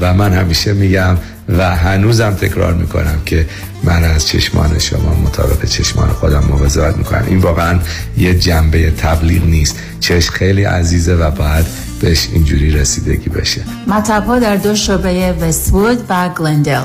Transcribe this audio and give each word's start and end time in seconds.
و 0.00 0.14
من 0.14 0.32
همیشه 0.32 0.72
میگم 0.72 1.16
و 1.48 1.76
هنوزم 1.76 2.30
تکرار 2.30 2.74
می‌کنم 2.74 3.22
که 3.26 3.46
من 3.84 4.04
از 4.04 4.26
چشمان 4.26 4.78
شما 4.78 5.14
مطابق 5.14 5.64
چشمان 5.64 6.08
خودم 6.08 6.44
مواظبت 6.44 6.96
می‌کنم. 6.96 7.24
این 7.26 7.38
واقعا 7.38 7.78
یه 8.18 8.38
جنبه 8.38 8.90
تبلیغ 8.90 9.44
نیست. 9.44 9.76
چشم 10.00 10.32
خیلی 10.32 10.64
عزیزه 10.64 11.14
و 11.14 11.30
باید 11.30 11.66
بهش 12.00 12.28
اینجوری 12.32 12.70
رسیدگی 12.70 13.30
بشه. 13.30 13.60
مطب 13.86 14.38
در 14.38 14.56
دو 14.56 14.74
شعبه 14.74 15.32
وستوود 15.32 15.98
و 16.08 16.28
گلندل. 16.28 16.82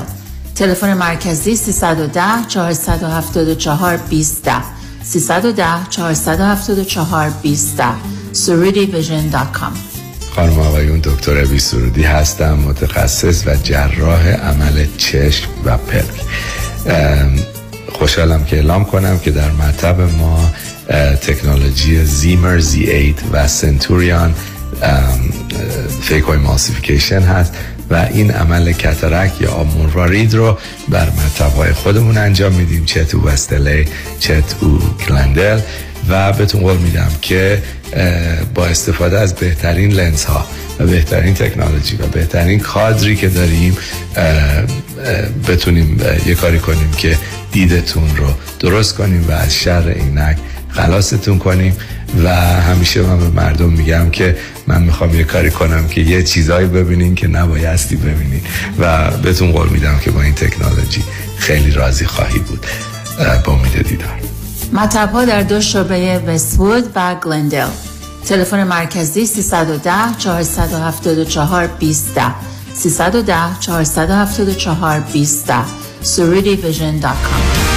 تلفن 0.54 0.94
مرکزی 0.94 1.56
310 1.56 2.22
474 2.48 3.96
20 3.96 4.50
310 5.02 5.64
474 5.90 7.30
20 7.42 7.82
surudivision.com 8.34 9.91
خانم 10.34 10.58
آقایون 10.58 11.00
دکتر 11.04 11.38
ابی 11.38 11.58
سرودی 11.58 12.02
هستم 12.02 12.54
متخصص 12.54 13.46
و 13.46 13.56
جراح 13.56 14.28
عمل 14.28 14.86
چشم 14.98 15.48
و 15.64 15.76
پلک. 15.76 16.20
خوشحالم 17.92 18.44
که 18.44 18.56
اعلام 18.56 18.84
کنم 18.84 19.18
که 19.18 19.30
در 19.30 19.50
مطب 19.50 20.00
ما 20.00 20.50
تکنولوژی 21.20 22.04
زیمر 22.04 22.58
زی 22.58 22.90
8 22.90 23.14
و 23.32 23.48
سنتوریان 23.48 24.34
فیکوی 26.02 26.36
ماسیفیکیشن 26.36 27.22
هست 27.22 27.54
و 27.90 28.08
این 28.12 28.30
عمل 28.30 28.72
کترک 28.72 29.40
یا 29.40 29.50
آب 29.50 29.76
مروارید 29.78 30.34
رو 30.34 30.58
بر 30.88 31.08
مطب 31.10 31.72
خودمون 31.72 32.18
انجام 32.18 32.52
میدیم. 32.52 32.84
چه 32.84 33.04
تو 33.04 33.28
وستلی 33.28 33.88
چه 34.20 34.40
تو 34.40 34.78
کلندل 35.06 35.60
و 36.08 36.32
بهتون 36.32 36.60
قول 36.60 36.76
میدم 36.76 37.10
که 37.22 37.62
با 38.54 38.66
استفاده 38.66 39.18
از 39.18 39.34
بهترین 39.34 39.92
لنز 39.92 40.24
ها 40.24 40.46
و 40.78 40.86
بهترین 40.86 41.34
تکنولوژی 41.34 41.96
و 41.96 42.06
بهترین 42.06 42.60
کادری 42.60 43.16
که 43.16 43.28
داریم 43.28 43.76
بتونیم 45.48 46.00
یه 46.26 46.34
کاری 46.34 46.58
کنیم 46.58 46.90
که 46.96 47.18
دیدتون 47.52 48.16
رو 48.16 48.26
درست 48.60 48.94
کنیم 48.94 49.24
و 49.28 49.32
از 49.32 49.54
شر 49.54 49.88
اینک 49.88 50.36
خلاصتون 50.68 51.38
کنیم. 51.38 51.76
و 52.24 52.36
همیشه 52.36 53.02
من 53.02 53.18
به 53.18 53.28
مردم 53.28 53.72
میگم 53.72 54.10
که 54.10 54.36
من 54.66 54.82
می‌خوام 54.82 55.14
یه 55.14 55.24
کاری 55.24 55.50
کنم 55.50 55.88
که 55.88 56.00
یه 56.00 56.22
چیزایی 56.22 56.66
ببینین 56.66 57.14
که 57.14 57.28
نبایستی 57.28 57.96
ببینین. 57.96 58.40
و 58.78 59.10
بهتون 59.10 59.52
قول 59.52 59.68
میدم 59.68 59.98
که 59.98 60.10
با 60.10 60.22
این 60.22 60.34
تکنولوژی 60.34 61.02
خیلی 61.38 61.70
راضی 61.70 62.04
خواهی 62.04 62.38
بود. 62.38 62.66
با 63.44 63.52
امید 63.52 63.88
دیدار. 63.88 64.20
مطب 64.72 65.24
در 65.24 65.42
دو 65.42 65.60
شعبه 65.60 66.18
وستوود 66.26 66.92
و 66.94 67.14
گلندل. 67.14 67.68
تلفن 68.26 68.64
مرکزی 68.64 69.26
310 69.26 69.90
474 70.18 71.66
20 71.66 72.20
310 72.74 73.60
474 73.60 75.00
20 75.00 75.52
surudivision.com 76.02 77.72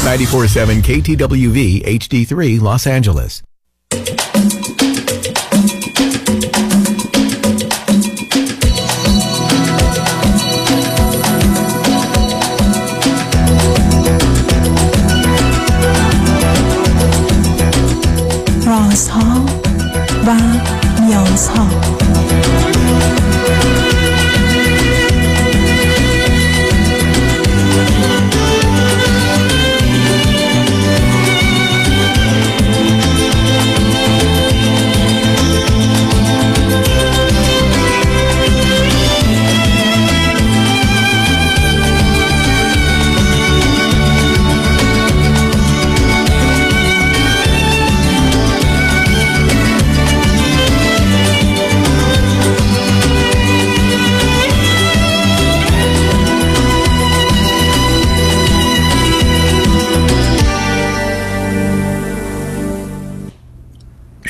94.7 0.00 0.82
KTWV 0.82 1.84
HD3 1.84 2.60
Los 2.60 2.86
Angeles. 2.86 3.42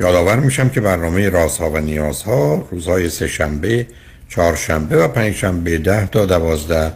یادآور 0.00 0.36
میشم 0.40 0.68
که 0.68 0.80
برنامه 0.80 1.28
رازها 1.28 1.70
و 1.70 1.78
نیازها 1.78 2.68
روزهای 2.70 3.08
سه 3.08 3.26
شنبه، 3.26 3.86
چهارشنبه 4.28 4.96
و 4.96 5.08
پنجشنبه 5.08 5.78
ده 5.78 6.06
تا 6.06 6.26
دوازده 6.26 6.92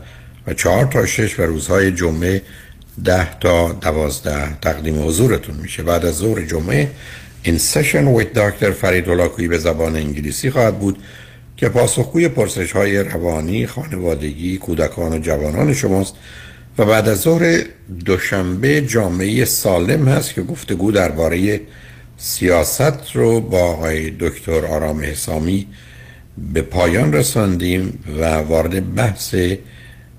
و 0.46 0.54
چهار 0.54 0.84
تا 0.84 1.06
شش 1.06 1.41
و 1.41 1.42
روزهای 1.42 1.92
جمعه 1.92 2.42
ده 3.04 3.38
تا 3.38 3.72
دوازده 3.72 4.58
تقدیم 4.60 5.06
حضورتون 5.06 5.56
میشه. 5.56 5.82
بعد 5.82 6.06
از 6.06 6.14
ظهر 6.14 6.42
جمعه 6.42 6.91
این 7.42 7.58
سشن 7.58 8.08
ویت 8.08 8.32
دکتر 8.32 8.70
فرید 8.70 9.08
ولاکویی 9.08 9.48
به 9.48 9.58
زبان 9.58 9.96
انگلیسی 9.96 10.50
خواهد 10.50 10.78
بود 10.78 10.98
که 11.56 11.68
پاسخگوی 11.68 12.28
پرسش 12.28 12.72
های 12.72 12.98
روانی، 12.98 13.66
خانوادگی، 13.66 14.58
کودکان 14.58 15.12
و 15.12 15.18
جوانان 15.18 15.74
شماست 15.74 16.14
و 16.78 16.84
بعد 16.84 17.08
از 17.08 17.20
ظهر 17.20 17.64
دوشنبه 18.04 18.80
جامعه 18.80 19.44
سالم 19.44 20.08
هست 20.08 20.34
که 20.34 20.42
گفتگو 20.42 20.92
درباره 20.92 21.60
سیاست 22.25 23.10
رو 23.12 23.41
با 23.41 23.59
آقای 23.59 24.10
دکتر 24.10 24.66
آرام 24.66 25.00
حسامی 25.05 25.66
به 26.53 26.62
پایان 26.62 27.12
رساندیم 27.12 28.05
و 28.19 28.25
وارد 28.25 28.94
بحث 28.94 29.34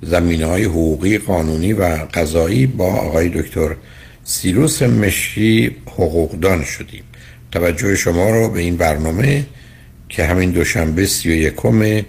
زمینه 0.02 0.46
های 0.46 0.64
حقوقی 0.64 1.18
قانونی 1.18 1.74
و 1.74 1.84
قضایی 2.14 2.66
با 2.68 2.86
آقای 2.86 3.30
دکتر 3.30 3.76
سیروس 4.24 4.82
مشی 4.82 5.76
حقوقدان 5.86 6.64
شدیم. 6.64 7.04
توجه 7.52 7.96
شما 7.96 8.30
رو 8.30 8.50
به 8.50 8.60
این 8.60 8.78
برنامه 8.78 9.46
که 10.10 10.26
همین 10.26 10.52
دوشنبه 10.52 11.06
سی 11.06 11.30
و 11.30 11.34
یکم 11.34 12.06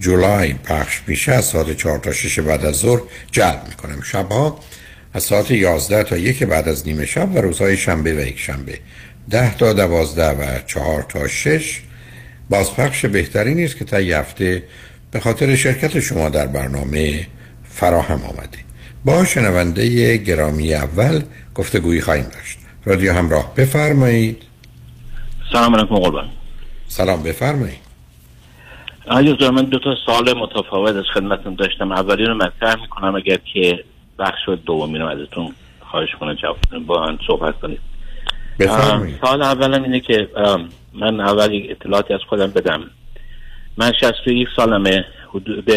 جولای 0.00 0.52
پخش 0.52 1.00
میشه 1.06 1.32
از 1.32 1.44
ساعت 1.44 1.76
چهار 1.76 1.98
تا 1.98 2.12
شش 2.12 2.38
بعد 2.38 2.64
از 2.64 2.76
ظهر 2.76 3.00
جلب 3.32 3.62
می‌کنم. 3.68 4.02
شبها 4.02 4.60
از 5.14 5.22
ساعت 5.22 5.50
یازده 5.50 6.02
تا 6.02 6.16
یک 6.16 6.42
بعد 6.44 6.68
از 6.68 6.86
نیمه 6.86 7.06
شب 7.06 7.34
و 7.34 7.38
روزهای 7.38 7.76
شنبه 7.76 8.14
و 8.14 8.20
یک 8.20 8.38
شنبه. 8.38 8.78
ده 9.30 9.56
تا 9.56 9.72
دوازده 9.72 10.30
و 10.30 10.58
چهار 10.66 11.02
تا 11.02 11.28
شش 11.28 11.80
بازپخش 12.50 13.04
بهتری 13.04 13.54
نیست 13.54 13.78
که 13.78 13.84
تا 13.84 13.96
هفته 13.96 14.62
به 15.10 15.20
خاطر 15.20 15.56
شرکت 15.56 16.00
شما 16.00 16.28
در 16.28 16.46
برنامه 16.46 17.26
فراهم 17.64 18.22
آمده. 18.24 18.58
با 19.04 19.24
شنونده 19.24 20.16
گرامی 20.16 20.74
اول 20.74 21.22
گفتگویی 21.54 22.00
خواهیم 22.00 22.24
داشت. 22.24 22.58
رادیو 22.84 23.12
همراه 23.12 23.54
بفرمایید. 23.54 24.42
سلام 25.52 25.76
علیکم 25.76 25.94
قربان. 25.94 26.28
سلام 26.88 27.22
بفرمایید. 27.22 27.80
آیا 29.06 29.50
من 29.50 29.64
دو 29.64 29.78
تا 29.78 29.94
سال 30.06 30.38
متفاوت 30.38 30.96
از 30.96 31.04
خدمتتون 31.14 31.54
داشتم. 31.54 31.92
اولی 31.92 32.24
رو 32.24 32.34
مطرح 32.34 32.80
می‌کنم 32.80 33.14
اگر 33.14 33.38
که 33.52 33.84
بخش 34.18 34.48
دومی 34.66 34.98
رو 34.98 35.06
ازتون 35.06 35.54
خواهش 35.90 36.08
کنم 36.20 36.34
جواب 36.34 36.58
با 36.86 37.06
هم 37.06 37.18
صحبت 37.26 37.60
کنید. 37.60 37.89
سال 39.20 39.42
اولم 39.42 39.82
اینه 39.82 40.00
که 40.00 40.28
من 40.92 41.20
اول 41.20 41.66
اطلاعاتی 41.68 42.14
از 42.14 42.20
خودم 42.28 42.46
بدم. 42.46 42.90
من 43.76 43.92
61 44.00 44.48
سالمه 44.56 45.04
حدود 45.28 45.70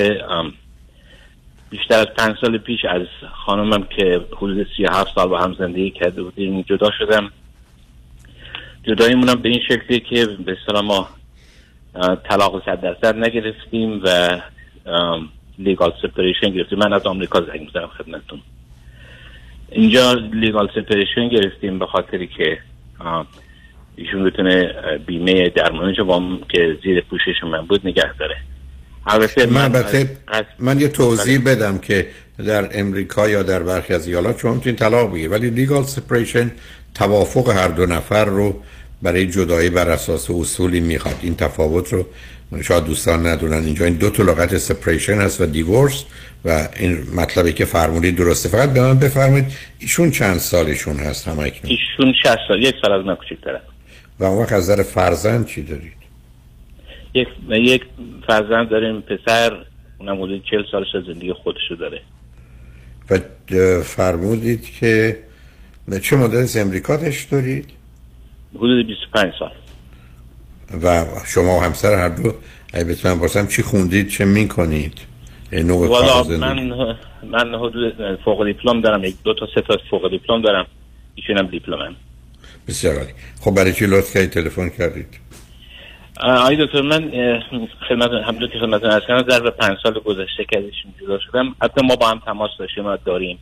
بیشتر 1.70 2.00
از 2.00 2.08
پنج 2.18 2.36
سال 2.42 2.58
پیش 2.58 2.86
از 2.86 3.02
خانمم 3.46 3.84
که 3.84 4.22
حدود 4.38 4.68
37 4.78 5.16
سال 5.16 5.28
با 5.28 5.40
هم 5.40 5.54
زندگی 5.54 5.92
کرده 5.92 6.24
بودیم 6.24 6.62
جدا 6.62 6.90
شدم. 7.00 7.32
جداییمون 8.84 9.30
هم 9.30 9.36
به 9.36 9.50
این 9.50 9.62
شکلیه 9.70 10.00
که 10.00 10.26
به 10.26 10.58
اصطلاح 10.62 10.82
ما 10.82 11.10
طلاق 12.30 12.66
صد 12.66 12.82
درصد 12.82 13.18
نگرفتیم 13.18 14.02
و 14.04 14.40
legal 15.60 15.94
separation 16.02 16.50
گرفتیم. 16.50 16.80
من 16.80 16.94
از 16.94 17.06
آمریکا 17.06 17.42
زنگ 17.42 17.60
می‌زنم 17.62 17.88
خدمتتون. 17.88 18.42
اینجا 19.72 20.14
legal 20.14 20.70
separation 20.76 21.28
گرفتیم 21.30 21.80
به 21.80 21.86
خاطری 21.86 22.28
که 22.28 22.60
ایشون 23.96 24.24
بتونه 24.24 24.74
بیمه 25.08 25.50
درمانی 25.50 25.96
که 26.50 26.78
زیر 26.84 27.02
پوشش 27.02 27.44
من 27.44 27.66
بود 27.66 27.88
نگه 27.88 28.14
داره. 28.20 28.36
من 29.52 29.72
من, 29.72 30.46
من 30.60 30.80
یه 30.80 30.88
توضیح 30.88 31.40
بله. 31.40 31.56
بدم 31.56 31.78
که 31.78 32.08
در 32.46 32.80
امریکا 32.80 33.30
یا 33.30 33.44
در 33.44 33.64
برخی 33.64 33.94
از 33.94 34.08
ایالات 34.08 34.40
شما 34.40 34.54
می‌تونید 34.54 34.80
طلاق 34.80 35.12
بگیرید. 35.12 35.32
ولی 35.32 35.50
legal 35.50 35.84
separation 35.84 36.52
توافق 36.96 37.50
هر 37.50 37.68
دو 37.68 37.86
نفر 37.86 38.26
رو 38.26 38.62
برای 39.02 39.28
جدایی 39.28 39.70
بر 39.70 39.90
اساس 39.90 40.32
اصولی 40.32 40.80
می‌خواد. 40.80 41.16
این 41.22 41.36
تفاوت 41.36 41.94
رو 41.94 42.06
شاید 42.62 42.86
دوستان 42.86 43.28
ندونن 43.28 43.66
اینجا. 43.66 43.86
این 43.86 43.94
دو 43.94 44.10
تا 44.10 44.24
لغت 44.24 44.58
سپریشن 44.58 45.14
هست 45.14 45.42
و 45.42 45.46
دیورس 45.46 46.04
و 46.46 46.68
این 46.80 46.98
مطلبی 47.16 47.54
که 47.54 47.66
فرمودید 47.66 48.16
درسته. 48.16 48.50
فقط 48.50 48.74
به 48.74 48.82
من 48.82 49.00
بفرمایید 49.00 49.46
ایشون 49.80 50.12
چند 50.12 50.38
سالشون 50.38 50.96
هست 50.96 51.28
هم 51.28 51.40
اکنون 51.40 51.78
ایشون 51.78 52.14
60 52.24 52.38
سال. 52.48 52.64
یک 52.64 52.76
سال 52.82 52.92
از 52.92 53.06
من 53.06 53.16
کوچکتره 53.16 53.62
و 54.20 54.24
اون 54.24 54.44
وقت 54.44 54.54
از 54.54 54.70
نظر 54.70 54.84
فرزند 54.84 55.48
چی 55.48 55.64
دارید؟ 55.64 55.94
یک 57.14 57.28
یک 57.50 57.82
فرزند 58.28 58.70
داریم 58.70 59.02
پسر 59.02 59.66
اونم 59.98 60.24
حدود 60.24 60.44
40 60.52 60.64
سالش 60.72 60.88
زندگی 61.08 61.34
خودشو 61.34 61.76
داره. 61.76 62.02
و 63.10 63.20
فرمودید 63.82 64.72
که 64.80 65.18
چه 66.02 66.16
مدل 66.16 66.38
از 66.38 66.58
امریکا 66.58 67.00
دارید؟ 67.32 67.70
حدود 68.56 68.88
25 68.88 69.34
سال. 69.40 69.52
و 70.84 71.06
شما 71.26 71.58
و 71.58 71.62
همسر 71.62 71.96
هر 71.96 72.10
دو 72.10 72.34
اگه 72.74 72.86
بتونم 72.86 73.20
باشم 73.20 73.48
چی 73.48 73.62
خوندید 73.62 74.10
چه 74.10 74.26
می‌کنید؟ 74.26 74.94
نوع 75.52 75.88
والا 75.88 76.24
من 76.24 76.96
من 77.24 77.56
حدود 77.56 78.18
فوق 78.26 78.46
دیپلم 78.46 78.82
دارم 78.82 79.04
یک 79.04 79.16
دو 79.24 79.34
تا 79.34 79.48
سه 79.56 79.62
تا 79.62 79.78
فوق 79.90 80.10
دیپلم 80.10 80.42
دارم. 80.42 80.66
ایشونم 81.16 81.48
دیپلمم 81.48 81.96
بسیار 82.68 82.96
عالی. 82.96 83.12
خب 83.42 83.56
برای 83.56 83.74
چی 83.74 83.86
لطف 83.86 84.14
کردید؟ 84.14 84.30
تلفن 84.30 84.70
کردید. 84.70 85.08
آقای 86.22 86.66
دکتر 86.66 86.82
من 86.82 87.12
خدمت 87.90 88.12
همونطور 88.12 88.48
که 88.48 88.60
خدمت 88.60 88.84
از 88.84 89.02
کنم 89.08 89.22
در 89.22 89.40
پنج 89.40 89.78
سال 89.84 89.94
گذشته 89.94 90.46
که 90.50 90.58
ازشون 90.58 90.94
جدا 91.02 91.20
شدم. 91.20 91.56
حتی 91.62 91.86
ما 91.86 91.96
با 91.96 92.08
هم 92.08 92.22
تماس 92.26 92.52
داشتیم 92.60 92.86
و 92.86 92.98
داریم. 93.06 93.38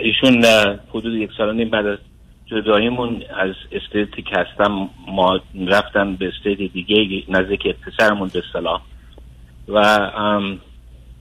ایشون 0.00 0.44
حدود 0.90 1.14
یک 1.14 1.30
سال 1.38 1.56
نیم 1.56 1.70
بعد 1.70 1.86
از 1.86 1.98
جداییمون 2.52 3.22
از 3.36 3.54
استیتی 3.72 4.22
که 4.22 4.36
هستم 4.36 4.88
ما 5.08 5.40
رفتن 5.66 6.16
به 6.16 6.28
استیت 6.28 6.72
دیگه 6.72 7.24
نزدیک 7.28 7.66
پسرمون 7.66 8.30
به 8.34 8.42
صلاح. 8.52 8.80
و 9.68 10.10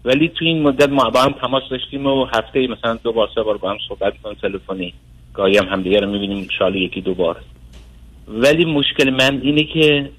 ولی 0.06 0.30
تو 0.30 0.46
این 0.46 0.62
مدت 0.62 0.90
ما 0.90 1.10
با 1.10 1.22
هم 1.22 1.32
تماس 1.32 1.64
داشتیم 1.72 2.06
و 2.06 2.26
هفته 2.26 2.68
مثلا 2.68 2.94
دو 3.04 3.12
بار 3.12 3.30
سه 3.36 3.44
بار 3.44 3.58
با 3.58 3.72
هم 3.72 3.78
صحبت 3.88 4.14
کنیم 4.24 4.38
تلفنی 4.42 4.94
گاهی 5.34 5.58
هم 5.58 5.66
همدیگه 5.66 6.00
رو 6.00 6.10
می‌بینیم 6.12 6.48
شالی 6.58 6.80
یکی 6.80 7.02
دو 7.02 7.14
بار. 7.14 7.38
ولی 8.28 8.66
مشکل 8.66 9.10
من 9.10 9.40
اینه 9.42 9.64
که 9.64 10.10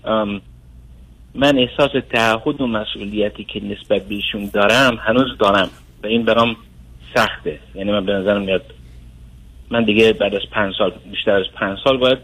من 1.35 1.59
احساس 1.59 1.91
تعهد 2.11 2.61
و 2.61 2.67
مسئولیتی 2.67 3.45
که 3.45 3.65
نسبت 3.65 4.09
بهشون 4.09 4.51
دارم 4.53 4.97
هنوز 4.97 5.39
دارم 5.39 5.71
و 6.05 6.07
این 6.07 6.23
برام 6.23 6.57
سخته. 7.15 7.59
یعنی 7.75 7.93
من 7.93 8.05
به 8.05 8.13
نظرم 8.13 8.43
میاد 8.43 8.65
من 9.73 9.85
دیگه 9.85 10.13
بعد 10.13 10.35
از 10.35 10.43
پنج 10.53 10.75
سال 10.79 10.93
بیشتر 11.11 11.31
از 11.31 11.47
پنج 11.61 11.79
سال 11.85 11.97
باید 11.97 12.19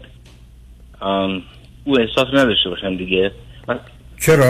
او 1.83 1.99
احساس 1.99 2.27
نداشته 2.33 2.69
باشم 2.69 2.97
دیگه 2.97 3.31
چرا؟ 4.19 4.45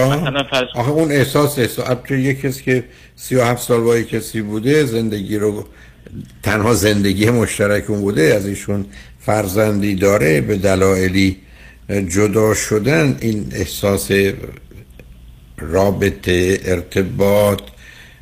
آخه 0.75 0.89
اون 0.89 1.11
احساس 1.11 1.59
احساس 1.59 2.11
یه 2.11 2.33
کسی 2.33 2.63
که 2.63 2.83
سی 3.15 3.35
و 3.35 3.43
هفت 3.43 3.61
سال 3.61 3.81
با 3.81 4.01
کسی 4.01 4.41
بوده 4.41 4.85
زندگی 4.85 5.37
رو 5.37 5.65
تنها 6.43 6.73
زندگی 6.73 7.29
مشترک 7.29 7.89
اون 7.89 8.01
بوده 8.01 8.21
از 8.21 8.47
ایشون 8.47 8.85
فرزندی 9.19 9.95
داره 9.95 10.41
به 10.41 10.57
دلایلی 10.57 11.37
جدا 11.89 12.53
شدن 12.53 13.17
این 13.21 13.51
احساس 13.55 14.11
رابطه 15.57 16.59
ارتباط 16.65 17.61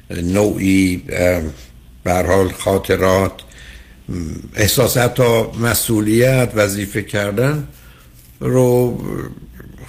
نوعی 0.09 1.03
حال 2.05 2.49
خاطرات 2.49 3.33
احساس 4.55 4.93
تا 4.93 5.51
مسئولیت 5.51 6.49
وظیفه 6.55 7.01
کردن 7.01 7.67
رو 8.39 8.97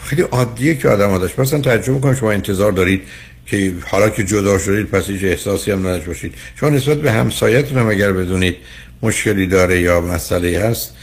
خیلی 0.04 0.22
عادیه 0.22 0.74
که 0.74 0.88
آدم 0.88 1.10
ها 1.10 1.18
داشت. 1.18 1.38
مثلا 1.38 1.60
تجربه 1.60 2.00
کنم 2.00 2.14
شما 2.14 2.32
انتظار 2.32 2.72
دارید 2.72 3.02
که 3.46 3.72
حالا 3.86 4.08
که 4.08 4.24
جدا 4.24 4.58
شدید 4.58 4.86
پس 4.86 5.06
هیچ 5.06 5.24
احساسی 5.24 5.70
هم 5.70 5.78
نداشت 5.78 6.06
باشید. 6.06 6.34
شما 6.60 6.70
نسبت 6.70 6.98
به 6.98 7.12
همسایتون 7.12 7.78
هم 7.78 7.88
اگر 7.88 8.12
بدونید 8.12 8.56
مشکلی 9.02 9.46
داره 9.46 9.80
یا 9.80 10.00
مسئله 10.00 10.58
هست 10.58 10.94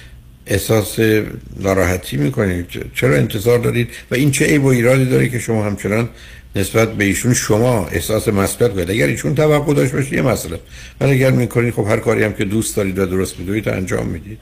احساس 0.48 1.00
ناراحتی 1.60 2.18
می‌کنید. 2.18 2.66
چرا 2.96 3.16
انتظار 3.16 3.60
دارید؟ 3.60 3.90
و 4.12 4.16
این 4.16 4.32
چه 4.32 4.46
عیب 4.46 4.64
و 4.64 4.68
ایرادی 4.68 5.06
داره 5.06 5.30
که 5.30 5.40
شما 5.40 5.66
همچنان 5.66 6.10
نسبت 6.56 6.94
به 6.94 7.04
ایشون 7.04 7.34
شما 7.34 7.88
احساس 7.88 8.28
مسئولیت 8.28 8.76
کنید 8.76 8.92
اگر 8.92 9.06
ایشون 9.06 9.36
توقع 9.36 9.74
داشت 9.74 9.94
باشه 9.94 10.16
یه 10.16 10.22
مسئله. 10.22 10.60
ولی 11.02 11.12
اگر 11.12 11.32
می‌کنید 11.32 11.74
خب 11.74 11.86
هر 11.88 11.98
کاری 11.98 12.24
هم 12.24 12.34
که 12.34 12.46
دوست 12.46 12.78
دارید 12.78 13.00
و 13.00 13.06
درست 13.06 13.40
می‌دونید 13.40 13.70
انجام 13.70 14.08
می‌دید 14.08 14.40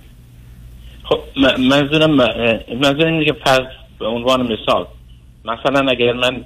خب 1.03 1.19
منظورم 1.59 2.11
منظور 2.81 3.05
اینه 3.05 3.25
که 3.25 3.33
فرض 3.45 3.65
به 3.99 4.05
عنوان 4.05 4.53
مثال 4.53 4.87
مثلا 5.45 5.89
اگر 5.89 6.13
من 6.13 6.43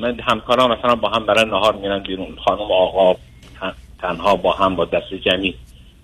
من 0.00 0.20
همکارم 0.20 0.78
مثلا 0.78 0.94
با 0.94 1.08
هم 1.08 1.26
برای 1.26 1.44
نهار 1.44 1.76
میرن 1.76 1.98
بیرون 1.98 2.36
خانم 2.44 2.60
آقا 2.60 3.16
تنها 4.00 4.36
با 4.36 4.52
هم 4.52 4.76
با 4.76 4.84
دست 4.84 5.14
جمعی. 5.24 5.54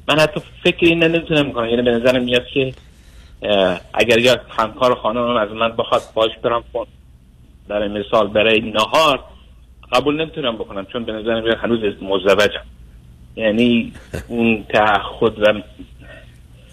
من 0.08 0.18
حتی 0.18 0.40
فکر 0.64 0.86
این 0.86 1.04
نمی‌تونم 1.04 1.52
کنم. 1.52 1.68
یعنی 1.68 1.82
به 1.82 1.90
نظرم 1.90 2.24
میاد 2.24 2.46
که 2.54 2.74
اگر 3.94 4.18
یا 4.18 4.40
همکار 4.48 4.94
خانم 4.94 5.36
از 5.36 5.50
من 5.50 5.76
بخواد 5.76 6.02
باش 6.14 6.30
برم 6.42 6.64
برای 7.68 7.88
مثال 7.88 8.28
برای 8.28 8.60
نهار 8.60 9.20
قبول 9.92 10.20
نمی‌تونم 10.20 10.54
بکنم 10.54 10.86
چون 10.92 11.04
به 11.04 11.12
نظرم 11.12 11.44
میاد 11.44 11.56
هنوز 11.62 11.78
مزوجم. 12.02 12.64
یعنی 13.36 13.92
اون 14.28 14.64
تعهد 14.74 15.38
و 15.38 15.62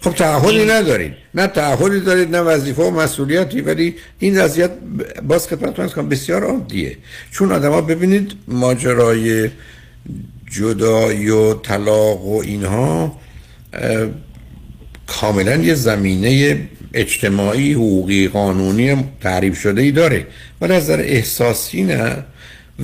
خب 0.00 0.10
تعهدی 0.10 0.64
ندارید 0.64 1.14
نه 1.34 1.46
تعهدی 1.46 2.00
دارید 2.00 2.36
نه 2.36 2.40
وظیفه 2.40 2.82
و 2.82 2.90
مسئولیتی 2.90 3.60
ولی 3.60 3.94
این 4.18 4.40
وضعیت 4.40 4.70
باز 5.22 5.48
خدمتتون 5.48 5.88
کنم 5.88 6.08
بسیار 6.08 6.44
عادیه. 6.44 6.96
چون 7.32 7.52
آدما 7.52 7.80
ببینید 7.80 8.32
ماجرای 8.48 9.50
جدایی 10.50 11.30
و 11.30 11.54
طلاق 11.54 12.26
و 12.26 12.42
اینها 12.44 13.16
کاملا 15.06 15.56
یه 15.56 15.74
زمینه 15.74 16.60
اجتماعی 16.94 17.72
حقوقی 17.72 18.28
قانونی 18.28 19.04
تعریف 19.20 19.58
شده 19.60 19.82
ای 19.82 19.90
داره. 19.90 20.26
ولی 20.60 20.72
از 20.72 20.82
نظر 20.82 21.00
احساسی 21.00 21.82
نه 21.82 22.24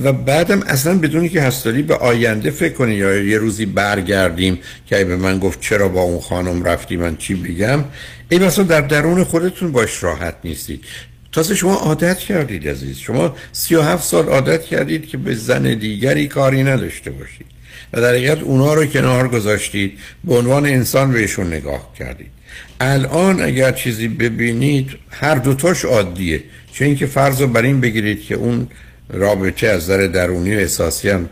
و 0.03 0.13
بعدم 0.13 0.61
اصلا 0.61 0.97
بدونی 0.97 1.29
که 1.29 1.41
هستالی 1.41 1.81
به 1.81 1.95
آینده 1.95 2.51
فکر 2.51 2.73
کنی 2.73 2.93
یا 2.93 3.23
یه 3.23 3.37
روزی 3.37 3.65
برگردیم 3.65 4.59
که 4.85 5.05
به 5.05 5.15
من 5.15 5.39
گفت 5.39 5.61
چرا 5.61 5.87
با 5.87 6.01
اون 6.01 6.19
خانم 6.19 6.63
رفتی 6.63 6.97
من 6.97 7.17
چی 7.17 7.35
بگم؟ 7.35 7.83
این 8.29 8.43
مثلا 8.43 8.63
در 8.63 8.81
درون 8.81 9.23
خودتون 9.23 9.71
باش 9.71 10.03
راحت 10.03 10.35
نیستید. 10.43 10.83
تازه 11.31 11.55
شما 11.55 11.75
عادت 11.75 12.17
کردید 12.17 12.67
عزیز. 12.67 12.97
شما 12.97 13.35
سی 13.51 13.75
و 13.75 13.81
هفت 13.81 14.03
سال 14.03 14.25
عادت 14.25 14.63
کردید 14.63 15.07
که 15.07 15.17
به 15.17 15.35
زن 15.35 15.63
دیگری 15.73 16.27
کاری 16.27 16.63
نداشته 16.63 17.11
باشید. 17.11 17.47
و 17.93 18.01
در 18.01 18.09
حقیقت 18.09 18.41
اونا 18.41 18.73
رو 18.73 18.85
کنار 18.85 19.27
گذاشتید 19.27 19.99
به 20.23 20.35
عنوان 20.35 20.65
انسان 20.65 21.11
بهشون 21.11 21.47
نگاه 21.47 21.93
کردید. 21.99 22.36
الان 22.79 23.41
اگر 23.41 23.71
چیزی 23.71 24.07
ببینید 24.07 24.89
هر 25.09 25.35
دوتاش 25.35 25.85
عادیه. 25.85 26.43
چه 26.73 26.85
اینکه 26.85 27.05
فرض 27.05 27.41
رو 27.41 27.47
بر 27.47 27.61
این 27.61 27.81
بگیرید 27.81 28.23
که 28.23 28.35
اون 28.35 28.67
رابطه 29.09 29.67
از 29.67 29.83
نظر 29.83 30.07
درونی 30.07 30.55
و 30.55 30.59
احساسی 30.59 31.09
هم 31.09 31.29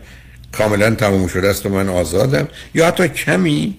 کاملا 0.52 0.94
تموم 0.94 1.26
شده 1.26 1.48
است 1.48 1.66
و 1.66 1.68
من 1.68 1.88
آزادم. 1.88 2.48
یا 2.74 2.86
حتی 2.86 3.08
کمی 3.08 3.76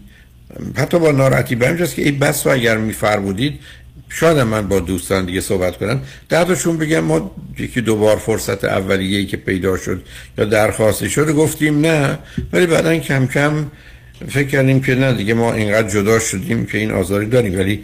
حتی 0.76 1.00
با 1.00 1.12
ناراحتی. 1.12 1.56
به 1.56 1.68
همجاست 1.68 1.96
که 1.96 2.02
این 2.02 2.20
بس 2.20 2.48
رو 2.48 2.54
اگر 2.54 2.78
میفرمودید 2.78 3.60
شاید 4.10 4.38
من 4.38 4.68
با 4.68 4.80
دوستان 4.80 5.26
دیگه 5.26 5.42
صحبت 5.42 5.78
کنم. 5.78 6.02
دردشون 6.30 6.78
بگم 6.78 7.00
ما 7.00 7.36
یکی 7.60 7.82
دوبار 7.82 8.18
فرصت 8.18 8.64
اولیه‌ای 8.64 9.26
که 9.26 9.38
پیدا 9.38 9.78
شد 9.78 10.04
یا 10.38 10.46
درخواستی 10.46 11.10
شد 11.10 11.32
گفتیم 11.32 11.82
نه. 11.82 12.20
ولی 12.54 12.66
بعدا 12.66 12.98
کم 12.98 13.28
کم 13.28 13.66
فکر 14.30 14.48
کردیم 14.48 14.82
که 14.82 14.96
نه 14.96 15.14
دیگه 15.14 15.34
ما 15.34 15.54
اینقدر 15.54 15.90
جدا 15.90 16.20
شدیم 16.20 16.66
که 16.66 16.78
این 16.78 16.92
آزاری 16.92 17.26
داریم. 17.26 17.60
ولی 17.60 17.84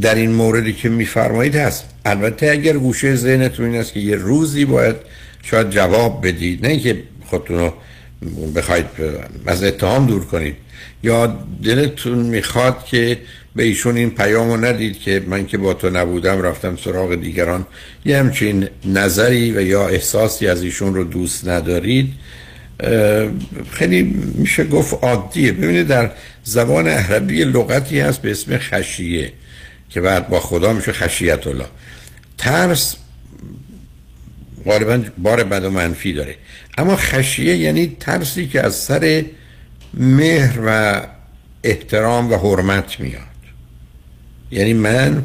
در 0.00 0.14
این 0.14 0.32
موردی 0.32 0.72
که 0.72 0.88
میفرمایید 0.88 1.56
هست. 1.56 1.84
البته 2.04 2.50
اگر 2.50 2.72
گوشه 2.72 3.16
ذهنتون 3.16 3.66
این 3.66 3.80
است 3.80 3.92
که 3.92 4.00
یه 4.00 4.16
روزی 4.16 4.64
باید 4.64 4.96
شاید 5.42 5.70
جواب 5.70 6.26
بدید. 6.26 6.66
نه 6.66 6.72
اینکه 6.72 7.02
خودتون 7.26 7.58
رو 7.58 7.72
بخواید 8.56 8.86
از 9.46 9.64
اتهام 9.64 10.06
دور 10.06 10.24
کنید. 10.24 10.56
یا 11.02 11.38
دلتون 11.62 12.18
می‌خواد 12.18 12.84
که 12.84 13.18
به 13.56 13.62
ایشون 13.62 13.96
این 13.96 14.10
پیامو 14.10 14.56
ندید 14.56 14.98
که 14.98 15.22
من 15.26 15.46
که 15.46 15.58
با 15.58 15.74
تو 15.74 15.90
نبودم 15.90 16.42
رفتم 16.42 16.76
سراغ 16.84 17.14
دیگران. 17.14 17.66
یه 18.04 18.18
همچین 18.18 18.68
نظری 18.84 19.52
و 19.52 19.60
یا 19.60 19.88
احساسی 19.88 20.46
از 20.46 20.62
ایشون 20.62 20.94
رو 20.94 21.04
دوست 21.04 21.48
ندارید. 21.48 22.12
خیلی 23.72 24.02
میشه 24.34 24.64
گفت 24.64 25.04
عادیه. 25.04 25.52
ببینید 25.52 25.86
در 25.86 26.10
زبان 26.44 26.88
عربی 26.88 27.44
لغتی 27.44 28.00
هست 28.00 28.22
به 28.22 28.30
اسم 28.30 28.58
خشیه 28.58 29.32
که 29.90 30.00
بعد 30.00 30.28
با 30.28 30.40
خدا 30.40 30.72
میشه 30.72 30.92
خشیت 30.92 31.46
الله 31.46 31.66
ترس 32.38 32.96
غالبا 34.64 35.00
بار 35.18 35.44
بد 35.44 35.64
و 35.64 35.70
منفی 35.70 36.12
داره. 36.12 36.36
اما 36.78 36.96
خشیه 36.96 37.56
یعنی 37.56 37.96
ترسی 38.00 38.46
که 38.46 38.60
از 38.60 38.74
سر 38.74 39.24
مهر 39.94 40.58
و 40.66 41.00
احترام 41.64 42.32
و 42.32 42.36
حرمت 42.36 43.00
میاد. 43.00 43.22
یعنی 44.50 44.72
من 44.72 45.24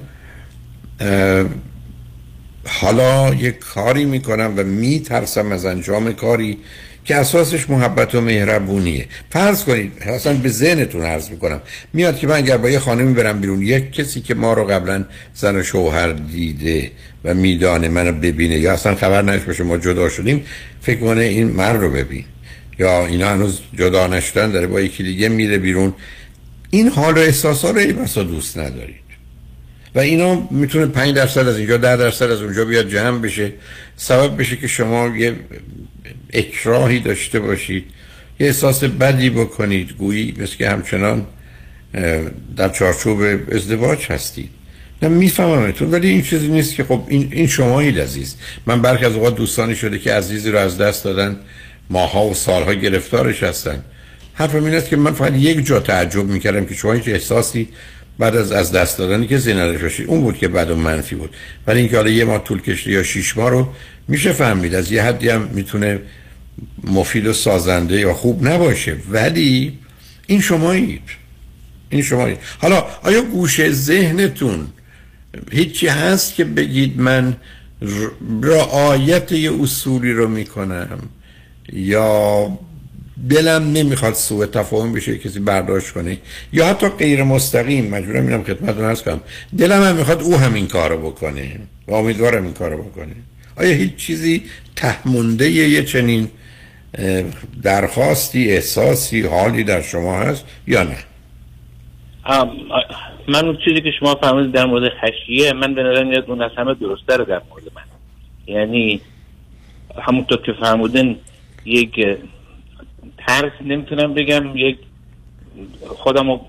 حالا 2.68 3.34
یک 3.34 3.60
کاری 3.60 4.06
می‌کنم 4.06 4.54
و 4.58 4.64
میترسم 4.64 5.52
از 5.52 5.66
انجام 5.66 6.14
کاری 6.14 6.58
که 7.10 7.16
اساسش 7.16 7.70
محبت 7.70 8.16
و 8.16 8.22
مهربونیه. 8.22 9.06
فرض 9.30 9.64
کنید 9.64 9.92
اصلا 10.02 10.34
به 10.34 10.50
ذهنتون 10.50 11.02
عرض 11.02 11.30
می‌کنم. 11.30 11.62
میاد 11.94 12.18
که 12.18 12.28
من 12.28 12.36
اگر 12.36 12.58
با 12.58 12.70
یه 12.70 12.80
خانمی 12.80 13.14
برم 13.14 13.42
بیرون 13.42 13.62
یک 13.62 13.92
کسی 13.92 14.22
که 14.22 14.34
ما 14.36 14.54
رو 14.54 14.64
قبلا 14.64 15.06
زن 15.34 15.56
و 15.56 15.64
شوهر 15.64 16.12
دیده 16.12 16.92
و 17.24 17.34
میدانه 17.34 17.90
منو 17.90 18.12
ببینه 18.12 18.60
یا 18.60 18.74
اصلا 18.74 18.96
خبر 18.96 19.22
نش 19.22 19.42
باشه 19.42 19.64
ما 19.64 19.78
جدا 19.78 20.10
شدیم 20.10 20.46
فکر 20.82 21.00
کنه 21.00 21.22
این 21.22 21.48
مرد 21.48 21.82
رو 21.82 21.90
ببین. 21.92 22.26
یا 22.80 23.06
اینا 23.06 23.30
هنوز 23.30 23.60
جدا 23.78 24.08
نشدن 24.08 24.52
داره 24.52 24.68
با 24.68 24.82
یکی 24.82 25.04
دیگه 25.04 25.30
میره 25.30 25.58
بیرون. 25.58 25.94
این 26.70 26.88
حال 26.88 27.18
و 27.18 27.20
احساسا 27.20 27.72
رو 27.72 27.78
ای 27.78 27.94
بسا 27.94 28.24
دوست 28.24 28.58
ندارید. 28.58 29.10
و 29.96 30.00
اینا 30.00 30.48
می‌تونه 30.52 30.86
5 30.86 31.16
درصد 31.16 31.48
از 31.48 31.58
اینجا 31.58 31.78
10 31.78 31.98
درصد 31.98 32.32
از 32.32 32.42
اونجا 32.42 32.66
بیاد 32.66 32.90
جمع 32.90 33.20
بشه. 33.20 33.54
سبب 33.98 34.38
بشه 34.38 34.56
که 34.56 34.68
شما 34.68 35.18
یه 35.18 35.36
اکراهی 36.34 37.00
داشته 37.00 37.40
باشید. 37.40 37.84
یه 38.40 38.48
احساس 38.48 38.84
بدی 38.84 39.30
بکنید. 39.30 39.92
گویی 39.92 40.34
مثل 40.38 40.56
که 40.56 40.70
همچنان 40.70 41.26
در 42.58 42.70
چارچوب 42.70 43.22
ازدواج 43.52 44.06
هستید. 44.10 44.50
نه 45.02 45.10
میفهممتون 45.10 45.92
ولی 45.92 46.10
این 46.10 46.22
چیزی 46.22 46.48
نیست 46.48 46.76
که 46.76 46.84
خب 46.84 47.04
این, 47.08 47.30
این 47.32 47.48
شمایید 47.48 48.00
عزیز. 48.00 48.36
من 48.66 48.82
برخی 48.82 49.06
از 49.06 49.14
اوقات 49.14 49.36
دوستانی 49.36 49.76
شده 49.76 50.00
که 50.00 50.14
عزیزی 50.14 50.52
رو 50.52 50.58
از 50.58 50.78
دست 50.78 51.04
دادن 51.04 51.40
ماها 51.90 52.26
و 52.26 52.34
سالها 52.34 52.74
گرفتارش 52.74 53.44
هستن. 53.44 53.84
حرفم 54.34 54.64
این 54.64 54.76
است 54.76 54.90
که 54.90 54.96
من 54.96 55.14
فقط 55.14 55.34
یک 55.36 55.66
جا 55.66 55.80
تعجب 55.80 56.26
می‌کردم 56.26 56.66
که 56.66 56.76
شما 56.76 56.94
هیچ 56.94 57.08
احساسی 57.08 57.68
بعد 58.20 58.36
از 58.36 58.52
از 58.52 58.72
دست 58.72 58.98
دادنی 58.98 59.28
که 59.28 59.38
زینارش 59.38 59.82
باشید 59.82 60.08
اون 60.08 60.22
بود 60.22 60.38
که 60.38 60.48
بعد 60.48 60.72
منفی 60.72 61.16
بود. 61.16 61.36
ولی 61.68 61.80
اینکه 61.80 61.96
حالا 61.96 62.10
یه 62.10 62.26
ماه 62.26 62.44
طول 62.44 62.62
یا 62.86 63.04
شیش 63.04 63.38
ماه 63.38 63.50
رو 63.50 63.68
میشه 64.08 64.34
فهمید. 64.34 64.76
از 64.76 64.92
یه 64.92 65.04
حدی 65.04 65.30
هم 65.30 65.50
می‌تونه 65.54 66.00
مفید 66.84 67.28
و 67.28 67.34
سازنده 67.34 68.00
یا 68.00 68.14
خوب 68.14 68.48
نباشه. 68.48 68.96
ولی 69.12 69.80
این 70.28 70.42
شمایید. 70.42 71.02
این 71.90 72.02
شمایید. 72.02 72.38
حالا 72.60 72.86
آیا 73.04 73.22
گوشه 73.22 73.72
ذهنتون 73.72 74.68
هیچی 75.52 75.88
هست 75.88 76.36
که 76.36 76.46
بگید 76.46 77.00
من 77.00 77.36
رعایت 78.42 79.32
یه 79.32 79.62
اصولی 79.62 80.12
رو 80.12 80.28
می‌کنم 80.28 81.00
یا 81.74 82.60
دلم 83.30 83.74
نمی‌خواد 83.74 84.14
سوء 84.14 84.46
تفاهم 84.46 84.94
بشه 84.94 85.18
کسی 85.18 85.40
برداشت 85.40 85.92
کنه. 85.92 86.18
یا 86.54 86.68
حتی 86.68 86.90
غیر 86.90 87.24
مستقیم 87.24 87.90
مجبورم 87.90 88.28
اینم 88.28 88.44
خدمتتون 88.44 88.86
هست 88.86 89.04
کنم. 89.04 89.22
دلم 89.58 89.84
هم 89.84 89.96
می‌خواد 89.96 90.22
او 90.22 90.38
همین 90.38 90.68
کارو 90.68 90.98
بکنه 90.98 91.60
و 91.88 91.94
امیدوارم 91.94 92.44
این 92.44 92.54
کارو 92.54 92.84
بکنه. 92.84 93.16
آیا 93.58 93.72
هیچ 93.72 93.96
چیزی 93.96 94.44
تهمونده 94.76 95.50
یه 95.50 95.84
چنین 95.84 96.28
درخواستی 97.64 98.52
احساسی 98.52 99.22
حالی 99.22 99.64
در 99.64 99.82
شما 99.82 100.20
هست 100.20 100.46
یا 100.68 100.84
نه؟ 100.84 100.98
من 103.28 103.46
اون 103.46 103.58
چیزی 103.66 103.82
که 103.82 103.92
شما 104.00 104.16
فرمودید 104.16 104.52
در 104.52 104.66
مورد 104.66 104.92
خشیه 105.02 105.54
من 105.54 105.76
به 105.76 105.84
نظر 105.84 106.04
میاد 106.04 106.30
اون 106.30 106.42
از 106.42 106.52
همه 106.58 106.74
درسته 106.74 107.18
رو 107.18 107.26
در 107.26 107.42
مورد 107.50 107.64
من. 107.76 107.82
یعنی 108.56 109.02
همونطور 110.02 110.42
که 110.46 110.54
فرمودین 110.62 111.16
یک 111.66 112.18
ترس 113.30 113.52
نمی‌تونم 113.62 114.14
بگم 114.14 114.58
یک 114.58 114.78
خودم 115.88 116.30
و 116.30 116.40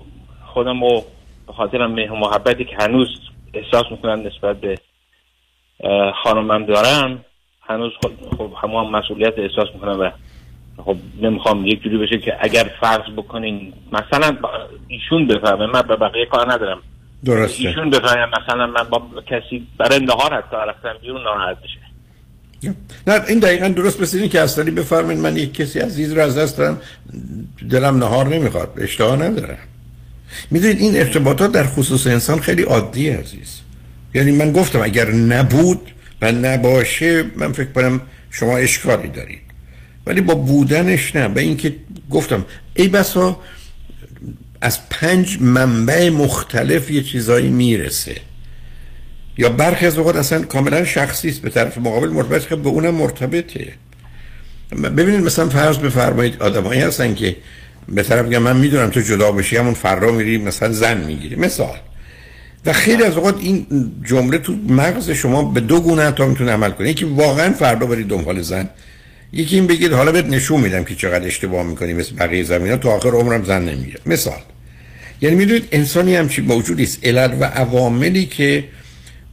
خودم 0.45 0.83
و 0.83 1.01
خاطر 1.47 1.87
مهر 1.87 2.11
محبتی 2.11 2.65
که 2.65 2.75
هنوز 2.79 3.07
احساس 3.53 3.85
می‌کنم 3.91 4.27
نسبت 4.27 4.61
به 4.61 4.77
خانمم 6.23 6.65
دارم 6.65 7.25
هنوز 7.61 7.91
خب 8.37 8.51
همه 8.63 8.79
هم 8.79 8.91
مسئولیت 8.91 9.39
احساس 9.39 9.67
می‌کنم 9.73 9.99
و 9.99 10.11
خب 10.83 10.95
نمی‌خوام 11.21 11.65
یک 11.65 11.83
جوری 11.83 11.97
بشه 11.97 12.17
که 12.17 12.37
اگر 12.39 12.63
فرض 12.79 13.15
بکنین 13.17 13.73
مثلا 13.91 14.37
ایشون 14.87 15.27
بفهمه 15.27 15.65
من 15.65 15.81
به 15.81 15.95
بقیه 15.95 16.25
کار 16.25 16.51
ندارم. 16.51 16.81
درسته. 17.25 17.67
ایشون 17.67 17.89
بفهمه 17.89 18.25
مثلا 18.25 18.67
من 18.67 18.83
با 18.83 19.21
کسی 19.21 19.67
برای 19.77 19.99
نهار 19.99 20.33
حتی 20.33 20.55
رفتم 20.55 20.93
بیرون 21.01 21.23
ناراحت 21.23 21.61
بشه. 21.63 21.79
نه 23.07 23.21
این 23.27 23.39
دقیقا 23.39 23.67
درست 23.67 24.01
مثل 24.01 24.27
که 24.27 24.41
اصلی 24.41 24.71
بفرمین 24.71 25.17
من 25.17 25.37
یک 25.37 25.53
کسی 25.53 25.79
عزیز 25.79 26.13
رو 26.13 26.21
از 26.21 26.37
دست 26.37 26.57
دارم 26.57 26.81
دلم 27.69 27.97
نهار 27.97 28.27
نمی‌خواد 28.27 28.73
اشتها 28.77 29.15
ندارم 29.15 29.57
می‌دونید 30.51 30.79
این 30.79 30.97
ارتباطات 30.97 31.51
در 31.51 31.67
خصوص 31.67 32.07
انسان 32.07 32.39
خیلی 32.39 32.61
عادی 32.61 33.09
عزیز. 33.09 33.59
یعنی 34.13 34.31
من 34.31 34.51
گفتم 34.51 34.81
اگر 34.81 35.11
نبود 35.11 35.81
و 36.21 36.31
نباشه 36.31 37.23
من 37.35 37.51
فکر 37.51 37.71
کنم 37.71 38.01
شما 38.31 38.57
اشکالی 38.57 39.07
دارید. 39.07 39.41
ولی 40.05 40.21
با 40.21 40.35
بودنش 40.35 41.15
نه. 41.15 41.27
به 41.27 41.41
اینکه 41.41 41.75
گفتم 42.09 42.45
ای 42.73 42.87
بسا 42.87 43.39
از 44.61 44.89
پنج 44.89 45.37
منبع 45.41 46.09
مختلف 46.09 46.91
یه 46.91 47.03
چیزایی 47.03 47.49
می‌رسه. 47.49 48.15
یا 49.37 49.49
برخی 49.49 49.85
از 49.85 49.97
اوقات 49.97 50.15
اصلا 50.15 50.41
کاملا 50.41 50.85
شخصی 50.85 51.29
است 51.29 51.41
به 51.41 51.49
طرف 51.49 51.77
مقابل 51.77 52.09
مرتبط 52.09 52.47
به 52.47 52.69
اونم 52.69 52.93
مرتبطه. 52.95 53.67
ببینید 54.83 55.21
مثلا 55.21 55.49
فرض 55.49 55.77
بفرمایید 55.77 56.41
آدمایی 56.41 56.81
هستن 56.81 57.15
که 57.15 57.35
به 57.89 58.03
طرف 58.03 58.25
من 58.25 58.57
می‌دونم 58.57 58.89
تو 58.89 59.01
جدا 59.01 59.31
بشی 59.31 59.57
همون 59.57 59.73
فردا 59.73 60.11
میری 60.11 60.37
مثلا 60.37 60.71
زن 60.71 60.97
می‌گیری. 60.97 61.35
مثال. 61.35 61.77
و 62.65 62.73
خیلی 62.73 63.03
از 63.03 63.17
اوقات 63.17 63.35
این 63.39 63.91
جمله 64.03 64.37
تو 64.37 64.55
مغز 64.69 65.11
شما 65.11 65.41
به 65.43 65.59
دو 65.59 65.81
گونه 65.81 66.11
تا 66.11 66.27
می‌تونه 66.27 66.51
عمل 66.51 66.71
کنه. 66.71 66.89
یکی 66.89 67.05
واقعا 67.05 67.53
فردا 67.53 67.85
برید 67.85 68.07
دنبال 68.07 68.41
زن 68.41 68.69
یکی 69.33 69.55
این 69.55 69.67
بگید 69.67 69.93
حالا 69.93 70.11
بهت 70.11 70.25
نشون 70.25 70.61
میدم 70.61 70.83
که 70.83 70.95
چقدر 70.95 71.27
اشتباه 71.27 71.63
می‌کنی 71.63 71.93
مثل 71.93 72.15
بقیه 72.15 72.43
زمینا 72.43 72.77
تو 72.77 72.89
آخر 72.89 73.09
عمرم 73.09 73.43
زن 73.43 73.61
نمی‌گیره 73.61 73.99
مثال. 74.05 74.39
یعنی 75.21 75.35
می‌دونید 75.35 75.67
انسانی 75.71 76.15
همچی 76.15 76.41
موجودی 76.41 76.83
است. 76.83 76.99
علل 77.03 77.37
و 77.39 77.43
عواملی 77.43 78.25
که 78.25 78.63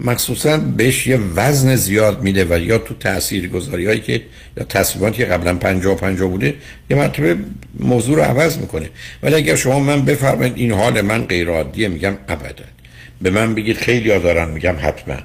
مخصوصا 0.00 0.56
بهش 0.56 1.06
یه 1.06 1.18
وزن 1.34 1.76
زیاد 1.76 2.22
میده 2.22 2.44
و 2.44 2.58
یا 2.58 2.78
تو 2.78 2.94
تأثیر 2.94 3.48
گذاری 3.48 3.86
هایی 3.86 4.00
که 4.00 4.22
یا 4.56 4.64
تصمیماتی 4.64 5.16
که 5.16 5.24
قبلا 5.24 5.54
پنجا 5.54 5.92
و 5.92 5.94
پنجا 5.94 6.26
بوده 6.28 6.54
یه 6.90 6.96
مرتبه 6.96 7.36
موضوع 7.80 8.16
رو 8.16 8.22
عوض 8.22 8.58
می‌کنه. 8.58 8.90
ولی 9.22 9.34
اگر 9.34 9.56
شما 9.56 9.80
من 9.80 10.04
بفرمایید 10.04 10.52
این 10.56 10.72
حال 10.72 11.00
من 11.00 11.24
غیر 11.24 11.48
عادیه 11.48 11.88
میگم 11.88 12.14
ابدا. 12.28 12.64
به 13.22 13.30
من 13.30 13.54
بگید 13.54 13.76
خیلی 13.76 14.08
دارن 14.08 14.50
میگم 14.50 14.74
حتما. 14.80 15.16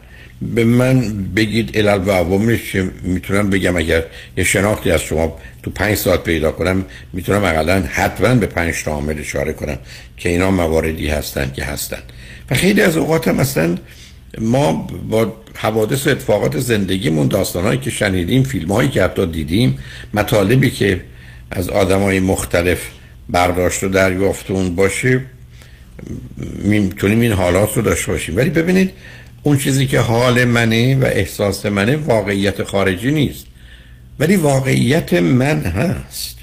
به 0.42 0.64
من 0.64 1.14
بگید 1.36 1.78
علل 1.78 2.08
و 2.08 2.12
عواملش 2.12 2.76
می‌تونم 3.04 3.50
بگم 3.50 3.78
اگر 3.78 4.04
یه 4.38 4.44
شناختی 4.44 4.92
از 4.92 5.02
شما 5.02 5.40
تو 5.64 5.72
پنج 5.72 5.96
ساعت 5.98 6.24
پیدا 6.24 6.52
کنم 6.52 6.86
می‌تونم 7.14 7.44
اقلا 7.44 7.84
حتما 7.92 8.36
به 8.36 8.46
پنج 8.46 8.84
تا 8.84 8.92
عامل 8.92 9.20
اشاره 9.20 9.54
کنم 9.54 9.78
که 10.18 10.30
اینا 10.30 10.52
مواردی 10.52 11.08
هستن 11.08 11.52
که 11.56 11.64
هستن. 11.64 12.00
و 12.52 12.56
خیلی 12.56 12.82
از 12.82 12.98
اوقات 12.98 13.28
هم 13.28 13.40
اصلا 13.40 13.78
ما 14.42 14.88
با 15.10 15.34
حوادث 15.56 16.08
و 16.08 16.10
اتفاقات 16.10 16.60
زندگیمون 16.60 17.28
داستانهایی 17.28 17.80
که 17.80 17.90
شنیدیم 17.90 18.44
فیلم 18.44 18.72
هایی 18.72 18.90
که 18.90 19.04
حتی 19.04 19.26
دیدیم 19.26 19.78
مطالبی 20.14 20.70
که 20.70 21.02
از 21.52 21.70
آدم 21.70 22.02
های 22.02 22.20
مختلف 22.20 22.80
برداشت 23.30 23.84
و 23.84 23.90
دریافتون 23.90 24.76
باشه 24.76 25.22
می‌تونیم 26.64 27.20
این 27.20 27.32
حالات 27.32 27.74
رو 27.78 27.82
داشته 27.82 28.12
باشیم. 28.12 28.38
ولی 28.38 28.50
ببینید 28.50 28.92
اون 29.44 29.58
چیزی 29.58 29.88
که 29.88 30.00
حال 30.00 30.46
منه 30.46 30.96
و 30.96 31.06
احساس 31.06 31.66
منه 31.66 31.96
واقعیت 31.96 32.64
خارجی 32.64 33.12
نیست. 33.12 33.46
ولی 34.20 34.36
واقعیت 34.36 35.14
من 35.14 35.62
هست. 35.62 36.38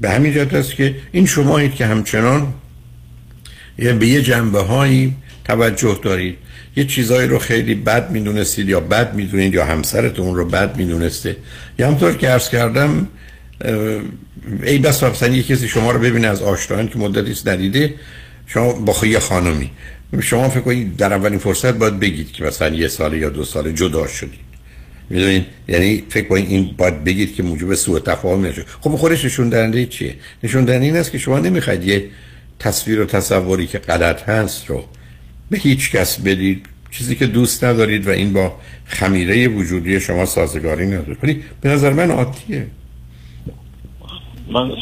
به 0.00 0.10
همین 0.10 0.32
جهت 0.32 0.54
است 0.54 0.74
که 0.74 0.94
این 1.12 1.26
شمایید 1.26 1.74
که 1.74 1.86
همچنان 1.86 2.54
به 3.76 4.06
یه 4.06 4.22
جنبه 4.22 4.60
هایی 4.60 5.14
توجه 5.44 5.98
دارید. 6.02 6.38
یه 6.78 6.84
چیزایی 6.84 7.28
رو 7.28 7.38
خیلی 7.38 7.74
بد 7.74 8.10
می‌دونستید 8.10 8.68
یا 8.68 8.80
بد 8.80 9.14
می‌دونید 9.14 9.54
یا 9.54 9.64
همسرتون 9.64 10.34
رو 10.34 10.44
بد 10.44 10.76
می‌دونسته. 10.76 11.36
یا 11.78 11.88
همطور 11.88 12.12
که 12.12 12.28
عرض 12.28 12.48
کردم 12.48 13.08
ای 14.62 14.78
بس 14.78 15.02
مثلا 15.02 15.28
یه 15.28 15.42
کسی 15.42 15.68
شما 15.68 15.90
رو 15.90 15.98
ببینه 15.98 16.26
از 16.26 16.42
آشنایان 16.42 16.88
که 16.88 16.98
مدتی 16.98 17.50
ندیده 17.50 17.94
شما 18.46 18.72
با 18.72 19.06
یه 19.06 19.18
خانمی 19.18 19.70
شما 20.20 20.48
فکر 20.48 20.60
کنید 20.60 20.96
در 20.96 21.12
اولین 21.12 21.38
فرصت 21.38 21.72
باید 21.72 22.00
بگید 22.00 22.32
که 22.32 22.44
مثلا 22.44 22.74
یه 22.74 22.88
سال 22.88 23.14
یا 23.14 23.28
دو 23.28 23.44
سال 23.44 23.72
جدا 23.72 24.06
شدید. 24.06 24.48
می‌دونین 25.10 25.44
یعنی 25.68 26.04
فکر 26.08 26.28
کنید 26.28 26.50
این 26.50 26.74
باید 26.76 27.04
بگید 27.04 27.34
که 27.34 27.42
موجب 27.42 27.74
سوء 27.74 27.98
تفاهم 27.98 28.46
نشه. 28.46 28.64
خب 28.80 28.90
خودش 28.90 29.24
نشون 29.24 29.48
دهنده 29.48 29.86
چیه؟ 29.86 30.14
نشون 30.42 30.64
دهنده 30.64 30.84
این 30.84 30.96
است 30.96 31.12
که 31.12 31.18
شما 31.18 31.38
نمی‌خواید 31.38 31.84
یه 31.84 32.04
تصویر 32.58 33.00
و 33.00 33.04
تصوری 33.04 33.66
که 33.66 33.78
غلط 33.78 34.28
هست 34.28 34.66
رو 34.66 34.84
به 35.50 35.58
هیچ 35.58 35.92
کس 35.92 36.20
بدید. 36.20 36.66
چیزی 36.90 37.16
که 37.16 37.26
دوست 37.26 37.64
ندارید 37.64 38.06
و 38.06 38.10
این 38.10 38.32
با 38.32 38.52
خمیره 38.86 39.48
وجودی 39.48 40.00
شما 40.00 40.26
سازگاری 40.26 40.86
نداره. 40.86 41.16
ولی 41.22 41.44
به 41.60 41.68
نظر 41.68 41.92
من 41.92 42.10
عادیه. 42.10 42.66
من 44.50 44.72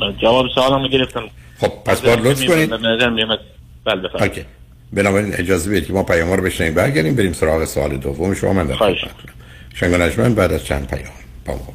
من 0.00 0.16
جواب 0.22 0.46
سوالمو 0.54 0.88
گرفتم. 0.88 1.22
خب 1.58 1.72
پس 1.84 2.00
باید 2.00 2.20
لطف 2.20 2.44
کنید. 2.44 2.70
بله 3.84 4.46
بنابراین 4.92 5.34
اجازه 5.34 5.70
بدید 5.70 5.86
که 5.86 5.92
ما 5.92 6.02
پیام 6.02 6.32
رو 6.32 6.42
بشنیم 6.42 6.74
برگردیم 6.74 7.14
بریم 7.14 7.32
سراغ 7.32 7.64
سوال 7.64 7.96
دوم. 7.96 8.34
شما 8.34 8.52
من 8.52 8.66
در 8.66 8.74
خواهش. 8.74 9.04
بعد 10.36 10.52
از 10.52 10.64
چند 10.64 10.86
پیام 10.86 11.12
با 11.44 11.54
ما 11.54 11.74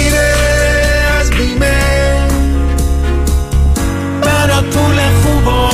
پول 4.61 4.99
خوب 5.23 5.47
و 5.47 5.69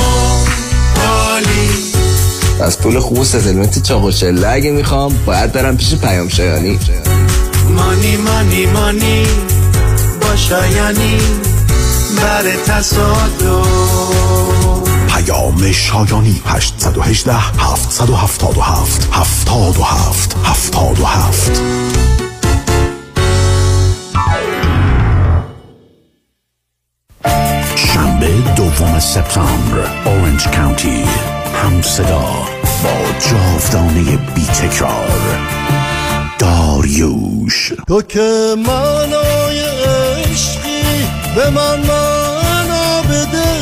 عالی. 1.06 1.70
از 2.60 2.78
پول 2.78 2.98
خوب 3.00 3.18
و 3.18 3.24
ستلمنت 3.24 3.82
چاق 3.82 4.04
و 4.04 4.10
چله 4.10 4.48
اگه 4.48 4.70
می‌خوام 4.70 5.14
باید 5.26 5.52
برم 5.52 5.76
پیش 5.76 5.94
پیام 5.94 6.28
شایانی. 6.28 6.78
مانی 7.76 8.16
مانی 8.16 8.66
مانی 8.66 9.26
با 10.20 10.36
شایانی 10.36 11.18
بر 12.16 12.42
تصادف. 12.66 13.68
پیام 15.08 15.72
شایانی 15.72 16.42
818 16.46 17.34
777 17.34 19.08
77 19.12 20.36
77 20.44 21.60
شنبه 21.88 22.07
دوم 28.56 29.00
سپتامبر 29.00 29.78
اورنج 30.04 30.48
کانتی 30.48 31.04
هم 31.62 31.82
صدا 31.82 32.24
با 32.82 33.18
جاودانه 33.18 34.16
بی 34.34 34.46
تکرار 34.46 35.38
داریوش. 36.38 37.72
تو 37.88 38.02
که 38.02 38.54
منای 38.56 39.60
عشقی 39.60 41.06
به 41.34 41.50
من 41.50 41.78
معنا 41.78 43.02
بده 43.02 43.58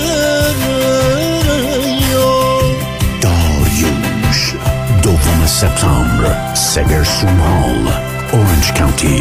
داریوش 3.21 4.55
دوم 5.03 5.47
سپتامبر 5.47 6.55
سگرسون 6.55 7.39
هال 7.39 8.06
اورنج 8.33 8.73
کانتی 8.73 9.21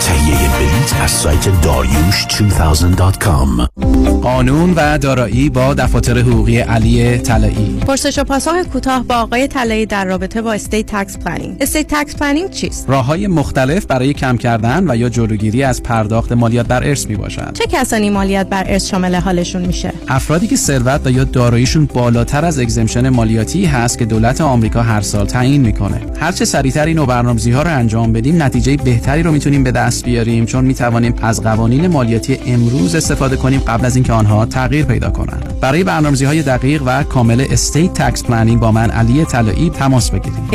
تهیه 0.00 0.36
بلیت 0.36 1.02
از 1.02 1.10
سایت 1.10 1.60
داریوش 1.62 2.26
2000.com 2.26 3.82
قانون 4.22 4.74
و 4.76 4.98
دارایی 4.98 5.50
با 5.50 5.74
دفاتر 5.74 6.18
حقوقی 6.18 6.58
علی 6.58 7.18
طلایی. 7.18 7.80
پرسش 7.86 8.18
و 8.18 8.24
پاسخ 8.24 8.52
کوتاه 8.72 9.04
با 9.04 9.14
آقای 9.14 9.48
طلایی 9.48 9.86
در 9.86 10.04
رابطه 10.04 10.42
با 10.42 10.52
estate 10.52 10.86
tax 10.86 11.18
planning 11.18 11.56
estate 11.60 11.86
tax 11.88 12.16
planning 12.16 12.50
چیست؟ 12.50 12.90
راههای 12.90 13.26
مختلف 13.26 13.86
برای 13.86 14.12
کم 14.12 14.36
کردن 14.36 14.90
و 14.90 14.96
یا 14.96 15.08
جلوگیری 15.08 15.62
از 15.62 15.82
پرداخت 15.82 16.32
مالیات 16.32 16.66
بر 16.66 16.84
ارث 16.84 17.06
می 17.06 17.16
باشد 17.16 17.52
چه 17.52 17.64
کسانی 17.66 18.10
مالیات 18.10 18.48
بر 18.48 18.64
ارث 18.66 18.86
شامل 18.86 19.14
حالشون 19.14 19.62
میشه؟ 19.62 19.92
افرادی 20.08 20.46
که 20.46 20.56
ثروت 20.56 21.00
و 21.04 21.10
یا 21.10 21.24
داراییشون 21.24 21.86
بالاتر 21.86 22.44
از 22.44 22.58
exemption 22.58 23.08
مالیاتی 23.08 23.64
هست 23.64 23.98
که 23.98 24.04
دولت 24.04 24.40
آمریکا 24.40 24.82
هر 24.82 25.00
سال 25.00 25.26
تعیین 25.26 25.60
می‌کنه. 25.60 26.00
هر 26.20 26.32
چه 26.32 26.44
سریعتر 26.44 26.86
این 26.86 27.06
برنامه‌ریزی 27.06 27.52
ها 27.52 27.62
رو 27.62 27.70
انجام 27.70 28.12
بدیم 28.12 28.42
نتیجه 28.52 28.76
بهتری 28.76 29.22
رو 29.22 29.32
می‌تونیم 29.32 29.64
به 29.64 29.72
دست 29.72 30.04
بیاریم 30.04 30.46
چون 30.46 30.64
می‌توانیم 30.64 31.14
از 31.22 31.42
قوانین 31.42 31.86
مالیاتی 31.86 32.38
امروز 32.46 32.94
استفاده 32.94 33.36
کنیم 33.36 33.60
قبل 33.60 33.84
از 33.84 33.96
اینکه 33.96 34.12
آنها 34.12 34.46
تغییر 34.46 34.84
پیدا 34.84 35.10
کنند. 35.10 35.60
برای 35.60 35.84
برنامه‌ریزی 35.84 36.24
های 36.24 36.42
دقیق 36.42 36.82
و 36.86 37.02
کامل 37.02 37.46
estate 37.50 37.94
tax 37.94 38.22
planning 38.22 38.60
با 38.60 38.72
من 38.72 38.90
علی 38.90 39.24
طلایی 39.24 39.70
تماس 39.70 40.10
بگیرید. 40.10 40.50
818-285-2850 40.50 40.52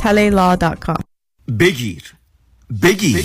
818-285-2850 0.00 0.96
بگیر. 1.60 2.02
بگیر. 2.82 3.24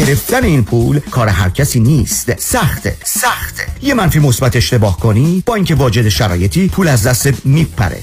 گرفتن 0.00 0.44
این 0.44 0.64
پول 0.64 0.98
کار 0.98 1.28
هر 1.28 1.50
کسی 1.50 1.80
نیست. 1.80 2.40
سخته 2.40 2.96
سخته. 3.04 3.62
یه 3.82 3.94
منفی 3.94 4.18
مثبت 4.18 4.56
اشتباه 4.56 5.00
کنی 5.00 5.42
با 5.46 5.54
اینکه 5.54 5.74
واجد 5.74 6.08
شرایطی 6.08 6.68
پول 6.68 6.88
از 6.88 7.06
دستت 7.06 7.34
میپره. 7.44 8.02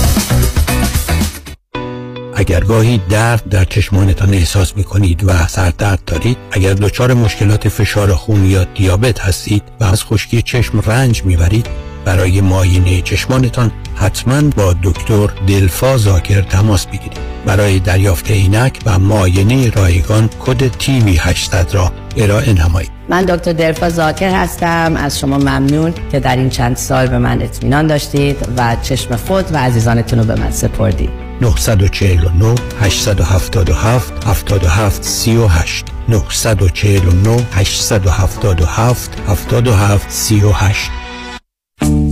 اگر 2.41 2.59
گاهی 2.59 3.01
درد 3.09 3.49
در 3.49 3.65
چشمانتان 3.65 4.33
احساس 4.33 4.77
می 4.77 4.83
کنید 4.83 5.23
و 5.23 5.47
سردرد 5.47 5.99
دارید 6.07 6.37
اگر 6.51 6.73
دچار 6.73 7.13
مشکلات 7.13 7.69
فشار 7.69 8.13
خون 8.13 8.45
یا 8.45 8.63
دیابت 8.63 9.19
هستید 9.19 9.63
و 9.79 9.83
از 9.83 10.03
خشکی 10.03 10.41
چشم 10.41 10.79
رنج 10.85 11.23
می‌برید 11.23 11.67
برای 12.05 12.41
معاینه 12.41 13.01
چشمانتان 13.01 13.71
حتما 13.95 14.41
با 14.41 14.75
دکتر 14.83 15.29
دلفا 15.47 15.97
زاکر 15.97 16.41
تماس 16.41 16.85
بگیرید. 16.85 17.17
برای 17.45 17.79
دریافت 17.79 18.31
عینک 18.31 18.79
و 18.85 18.99
معاینه 18.99 19.69
رایگان 19.69 20.29
کد 20.39 20.67
تیوی 20.67 21.17
800 21.17 21.73
را 21.73 21.91
ارائه 22.17 22.53
نمایید. 22.53 22.91
من 23.09 23.25
دکتر 23.25 23.53
دلفا 23.53 23.89
زاکر 23.89 24.29
هستم. 24.29 24.93
از 24.97 25.19
شما 25.19 25.37
ممنون 25.37 25.93
که 26.11 26.19
در 26.19 26.35
این 26.35 26.49
چند 26.49 26.75
سال 26.77 27.07
به 27.07 27.17
من 27.17 27.41
اطمینان 27.41 27.87
داشتید 27.87 28.37
و 28.57 28.75
چشم 28.81 29.15
خود 29.15 29.53
و 29.53 29.57
عزیزانتون 29.57 30.19
رو 30.19 30.25
به 30.25 30.35
من 30.35 30.51
سپردید. 30.51 31.30
949 31.41 32.55
877 32.81 34.25
77 34.25 35.03
38 35.03 35.85
949 36.09 37.45
877 37.53 39.19
77 39.27 40.11
38 40.11 40.91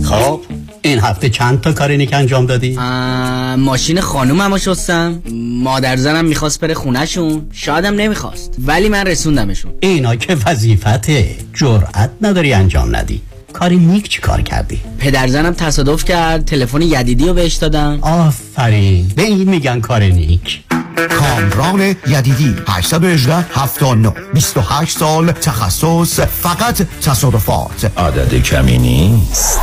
خب 0.04 0.40
این 0.82 0.98
هفته 0.98 1.30
چند 1.30 1.60
تا 1.60 1.72
کاری 1.72 1.96
نیک 1.96 2.12
انجام 2.12 2.46
دادی؟ 2.46 2.76
ماشین 3.58 4.00
خانومم 4.00 4.58
شستم 4.58 5.22
مادر 5.62 5.96
زنم 5.96 6.24
می‌خواست 6.24 6.60
بره 6.60 6.74
خونهشون 6.74 7.46
شادم 7.52 7.94
نمی‌خواست 7.94 8.54
ولی 8.66 8.88
من 8.88 9.06
رسوندمشون 9.06 9.72
اینا 9.80 10.16
که 10.16 10.36
وظیفته 10.46 11.36
جرأت 11.54 12.10
نداری 12.20 12.52
انجام 12.52 12.96
ندی 12.96 13.22
کار 13.52 13.70
نیک 13.70 14.08
چی 14.08 14.20
کار 14.20 14.42
کردی 14.42 14.80
پدرزنم 14.98 15.52
تصادف 15.52 16.04
کرد 16.04 16.44
تلفن 16.44 16.82
یدیدی 16.82 17.28
رو 17.28 17.34
بهش 17.34 17.54
دادم. 17.54 17.98
آفرین. 18.02 19.12
به 19.16 19.22
این 19.22 19.50
میگن 19.50 19.80
کار 19.80 20.02
نیک. 20.02 20.64
کامران 21.08 21.94
یدیدی 22.06 22.56
818 22.68 23.46
79 23.54 24.12
28 24.34 24.98
سال 24.98 25.32
تخصص 25.32 26.20
فقط 26.20 26.82
تصادفات. 27.02 27.92
عدد 27.98 28.42
کمی 28.42 28.78
نیست. 28.78 29.60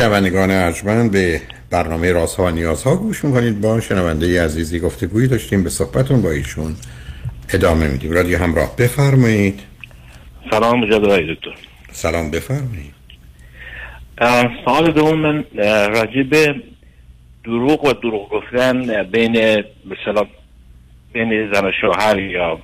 شنوندگان 0.00 0.50
ارجمند 0.50 1.12
به 1.12 1.40
برنامه 1.70 2.12
راست 2.12 2.36
ها 2.36 2.44
و 2.44 2.50
نیاز 2.50 2.82
ها 2.82 2.96
گوش 2.96 3.24
می‌کنید. 3.24 3.60
با 3.60 3.80
شنونده 3.80 4.44
عزیزی 4.44 4.80
گفتگویی 4.80 5.28
داشتیم 5.28 5.64
به 5.64 5.70
صحبتون 5.70 6.22
با 6.22 6.30
ایشون 6.30 6.76
ادامه 7.54 7.88
میدیم. 7.88 8.12
رادیو 8.12 8.38
همراه 8.38 8.76
بفرمایید. 8.76 9.60
سلام 10.50 10.80
مجدد 10.80 11.04
آقای 11.04 11.34
دکتر. 11.34 11.54
سلام 11.92 12.30
بفرمایید. 12.30 12.94
سوال 14.64 14.92
دوم 14.92 15.18
من 15.18 15.44
راجع 15.88 16.22
به 16.22 16.54
دروغ 17.44 17.84
و 17.84 17.92
دروغ 17.92 18.30
گفتن 18.30 19.02
بین 19.02 19.64
مثلا 19.84 20.26
بین 21.12 21.52
زن 21.52 21.64
و 21.64 21.72
شوهر 21.80 22.18
یا 22.18 22.58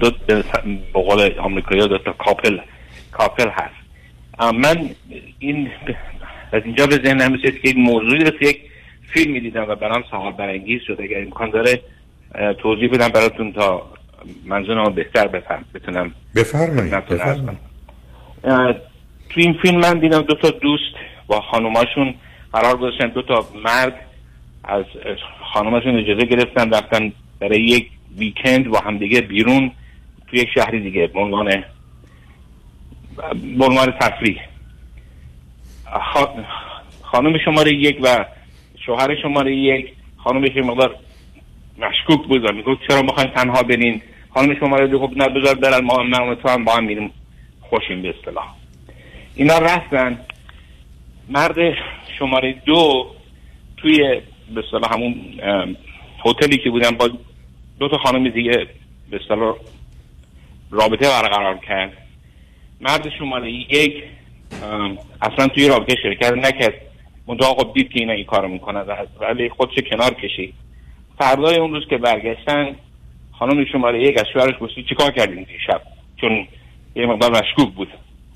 دو 0.00 0.10
به 0.26 0.42
قول 0.92 1.38
آمریکایی 1.38 1.88
دو 1.88 1.98
تا 1.98 2.12
کاپل 2.12 2.58
کاپل 3.12 3.48
هست. 3.48 3.77
من 4.40 4.90
این 5.38 5.70
از 6.52 6.62
اینجا 6.64 6.86
به 6.86 6.96
ذهنم 6.96 7.34
رسید 7.34 7.60
که 7.62 7.68
یک 7.68 7.76
موضوعی 7.76 8.22
است 8.22 8.42
یک 8.42 8.60
فیلمی 9.12 9.40
دیدم 9.40 9.66
و 9.68 9.74
برام 9.74 10.04
سوال 10.10 10.32
برانگیز 10.32 10.80
شد. 10.86 11.00
اگر 11.00 11.18
امکان 11.22 11.50
داره 11.50 11.80
توضیح 12.58 12.90
بدم 12.90 13.08
براتون 13.08 13.52
تا 13.52 13.88
منظورم 14.44 14.94
بهتر 14.94 15.26
بفهم 15.26 15.64
بتونم 15.74 16.14
بفرمایید 16.36 16.94
تو 19.30 19.40
این 19.40 19.58
فیلم 19.62 19.80
من 19.80 19.98
دیدم 19.98 20.22
دو 20.22 20.34
تا 20.34 20.50
دوست 20.50 20.94
با 21.26 21.40
خانوماشون 21.40 22.14
قرار 22.52 22.76
گذاشتن. 22.76 23.08
دو 23.08 23.22
تا 23.22 23.48
مرد 23.64 23.94
از 24.64 24.84
خانوماشون 25.52 25.98
اجازه 25.98 26.24
گرفتن 26.24 26.70
رفتن 26.70 27.12
برای 27.40 27.60
یک 27.60 27.90
ویکند 28.18 28.68
با 28.68 28.78
همدیگه 28.78 29.20
بیرون 29.20 29.70
تو 30.26 30.36
یک 30.36 30.48
شهری 30.54 30.80
دیگه 30.80 31.06
به 31.06 31.20
عنوان 31.20 31.64
به 33.58 33.64
عنوان 33.64 33.90
تفریح. 34.00 34.40
خانم 37.02 37.38
شماره 37.44 37.72
یک 37.72 37.98
و 38.02 38.24
شوهر 38.86 39.22
شماره 39.22 39.56
یک 39.56 39.92
خانمش 40.16 40.56
مقدار 40.56 40.96
مشکوک 41.78 42.28
بود 42.28 42.44
و 42.44 42.52
می‌گفت 42.52 42.80
چرا 42.88 43.02
می‌خواین 43.02 43.30
تنها 43.30 43.62
برین 43.62 44.02
خانم 44.34 44.54
شماره 44.60 44.86
دو 44.86 44.98
خب 44.98 45.12
نه 45.16 45.28
بذار 45.28 45.54
برن 45.54 45.84
ما 45.84 46.02
من 46.02 46.34
تو 46.34 46.48
هم 46.48 46.64
با 46.64 46.72
هم 46.72 46.84
میریم. 46.84 47.10
خوشیم 47.60 48.02
به 48.02 48.14
اصطلاح. 48.18 48.54
اینا 49.34 49.58
رفتن. 49.58 50.18
مرد 51.28 51.56
شماره 52.18 52.52
دو 52.52 53.06
توی 53.76 54.20
به 54.54 54.64
اصطلاح 54.64 54.94
همون 54.94 55.14
هتلی 56.24 56.58
که 56.58 56.70
بودن 56.70 56.90
با 56.90 57.10
دو 57.78 57.88
تا 57.88 57.98
خانم 57.98 58.28
دیگه 58.28 58.66
به 59.10 59.20
اصطلاح 59.22 59.56
رابطه 60.70 61.08
برقرار 61.08 61.58
کرد. 61.58 62.07
مرد 62.80 63.08
شماره 63.18 63.50
یک 63.52 64.04
اصلا 65.22 65.48
توی 65.48 65.68
رابطه 65.68 65.94
شرکت 66.02 66.32
نکرد. 66.32 66.74
منتها 67.26 67.54
خب 67.54 67.72
دید 67.74 67.90
که 67.90 68.00
اینا 68.00 68.12
این 68.12 68.24
کارو 68.24 68.48
می‌کنن 68.48 68.84
ولی 69.20 69.48
خودش 69.48 69.74
کنار 69.90 70.14
کشید. 70.14 70.54
فردای 71.18 71.56
اون 71.56 71.72
روز 71.74 71.88
که 71.90 71.98
برگشتن 71.98 72.76
خانم 73.32 73.64
شماره 73.64 74.02
یک 74.02 74.18
از 74.18 74.24
شوهرش 74.32 74.54
گفتی 74.60 74.82
چیکار 74.88 75.10
کردین 75.10 75.46
شب؟ 75.66 75.82
چون 76.20 76.46
یه 76.96 77.06
مقدار 77.06 77.30
مشکوک 77.30 77.74
بود. 77.74 77.88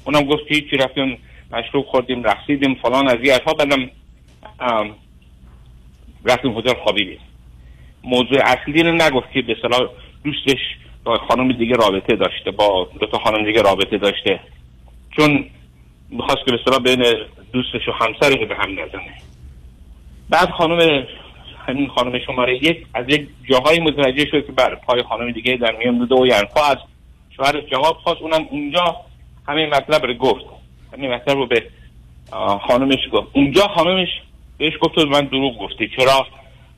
اونم 0.05 0.23
گفت 0.23 0.49
که 0.49 0.55
هیچی 0.55 0.77
رفتیم 0.77 1.19
مشروب 1.53 1.87
خوردیم 1.87 2.23
رقصیدیم 2.23 2.75
فلان 2.75 3.09
از 3.09 3.19
یه 3.23 3.39
ها 3.47 3.53
بعدم 3.53 3.91
رفتیم 6.25 6.59
هتل 6.59 6.75
خوابیدیم. 6.75 7.19
موضوع 8.05 8.39
اصلی 8.45 8.83
رو 8.83 8.93
نگفت 8.93 9.33
که 9.33 9.43
به 9.43 9.57
صلاح 9.63 9.91
دوستش 10.25 10.59
با 11.05 11.19
خانم 11.19 11.53
دیگه 11.53 11.77
رابطه 11.77 12.17
داشته 12.17 12.51
با 12.51 12.89
دو 13.01 13.07
تا 13.07 13.19
خانم 13.19 13.45
دیگه 13.45 13.63
رابطه 13.63 13.99
داشته. 13.99 14.41
چون 15.17 15.45
می‌خواست 16.11 16.45
که 16.47 16.71
به 16.71 16.79
بین 16.79 17.05
دوستش 17.53 17.89
و 17.89 17.93
همسرش 17.93 18.49
به 18.49 18.55
هم 18.55 18.71
نزنه. 18.73 19.15
بعد 20.31 20.51
خانم 20.51 21.07
همین 21.67 21.89
خانم 21.89 22.19
شماره 22.19 22.57
یک 22.57 22.87
از 22.95 23.09
یک 23.09 23.29
جاهایی 23.51 23.81
متوجه 23.81 24.27
شد 24.31 24.47
که 24.47 24.53
بر 24.53 24.75
پای 24.75 25.03
خانم 25.03 25.31
دیگه 25.33 25.57
در 25.57 25.77
میان 25.77 26.07
دو 26.07 26.17
و 26.17 26.27
یعنفا 26.27 26.61
از 26.65 26.77
شوهرش 27.37 27.65
جواب 27.65 27.97
خواست 27.97 28.23
اونم 28.23 28.47
اونجا 28.51 28.97
همین 29.49 29.69
مطلب 29.69 30.07
رو 30.07 30.15
گفت. 30.15 30.45
همین 30.93 31.15
مطلب 31.15 31.37
رو 31.37 31.47
به 31.47 31.67
خانمش 32.69 33.09
گفت. 33.13 33.27
اونجا 33.33 33.63
خانمش 33.63 34.09
بهش 34.59 34.73
گفت 34.81 34.99
من 34.99 35.21
دروغ 35.21 35.59
گفتی. 35.59 35.91
چرا؟ 35.97 36.27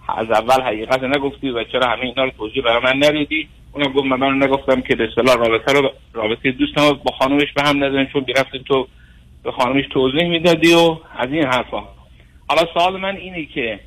از 0.08 0.30
اول 0.30 0.62
حقیقت 0.62 1.02
نگفتی 1.02 1.50
و 1.50 1.64
چرا 1.64 1.86
همه 1.86 2.02
اینا 2.02 2.24
رو 2.24 2.30
توضیح 2.30 2.62
برای 2.62 2.82
من 2.82 2.96
ندیدی 2.96 3.48
اونم 3.74 3.92
گفت 3.92 4.06
من, 4.06 4.42
نگفتم 4.42 4.80
که 4.80 4.96
به 4.96 5.08
اصطلاح 5.08 5.36
رابطه 5.36 5.72
رو 5.72 5.90
رابطه 6.12 6.50
دوستم 6.50 6.92
با 6.92 7.12
خانمش 7.18 7.52
به 7.56 7.62
هم 7.62 7.84
نزن 7.84 8.04
چون 8.12 8.22
بیرفتیم 8.24 8.62
تو 8.62 8.88
به 9.44 9.52
خانمش 9.52 9.84
توضیح 9.90 10.28
می‌دادی 10.28 10.74
و 10.74 10.96
از 11.18 11.32
این 11.32 11.44
حرفا. 11.44 11.82
حالا 12.48 12.62
سوال 12.74 13.00
من 13.00 13.16
اینه 13.16 13.44
که 13.44 13.80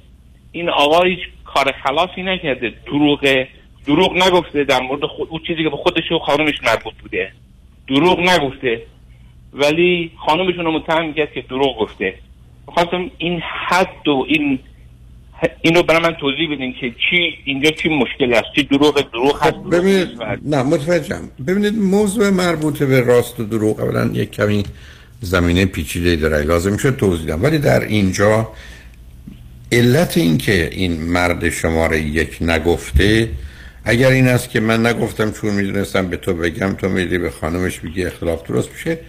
این 0.51 0.69
آقا 0.69 1.03
هیچ 1.03 1.19
کار 1.45 1.71
خلاصی 1.83 2.23
نکرده 2.23 2.73
دروغ 2.85 3.45
دروغ 3.85 4.15
نگفته 4.27 4.63
در 4.63 4.81
مورد 4.81 5.05
خود 5.05 5.27
اون 5.29 5.41
چیزی 5.47 5.63
که 5.63 5.69
به 5.69 5.77
خودش 5.77 6.11
و 6.11 6.19
خانمش 6.19 6.63
مربوط 6.63 6.93
بوده. 7.01 7.31
دروغ 7.87 8.19
نگفته. 8.19 8.81
ولی 9.53 10.11
خانمشون 10.25 10.65
رو 10.65 10.71
متهم 10.71 11.13
کرد 11.13 11.33
که 11.33 11.41
دروغ 11.41 11.77
گفته. 11.77 12.13
خواستم 12.65 13.11
این 13.17 13.41
حد 13.67 14.07
و 14.07 14.25
این 14.27 14.59
اینو 15.61 15.83
برای 15.83 16.01
من 16.01 16.13
توضیح 16.13 16.55
بدین 16.55 16.73
که 16.73 16.89
چی 17.09 17.37
اینجا 17.45 17.71
چی 17.71 17.89
مشکلی 17.89 18.33
است 18.33 18.47
چی 18.55 18.63
دروغ 18.63 19.11
دروغ 19.11 19.43
هست. 19.43 19.53
خب 19.53 19.75
ببینید 19.75 20.07
نه 20.45 20.63
متوجهم. 20.63 21.29
ببینید 21.47 21.77
موضوع 21.77 22.29
مربوط 22.29 22.83
به 22.83 23.01
راست 23.01 23.39
و 23.39 23.43
دروغ 23.43 23.79
اولا 23.79 24.09
یک 24.13 24.31
کمی 24.31 24.63
زمینه 25.21 25.65
پیچیده 25.65 26.15
داره 26.15 26.41
لازم 26.43 26.77
شد 26.77 26.95
توضیح 26.95 27.25
دم 27.25 27.43
ولی 27.43 27.57
در 27.57 27.81
اینجا 27.83 28.51
علت 29.71 30.17
این 30.17 30.37
که 30.37 30.69
این 30.71 31.01
مرد 31.01 31.49
شماره 31.49 32.01
یک 32.01 32.37
نگفته 32.41 33.29
اگر 33.85 34.09
این 34.09 34.27
است 34.27 34.49
که 34.49 34.59
من 34.59 34.85
نگفتم 34.85 35.31
چون 35.31 35.53
می‌دونستم 35.53 36.07
به 36.07 36.17
تو 36.17 36.33
بگم 36.33 36.73
تو 36.73 36.89
میدی 36.89 37.17
به 37.17 37.29
خانمش 37.29 37.79
بگی 37.79 38.05
اختلاف 38.05 38.47
درست 38.47 38.69
میشه 38.71 38.99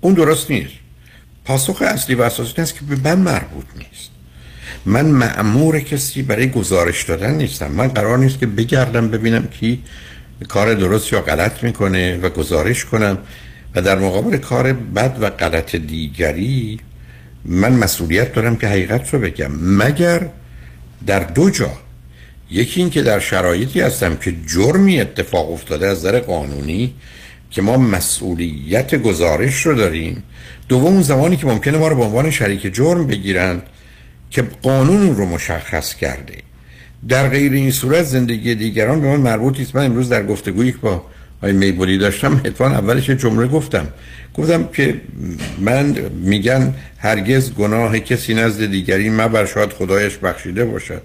اون 0.00 0.14
درست 0.14 0.50
نیست. 0.50 0.74
پاسخ 1.44 1.82
اصلی 1.82 2.14
و 2.14 2.22
اساسی 2.22 2.62
است 2.62 2.74
که 2.74 2.80
به 2.84 2.96
من 2.96 3.18
مربوط 3.18 3.64
نیست. 3.76 4.10
من 4.86 5.06
معمور 5.06 5.80
کسی 5.80 6.22
برای 6.22 6.50
گزارش 6.50 7.02
دادن 7.04 7.34
نیستم. 7.34 7.70
من 7.70 7.88
قرار 7.88 8.18
نیست 8.18 8.38
که 8.38 8.46
بگردم 8.46 9.08
ببینم 9.08 9.46
کی 9.46 9.82
کار 10.48 10.74
درست 10.74 11.12
یا 11.12 11.20
غلط 11.20 11.64
می‌کنه 11.64 12.16
و 12.16 12.28
گزارش 12.28 12.84
کنم. 12.84 13.18
و 13.74 13.82
در 13.82 13.98
مقابل 13.98 14.36
کار 14.36 14.72
بد 14.72 15.16
و 15.20 15.30
غلط 15.30 15.76
دیگری 15.76 16.80
من 17.44 17.72
مسئولیت 17.72 18.32
دارم 18.32 18.56
که 18.56 18.68
حقیقت 18.68 19.14
رو 19.14 19.20
بگم. 19.20 19.50
مگر 19.60 20.28
در 21.06 21.20
دو 21.20 21.50
جا 21.50 21.70
یکی 22.50 22.80
این 22.80 22.90
که 22.90 23.02
در 23.02 23.20
شرایطی 23.20 23.80
هستم 23.80 24.16
که 24.16 24.34
جرمی 24.46 25.00
اتفاق 25.00 25.52
افتاده 25.52 25.86
از 25.86 25.98
نظر 25.98 26.20
قانونی 26.20 26.94
که 27.50 27.62
ما 27.62 27.76
مسئولیت 27.76 28.94
گزارش 28.94 29.66
رو 29.66 29.74
داریم 29.74 30.22
دوم 30.68 31.02
زمانی 31.02 31.36
که 31.36 31.46
ممکنه 31.46 31.78
ما 31.78 31.88
رو 31.88 31.96
به 31.96 32.02
عنوان 32.02 32.30
شریک 32.30 32.74
جرم 32.74 33.06
بگیرند 33.06 33.62
که 34.30 34.42
قانون 34.62 35.16
رو 35.16 35.26
مشخص 35.26 35.94
کرده. 35.94 36.34
در 37.08 37.28
غیر 37.28 37.52
این 37.52 37.70
صورت 37.70 38.02
زندگی 38.02 38.54
دیگران 38.54 39.00
به 39.00 39.06
من 39.06 39.16
مربوط 39.16 39.58
نیست 39.58 39.76
من 39.76 39.84
امروز 39.84 40.08
در 40.08 40.26
گفتگویی 40.26 40.72
با 40.72 41.02
آقای 41.38 41.52
میبولی 41.52 41.98
داشتم 41.98 42.40
اتفاقا 42.44 42.70
اولش 42.70 43.10
جمله 43.10 43.46
گفتم. 43.46 43.88
گفتم 44.34 44.68
که 44.72 45.00
من 45.58 45.96
میگن 46.22 46.74
هرگز 46.98 47.52
گناه 47.52 47.98
کسی 47.98 48.34
نزد 48.34 48.66
دیگری 48.66 49.10
مبر 49.10 49.46
شاید 49.46 49.72
خدایش 49.72 50.16
بخشیده 50.16 50.64
باشد. 50.64 51.02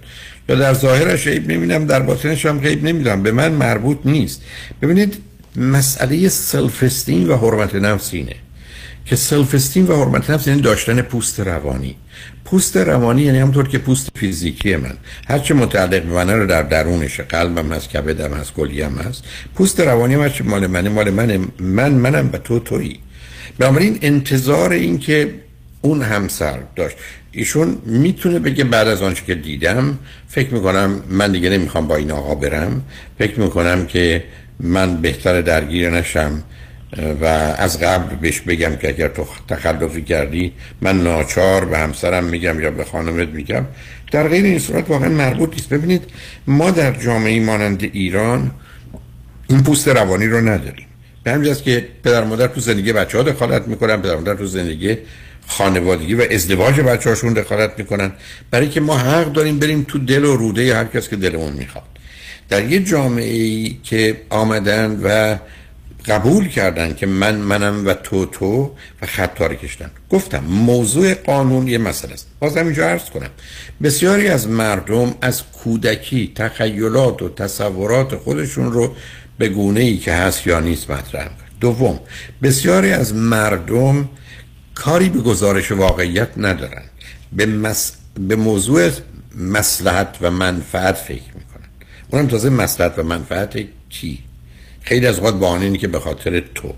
یا 0.50 0.56
در 0.56 0.74
ظاهرش 0.74 1.28
عیب 1.28 1.52
نمیدم 1.52 1.86
در 1.86 2.00
باطنش 2.00 2.46
هم 2.46 2.60
عیب 2.60 2.84
نمیدم 2.84 3.24
به 3.24 3.32
من 3.32 3.52
مربوط 3.52 3.98
نیست. 4.06 4.42
ببینید 4.82 5.18
مسئله 5.56 6.30
self 6.30 7.10
و 7.10 7.36
حرمت 7.36 7.76
نفس 7.76 8.14
اینه. 8.14 8.36
که 9.06 9.16
self 9.16 9.78
و 9.78 10.04
حرمت 10.04 10.30
نفس 10.30 10.48
یعنی 10.48 10.62
داشتن 10.62 11.02
پوست 11.02 11.40
روانی. 11.40 11.96
پوست 12.54 12.78
روانی 12.78 13.22
یعنی 13.22 13.40
همطور 13.40 13.68
که 13.68 13.78
پوست 13.78 14.10
فیزیکی 14.16 14.76
من. 14.76 14.98
هرچه 15.28 15.54
متعلق 15.54 16.04
به 16.04 16.14
منه 16.14 16.36
رو 16.36 16.48
در 16.48 16.62
درونش 16.62 17.20
قلبم 17.20 17.74
هست 17.74 17.90
کبدم 17.90 18.34
هست 18.34 18.54
کلیم 18.54 18.96
هست. 18.96 19.24
پوست 19.56 19.80
روانی 19.80 20.16
من 20.16 20.24
هرچه 20.24 20.44
مال 20.44 20.68
منه؟ 20.68 20.90
مال 20.90 21.10
منه 21.10 21.40
من 21.60 21.92
منم 21.92 22.30
و 22.34 22.38
تو 22.38 22.60
تویی. 22.60 23.00
بنابراین 23.60 24.00
انتظار 24.02 24.72
این 24.72 25.00
که 25.00 25.34
اون 25.82 26.02
همسر 26.02 26.60
داشت. 26.76 26.96
ایشون 27.32 27.78
می‌تونه 27.86 28.40
بگه 28.40 28.64
بعد 28.64 28.88
از 28.88 29.02
آنچه 29.02 29.26
که 29.26 29.36
دیدم 29.36 29.98
فکر 30.28 30.54
می‌کنم 30.54 31.04
من 31.10 31.32
دیگه 31.32 31.50
نمی‌خوام 31.50 31.88
با 31.88 31.96
این 31.96 32.12
آقا 32.12 32.36
برم. 32.36 32.82
فکر 33.20 33.40
می‌کنم 33.40 33.86
که 33.86 34.24
من 34.60 35.02
بهتر 35.02 35.42
درگیر 35.42 35.90
نشم. 35.90 36.44
و 37.22 37.26
از 37.58 37.80
قبل 37.80 38.16
بهش 38.16 38.42
بگم 38.42 38.76
که 38.76 38.88
اگر 38.88 39.08
تو 39.08 39.26
تخلفی 39.48 40.02
کردی 40.02 40.54
من 40.82 41.04
ناچار 41.04 41.66
به 41.66 41.78
همسرم 41.78 42.24
میگم 42.24 42.60
یا 42.60 42.72
به 42.72 42.84
خانمت 42.84 43.28
میگم. 43.28 43.66
در 44.12 44.28
غیر 44.28 44.46
این 44.46 44.60
صورت 44.60 44.90
واقعا 44.90 45.10
مربوط 45.10 45.54
نیست. 45.54 45.70
ببینید 45.70 46.04
ما 46.48 46.72
در 46.72 46.92
جامعه 46.92 47.40
مانند 47.40 47.84
ایران 47.84 48.52
این 49.48 49.64
پوست 49.64 49.88
روانی 49.88 50.28
رو 50.28 50.42
نداریم. 50.42 50.86
به 51.24 51.32
همین 51.32 51.56
که 51.56 51.88
پدر 52.04 52.24
مادر 52.24 52.48
تو 52.48 52.60
زندگی 52.60 52.94
بچه 52.94 53.18
ها 53.18 53.24
دخالت 53.24 53.68
می‌کنن 53.68 54.02
پدر 54.02 54.16
مادر 54.16 54.36
تو 54.36 54.46
زندگی 54.46 54.98
خانوادگی 55.48 56.14
و 56.14 56.26
ازدواج 56.32 56.80
بچه 56.80 57.10
هاشون 57.10 57.34
دخالت 57.34 57.72
می‌کنن. 57.78 58.12
برای 58.52 58.70
که 58.70 58.82
ما 58.82 58.98
حق 58.98 59.32
داریم 59.32 59.60
بریم 59.60 59.86
تو 59.88 60.00
دل 60.00 60.26
و 60.26 60.36
روده 60.36 60.76
هر 60.76 60.86
کس 60.86 61.10
که 61.10 61.16
دلمون 61.16 61.54
می‌خواد. 61.54 61.84
در 62.50 62.72
یه 62.72 62.80
جامعه 62.80 63.34
ای 63.34 63.78
که 63.84 64.22
آمدن 64.30 65.00
و 65.04 65.36
قبول 66.06 66.48
کردن 66.48 66.94
که 66.94 67.06
من 67.06 67.36
منم 67.36 67.88
و 67.88 67.94
تو 67.94 68.26
تو 68.26 68.72
و 69.02 69.06
خط 69.06 69.42
کشتن. 69.42 69.92
گفتم 70.10 70.44
موضوع 70.44 71.14
قانون 71.14 71.68
یه 71.68 71.78
مسئله 71.78 72.14
است. 72.14 72.28
باز 72.40 72.58
اینجا 72.58 72.90
عرض 72.90 73.10
کنم. 73.10 73.30
بسیاری 73.84 74.28
از 74.28 74.48
مردم 74.48 75.16
از 75.22 75.44
کودکی 75.64 76.32
تخیلات 76.36 77.22
و 77.22 77.30
تصورات 77.30 78.16
خودشون 78.16 78.72
رو 78.72 78.96
به 79.38 79.50
گونه 79.50 79.80
ای 79.80 79.98
که 79.98 80.14
هست 80.14 80.48
یا 80.48 80.60
نیست 80.60 80.92
مطرح 80.92 81.30
دوم 81.62 82.00
بسیاری 82.44 82.92
از 82.92 83.16
مردم 83.16 84.10
کاری 84.76 85.10
به 85.10 85.20
گزارش 85.20 85.72
واقعیت 85.72 86.30
ندارن. 86.38 86.84
به, 87.34 87.46
مس... 87.46 87.94
به 88.20 88.36
موضوع 88.36 88.90
مسلحت 89.36 90.18
و 90.22 90.32
منفعت 90.32 90.96
فکر 90.96 91.34
می‌کنن. 91.36 91.70
اونم 92.10 92.28
تازه 92.28 92.50
مسلحت 92.50 93.00
و 93.00 93.04
منفعت 93.04 93.60
کی؟ 93.90 94.20
خیلی 94.84 95.08
از 95.08 95.18
اوقات 95.20 95.40
بهانه 95.40 95.78
که 95.78 95.88
به 95.88 96.00
خاطر 96.00 96.44
تو. 96.56 96.74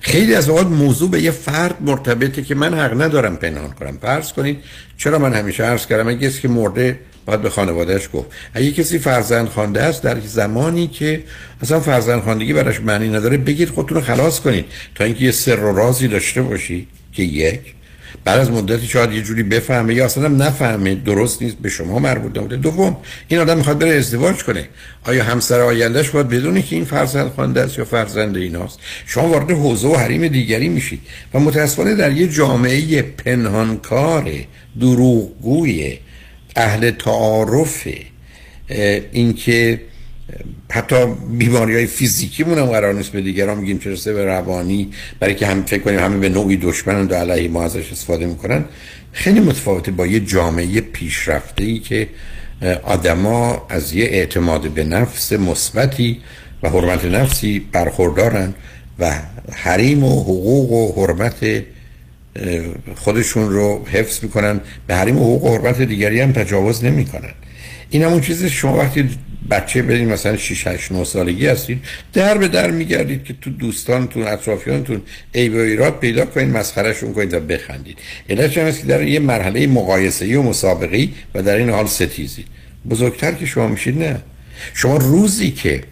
خیلی 0.00 0.34
از 0.34 0.48
اوقات 0.48 0.66
موضوع 0.66 1.10
به 1.10 1.22
یه 1.22 1.30
فرد 1.30 1.76
مرتبطه 1.80 2.42
که 2.42 2.54
من 2.54 2.74
حق 2.74 3.02
ندارم 3.02 3.36
پنهان 3.36 3.70
کنم. 3.70 3.98
فرض 4.02 4.32
کنید 4.32 4.58
چرا 4.96 5.18
من 5.18 5.32
همیشه 5.32 5.64
عرض 5.64 5.86
کردم؟ 5.86 6.08
اگه 6.08 6.28
کسی 6.28 6.40
که 6.40 6.48
مرده 6.48 6.98
باید 7.26 7.42
به 7.42 7.50
خانوادهش 7.50 8.08
گفت. 8.12 8.28
اگه 8.54 8.72
کسی 8.72 8.98
فرزند 8.98 9.48
خوانده 9.48 9.82
است 9.82 10.02
در 10.02 10.20
زمانی 10.20 10.86
که 10.86 11.24
اصلا 11.62 11.80
فرزند 11.80 12.22
خواندگی 12.22 12.52
براش 12.52 12.80
معنی 12.80 13.08
نداره 13.08 13.36
بگید 13.36 13.68
خودتون 13.68 13.96
رو 13.96 14.04
خلاص 14.04 14.40
کنید. 14.40 14.64
تا 14.94 15.04
اینکه 15.04 15.24
یه 15.24 15.30
سر 15.30 15.60
و 15.60 15.76
رازی 15.76 16.08
داشته 16.08 16.42
باشی 16.42 16.86
که 17.12 17.22
یک. 17.22 17.74
بعد 18.24 18.40
از 18.40 18.50
مدتی 18.50 18.86
شاید 18.86 19.12
یه 19.12 19.22
جوری 19.22 19.42
بفهمه 19.42 19.94
یا 19.94 20.04
اصلا 20.04 20.28
نفهمه 20.28 20.94
درست 20.94 21.42
نیست 21.42 21.56
به 21.56 21.68
شما 21.68 21.98
مربوط 21.98 22.38
نبوده. 22.38 22.56
دوم 22.56 22.96
این 23.28 23.40
آدم 23.40 23.56
می‌خواد 23.56 23.78
بره 23.78 23.94
ازدواج 23.94 24.42
کنه. 24.42 24.68
آیا 25.04 25.24
همسر 25.24 25.60
آیندهش 25.60 26.10
باید 26.10 26.28
بدونه 26.28 26.62
که 26.62 26.76
این 26.76 26.84
فرزند 26.84 27.30
خوانده 27.30 27.60
است 27.60 27.78
یا 27.78 27.84
فرزند 27.84 28.36
ایناست؟ 28.36 28.78
شما 29.06 29.28
وارد 29.28 29.50
حوزه 29.50 29.88
و 29.88 29.96
حریم 29.96 30.28
دیگری 30.28 30.68
میشید 30.68 31.00
و 31.34 31.40
متاسفانه 31.40 31.94
در 31.94 32.12
یه 32.12 32.28
جامعه 32.28 33.02
پنهانکار 33.02 34.30
دروغگوی 34.80 35.98
اهل 36.56 36.90
تعارف 36.90 37.88
اینکه 39.12 39.80
حتی 40.70 40.96
بیماری 41.38 41.74
های 41.74 41.86
فیزیکی 41.86 42.44
مونم 42.44 42.66
قرار 42.66 42.94
نیست 42.94 43.12
به 43.12 43.20
دیگران 43.20 43.58
میگیم 43.58 43.78
چه 43.78 44.12
به 44.12 44.24
روانی 44.24 44.90
برای 45.20 45.34
که 45.34 45.46
هم 45.46 45.62
فکر 45.62 45.82
کنیم 45.82 45.98
همه 45.98 46.16
به 46.16 46.28
نوعی 46.28 46.56
دشمنند 46.56 47.12
و 47.12 47.14
علیه 47.14 47.48
ما 47.48 47.64
ازش 47.64 47.92
استفاده 47.92 48.26
می‌کنن. 48.26 48.64
خیلی 49.12 49.40
متفاوته 49.40 49.90
با 49.90 50.06
یه 50.06 50.20
جامعه 50.20 50.80
پیشرفته 50.80 51.64
ای 51.64 51.78
که 51.78 52.08
آدما 52.82 53.66
از 53.70 53.92
یه 53.92 54.04
اعتماد 54.04 54.70
به 54.70 54.84
نفس 54.84 55.32
مثبتی 55.32 56.20
و 56.62 56.68
حرمت 56.68 57.04
نفسی 57.04 57.66
برخوردارن 57.72 58.54
و 58.98 59.20
حریم 59.52 60.04
و 60.04 60.22
حقوق 60.22 60.72
و 60.72 61.06
حرمت 61.06 61.64
خودشون 62.94 63.50
رو 63.50 63.84
حفظ 63.86 64.22
می‌کنن. 64.22 64.60
به 64.86 64.94
حریم 64.94 65.18
و 65.18 65.20
حقوق 65.20 65.44
و 65.44 65.58
حرمت 65.58 65.82
دیگری 65.82 66.20
هم 66.20 66.32
تجاوز 66.32 66.84
نمی‌کنن. 66.84 67.32
این 67.90 68.02
همون 68.02 68.20
چیزی 68.20 68.50
شما 68.50 68.76
وقتی 68.76 69.10
بچه 69.50 69.82
بدین 69.82 70.12
مثلا 70.12 70.36
6 70.36 70.66
8 70.66 70.92
9 70.92 71.04
سالگی 71.04 71.46
هستید 71.46 71.84
در 72.12 72.38
به 72.38 72.48
در 72.48 72.70
میگردید 72.70 73.24
که 73.24 73.34
تو 73.40 73.50
دوستانتون 73.50 74.22
اطرافیانتون 74.22 75.02
عیب 75.34 75.54
و 75.54 75.58
ایراد 75.58 75.98
پیدا 75.98 76.24
کنید 76.24 76.56
مسخرهشون 76.56 77.12
کنید 77.12 77.34
و 77.34 77.40
بخندید. 77.40 77.98
علتش 78.30 78.58
هم 78.58 78.72
که 78.72 78.86
در 78.86 79.02
یه 79.02 79.20
مرحله 79.20 79.66
مقایسه‌ای 79.66 80.34
و 80.34 80.42
مسابقه‌ای 80.42 81.08
و 81.34 81.42
در 81.42 81.56
این 81.56 81.70
حال 81.70 81.86
ستیزی 81.86 82.44
بزرگتر 82.90 83.32
که 83.32 83.46
شما 83.46 83.68
میشید 83.68 83.98
نه. 83.98 84.22
شما 84.74 84.96
روزی 84.96 85.50
که 85.50 85.82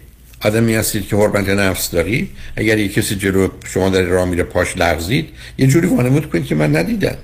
آدمی 0.41 0.75
هستید 0.75 1.07
که 1.07 1.15
حرمت 1.15 1.49
نفس 1.49 1.91
دارید 1.91 2.29
اگر 2.55 2.77
یه 2.77 2.87
کسی 2.87 3.15
جلو 3.15 3.47
شما 3.65 3.89
در 3.89 4.01
راه 4.01 4.29
میره 4.29 4.43
پاش 4.43 4.77
لغزید 4.77 5.29
یه 5.57 5.67
جوری 5.67 5.87
وانمود 5.87 6.29
کنید 6.29 6.45
که 6.45 6.55
من 6.55 6.75
ندیدم. 6.75 7.17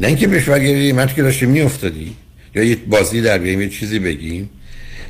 نه 0.00 0.06
اینکه 0.06 0.26
بهش 0.26 0.48
من 0.48 1.06
که 1.06 1.22
داشتی 1.22 1.46
میافتادی. 1.46 2.16
یا 2.54 2.62
یه 2.62 2.76
بازی 2.76 3.20
در 3.20 3.46
یه 3.46 3.68
چیزی 3.68 3.98
بگیم. 3.98 4.50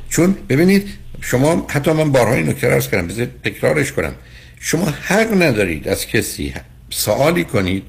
چون 0.09 0.35
ببینید 0.49 0.87
شما 1.21 1.67
حتی 1.69 1.91
من 1.91 2.11
بارها 2.11 2.33
اینو 2.33 2.53
کرارس 2.53 2.87
کردم 2.87 3.07
بذار 3.07 3.27
تکرارش 3.43 3.91
کنم. 3.91 4.15
شما 4.59 4.85
حق 4.85 5.41
ندارید 5.41 5.87
از 5.87 6.07
کسی 6.07 6.53
سوالی 6.89 7.43
کنید 7.43 7.83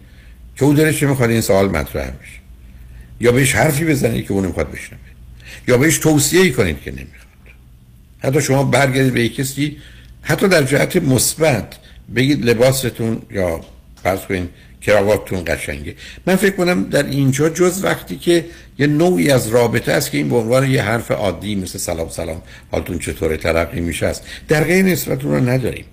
که 0.56 0.64
او 0.64 0.74
دلش 0.74 1.02
می‌خواد 1.02 1.30
این 1.30 1.40
سوال 1.40 1.68
مطرح 1.68 2.10
بشه. 2.10 2.40
یا 3.20 3.32
بهش 3.32 3.54
حرفی 3.54 3.84
بزنید 3.84 4.26
که 4.26 4.32
اون 4.32 4.44
نمی‌خواد 4.44 4.70
بشنوه. 4.70 5.00
یا 5.68 5.78
بهش 5.78 5.98
توصیه 5.98 6.50
کنید 6.50 6.80
که 6.82 6.90
نمی‌خواد. 6.90 7.20
حتی 8.18 8.40
شما 8.42 8.64
برگردید 8.64 9.14
به 9.14 9.28
کسی 9.28 9.76
حتی 10.22 10.48
در 10.48 10.62
جهت 10.62 10.96
مثبت 10.96 11.76
بگید 12.16 12.44
لباستون 12.44 13.22
یا 13.30 13.60
فرض 14.02 14.20
کنید 14.20 14.48
کراواتتون 14.82 15.44
قشنگه. 15.46 15.94
من 16.26 16.36
فکر 16.36 16.56
کنم 16.56 16.84
در 16.84 17.02
اینجا 17.02 17.48
جز 17.48 17.84
وقتی 17.84 18.16
که 18.16 18.44
یه 18.78 18.86
نوعی 18.86 19.30
از 19.30 19.48
رابطه 19.48 19.92
است 19.92 20.10
که 20.10 20.18
این 20.18 20.28
به 20.28 20.36
عنوان 20.36 20.70
یه 20.70 20.82
حرف 20.82 21.10
عادی 21.10 21.54
مثل 21.54 21.78
سلام 21.78 22.08
سلام 22.08 22.42
حالتون 22.70 22.98
چطوره 22.98 23.36
ترقی 23.36 23.80
میشه 23.80 24.06
است. 24.06 24.22
در 24.48 24.64
غیر 24.64 24.84
نسبتون 24.84 25.32
رو 25.32 25.48
نداریم. 25.48 25.84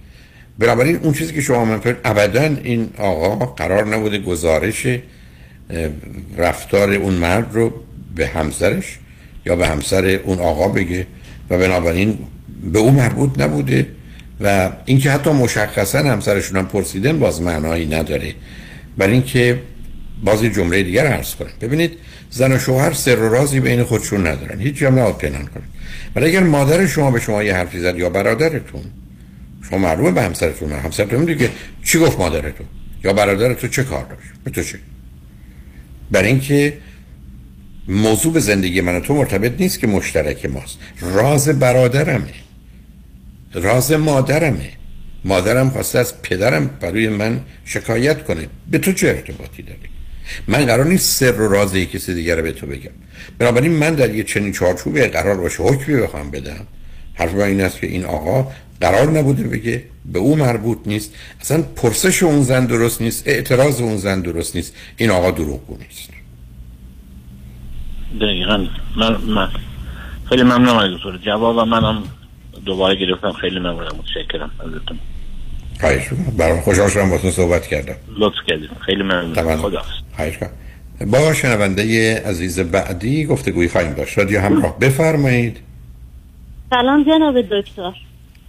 بنابراین 0.59 0.95
اون 0.95 1.13
چیزی 1.13 1.33
که 1.33 1.41
شما 1.41 1.65
من 1.65 1.81
ابدا 2.05 2.55
این 2.63 2.89
آقا 2.97 3.45
قرار 3.45 3.95
نبوده 3.95 4.17
گزارش 4.17 4.87
رفتار 6.37 6.93
اون 6.93 7.13
مرد 7.13 7.49
رو 7.53 7.73
به 8.15 8.27
همسرش 8.27 8.99
یا 9.45 9.55
به 9.55 9.67
همسر 9.67 10.05
اون 10.05 10.39
آقا 10.39 10.67
بگه 10.67 11.07
و 11.49 11.57
بنابراین 11.57 12.17
به 12.73 12.79
اون 12.79 12.93
مربوط 12.93 13.39
نبوده 13.39 13.87
و 14.41 14.69
اینکه 14.85 15.11
حتی 15.11 15.29
مشخصا 15.29 15.99
همسرشون 15.99 16.57
هم 16.57 16.67
پرسیدن 16.67 17.19
باز 17.19 17.41
معنایی 17.41 17.85
نداره. 17.85 18.33
برای 18.97 19.13
اینکه 19.13 19.61
باز 20.23 20.43
جمله 20.43 20.83
دیگر 20.83 21.07
عرض 21.07 21.35
کنم. 21.35 21.49
ببینید 21.61 21.91
زن 22.29 22.51
و 22.51 22.59
شوهر 22.59 22.93
سر 22.93 23.19
و 23.19 23.29
رازی 23.29 23.59
بین 23.59 23.83
خودشون 23.83 24.27
ندارن. 24.27 24.59
هیچ 24.59 24.83
هم 24.83 24.99
نباید 24.99 25.17
پنهان 25.17 25.45
کنید. 25.45 25.69
ولی 26.15 26.25
اگر 26.25 26.43
مادر 26.43 26.87
شما 26.87 27.11
به 27.11 27.19
شما 27.19 27.43
یه 27.43 27.55
حرفی 27.55 27.79
زد 27.79 27.97
یا 27.97 28.09
برادرتون 28.09 28.83
شما 29.69 29.79
معلومه 29.79 30.11
به 30.11 30.21
همسرتون 30.21 30.71
همسرتون 30.71 31.25
دیگه 31.25 31.49
چی 31.83 31.99
گفت 31.99 32.19
مادرتون؟ 32.19 32.65
یا 33.03 33.13
برادر 33.13 33.53
تو 33.53 33.67
چه 33.67 33.83
کار 33.83 34.03
داشت؟ 34.03 34.29
به 34.43 34.51
تو 34.51 34.63
چه؟ 34.63 34.79
برای 36.11 36.27
اینکه 36.27 36.77
موضوع 37.87 38.33
به 38.33 38.39
زندگی 38.39 38.81
من 38.81 39.01
تو 39.01 39.13
مرتبط 39.13 39.61
نیست 39.61 39.79
که 39.79 39.87
مشترک 39.87 40.45
ماست. 40.45 40.77
راز 41.01 41.49
برادرمه. 41.49 42.33
راز 43.53 43.91
مادرمه. 43.91 44.69
مادرم 45.25 45.69
خواسته 45.69 45.99
از 45.99 46.21
پدرم 46.21 46.67
برای 46.67 47.09
من 47.09 47.39
شکایت 47.65 48.23
کنه. 48.23 48.47
به 48.71 48.77
تو 48.77 48.91
چه 48.91 49.07
ارتباطی 49.07 49.63
داری 49.63 49.79
من 50.47 50.65
قرار 50.65 50.85
نیست 50.85 51.19
سر 51.19 51.41
و 51.41 51.47
راز 51.53 51.75
کسی 51.75 52.13
دیگر 52.13 52.35
رو 52.35 52.43
به 52.43 52.51
تو 52.51 52.67
بگم. 52.67 52.91
بنابراین 53.39 53.71
من 53.71 53.95
در 53.95 54.15
یه 54.15 54.23
چنین 54.23 54.51
چارچوبی 54.51 55.01
قرار 55.01 55.37
باشه 55.37 55.63
حکمی 55.63 56.01
بخوام 56.01 56.31
بدم. 56.31 56.67
حرف 57.13 57.33
من 57.33 57.41
این 57.41 57.61
است 57.61 57.79
که 57.81 57.87
این 57.87 58.05
آقا 58.05 58.51
قرار 58.81 59.11
نبوده 59.19 59.43
بگه 59.43 59.83
به 60.05 60.19
او 60.19 60.35
مربوط 60.35 60.77
نیست. 60.85 61.13
اصلا 61.41 61.61
پرسش 61.61 62.23
اون 62.23 62.43
زن 62.43 62.65
درست 62.65 63.01
نیست 63.01 63.27
اعتراض 63.27 63.81
اون 63.81 63.97
زن 63.97 64.21
درست 64.21 64.55
نیست. 64.55 64.75
این 64.97 65.09
آقا 65.09 65.31
دروغگو 65.31 65.77
نیست. 65.77 66.09
دقیقا. 68.21 68.67
من, 68.97 69.17
من 69.21 69.49
خیلی 70.29 70.43
ممنونم 70.43 70.77
از 70.77 71.21
جواب 71.25 71.59
منم 71.59 72.03
دوباره 72.67 72.95
گرفتم. 72.95 73.31
خیلی 73.31 73.59
ممنونم. 73.59 73.95
متشکرم. 73.97 74.51
ازتون. 74.59 74.99
خواهش 75.79 76.09
برای 76.37 76.61
خوشحال 76.61 76.89
شدم 76.89 77.09
باتون 77.09 77.31
صحبت 77.31 77.67
کردم. 77.67 77.95
لطف 78.17 78.35
کردید. 78.47 78.69
خیلی 78.85 79.03
ممنون 79.03 79.57
خدا 79.57 79.81
خواهش 80.15 80.37
با 81.07 81.33
شنونده 81.33 81.83
عزیز 82.25 82.59
بعدی 82.59 83.25
گفتگوی 83.25 83.67
خواهیم 83.67 83.93
داشت. 83.93 84.17
یا 84.17 84.41
همراه. 84.41 84.79
بفرمایید. 84.79 85.57
سلام 86.69 87.03
جناب 87.03 87.41
دکتر. 87.41 87.93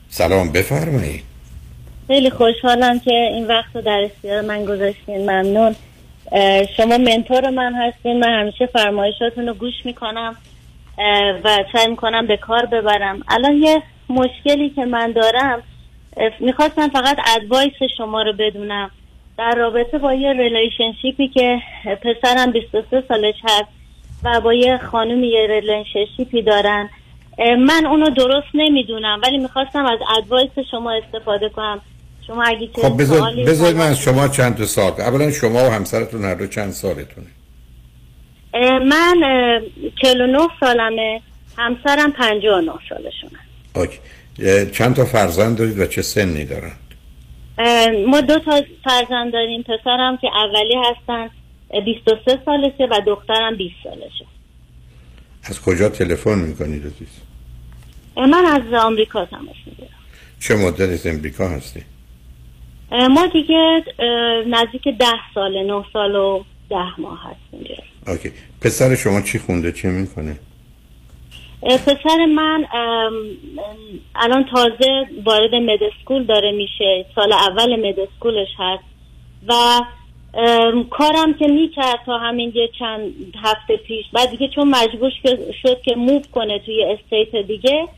سلام. 0.09 0.52
بفرمایید. 0.52 1.22
خیلی 2.07 2.31
خوشحالم 2.31 3.00
که 3.00 3.12
این 3.35 3.46
وقت 3.46 3.76
رو 3.76 3.83
در 3.83 4.00
اختیار 4.04 4.40
من 4.40 4.64
گذاشتین. 4.64 5.31
ممنون. 5.31 5.74
شما 6.76 6.98
منتور 6.98 7.50
من 7.50 7.74
هستین. 7.74 8.20
من 8.20 8.40
همیشه 8.40 8.66
فرمایشاتون 8.66 9.46
رو 9.46 9.54
گوش 9.54 9.74
می‌کنم. 9.85 10.37
و 11.44 11.59
سعی 11.72 11.87
می‌کنم 11.87 12.26
به 12.26 12.37
کار 12.37 12.66
ببرم. 12.66 13.22
الان 13.28 13.52
یه 13.52 13.83
مشکلی 14.09 14.71
که 14.71 14.85
من 14.85 15.12
دارم 15.12 15.62
می‌خواستم 16.40 16.88
فقط 16.88 17.18
ادوایس 17.37 17.73
شما 17.97 18.23
رو 18.23 18.33
بدونم. 18.33 18.90
در 19.38 19.55
رابطه 19.55 19.99
با 19.99 20.14
یه 20.14 20.33
relationship 20.33 21.21
ی 21.21 21.28
که 21.29 21.62
پسرم 22.03 22.53
23 22.53 23.03
سالش 23.09 23.35
هست 23.44 23.68
و 24.25 24.40
با 24.40 24.55
یه 24.55 24.79
خانم 24.79 25.25
یه 25.25 25.47
relationship 25.46 26.35
ی 26.35 26.42
دارن 26.42 26.88
من 27.38 27.87
اونو 27.87 28.11
درست 28.11 28.49
نمی‌دونم 28.55 29.21
ولی 29.23 29.38
می‌خواستم 29.38 29.87
از 29.87 29.99
advice 30.18 30.50
شما 30.71 30.92
استفاده 30.92 31.49
کنم. 31.49 31.81
شما 32.27 32.42
اگه 32.42 32.66
چه 32.66 32.83
خب 32.83 33.01
بذار 33.01 33.31
بذارید 33.47 33.77
من 33.77 33.87
از 33.87 33.99
شما 33.99 34.29
چند 34.29 34.57
تا 34.57 34.64
سال 34.64 34.92
اولا 35.01 35.31
شما 35.31 35.64
و 35.64 35.71
همسرتون 35.71 36.25
هر 36.25 36.35
دو 36.35 36.47
چند 36.47 36.71
سالتونه؟ 36.71 37.27
من 38.79 39.23
اه، 39.25 39.61
49 40.03 40.38
سالمه 40.61 41.21
همسرم 41.57 42.12
59 42.12 42.73
سالشونه. 42.88 43.38
چند 44.72 44.94
تا 44.94 45.04
فرزند 45.04 45.56
دارید 45.58 45.78
و 45.78 45.86
چه 45.86 46.02
سنی 46.02 46.44
دارن؟ 46.44 46.72
اه، 47.58 47.90
ما 47.90 48.20
دو 48.20 48.38
تا 48.38 48.62
فرزند 48.84 49.32
داریم. 49.32 49.62
پسرم 49.62 50.16
که 50.16 50.28
اولی 50.34 50.74
هستن 50.84 51.30
اه، 51.70 51.84
23 51.84 52.38
سالشه 52.44 52.88
و 52.90 53.00
دخترم 53.06 53.56
20 53.56 53.74
سالشه. 53.84 54.24
از 55.42 55.60
کجا 55.62 55.88
تلفن 55.88 56.38
می‌کنید 56.38 56.82
عزیز؟ 56.86 57.08
من 58.16 58.44
از 58.44 58.74
آمریکا 58.84 59.24
تماس 59.24 59.56
می‌گیرم. 59.66 59.88
چه 60.40 60.54
مدت 60.54 60.80
از 60.80 61.06
امریکا 61.06 61.48
هستی؟ 61.48 61.82
ما 63.10 63.26
دیگه 63.26 63.84
نزدیک 64.46 64.88
ده 64.98 65.06
ساله 65.34 65.62
نه 65.62 65.84
سال 65.92 66.14
و 66.14 66.44
ده 66.70 67.00
ماه 67.00 67.20
هست 67.22 67.40
اینجا 67.52 67.74
اوکی. 68.06 68.32
پسر 68.60 68.94
شما 68.94 69.20
چی 69.20 69.38
خونده؟ 69.38 69.72
چه 69.72 69.88
می‌کنه؟ 69.88 70.36
پسر 71.62 72.27
من 72.35 72.66
الان 74.14 74.44
تازه 74.44 75.07
وارد 75.25 75.55
مدسکول 75.55 76.25
داره 76.25 76.53
میشه. 76.53 77.07
سال 77.14 77.33
اول 77.33 77.88
مدسکولش 77.88 78.49
هست. 78.59 78.85
و 79.49 79.81
کارم 80.90 81.35
که 81.35 81.47
می‌کرد 81.47 82.01
تا 82.07 82.18
همین 82.18 82.53
یه 82.55 82.71
چند 82.79 83.01
هفته 83.42 83.77
پیش. 83.77 84.05
بعد 84.12 84.31
دیگه 84.31 84.49
چون 84.49 84.68
مجبور 84.68 85.12
شد 85.62 85.83
که 85.83 85.94
موو 85.97 86.23
کنه 86.33 86.59
توی 86.59 86.85
استیت 86.85 87.47
دیگه 87.47 87.88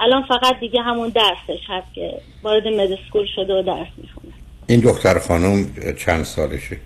الان 0.00 0.22
فقط 0.22 0.60
دیگه 0.60 0.82
همون 0.82 1.08
درسش 1.08 1.60
هست 1.68 1.94
که 1.94 2.20
وارد 2.42 2.68
مدسکول 2.68 3.26
شده 3.36 3.54
و 3.54 3.62
درس 3.62 3.88
می‌خونه. 3.96 4.32
این 4.68 4.80
دختر 4.80 5.18
خانم 5.18 5.66
چند 5.98 6.24
سالشه؟ 6.24 6.76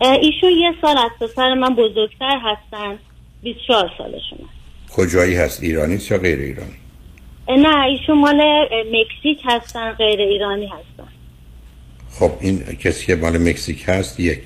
ایشون 0.00 0.50
یه 0.50 0.74
سال 0.82 0.98
از 0.98 1.10
پسر 1.20 1.54
من 1.54 1.74
بزرگتر 1.74 2.40
هستن. 2.42 2.98
24 3.42 3.90
سالشونه 3.98 4.48
کجایی 4.96 5.36
هست؟ 5.36 5.62
ایرانی 5.62 5.98
یا 6.10 6.18
غیر 6.18 6.38
ایرانی؟ 6.38 6.76
نه 7.48 7.84
ایشون 7.84 8.18
مال 8.18 8.42
مکزیک 8.92 9.42
هستن 9.44 9.92
غیر 9.92 10.20
ایرانی 10.20 10.66
هستن. 10.66 11.08
خب 12.10 12.30
این 12.40 12.58
کسی 12.58 13.06
که 13.06 13.16
مال 13.16 13.38
مکزیک 13.38 13.84
هست 13.88 14.20
یک. 14.20 14.38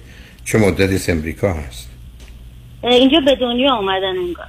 چه 0.44 0.58
مدتی 0.58 0.94
از 0.94 1.10
امریکا 1.10 1.52
هست؟ 1.52 1.90
اینجا 2.82 3.20
به 3.20 3.34
دنیا 3.34 3.74
آمدن 3.74 4.18
انگار. 4.18 4.46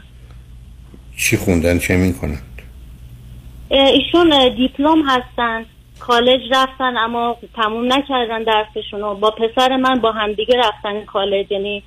چی 1.17 1.37
خوندن؟ 1.37 1.79
چه 1.79 1.97
می‌کنن 1.97 2.41
ایشون 3.69 4.55
دیپلم 4.55 5.09
هستن 5.09 5.65
کالج 5.99 6.41
رفتن 6.51 6.97
اما 6.97 7.37
تموم 7.55 7.93
نکردن 7.93 8.43
درسشون 8.43 9.01
رو. 9.01 9.15
با 9.15 9.31
پسر 9.31 9.77
من 9.77 9.99
با 9.99 10.11
همدیگه 10.11 10.55
رفتن 10.57 11.05
کالج 11.05 11.51
یعنی 11.51 11.83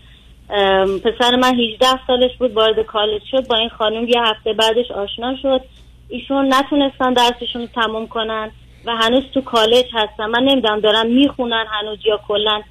پسر 1.04 1.36
من 1.36 1.60
18 1.60 1.86
سالش 2.06 2.30
بود 2.38 2.52
وارد 2.52 2.86
کالج 2.86 3.22
شد. 3.30 3.46
با 3.46 3.56
این 3.56 3.68
خانم 3.68 4.08
یه 4.08 4.22
هفته 4.22 4.52
بعدش 4.52 4.90
آشنا 4.90 5.36
شد. 5.42 5.60
ایشون 6.08 6.54
نتونستن 6.54 7.12
درسشون 7.12 7.62
رو 7.62 7.68
تموم 7.74 8.06
کنن 8.06 8.50
و 8.86 8.96
هنوز 8.96 9.22
تو 9.34 9.40
کالج 9.40 9.84
هستن. 9.92 10.26
من 10.26 10.42
نمی‌دونم 10.42 10.80
دارن 10.80 11.06
می‌خونن 11.06 11.64
هنوز 11.70 11.98
یا 12.04 12.20
کلا 12.28 12.62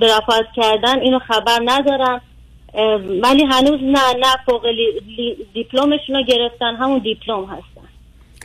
برافت 0.00 0.52
کردن 0.56 1.00
اینو 1.00 1.18
خبر 1.18 1.58
ندارم. 1.64 2.20
ولی 3.22 3.44
هنوز 3.44 3.80
نه 3.82 4.14
نه 4.18 4.36
فوق 4.46 4.66
دیپلمشون 5.54 6.16
رو 6.16 6.22
گرفتن 6.22 6.76
همون 6.76 6.98
دیپلم 6.98 7.44
هستن. 7.44 7.88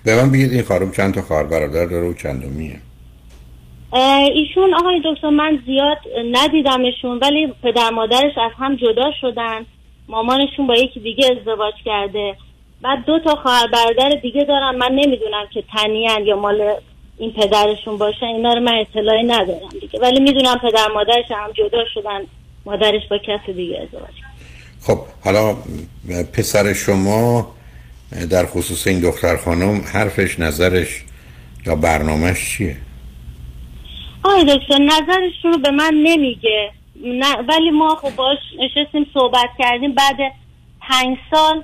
به 0.05 0.15
من 0.15 0.31
بگید 0.31 0.51
این 0.51 0.63
خانم 0.63 0.91
چند 0.91 1.13
تا 1.13 1.21
خواهر 1.21 1.43
برادر 1.43 1.85
داره 1.85 2.09
و 2.09 2.13
چندمیه 2.13 2.75
ایشون 3.93 4.73
آقای 4.73 5.01
دکتر 5.05 5.29
من 5.29 5.59
زیاد 5.65 5.97
ندیدمشون 6.31 7.19
ولی 7.21 7.53
پدر 7.63 7.89
مادرش 7.89 8.37
از 8.37 8.51
هم 8.57 8.75
جدا 8.75 9.11
شدن. 9.21 9.65
مامانشون 10.07 10.67
با 10.67 10.75
یکی 10.75 10.99
دیگه 10.99 11.25
ازدواج 11.31 11.73
کرده. 11.85 12.35
بعد 12.81 13.05
دو 13.05 13.19
تا 13.19 13.35
خواهر 13.35 13.67
برادر 13.67 14.09
دیگه 14.09 14.43
دارم 14.43 14.75
من 14.75 14.91
نمی‌دونم 14.91 15.45
که 15.53 15.63
تنیان 15.73 16.25
یا 16.25 16.35
مال 16.35 16.73
این 17.17 17.33
پدرشون 17.33 17.97
باشن 17.97 18.25
اینا 18.25 18.53
رو 18.53 18.59
من 18.61 18.73
اطلاعی 18.73 19.23
ندارم 19.23 19.69
دیگه. 19.81 19.99
ولی 19.99 20.19
می‌دونم 20.19 20.57
پدر 20.57 20.87
مادرش 20.93 21.31
هم 21.31 21.51
جدا 21.51 21.85
شدن. 21.93 22.21
مادرش 22.65 23.01
با 23.09 23.17
کس 23.17 23.55
دیگه 23.55 23.79
ازدواج. 23.81 24.13
خب 24.81 24.99
حالا 25.23 25.55
پسر 26.33 26.73
شما 26.73 27.47
در 28.29 28.45
خصوص 28.45 28.87
این 28.87 28.99
دختر 28.99 29.37
خانم 29.37 29.81
حرفش 29.93 30.39
نظرش 30.39 31.03
یا 31.65 31.75
برنامهش 31.75 32.57
چیه؟ 32.57 32.77
آقای 34.27 34.43
دکتر 34.43 34.77
نظرشون 34.77 35.53
رو 35.53 35.57
به 35.57 35.71
من 35.71 35.93
نمیگه. 35.93 36.71
نه 37.03 37.35
ولی 37.35 37.71
ما 37.71 37.95
خب 37.95 38.15
باش 38.15 38.37
نشستیم 38.59 39.07
صحبت 39.13 39.49
کردیم. 39.59 39.93
بعد 39.93 40.17
پنج 40.81 41.17
سال 41.31 41.63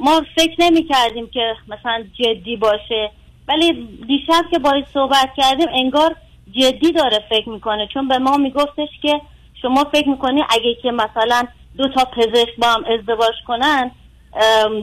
ما 0.00 0.22
فکر 0.36 0.54
نمی 0.58 0.84
کردیم 0.84 1.30
که 1.30 1.54
مثلا 1.68 2.04
جدی 2.14 2.56
باشه. 2.56 3.10
ولی 3.48 3.88
دیشب 4.06 4.44
که 4.50 4.58
باید 4.58 4.86
صحبت 4.94 5.30
کردیم 5.36 5.68
انگار 5.72 6.16
جدی 6.52 6.92
داره 6.92 7.24
فکر 7.30 7.48
می‌کنه. 7.48 7.86
چون 7.86 8.08
به 8.08 8.18
ما 8.18 8.36
میگفتش 8.36 8.88
که 9.02 9.20
شما 9.62 9.84
فکر 9.84 10.08
می‌کنی 10.08 10.42
اگه 10.50 10.74
که 10.82 10.90
مثلا 10.90 11.46
دو 11.76 11.88
تا 11.88 12.04
پزشک 12.04 12.56
با 12.58 12.66
هم 12.66 12.84
ازدواج 12.84 13.34
کنن 13.46 13.90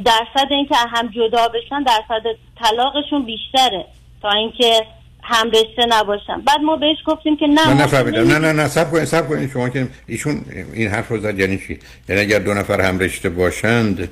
درصد 0.06 0.48
اینکه 0.50 0.76
هم 0.76 1.08
جدا 1.08 1.48
بشن 1.48 1.84
درصد 1.84 2.24
طلاقشون 2.64 3.26
بیشتره. 3.26 3.86
تا 4.22 4.30
اینکه 4.30 4.86
هم 5.30 5.48
رشته 5.52 5.86
نباشن 5.90 6.42
بعد 6.48 6.62
ما 6.62 6.76
بهش 6.76 6.98
گفتیم 7.06 7.38
که 7.38 7.48
نه 7.48 7.68
من 7.68 7.82
نفهمیدم. 7.82 8.28
نه 8.28 8.40
نه 8.40 8.52
نه 8.52 8.68
سب 8.68 8.92
کنید 8.92 9.06
سب 9.06 9.30
کنید 9.30 9.52
شما 9.52 9.70
که 9.70 9.88
ایشون 10.08 10.42
این 10.74 10.88
حرف 10.88 11.08
رو 11.08 11.20
زد 11.20 11.40
یعنی 11.40 11.58
چی؟ 11.68 11.80
یعنی 12.10 12.22
اگر 12.22 12.40
دو 12.40 12.54
نفر 12.54 12.82
هم 12.82 13.00
رشته 13.00 13.30
باشند 13.30 14.10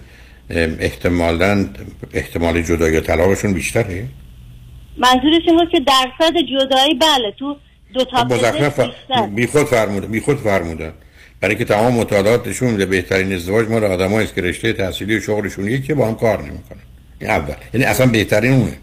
احتمالاً 0.79 1.65
احتمال 2.13 2.61
جدایی 2.61 2.93
یا 2.93 3.01
طلاقشون 3.01 3.53
بیشتره؟ 3.53 4.05
منظورش 4.97 5.41
این 5.47 5.57
بود 5.57 5.69
که 5.71 5.79
درصد 5.79 6.33
جدایی 6.37 6.93
بله 6.93 7.31
تو 7.39 7.55
دو 7.93 8.05
تا 8.05 8.17
خب 8.17 9.35
بی 9.35 9.47
خود 9.47 9.63
فرمودن 9.63 10.07
بی 10.07 10.19
خود 10.19 10.37
فرمودن 10.37 10.93
برای 11.41 11.55
که 11.55 11.65
تمام 11.65 11.93
مطالعات 11.93 12.47
نشون 12.47 12.71
میده 12.71 12.85
بهترین 12.85 13.33
ازدواج 13.33 13.67
مال 13.67 13.83
آدمایی 13.83 14.25
است 14.25 14.35
که 14.35 14.41
رشته 14.41 14.73
تحصیلی 14.73 15.17
و 15.17 15.21
شغلشون 15.21 15.65
یکی 15.65 15.93
با 15.93 16.07
هم 16.07 16.15
کار 16.15 16.41
نمی‌کنن. 16.41 16.79
این 17.19 17.29
اول. 17.29 17.53
یعنی 17.73 17.85
اصلا 17.85 18.05
بهترین 18.05 18.53
اونه. 18.53 18.77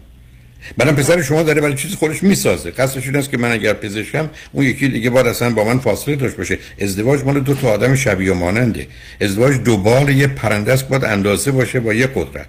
بعدم 0.77 0.95
پسر 0.95 1.21
شما 1.21 1.43
داره 1.43 1.61
برای 1.61 1.75
چیز 1.75 1.95
خودش 1.95 2.23
می‌سازه. 2.23 2.71
قصدش 2.71 3.05
این 3.05 3.15
است 3.15 3.31
که 3.31 3.37
من 3.37 3.51
اگر 3.51 3.73
پزشکم 3.73 4.29
اون 4.51 4.65
یکی 4.65 4.87
دیگه 4.87 5.09
باید 5.09 5.27
اصلا 5.27 5.49
با 5.49 5.63
من 5.63 5.79
فاصله 5.79 6.15
داشته 6.15 6.37
باشه. 6.37 6.57
ازدواج 6.81 7.23
مال 7.23 7.39
دو 7.39 7.53
تا 7.53 7.69
آدم 7.69 7.95
شبیه 7.95 8.31
و 8.31 8.35
ماننده. 8.35 8.87
ازدواج 9.21 9.57
دو 9.57 9.77
بال 9.77 10.09
یه 10.09 10.27
پرنده 10.27 10.73
است 10.73 10.87
باید 10.87 11.05
اندازه 11.05 11.51
باشه 11.51 11.79
با 11.79 11.93
یه 11.93 12.07
قدرت. 12.07 12.47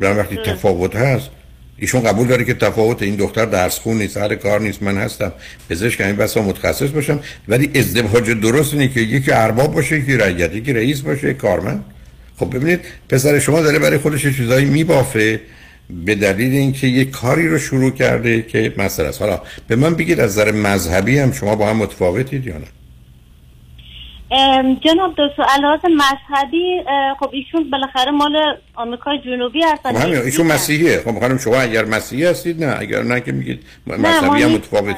برای 0.00 0.16
وقتی 0.16 0.36
تفاوت 0.36 0.96
هست 0.96 1.30
ایشون 1.78 2.02
قبول 2.02 2.28
داره 2.28 2.44
که 2.44 2.54
تفاوت 2.54 3.02
این 3.02 3.16
دختر 3.16 3.44
درس 3.44 3.78
خون 3.78 3.98
نیست 3.98 4.16
اهل 4.16 4.34
کار 4.34 4.60
نیست 4.60 4.82
من 4.82 4.98
هستم 4.98 5.32
پزشک 5.70 6.00
این 6.00 6.16
بسا 6.16 6.42
متخصص 6.42 6.88
باشم. 6.88 7.20
ولی 7.48 7.70
ازدواج 7.74 8.30
درست 8.30 8.74
اینه 8.74 8.88
که 8.88 9.00
یکی 9.00 9.32
ارباب 9.32 9.74
باشه 9.74 9.98
یکی 9.98 10.16
رعیت 10.16 10.54
یکی 10.54 10.72
رئیس 10.72 11.00
باشه 11.00 11.34
کارمند. 11.34 11.84
خب 12.36 12.56
ببینید 12.56 12.80
پسر 13.08 13.38
شما 13.38 13.60
داره 13.60 13.78
برای 13.78 13.98
خودش 13.98 14.26
چیزایی 14.36 14.64
میبافه. 14.64 15.40
به 15.90 16.14
دلیل 16.14 16.52
اینکه 16.52 16.86
یه 16.86 17.04
کاری 17.04 17.48
رو 17.48 17.58
شروع 17.58 17.90
کرده 17.90 18.42
که 18.42 18.74
مسئله 18.76 19.08
است 19.08 19.22
حالا 19.22 19.40
به 19.68 19.76
من 19.76 19.94
بگید 19.94 20.20
از 20.20 20.30
نظر 20.38 20.52
مذهبی 20.52 21.18
هم 21.18 21.32
شما 21.32 21.56
با 21.56 21.66
هم 21.66 21.76
متفاوتید 21.76 22.46
یا 22.46 22.58
نه؟ 22.58 22.66
جناب 24.84 25.10
دکتر 25.10 25.42
علاوه 25.42 25.80
مذهبی 25.88 26.82
خب 27.20 27.30
ایشون 27.32 27.70
بالاخره 27.70 28.10
مال 28.10 28.36
آمریکای 28.74 29.18
جنوبی 29.24 29.62
هستن. 29.62 29.92
خب 29.92 29.96
همین 29.96 30.16
ایشون 30.16 30.46
مسیحیه. 30.46 31.00
خب 31.04 31.20
خانم 31.20 31.38
شما 31.38 31.60
اگر 31.60 31.84
مسیحی 31.84 32.24
هستید 32.24 32.64
نه. 32.64 32.76
اگر 32.80 33.02
نه 33.02 33.20
که 33.20 33.32
میگید 33.32 33.62
مذهبی 33.86 34.42
هم 34.42 34.50
متفاوت. 34.50 34.96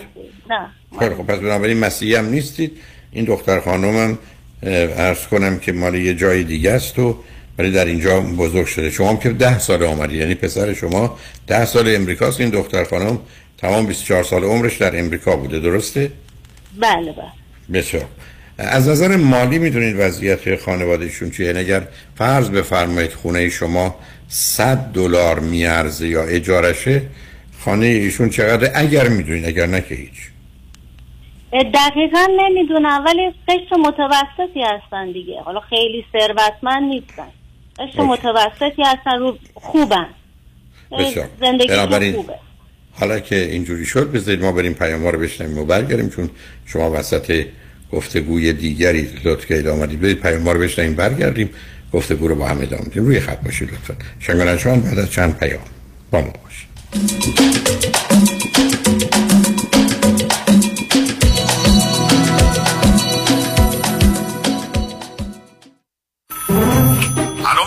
نه. 0.51 0.69
خب 0.93 1.27
پس 1.27 1.39
بنابراین 1.39 1.79
مسیحی 1.79 2.15
هم 2.15 2.25
نیستید. 2.25 2.73
این 3.13 3.25
دختر 3.25 3.61
خانومم 3.61 4.19
اه، 4.63 4.73
عرض 4.73 5.27
کنم 5.27 5.59
که 5.59 5.73
مال 5.73 5.95
یه 5.95 6.15
جای 6.15 6.45
دیگه 6.45 6.71
است 6.71 6.99
و 6.99 7.17
ولی 7.59 7.71
در 7.71 7.85
اینجا 7.85 8.21
بزرگ 8.21 8.67
شده. 8.67 8.91
شما 8.91 9.09
هم 9.09 9.17
که 9.17 9.31
ده 9.31 9.59
سال 9.59 9.83
آمدید 9.83 10.21
یعنی 10.21 10.35
پسر 10.35 10.73
شما 10.73 11.19
ده 11.47 11.65
سال 11.65 11.95
امریکاست. 11.95 12.41
این 12.41 12.51
دختر 12.51 12.85
خانم 12.85 13.19
تمام 13.59 13.87
24 13.87 14.25
سال 14.25 14.45
عمرش 14.45 14.77
در 14.77 14.99
امریکا 14.99 15.37
بوده. 15.37 15.61
درسته؟ 15.61 16.13
بله 16.81 17.13
بله. 17.13 17.33
بسیار. 17.73 18.05
از 18.59 18.89
نظر 18.89 19.17
مالی 19.17 19.59
می‌دونید 19.59 19.97
وضعیت 19.99 20.57
خانوادهشون 20.61 21.31
چیه؟ 21.31 21.47
یعنی 21.47 21.59
اگر 21.59 21.83
فرض 22.19 22.51
بفرمایید 22.51 23.13
خونه 23.13 23.49
شما 23.49 23.95
100 24.29 24.77
دلار 24.77 25.41
میارزه 25.41 26.09
یا 26.09 26.23
اجارشه 26.23 27.03
خانه 27.61 27.87
ایشون 27.87 28.31
چقدر 28.31 28.71
اگر 28.75 29.09
می‌دونید 29.09 29.47
اگر 29.47 29.67
نه 29.67 29.81
که 29.81 29.95
هیچ. 29.95 30.31
دقیقا 31.75 32.27
نمی‌دونم 32.37 33.05
ولی 33.07 33.35
قشر 33.49 33.77
متوسطی 33.77 34.63
هستن 34.63 35.13
دیگه. 35.13 35.41
حالا 35.41 35.61
خیلی 35.61 36.05
ثروتمند 36.13 36.83
نیستن. 36.83 37.29
قشر 37.79 38.03
متوسطی 38.03 38.83
هستن 38.83 39.19
رو 39.19 39.39
خوبن. 39.55 40.07
بسیار. 40.99 41.29
زندگی 41.41 41.69
بنابراین 41.69 42.15
خوبه. 42.15 42.35
حالا 42.93 43.21
که 43.21 43.37
اینجوری 43.37 43.87
شد 43.87 44.13
بذارید 44.13 44.45
ما 44.45 44.53
بریم 44.53 44.75
پیام 44.75 45.07
رو 45.07 45.19
بشنیم 45.19 45.59
و 45.59 45.65
برگردیم 45.65 46.11
چون 46.11 46.31
شما 46.67 46.91
وسط 46.91 47.47
گفتگوی 47.93 48.53
دیگری 48.53 49.09
لطف 49.25 49.47
که 49.47 49.71
آمدید. 49.71 50.01
برید 50.01 50.21
پیام 50.21 50.49
رو 50.49 50.61
بشنیم 50.61 50.95
برگردیم. 50.95 51.51
گفتگو 51.93 52.29
رو 52.29 52.35
با 52.35 52.47
هم 52.47 52.61
ادامه 52.61 52.85
روی 52.95 53.21
خط 53.21 53.41
باشید 53.45 53.71
لطفا. 53.73 53.95
شنگانشان 54.19 54.81
بعد 54.81 54.99
از 54.99 55.11
چند 55.11 55.39
پیام؟ 55.39 55.61
با 56.11 56.21
ما 56.21 56.33
باشید. 56.45 58.04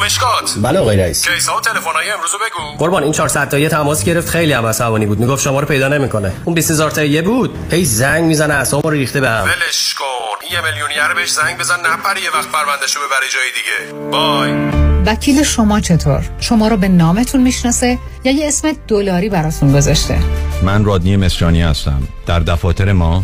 مشکات 0.08 0.53
بله 0.62 0.80
آقای 0.80 0.97
رئیس. 0.97 1.28
کیسا 1.28 1.58
و 1.58 1.62
تلفن‌های 1.62 2.10
امروز 2.10 2.32
رو 2.34 2.39
بگو. 2.39 2.78
قربان 2.78 3.03
این 3.03 3.12
400 3.12 3.49
تایی 3.49 3.70
تماس 3.70 4.03
گرفت 4.03 4.30
خیلی 4.30 4.53
هم 4.53 4.66
عصبانی 4.66 5.05
بود. 5.05 5.20
می‌گفت 5.20 5.43
شما 5.43 5.60
رو 5.60 5.68
پیدا 5.68 5.88
نمی‌کنه. 5.88 6.32
اون 6.45 6.55
20000 6.55 6.91
تایی 6.91 7.22
بود. 7.22 7.55
هی 7.72 7.86
زنگ 7.86 8.24
می‌زنه 8.24 8.53
اعصابم 8.53 8.89
رو 8.89 8.95
ریخته 8.95 9.22
به 9.22 9.30
هم. 9.30 9.43
ولش 9.43 9.93
کن. 9.93 10.05
یه 10.51 10.62
میلیونیر 10.62 11.14
بهش 11.16 11.32
زنگ 11.32 11.58
بزن 11.58 11.80
نپره 11.80 12.22
یه 12.24 12.30
وقت 12.34 12.51
پروندهشو 12.51 12.99
ببره 12.99 13.28
جای 13.34 13.49
دیگه. 13.58 14.10
Bye. 14.11 14.51
وکیل 15.05 15.43
شما 15.43 15.80
چطور؟ 15.80 16.24
شما 16.39 16.68
رو 16.68 16.78
به 16.78 16.88
نامتون 16.88 17.41
می‌شناسه 17.41 17.97
یا 18.24 18.32
یه 18.32 18.47
اسم 18.47 18.72
دلاری 18.88 19.30
براتون 19.30 19.74
گذاشته؟ 19.74 20.20
من 20.64 20.86
رادنی 20.86 21.18
مصریانی 21.18 21.62
هستم. 21.62 22.08
در 22.26 22.39
دفاتر 22.39 22.91
ما 22.91 23.24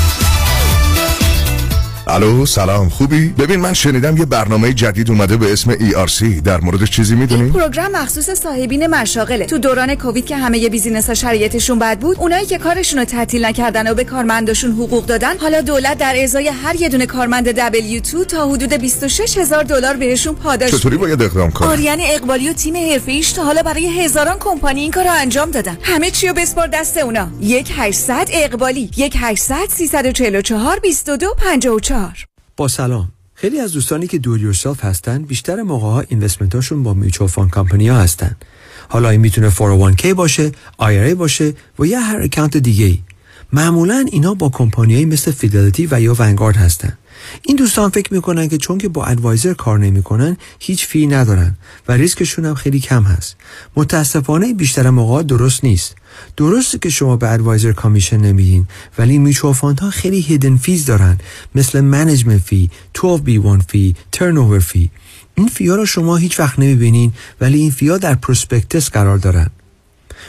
الو 2.11 2.45
سلام 2.45 2.89
خوبی؟ 2.89 3.27
ببین 3.27 3.59
من 3.59 3.73
شنیدم 3.73 4.17
یه 4.17 4.25
برنامه 4.25 4.73
جدید 4.73 5.09
اومده 5.09 5.37
به 5.37 5.53
اسم 5.53 5.73
ERC 5.73 6.23
در 6.43 6.59
موردش 6.59 6.91
چیزی 6.91 7.15
می‌دونی؟ 7.15 7.43
این 7.43 7.53
program 7.53 7.91
مخصوص 7.91 8.29
صاحبین 8.29 8.87
مشاغله. 8.87 9.45
تو 9.45 9.57
دوران 9.57 9.95
کووید 9.95 10.25
که 10.25 10.37
همه 10.37 10.69
business 10.69 11.07
ها 11.07 11.13
شرایطشون 11.13 11.79
بد 11.79 11.99
بود 11.99 12.17
اونایی 12.19 12.45
که 12.45 12.57
کارشون 12.57 12.99
رو 12.99 13.05
تعطیل 13.05 13.45
نکردن 13.45 13.91
و 13.91 13.93
به 13.93 14.03
کارمنداشون 14.03 14.71
حقوق 14.71 15.05
دادن 15.05 15.37
حالا 15.37 15.61
دولت 15.61 15.97
در 15.97 16.15
ازای 16.23 16.47
هر 16.47 16.75
یه 16.75 16.89
دونه 16.89 17.05
کارمند 17.05 17.59
W2 17.59 18.25
تا 18.27 18.49
حدود 18.49 18.73
26 18.73 19.37
هزار 19.37 19.63
دلار 19.63 19.97
بهشون 19.97 20.35
پاداش 20.35 20.71
چطوری 20.71 20.97
باید 20.97 21.21
اقدام 21.21 21.51
کنم؟ 21.51 21.67
آریان 21.67 21.97
اقبالی 22.01 22.49
و 22.49 22.53
تیم 22.53 22.75
حرفه‌ایش 22.75 23.31
تا 23.31 23.43
حالا 23.43 23.61
برای 23.61 24.03
هزاران 24.03 24.37
کمپانی 24.39 24.81
این 24.81 24.91
کارو 24.91 25.09
انجام 25.11 25.51
دادن. 25.51 25.77
همه 25.81 26.11
چی 26.11 26.27
رو 26.27 26.33
بسپار 26.33 26.67
دست 26.67 26.97
اونا. 26.97 27.27
1 27.41 27.67
800 27.77 28.29
اقبالی 28.31 28.89
1 28.97 29.13
800 29.19 29.55
344 29.69 30.79
22 30.79 31.35
54 31.37 31.81
با 32.57 32.67
سلام. 32.67 33.11
خیلی 33.33 33.59
از 33.59 33.73
دوستانی 33.73 34.07
که 34.07 34.17
do 34.17 34.29
it 34.29 34.41
yourself 34.41 34.83
هستن 34.85 35.23
بیشتر 35.23 35.61
موقع 35.61 35.87
ها 35.87 35.99
investment 36.01 36.55
هاشون 36.55 36.83
با 36.83 36.93
mutual 36.93 37.29
fund 37.29 37.51
company 37.51 37.87
ها 37.87 37.97
هستن. 37.97 38.35
حالا 38.89 39.09
این 39.09 39.21
می‌تونه 39.21 39.49
401k 39.49 40.05
باشه 40.05 40.51
IRA 40.81 41.15
باشه 41.15 41.53
و 41.79 41.85
یا 41.85 41.99
هر 41.99 42.21
اکانت 42.21 42.57
دیگه 42.57 42.85
ای 42.85 42.99
معمولا 43.53 44.05
اینا 44.11 44.33
با 44.33 44.49
کمپانیایی 44.49 45.05
مثل 45.05 45.31
فیدلیتی 45.31 45.87
و 45.91 46.01
یا 46.01 46.15
ونگارد 46.19 46.55
هستن. 46.55 46.97
این 47.41 47.57
دوستان 47.57 47.89
فکر 47.89 48.13
می‌کنن 48.13 48.47
که 48.47 48.57
چون 48.57 48.77
که 48.77 48.89
با 48.89 49.05
advisor 49.05 49.53
کار 49.53 49.79
نمی‌کنن 49.79 50.37
هیچ 50.59 50.87
fee 50.87 51.07
ندارن 51.07 51.57
و 51.87 51.91
ریسکشون 51.91 52.45
هم 52.45 52.55
خیلی 52.55 52.79
کم 52.79 53.03
هست. 53.03 53.35
متاسفانه 53.75 54.53
بیشتر 54.53 54.89
موقع 54.89 55.23
درست 55.23 55.63
نیست. 55.63 55.95
درسته 56.37 56.77
که 56.79 56.89
شما 56.89 57.17
به 57.17 57.31
advisor 57.31 57.71
commission 57.71 58.17
نمیدین 58.17 58.67
ولی 58.97 59.17
mutual 59.17 59.53
fund 59.53 59.79
ها 59.79 59.89
خیلی 59.89 60.19
hidden 60.19 60.57
fees 60.57 60.85
دارن 60.85 61.17
مثل 61.55 61.81
management 61.81 62.41
fee 62.41 62.69
12b1 62.97 63.61
fee 63.67 63.95
turn 64.11 64.59
fee 64.59 64.91
این 65.35 65.47
fee 65.47 65.68
ا 65.68 65.75
رو 65.75 65.85
شما 65.85 66.17
هیچ 66.17 66.39
وقت 66.39 66.59
نمی‌بینین 66.59 67.13
ولی 67.41 67.57
این 67.57 67.71
fee 67.71 67.91
ا 67.91 67.97
در 67.97 68.15
prospectus 68.15 68.89
قرار 68.89 69.17
دارن. 69.17 69.49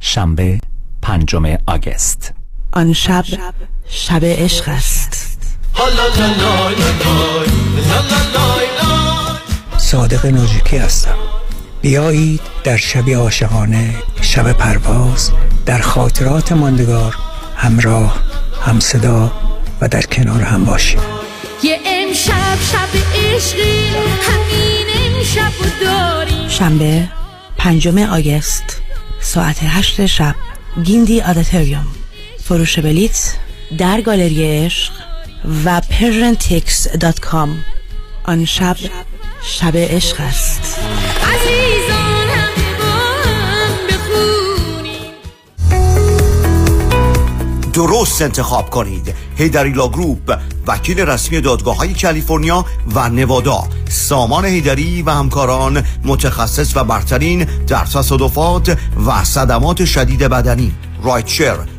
شنبه 0.00 0.60
پنجم 1.02 1.56
آگست. 1.66 2.34
آن 2.72 2.92
شب 2.92 3.24
شب 3.88 4.24
عشق 4.24 4.68
است. 4.68 5.38
صادق 9.78 10.26
نوجیکی 10.26 10.76
هستم. 10.76 11.14
بیایید 11.82 12.40
در 12.64 12.76
شبی 12.76 13.12
عاشقانه 13.12 13.94
شب 14.20 14.52
پرواز 14.52 15.30
در 15.66 15.78
خاطرات 15.78 16.52
ماندگار 16.52 17.16
همراه 17.56 18.22
هم 18.62 18.80
صدا 18.80 19.32
و 19.80 19.88
در 19.88 20.02
کنار 20.02 20.42
هم 20.42 20.64
باشیم. 20.64 21.00
یه 21.62 21.78
امشب 21.86 22.58
شب 22.72 22.88
عشقی 23.14 23.88
همین 24.22 24.86
امشب 25.16 25.52
داریم. 25.82 26.48
شنبه 26.48 27.08
پنجم 27.56 27.98
August. 27.98 28.82
ساعت 29.20 29.56
هشت 29.62 30.06
شب. 30.06 30.34
Gindi 30.84 31.20
Auditorium. 31.20 31.86
فروش 32.44 32.78
بلیت 32.78 33.34
در 33.78 34.00
گالری 34.00 34.64
عشق 34.64 34.92
و 35.64 35.80
PersianTix 35.80 36.88
dot 36.88 37.20
com. 37.20 37.64
آن 38.24 38.44
شب 38.44 38.76
شب 39.42 39.76
عشق 39.76 40.20
است. 40.20 40.80
درست 47.78 48.22
انتخاب 48.22 48.70
کنید. 48.70 49.14
Heidari 49.36 49.72
Law 49.72 49.88
Group 49.88 50.38
وکیل 50.66 51.00
رسمی 51.00 51.40
دادگاه 51.40 51.76
های 51.76 51.94
کالیفرنیا 51.94 52.64
و 52.94 53.08
نوادا. 53.08 53.64
سامان 53.88 54.44
حیدری 54.44 55.02
و 55.02 55.10
همکاران 55.10 55.82
متخصص 56.04 56.76
و 56.76 56.84
برترین 56.84 57.44
در 57.44 57.84
تصادفات 57.84 58.78
و 59.06 59.24
صدمات 59.24 59.84
شدید 59.84 60.18
بدنی. 60.18 60.72
rideshare 61.02 61.56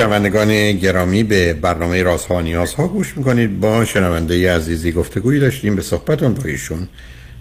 شنوندگان 0.00 0.72
گرامی 0.72 1.22
به 1.22 1.52
برنامه 1.54 2.02
رازها 2.02 2.34
و 2.34 2.40
نیازها 2.40 2.88
گوش 2.88 3.16
می‌کنید. 3.16 3.60
با 3.60 3.84
شنونده 3.84 4.54
عزیزی 4.54 4.92
گفتگویی 4.92 5.40
داشتیم. 5.40 5.76
به 5.76 5.82
صحبتون 5.82 6.34
با 6.34 6.42
ایشون 6.44 6.88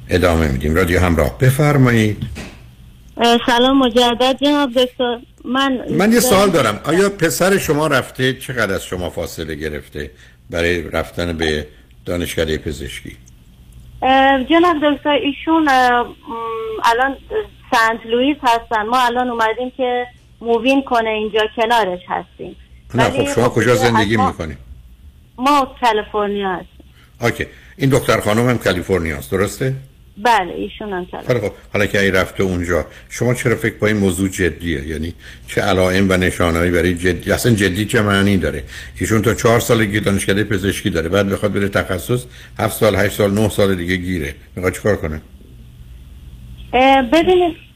ادامه 0.09 0.47
میدیم. 0.47 0.75
رادیو 0.75 0.99
همراه 0.99 1.37
بفرمایید. 1.37 2.23
سلام 3.45 3.77
مجدد 3.77 4.37
جناب 4.41 4.69
دکتر. 4.69 5.17
من 5.45 5.79
من 5.89 6.11
یه 6.11 6.19
سوال 6.19 6.49
دارم. 6.49 6.79
آیا 6.83 7.09
پسر 7.09 7.57
شما 7.57 7.87
رفته؟ 7.87 8.33
چقدر 8.33 8.73
از 8.73 8.85
شما 8.85 9.09
فاصله 9.09 9.55
گرفته 9.55 10.11
برای 10.49 10.81
رفتن 10.81 11.37
به 11.37 11.67
دانشکده 12.05 12.57
پزشکی؟ 12.57 13.17
جناب 14.49 14.75
دکتر 14.83 15.09
ایشون 15.09 15.69
الان 16.83 17.17
سنت 17.71 18.05
لوئیس 18.05 18.37
هستن. 18.41 18.83
ما 18.83 18.99
الان 18.99 19.29
اومدیم 19.29 19.71
که 19.77 20.05
move 20.41 20.69
in 20.69 20.83
کنه 20.83 21.09
اینجا 21.09 21.41
کنارش 21.55 21.99
هستیم. 22.07 22.55
نه 22.95 23.03
خب 23.03 23.33
شما 23.33 23.49
کجا 23.49 23.75
زندگی 23.75 24.17
ما... 24.17 24.27
می‌کنید 24.27 24.57
ما 25.37 25.75
کالیفرنیا 25.81 26.49
هستیم. 26.49 26.85
اوکی. 27.21 27.45
این 27.77 27.89
دکتر 27.89 28.19
خانم 28.19 28.49
هم 28.49 28.57
کالیفرنیا 28.57 29.17
است 29.17 29.31
درسته؟ 29.31 29.73
بله 30.17 30.53
ایشون 30.53 30.93
هم 30.93 31.05
کالیفرنیا. 31.05 31.49
خب 31.49 31.55
حالا 31.73 31.85
که 31.85 31.99
ای 31.99 32.11
رفته 32.11 32.43
اونجا 32.43 32.85
شما 33.09 33.33
چرا 33.33 33.55
فکر 33.55 33.75
با 33.75 33.87
این 33.87 33.97
موضوع 33.97 34.29
جدیه؟ 34.29 34.87
یعنی 34.87 35.13
چه 35.47 35.61
علائم 35.61 36.09
و 36.09 36.17
نشانهایی 36.17 36.71
برای 36.71 36.95
جدی 36.95 37.31
اصلا 37.31 37.53
جدی 37.53 37.85
چه 37.85 38.01
معنی 38.01 38.37
داره؟ 38.37 38.63
ایشون 38.99 39.21
تا 39.21 39.33
چهار 39.33 39.59
سالگی 39.59 39.99
دانشکده 39.99 40.43
پزشکی 40.43 40.89
داره 40.89 41.09
بعد 41.09 41.29
بخواد 41.29 41.53
بره 41.53 41.69
تخصص 41.69 42.25
هفت 42.59 42.77
سال 42.77 42.95
هشت 42.95 43.11
سال 43.11 43.33
نه 43.33 43.49
سال 43.49 43.75
دیگه 43.75 43.95
گیره. 43.95 44.35
می‌خواد 44.55 44.73
چیکار 44.73 44.95
کنه؟ 44.95 45.21
ببینید 47.13 47.68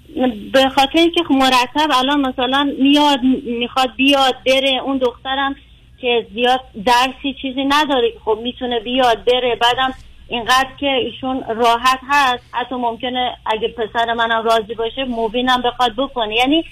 به 0.54 0.70
خاطر 0.70 1.00
اینکه 1.00 1.22
مرتب 1.30 1.92
الان 1.94 2.22
مثلا 2.22 2.72
میاد 2.82 3.20
می‌خواد 3.60 3.96
بیاد 3.98 4.36
بره 4.46 4.82
اون 4.86 4.98
دخترم 4.98 5.56
که 6.02 6.28
زیاد 6.34 6.60
درسی 6.86 7.36
چیزی 7.42 7.66
نداره 7.70 8.08
خب 8.26 8.40
می‌تونه 8.44 8.80
بیاد 8.80 9.24
بره 9.26 9.58
بعدم 9.62 9.94
اینقدر 10.28 10.70
که 10.80 10.88
ایشون 10.88 11.44
راحت 11.56 12.00
هست 12.10 12.44
حتی 12.52 12.76
ممکنه 12.76 13.32
اگه 13.46 13.68
پسر 13.68 14.14
منم 14.14 14.44
راضی 14.44 14.74
باشه 14.74 15.04
موبینم 15.04 15.62
بخواد 15.62 15.92
بکنه. 15.98 16.36
یعنی 16.36 16.66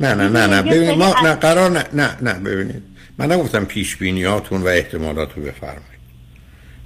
نه 0.00 0.14
نه 0.14 0.28
نه 0.28 0.46
نه. 0.46 0.62
ببینید 0.62 0.98
ما 0.98 1.14
نه 1.24 1.34
قرار 1.34 1.70
نه 1.70 1.84
نه 1.92 2.16
نه 2.22 2.32
ببینید. 2.32 2.82
من 3.18 3.32
نگفتم 3.32 3.64
پیش 3.64 3.96
بینیاتون 3.96 4.62
و 4.62 4.66
احتمالات 4.66 5.28
رو 5.36 5.42
بفرمایید. 5.42 5.84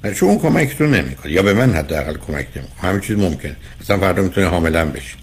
نه 0.04 0.14
چون 0.14 0.28
اون 0.28 0.38
کمکتون 0.38 0.90
نمی‌کنه. 0.94 1.32
یا 1.32 1.42
به 1.42 1.54
من 1.54 1.72
حداقل 1.72 2.16
کمک 2.16 2.46
نمی‌کنه. 2.56 2.80
همین 2.82 3.00
چیز 3.00 3.18
ممکنه. 3.18 3.56
اصلا 3.80 3.98
فردا 3.98 4.22
می‌تونه 4.22 4.46
حاملا 4.46 4.84
بشه 4.84 5.16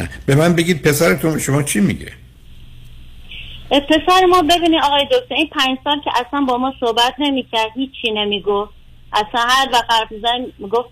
نه 0.00 0.08
به 0.26 0.34
من 0.34 0.56
بگید 0.56 0.82
پسرتون 0.82 1.38
شما 1.38 1.62
چی 1.62 1.80
میگه؟ 1.80 2.12
پسر 3.70 4.24
ما 4.30 4.42
ببینید 4.42 4.80
آقای 4.84 5.04
دکتر 5.04 5.34
این 5.34 5.46
پنج 5.46 5.78
سال 5.84 6.00
که 6.04 6.10
اصلا 6.26 6.40
با 6.40 6.58
ما 6.58 6.74
صحبت 6.80 7.14
نمی‌کرد 7.18 7.70
هیچی 7.74 8.10
نمی‌گفت. 8.10 8.70
اصلا 9.12 9.40
هر 9.48 9.68
وقت 9.72 9.92
حرف 9.92 10.12
می‌زنیم 10.12 10.52
می‌گفت 10.58 10.88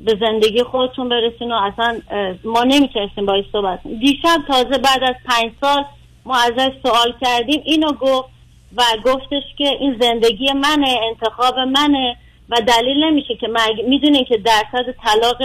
به 0.00 0.16
زندگی 0.20 0.62
خودتون 0.62 1.08
برسین 1.08 1.52
و 1.52 1.54
اصلا 1.54 2.00
ما 2.44 2.64
نمی‌تونستیم 2.64 3.26
باید 3.26 3.44
صحبت 3.52 3.80
دیشب 4.00 4.38
تازه 4.48 4.78
بعد 4.78 5.02
از 5.02 5.14
پنج 5.24 5.52
سال 5.60 5.84
ما 6.24 6.36
ازش 6.36 6.70
سوال 6.82 7.14
کردیم 7.20 7.62
اینو 7.64 7.92
گفت 7.92 8.28
و 8.76 8.82
گفتش 9.04 9.42
که 9.58 9.68
این 9.80 9.96
زندگی 10.00 10.52
منه 10.52 10.98
انتخاب 11.10 11.58
منه 11.58 12.16
و 12.48 12.56
دلیل 12.66 13.04
نمیشه 13.04 13.36
که 13.40 13.48
می‌دونین 13.88 14.24
که 14.24 14.38
درصد 14.38 14.94
طلاق 15.04 15.42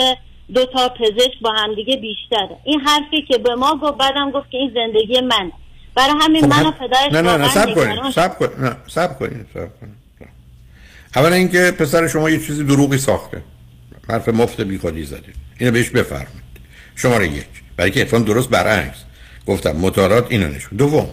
دو 0.55 0.65
تا 0.65 0.89
پزشک 0.89 1.39
با 1.41 1.51
همدیگه 1.51 1.95
بیشتره. 1.97 2.57
این 2.63 2.79
حرفی 2.79 3.21
که 3.27 3.37
به 3.37 3.55
ما 3.55 3.79
گفت 3.83 3.97
بعدم 3.97 4.31
گفت 4.31 4.51
که 4.51 4.57
این 4.57 4.71
زندگی 4.73 5.21
منه. 5.21 5.51
برای 5.95 6.13
همین 6.21 6.41
خب 6.41 6.47
من 6.47 6.61
و 6.61 6.65
هم- 6.65 6.71
پدرش 6.71 7.11
نه 7.13 7.21
نه 7.21 7.37
نه 7.37 7.49
سب 7.49 7.73
کنید 7.75 8.11
سب 8.11 9.19
کنید 9.19 9.45
سب 9.53 9.79
کنید 9.79 9.95
اولا 11.15 11.35
اینکه 11.35 11.71
پسر 11.79 12.07
شما 12.07 12.29
یه 12.29 12.39
چیزی 12.39 12.63
دروغی 12.63 12.97
ساخته. 12.97 13.41
حرف 14.09 14.29
مفت 14.29 14.61
بی 14.61 14.77
خودی 14.77 15.03
زده. 15.03 15.33
اینو 15.59 15.71
بهش 15.71 15.89
بفرمایید. 15.89 16.49
شماره 16.95 17.27
یک. 17.27 17.45
برای 17.77 17.91
که 17.91 18.01
اتفاقا 18.01 18.23
درست 18.23 18.49
برعکس. 18.49 19.03
گفتم 19.47 19.71
مطالعات 19.71 20.25
اینو 20.29 20.47
نشون. 20.47 20.77
دوم 20.77 21.09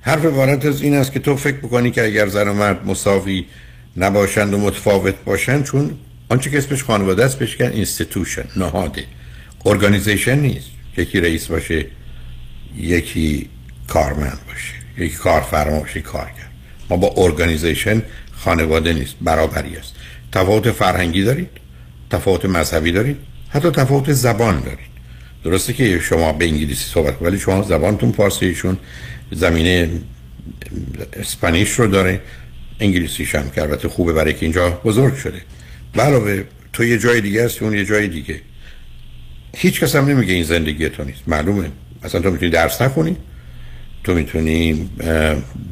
حرف 0.00 0.24
وارد 0.24 0.66
از 0.66 0.82
این 0.82 0.94
است 0.94 1.12
که 1.12 1.20
تو 1.20 1.36
فکر 1.36 1.56
بکنی 1.56 1.90
که 1.90 2.04
اگر 2.04 2.26
زن 2.26 2.48
و 2.48 2.52
مرد 2.54 2.86
مساوی 2.86 3.46
نباشند 3.96 4.54
و 4.54 4.58
متفاوت 4.58 5.14
باشند 5.24 5.64
چون 5.64 5.98
آنچه 6.30 6.50
که 6.50 6.58
اسمش 6.58 6.84
خانواده 6.84 7.24
است 7.24 7.38
بهش 7.38 7.60
میگن 7.60 7.72
institution 7.72 8.44
نهاده. 8.56 9.04
organization 9.66 10.38
نیست. 10.38 10.66
یکی 10.96 11.20
رئیس 11.20 11.46
باشه 11.46 11.86
یکی 12.76 13.48
کارمند 13.88 14.38
باشه 14.48 15.04
یکی 15.04 15.16
کارفرما 15.16 15.80
باشه 15.80 16.00
کارگر. 16.00 16.48
ما 16.90 16.96
با 16.96 17.14
organization 17.16 18.02
خانواده 18.32 18.92
نیست 18.92 19.14
برابری 19.20 19.76
است. 19.76 19.94
تفاوت 20.32 20.70
فرهنگی 20.70 21.24
دارید 21.24 21.50
تفاوت 22.10 22.44
مذهبی 22.44 22.92
دارید 22.92 23.16
حتی 23.48 23.70
تفاوت 23.70 24.12
زبان 24.12 24.60
دارید. 24.60 24.90
درسته 25.44 25.72
که 25.72 25.98
شما 25.98 26.32
به 26.32 26.44
انگلیسی 26.44 26.84
صحبت 26.84 27.22
ولی 27.22 27.38
شما 27.38 27.62
زبانتون 27.62 28.12
فارسیشون 28.12 28.76
زمینه 29.32 29.90
اسپانیش 31.12 31.70
رو 31.70 31.86
داره. 31.86 32.20
انگلیسیش 32.80 33.34
هم 33.34 33.50
که 33.50 33.62
البته 33.62 33.88
خوبه 33.88 34.12
برای 34.12 34.34
که 34.34 34.42
اینجا 34.42 34.70
بزرگ 34.70 35.16
شده. 35.16 35.42
علاوه 35.98 36.44
تو 36.72 36.84
یه 36.84 36.98
جای 36.98 37.20
دیگه 37.20 37.44
هستی 37.44 37.64
اون 37.64 37.74
یه 37.74 37.84
جای 37.84 38.08
دیگه. 38.08 38.40
هیچ 39.56 39.80
کس 39.80 39.96
هم 39.96 40.06
نمیگه 40.06 40.32
این 40.34 40.42
زندگی 40.42 40.88
تو 40.88 41.04
نیست. 41.04 41.20
معلومه. 41.26 41.70
اصلا 42.02 42.20
تو 42.20 42.30
می‌تونی 42.30 42.50
درس 42.50 42.82
نخونی. 42.82 43.16
تو 44.04 44.14
می‌تونی 44.14 44.90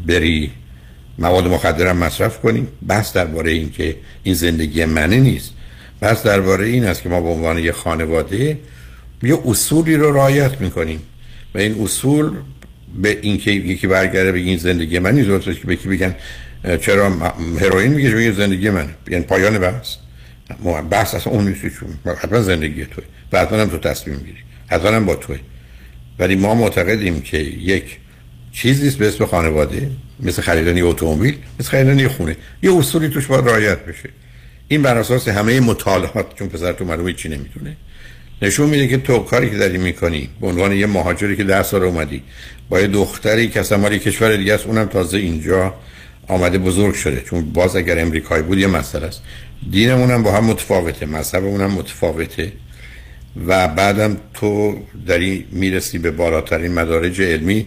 بری 0.07 0.51
مواد 1.19 1.47
مخدرم 1.47 1.97
مصرف 1.97 2.41
کنی. 2.41 2.66
بحث 2.87 3.12
درباره 3.12 3.51
این 3.51 3.71
که 3.71 3.97
این 4.23 4.35
زندگی 4.35 4.85
منه 4.85 5.16
نیست. 5.16 5.53
بحث 6.01 6.23
درباره 6.23 6.66
این 6.66 6.85
است 6.85 7.03
که 7.03 7.09
ما 7.09 7.21
به 7.21 7.29
عنوان 7.29 7.59
یه 7.59 7.73
خانواده 7.73 8.59
یه 9.23 9.39
اصولی 9.47 9.97
رو 9.97 10.12
رعایت 10.12 10.61
می‌کنیم. 10.61 11.01
و 11.55 11.59
این 11.59 11.83
اصول 11.83 12.31
به 13.03 13.19
اینکه 13.23 13.51
یکی 13.51 13.87
برگرده 13.87 14.33
بگه 14.33 14.45
این 14.45 14.59
زندگی 14.59 14.99
من 14.99 15.14
نیست 15.14 15.45
که 15.45 15.66
به 15.66 15.73
یکی 15.73 15.89
بگن؟ 15.89 16.14
چرا 16.81 17.11
هروئین 17.61 17.93
میگه 17.93 18.16
این 18.16 18.33
زندگی 18.33 18.71
منه؟ 18.71 18.95
یعنی 19.11 19.25
پایان 19.25 19.59
بحث. 19.59 19.97
بحث 20.91 21.15
اصلا 21.15 21.33
اون 21.33 21.49
نیست 21.49 21.61
چون 21.61 22.17
حتما 22.17 22.41
زندگی 22.41 22.85
توی. 22.85 23.05
و 23.33 23.41
حتما 23.41 23.59
هم 23.59 23.69
تو 23.69 23.79
تصمیم 23.79 24.17
می‌گیری. 24.17 24.39
حتما 24.67 24.91
هم 24.91 25.07
با 25.07 25.15
توی. 25.15 25.37
ولی 26.19 26.37
ما 26.37 26.55
معتقدیم 26.55 27.21
که 27.21 27.39
یک 27.39 27.99
چیزی 28.53 28.89
است 28.89 28.99
به 28.99 29.09
اسم 29.09 29.27
خانواده. 29.27 29.91
مثل 30.21 30.43
خریدن 30.43 30.83
اتومبیل 30.83 31.37
مثل 31.61 31.71
خریدن 31.71 31.99
یه 31.99 32.09
خونه. 32.09 32.37
یه 32.63 32.77
اصولی 32.77 33.09
توش 33.09 33.27
باید 33.27 33.49
رعایت 33.49 33.79
بشه. 33.79 34.09
این 34.69 34.83
بر 34.83 34.99
اساس 34.99 35.29
همه 35.29 35.61
مطالعات 35.61 36.35
چون 36.35 36.49
پسر 36.49 36.73
تو 36.73 36.85
معلومه 36.85 37.13
چی 37.13 37.29
نمی‌دونه. 37.29 37.77
نشون 38.43 38.69
میده 38.69 38.89
که 38.89 38.99
تو 38.99 39.19
کاری 39.19 39.51
که 39.51 39.57
داری 39.57 39.79
می‌کنی 39.79 40.29
به 40.41 40.47
عنوان 40.47 40.73
یه 40.73 40.87
مهاجری 40.87 41.37
که 41.37 41.45
ده 41.45 41.63
سال 41.63 41.83
اومدی 41.83 42.23
با 42.69 42.81
یه 42.81 42.87
دختری 42.87 43.49
که 43.49 43.61
اصلا 43.61 43.79
مال 43.79 43.99
کشور 43.99 44.37
دیگه 44.37 44.55
است 44.55 44.67
اونم 44.67 44.87
تازه 44.87 45.19
اینجا 45.19 45.75
آمده 46.29 46.59
بزرگ 46.59 46.95
شده. 46.95 47.20
چون 47.20 47.53
باز 47.53 47.76
اگر 47.76 47.99
امریکایی 47.99 48.43
بود 48.43 48.59
یه 48.59 48.66
مسئله 48.66 49.07
است. 49.07 49.22
دینمون 49.70 50.11
هم 50.11 50.22
با 50.22 50.33
هم 50.33 50.45
متفاوته 50.45 51.07
مذهبمون 51.07 51.61
هم 51.61 51.70
متفاوته. 51.70 52.53
و 53.47 53.68
بعدم 53.68 54.16
تو 54.35 54.79
داری 55.07 55.47
می‌رسی 55.53 55.99
به 55.99 56.11
بالاترین 56.11 56.74
مدارج 56.74 57.22
علمی 57.22 57.66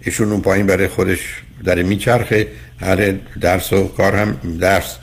ایشون 0.00 0.32
اون 0.32 0.40
پایین 0.40 0.66
برای 0.66 0.88
خودش 0.88 1.18
داره 1.64 1.82
میچرخه. 1.82 2.46
هر 2.80 3.14
درس 3.40 3.72
و 3.72 3.88
کار 3.88 4.16
هم 4.16 4.58
درس. 4.60 4.96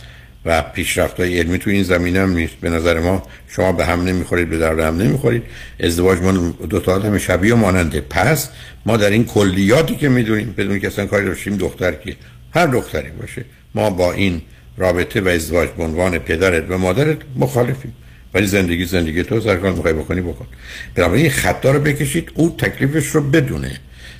و 0.47 0.61
پیشرفت 0.61 1.19
های 1.19 1.39
علمی 1.39 1.57
تو 1.57 1.69
این 1.69 1.83
زمینه 1.83 2.19
هم 2.19 2.33
نیست. 2.33 2.53
به 2.61 2.69
نظر 2.69 2.99
ما 2.99 3.23
شما 3.47 3.71
به 3.71 3.85
هم 3.85 4.03
نمی‌خورید 4.03 4.49
به 4.49 4.57
درد 4.57 4.79
هم 4.79 4.97
نمی‌خورید. 4.97 5.43
ازدواج 5.79 6.19
ما 6.19 6.31
دو 6.69 6.79
تا 6.79 6.93
آدم 6.93 7.17
شبیه 7.17 7.53
و 7.53 7.57
ماننده. 7.57 8.01
پس 8.01 8.49
ما 8.85 8.97
در 8.97 9.09
این 9.09 9.25
کلیاتی 9.25 9.95
که 9.95 10.09
می‌دونیم 10.09 10.53
بدون 10.57 10.79
که 10.79 10.87
اصلا 10.87 11.05
کاری 11.05 11.25
داشتیم 11.25 11.57
دختر 11.57 11.91
که 11.91 12.15
هر 12.55 12.67
دختری 12.67 13.09
باشه. 13.09 13.45
ما 13.75 13.89
با 13.89 14.13
این 14.13 14.41
رابطه 14.77 15.21
و 15.21 15.27
ازدواج 15.27 15.69
به 15.69 15.83
عنوان 15.83 16.19
پدرت 16.19 16.63
و 16.69 16.77
مادرت 16.77 17.17
مخالفیم. 17.35 17.93
ولی 18.33 18.47
زندگی 18.47 18.85
زندگی 18.85 19.23
تو 19.23 19.41
سرکار 19.41 19.71
می‌خوای 19.71 19.93
بکنی 19.93 20.21
بکن. 20.21 20.47
بنابراین 20.95 21.21
این 21.21 21.31
خطا 21.31 21.71
رو 21.71 21.79
بکشید 21.79 22.31
او 22.33 22.55
تکلیفش 22.57 23.07
رو 23.07 23.21
بدونه. 23.21 23.79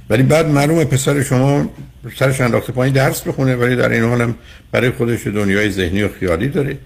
ولی 0.10 0.24
بعد 0.24 0.48
معلومه 0.48 0.86
پسر 0.86 1.24
شما 1.24 1.70
سرش 2.16 2.42
انداخته 2.42 2.74
پایین 2.74 2.94
درس 2.94 3.22
بخونه 3.22 3.56
ولی 3.56 3.76
در 3.76 3.90
این 3.90 4.04
حال 4.04 4.22
هم 4.22 4.36
برای 4.72 4.90
خودش 4.90 5.28
دنیای 5.28 5.72
ذهنی 5.72 6.04
و 6.04 6.10
خیالی 6.20 6.48
داره. 6.48 6.78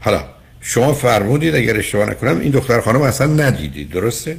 حالا 0.00 0.24
شما 0.60 0.92
فرمودید 0.92 1.54
اگر 1.54 1.76
اشتباه 1.76 2.10
نکنم 2.10 2.40
این 2.40 2.50
دختر 2.50 2.80
خانم 2.80 3.02
اصلا 3.02 3.26
ندیدید 3.26 3.90
درسته؟ 3.90 4.36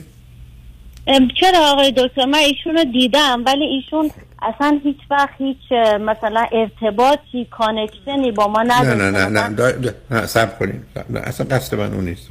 چرا 1.42 1.60
آقای 1.72 1.92
دکتر؟ 1.98 2.26
من 2.26 2.38
ایشون 2.38 2.78
رو 2.78 2.84
دیدم 2.84 3.44
ولی 3.46 3.64
ایشون 3.66 4.12
اصلا 4.42 4.80
هیچ 4.84 4.98
وقت 5.12 5.30
هیچ 5.38 5.72
مثلا 6.02 6.46
ارتباطی 6.52 7.46
connection 7.52 8.24
ی 8.24 8.32
با 8.32 8.48
ما 8.48 8.62
نه 8.64 8.82
نداشت. 8.82 9.02
نه 9.02 9.30
نه 9.30 9.40
نه 9.50 9.56
دا- 9.90 9.94
نه 10.12 10.26
صبر 10.26 10.60
کنین 10.60 10.86
نه، 11.10 11.20
اصلا 11.20 11.48
قصد 11.56 11.76
من 11.76 11.94
اون 11.94 12.06
نیست. 12.06 12.28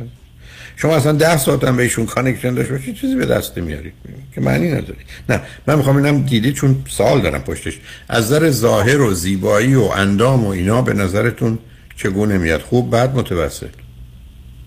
شما 0.76 0.96
اصلا 0.96 1.12
ده 1.12 1.36
ساعت 1.36 1.64
هم 1.64 1.76
بهشون 1.76 2.06
connection 2.06 2.54
داشته 2.54 2.70
باشید 2.70 2.94
چیزی 2.96 3.16
به 3.16 3.26
دست 3.26 3.58
میارید 3.58 3.92
که 4.34 4.40
معنی 4.40 4.68
نداری 4.70 4.98
نه 5.28 5.40
من 5.66 5.74
می‌خوام 5.74 5.96
اینم 5.96 6.22
دیدید 6.22 6.54
چون 6.54 6.76
سوال 6.88 7.20
دارم 7.20 7.42
پشتش. 7.42 7.78
از 8.08 8.32
نظر 8.32 8.50
ظاهر 8.50 9.00
و 9.00 9.14
زیبایی 9.14 9.74
و 9.74 9.82
اندام 9.82 10.44
و 10.44 10.48
اینا 10.48 10.82
به 10.82 10.92
نظرتون 10.92 11.58
چگونه 11.96 12.38
میاد؟ 12.38 12.60
خوب 12.60 12.90
بعد 12.90 13.14
متوسط؟ 13.16 13.68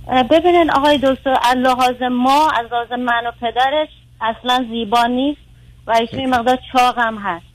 اه، 0.08 0.24
ببینین 0.24 0.72
آقای 0.72 0.98
دکتر 0.98 1.30
از 1.44 1.56
لحاظ 1.58 2.02
ما 2.12 2.50
از 2.50 2.66
لحاظ 2.72 2.92
من 2.92 3.28
و 3.28 3.32
پدرش 3.42 3.88
اصلا 4.22 4.66
زیبا 4.72 5.06
نیست 5.06 5.40
و 5.88 5.92
ایشون 5.92 6.26
مقدار 6.26 6.58
چاق 6.74 6.96
هم 6.98 7.18
هست. 7.18 7.46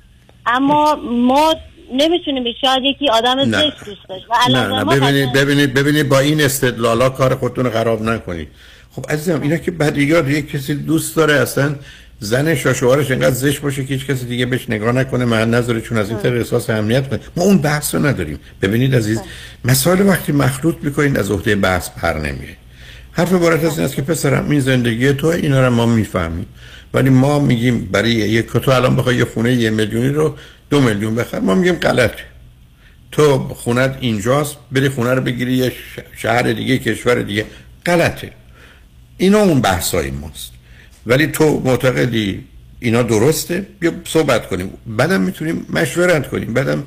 اما 0.47 0.95
ما 0.95 1.55
نمی‌تونیم 1.93 2.45
شاید 2.61 2.83
یکی 2.85 3.09
آدم. 3.09 3.45
زشت 3.45 3.85
دوست 3.85 4.09
داشت. 4.09 4.25
و 4.31 4.53
نه 4.53 4.67
نه. 4.67 4.85
ببینید 4.85 5.33
ببینید 5.33 5.75
ببینید 5.75 6.09
با 6.09 6.19
این 6.19 6.41
استدلالا 6.41 7.11
کار 7.11 7.35
خودتون 7.35 7.65
رو 7.65 7.71
خراب 7.71 8.03
نکنید. 8.03 8.49
خب 8.91 9.07
عزیزم 9.09 9.43
اینا 9.43 9.57
که 9.57 9.71
بدیگار 9.71 10.31
یک 10.31 10.51
کسی 10.51 10.75
دوست 10.75 11.17
داره 11.17 11.35
اصلا 11.35 11.75
زنش 12.19 12.65
یا 12.65 12.75
شوهرش 12.75 13.11
انقدر 13.11 13.31
زشت 13.31 13.61
باشه 13.61 13.85
که 13.85 13.95
هیچ 13.95 14.07
کسی 14.07 14.27
دیگه 14.27 14.47
بهش 14.47 14.71
نگاه 14.71 14.93
نکنه 14.93 15.25
من 15.25 15.51
نذاره 15.51 15.81
چون 15.81 15.99
از 15.99 16.11
این 16.11 16.19
طریق 16.19 16.37
احساس 16.37 16.71
اهمیت 16.71 17.09
کنه. 17.09 17.21
ما 17.37 17.45
اون 17.45 17.59
بحث 17.59 17.95
رو 17.95 18.07
نداریم. 18.07 18.39
ببینید 18.62 18.95
عزیز 18.95 19.21
مسائل 19.65 20.07
وقتی 20.09 20.33
مخلوط 20.33 20.77
می‌کنید 20.83 21.19
از 21.19 21.31
عهده 21.31 21.57
بحث 21.57 21.91
پر 21.91 22.12
نمیره 22.12 22.57
حرف 23.17 23.33
عبارت 23.33 23.65
از 23.65 23.77
این 23.79 23.85
است 23.85 23.95
که 23.95 24.03
پسرم 24.03 24.51
این 24.51 24.61
زندگی 24.61 25.12
تو 25.12 25.27
اینا 25.27 25.67
رو 25.67 25.75
ما 25.75 25.87
می‌فهمیم. 25.87 26.47
ولی 26.95 27.11
ما 27.11 27.39
میگیم 27.39 27.89
برای 27.93 28.12
یک 28.12 28.47
تو 28.47 28.71
الان 28.71 28.97
بخوای 28.97 29.17
یه 29.17 29.25
خونه 29.25 29.55
یه 29.55 29.71
میلیونی 29.71 30.09
رو 30.09 30.37
دو 30.71 30.81
میلیون 30.81 31.15
بخر 31.15 31.41
ما 31.41 31.55
میگیم 31.55 31.75
غلطه 31.75 32.25
تو 33.12 33.39
خونت 33.39 33.97
اینجاست 34.01 34.57
بری 34.73 34.89
خونه 34.89 35.15
رو 35.15 35.23
بگیری 35.23 35.53
یه 35.53 35.73
شهر 36.17 36.43
دیگه 36.43 36.79
کشور 36.79 37.23
دیگه. 37.23 37.45
غلطه. 37.87 38.31
اینا 39.17 39.39
اون 39.39 39.61
بحثای 39.61 40.11
ماست. 40.11 40.53
ولی 41.07 41.27
تو 41.27 41.62
معتقدی 41.65 42.45
اینا 42.81 43.03
درسته؟ 43.03 43.67
بیا 43.81 43.93
صحبت 44.05 44.49
کنیم. 44.49 44.71
بعدم 44.87 45.21
می‌تونیم 45.21 45.67
مشورت 45.71 46.29
کنیم. 46.29 46.55
بعدم 46.55 46.83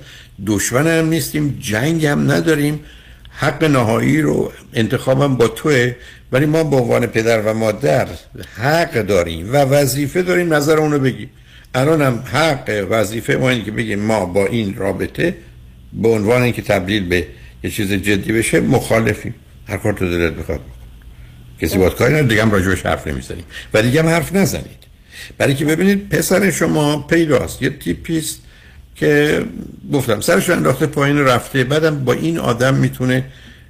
دشمن 0.47 0.87
هم 0.87 1.09
نیستیم 1.09 1.57
جنگ 1.61 2.05
هم 2.05 2.31
نداریم. 2.31 2.79
حق 3.39 3.63
نهایی 3.63 4.21
رو 4.21 4.51
انتخابم 4.73 5.35
با 5.35 5.47
توه 5.47 5.95
ولی 6.31 6.45
ما 6.45 6.63
به 6.63 6.75
عنوان 6.75 7.05
پدر 7.05 7.41
و 7.41 7.53
مادر 7.53 8.07
حق 8.55 9.01
داریم 9.01 9.53
و 9.53 9.57
وظیفه 9.57 10.21
داریم 10.21 10.53
نظر 10.53 10.77
اونو 10.77 10.99
بگیم. 10.99 11.29
الان 11.75 12.01
هم 12.01 12.23
حق 12.33 12.87
وظیفه 12.89 13.33
ما 13.33 13.49
اینه 13.49 13.63
که 13.63 13.71
بگیم 13.71 13.99
ما 13.99 14.25
با 14.25 14.45
این 14.45 14.75
رابطه 14.75 15.35
به 15.93 16.09
عنوان 16.09 16.41
اینکه 16.41 16.61
تبدیل 16.61 17.07
به 17.07 17.27
یه 17.63 17.69
چیز 17.69 17.93
جدی 17.93 18.31
بشه 18.31 18.59
مخالفیم. 18.59 19.35
هر 19.67 19.77
کار 19.77 19.93
تو 19.93 20.09
دلت 20.09 20.33
بخواد. 20.33 20.59
کسی 21.61 21.77
باید 21.77 21.93
کاری 21.93 22.13
نداره 22.13 22.27
دیگه 22.27 22.41
هم 22.41 22.51
راجبش 22.51 22.85
حرف 22.85 23.07
نمی‌زنیم. 23.07 23.43
و 23.73 23.81
دیگه 23.81 24.01
هم 24.01 24.07
حرف 24.07 24.35
نزنید. 24.35 24.87
برای 25.37 25.55
که 25.55 25.65
ببینید 25.65 26.09
پسر 26.09 26.51
شما 26.51 26.97
پیداست 26.97 27.61
یه 27.61 27.69
تیپیست 27.69 28.41
که 28.97 29.41
گفتم 29.93 30.21
سرش 30.21 30.49
انداخته 30.49 30.85
پایین 30.85 31.17
رفته 31.17 31.63
بعدم 31.63 32.05
با 32.05 32.13
این 32.13 32.37
آدم 32.37 32.73
می‌تونه 32.73 33.25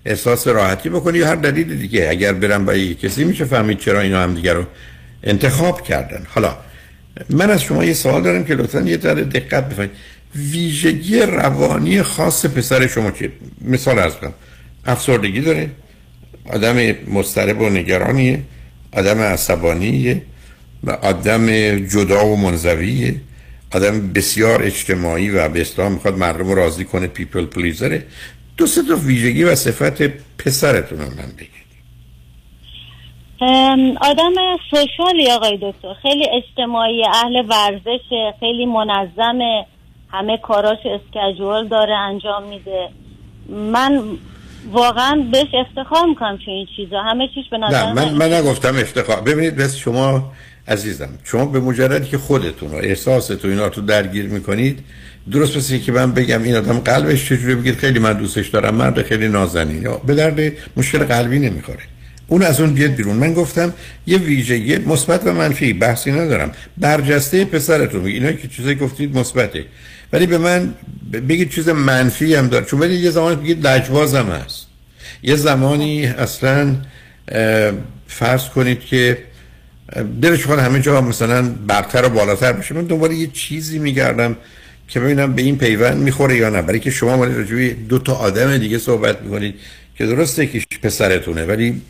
احساس 0.05 0.47
راحتی 0.47 0.89
بکنه 0.89 1.17
یا 1.17 1.27
هر 1.27 1.35
دلیل 1.35 1.77
دیگه. 1.77 2.07
اگر 2.09 2.33
برم 2.33 2.65
با 2.65 2.73
یه 2.73 2.93
کسی 2.93 3.23
میشه 3.23 3.45
فهمید 3.45 3.77
چرا 3.79 4.01
اینا 4.01 4.23
هم 4.23 4.35
دیگه 4.35 4.53
رو 4.53 4.63
انتخاب 5.23 5.81
کردن. 5.81 6.27
حالا 6.29 6.57
من 7.29 7.49
از 7.49 7.61
شما 7.61 7.85
یه 7.85 7.93
سوال 7.93 8.23
دارم 8.23 8.45
که 8.45 8.55
لطفا 8.55 8.81
یه 8.81 8.97
ذره 8.97 9.23
دقت 9.23 9.69
بفرمایید. 9.69 9.91
ویژگی 10.35 11.19
روانی 11.19 12.01
خاص 12.03 12.45
پسر 12.45 12.87
شما 12.87 13.11
چیه؟ 13.11 13.31
مثال 13.61 13.99
از 13.99 14.15
کنم. 14.15 14.33
افسردگی 14.85 15.41
داره. 15.41 15.69
آدم 16.45 16.75
مضطرب 17.07 17.61
و 17.61 17.69
نگرانیه. 17.69 18.39
آدم 18.91 19.19
عصبانیه. 19.19 20.21
و 20.83 20.91
آدم 20.91 21.75
جدا 21.79 22.25
و 22.25 22.37
منزویه. 22.37 23.15
آدم 23.73 24.13
بسیار 24.13 24.63
اجتماعی 24.63 25.29
و 25.29 25.49
به 25.49 25.61
اصطلاح 25.61 25.89
می‌خواد 25.89 26.17
مردم 26.17 26.47
رو 26.47 26.55
راضی 26.55 26.85
کنه 26.85 27.07
پیپل 27.07 27.45
پلیزره 27.45 28.05
دو 28.57 28.67
سه 28.67 28.83
تا 28.83 28.95
ویژگی 28.95 29.43
و 29.43 29.55
صفت 29.55 30.01
پسرتون 30.37 30.99
رو 30.99 31.05
من 31.05 31.31
بگید. 31.37 31.57
آدم 34.01 34.33
سوشالی 34.69 35.31
آقای 35.31 35.59
دکتر. 35.61 35.93
خیلی 36.01 36.25
اجتماعی 36.37 37.05
اهل 37.05 37.43
ورزشه 37.49 38.33
خیلی 38.39 38.65
منظمه 38.65 39.65
همه 40.11 40.37
کاراش 40.37 40.77
اسکجول 40.85 41.67
داره 41.67 41.93
انجام 41.93 42.43
میده. 42.43 42.89
من 43.49 44.01
واقعا 44.71 45.27
بهش 45.31 45.47
افتخار 45.53 46.05
می‌کنم 46.05 46.37
چون 46.45 46.53
این 46.53 46.67
چیزا. 46.75 47.01
همه 47.01 47.27
چیش 47.35 47.45
به 47.51 47.57
نظر 47.57 47.85
نه 47.85 47.93
من, 47.93 48.13
من 48.13 48.33
نگفتم 48.33 48.75
افتخار. 48.75 49.21
ببینید 49.21 49.55
بس 49.55 49.77
شما 49.77 50.31
عزیزم 50.67 51.09
شما 51.23 51.45
به 51.45 51.59
مجردی 51.59 52.09
که 52.09 52.17
خودتون 52.17 52.71
و 52.71 52.75
احساستون 52.75 53.51
اینا 53.51 53.69
تو 53.69 53.81
درگیر 53.81 54.25
می‌کنید 54.25 54.79
درست 55.31 55.57
مثل 55.57 55.77
که 55.77 55.91
من 55.91 56.11
بگم 56.11 56.43
این 56.43 56.55
آدم 56.55 56.79
قلبش 56.79 57.25
چجوری 57.25 57.55
بگید؟ 57.55 57.75
خیلی 57.75 57.99
من 57.99 58.13
دوستش 58.13 58.47
دارم 58.47 58.75
مرد 58.75 59.01
خیلی 59.01 59.27
نازنین. 59.27 59.81
یا 59.81 59.97
به 59.97 60.15
درد 60.15 60.53
مشکل 60.77 60.99
قلبی 60.99 61.39
نمی‌خوره. 61.39 61.79
اون 62.27 62.43
از 62.43 62.61
اون 62.61 62.73
بیاد 62.73 62.91
بیرون. 62.91 63.15
من 63.15 63.33
گفتم 63.33 63.73
یه 64.07 64.17
ویژگی 64.17 64.77
مثبت 64.77 65.27
و 65.27 65.33
منفی 65.33 65.73
بحثی 65.73 66.11
ندارم. 66.11 66.51
برجسته 66.77 67.45
پسرتون. 67.45 68.01
میگه 68.01 68.19
اینا 68.19 68.31
که 68.31 68.47
چیزایی 68.47 68.75
گفتید 68.75 69.17
مثبته. 69.17 69.65
ولی 70.13 70.25
به 70.25 70.37
من 70.37 70.73
بگید 71.29 71.49
چیز 71.49 71.69
منفی 71.69 72.35
هم 72.35 72.47
داره. 72.47 72.65
چون 72.65 72.79
ولی 72.79 72.95
یه 72.95 73.11
زمانی 73.11 73.35
بگید 73.35 73.67
لجبازم 73.67 74.25
هست. 74.25 74.67
یه 75.23 75.35
زمانی 75.35 76.05
اصلا 76.05 76.75
فرض 78.07 78.49
کنید 78.49 78.79
که 78.79 79.17
دلش 80.21 80.45
خواهد 80.45 80.59
همه 80.59 80.79
جا 80.79 81.01
مثلا 81.01 81.49
برتر 81.67 82.05
و 82.05 82.09
بالاتر 82.09 82.53
بشه. 82.53 82.75
من 82.75 82.83
دوباره 82.83 83.15
یه 83.15 83.27
چیزی 83.27 83.79
میگردم 83.79 84.35
که 84.87 84.99
ببینم 84.99 85.33
به 85.33 85.41
این 85.41 85.57
پیوند 85.57 85.97
می‌خوره 85.97 86.35
یا 86.35 86.49
نه. 86.49 86.61
برای 86.61 86.79
که 86.79 86.91
شما 86.91 87.17
ولی 87.17 87.35
رجوی 87.35 87.73
دو 87.73 87.99
تا 87.99 88.13
آدم 88.13 88.57
دیگه 88.57 88.77
صحبت 88.77 89.21
می‌کنید 89.21 89.55
که 89.95 90.05
درسته 90.05 90.47
که 90.47 90.61
پسرتونه 90.81 91.45
ولی 91.45 91.81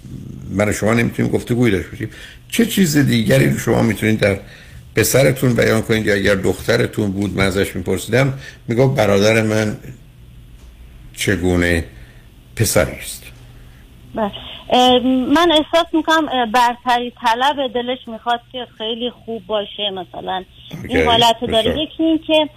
من 0.49 0.71
شما 0.71 0.93
نمی‌تونیم 0.93 1.31
گفتگوی 1.31 1.71
داشته 1.71 1.89
باشیم. 1.89 2.09
چه 2.49 2.65
چیز 2.65 2.97
دیگری 2.97 3.59
شما 3.59 3.81
می‌تونید 3.81 4.19
در 4.19 4.39
پسرتون 4.95 5.53
بیان 5.53 5.81
کنید 5.81 6.05
یا 6.05 6.13
اگر 6.13 6.35
دخترتون 6.35 7.11
بود 7.11 7.37
من 7.37 7.45
ازش 7.45 7.75
میپرسیدم 7.75 8.33
می‌گفت 8.67 8.95
برادر 8.95 9.41
من 9.41 9.77
چگونه 11.13 11.83
پسری 12.55 12.91
است؟ 12.91 13.23
بله. 14.15 14.31
من 15.03 15.51
احساس 15.51 15.93
می‌کنم 15.93 16.51
برتری 16.51 17.13
طلب 17.25 17.73
دلش 17.73 17.99
می‌خواد 18.07 18.39
که 18.51 18.67
خیلی 18.77 19.09
خوب 19.09 19.47
باشه. 19.47 19.89
مثلا 19.89 20.43
این 20.87 20.97
اوکی. 20.97 21.09
حالت 21.09 21.35
داره. 21.47 21.81
یکی 21.81 22.03
این 22.03 22.19
که 22.27 22.49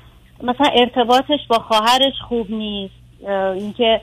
مثلا 0.43 0.67
ارتباطش 0.75 1.47
با 1.49 1.59
خواهرش 1.59 2.15
خوب 2.29 2.51
نیست. 2.51 2.95
اینکه 3.55 4.01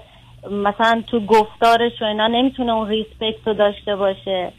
مثلا 0.51 1.03
تو 1.08 1.20
گفتارش 1.20 1.91
و 2.01 2.05
اینا 2.05 2.28
نمی‌تونه 2.28 2.72
اون 2.72 2.89
ریسپکت 2.89 3.47
رو 3.47 3.53
داشته 3.53 3.95
باشه. 3.95 4.51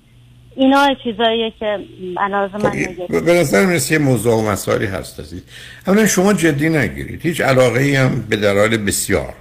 اینا 0.57 0.95
چیزاییه 1.05 1.53
که 1.61 1.79
علاوه 2.17 2.57
من 2.63 2.77
میگه 2.77 3.21
به 3.21 3.33
نظر 3.33 3.67
می‌رسه 3.67 3.93
یه 3.93 3.99
موضوع 3.99 4.35
و 4.35 4.51
مسائلی 4.51 4.87
هست 4.87 5.21
عزیز. 5.21 5.45
اولا 5.87 6.07
شما 6.07 6.33
جدی 6.33 6.69
نگیرید. 6.69 7.23
هیچ 7.23 7.41
علاقه 7.41 7.81
ای 7.81 7.97
هم 7.97 8.27
به 8.29 8.37
دلایل 8.37 8.77
بسیار. 8.77 9.35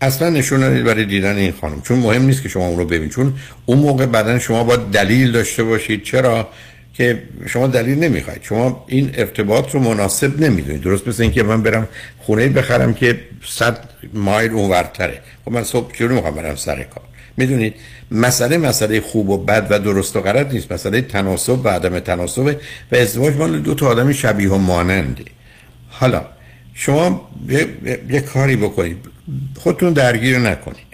اصلا 0.00 0.30
نشون 0.30 0.62
ندید 0.62 0.84
برای 0.84 1.04
دیدن 1.04 1.36
این 1.36 1.52
خانم. 1.60 1.80
چون 1.80 1.98
مهم 1.98 2.22
نیست 2.22 2.42
که 2.42 2.48
شما 2.48 2.68
اون 2.68 2.78
رو 2.78 2.84
ببینید. 2.84 3.10
چون 3.10 3.34
اون 3.66 3.78
موقع 3.78 4.06
بعدا 4.06 4.38
شما 4.38 4.64
با 4.64 4.76
دلیل 4.76 5.32
داشته 5.32 5.62
باشید. 5.64 6.02
چرا؟ 6.02 6.48
که 6.94 7.22
شما 7.46 7.66
دلیل 7.66 7.98
نمی‌خواید. 7.98 8.40
شما 8.42 8.84
این 8.88 9.10
ارتباط 9.14 9.74
رو 9.74 9.80
مناسب 9.80 10.40
نمی‌دونید. 10.40 10.80
درست 10.80 11.08
مثل 11.08 11.22
اینکه 11.22 11.42
من 11.42 11.62
برم 11.62 11.88
خونه 12.18 12.48
بخرم 12.48 12.94
که 12.94 13.20
100 13.46 13.88
مایل 14.14 14.52
اونورتره. 14.52 15.20
خب 15.44 15.52
من 15.52 15.64
صبح 15.64 15.96
چرا 15.98 16.08
می‌خوام 16.08 16.34
برم 16.34 16.56
سر 16.56 16.82
کار؟ 16.82 17.04
می‌دونید؟ 17.36 17.74
مسئله 18.10 18.58
مسئله 18.58 19.00
خوب 19.00 19.28
و 19.28 19.38
بد 19.38 19.66
و 19.70 19.78
درست 19.78 20.16
و 20.16 20.20
غلط 20.20 20.52
نیست. 20.52 20.72
مسئله 20.72 21.00
تناسب 21.00 21.64
و 21.64 21.68
عدم 21.68 21.98
تناسب. 21.98 22.56
و 22.92 22.96
ازدواج 22.96 23.34
مال 23.34 23.58
دو 23.58 23.74
تا 23.74 23.86
آدم 23.86 24.12
شبیه 24.12 24.50
و 24.50 24.58
ماننده. 24.58 25.24
حالا 25.88 26.22
شما 26.80 27.28
یه, 28.10 28.20
کاری 28.20 28.56
بکنید. 28.56 28.96
خودتون 29.56 29.92
درگیر 29.92 30.38
نکنید. 30.38 30.88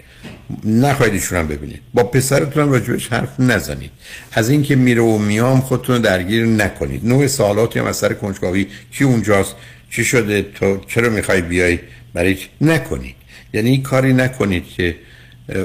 نخواهید 0.63 1.13
ایشون 1.13 1.37
هم 1.37 1.47
ببینید. 1.47 1.81
با 1.93 2.03
پسرتون 2.03 2.63
هم 2.63 2.71
راجبش 2.71 3.07
حرف 3.07 3.39
نزنید. 3.39 3.91
از 4.31 4.49
اینکه 4.49 4.75
میره 4.75 5.01
و 5.01 5.17
میام 5.17 5.61
خودتون 5.61 6.01
درگیر 6.01 6.45
نکنید. 6.45 7.05
نوع 7.05 7.27
سوالاتی 7.27 7.79
هم 7.79 7.85
از 7.85 7.97
سر 7.97 8.13
کنجکاوی 8.13 8.67
کی 8.91 9.03
اونجاست 9.03 9.55
چی 9.89 10.03
شده 10.03 10.41
تو 10.41 10.77
چرا 10.87 11.09
می‌خوای 11.09 11.41
بیای 11.41 11.79
برای 12.13 12.37
نکنید. 12.61 13.15
یعنی 13.53 13.81
کاری 13.81 14.13
نکنید 14.13 14.63
که 14.77 14.95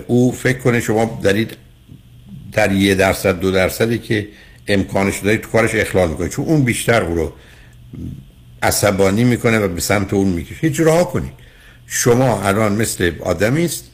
او 0.06 0.32
فکر 0.32 0.58
کنه 0.58 0.80
شما 0.80 1.20
دارید 1.22 1.56
در 2.52 2.72
یه 2.72 2.94
درصد 2.94 3.40
دو 3.40 3.50
درصدی 3.50 3.98
که 3.98 4.28
امکانش 4.68 5.18
دارید 5.18 5.40
تو 5.40 5.48
کارش 5.48 5.74
اخلال 5.74 6.08
می‌کنید. 6.08 6.30
چون 6.30 6.44
اون 6.44 6.62
بیشتر 6.64 7.02
او 7.02 7.14
رو 7.14 7.32
عصبانی 8.62 9.24
می‌کنه 9.24 9.58
و 9.58 9.68
به 9.68 9.80
سمت 9.80 10.14
اون 10.14 10.28
می‌کشه. 10.28 10.56
هیچ 10.60 10.80
راه 10.80 11.12
کنید 11.12 11.32
شما 11.86 12.42
الان 12.42 12.72
مثل 12.72 13.12
آدمی 13.20 13.64
است 13.64 13.84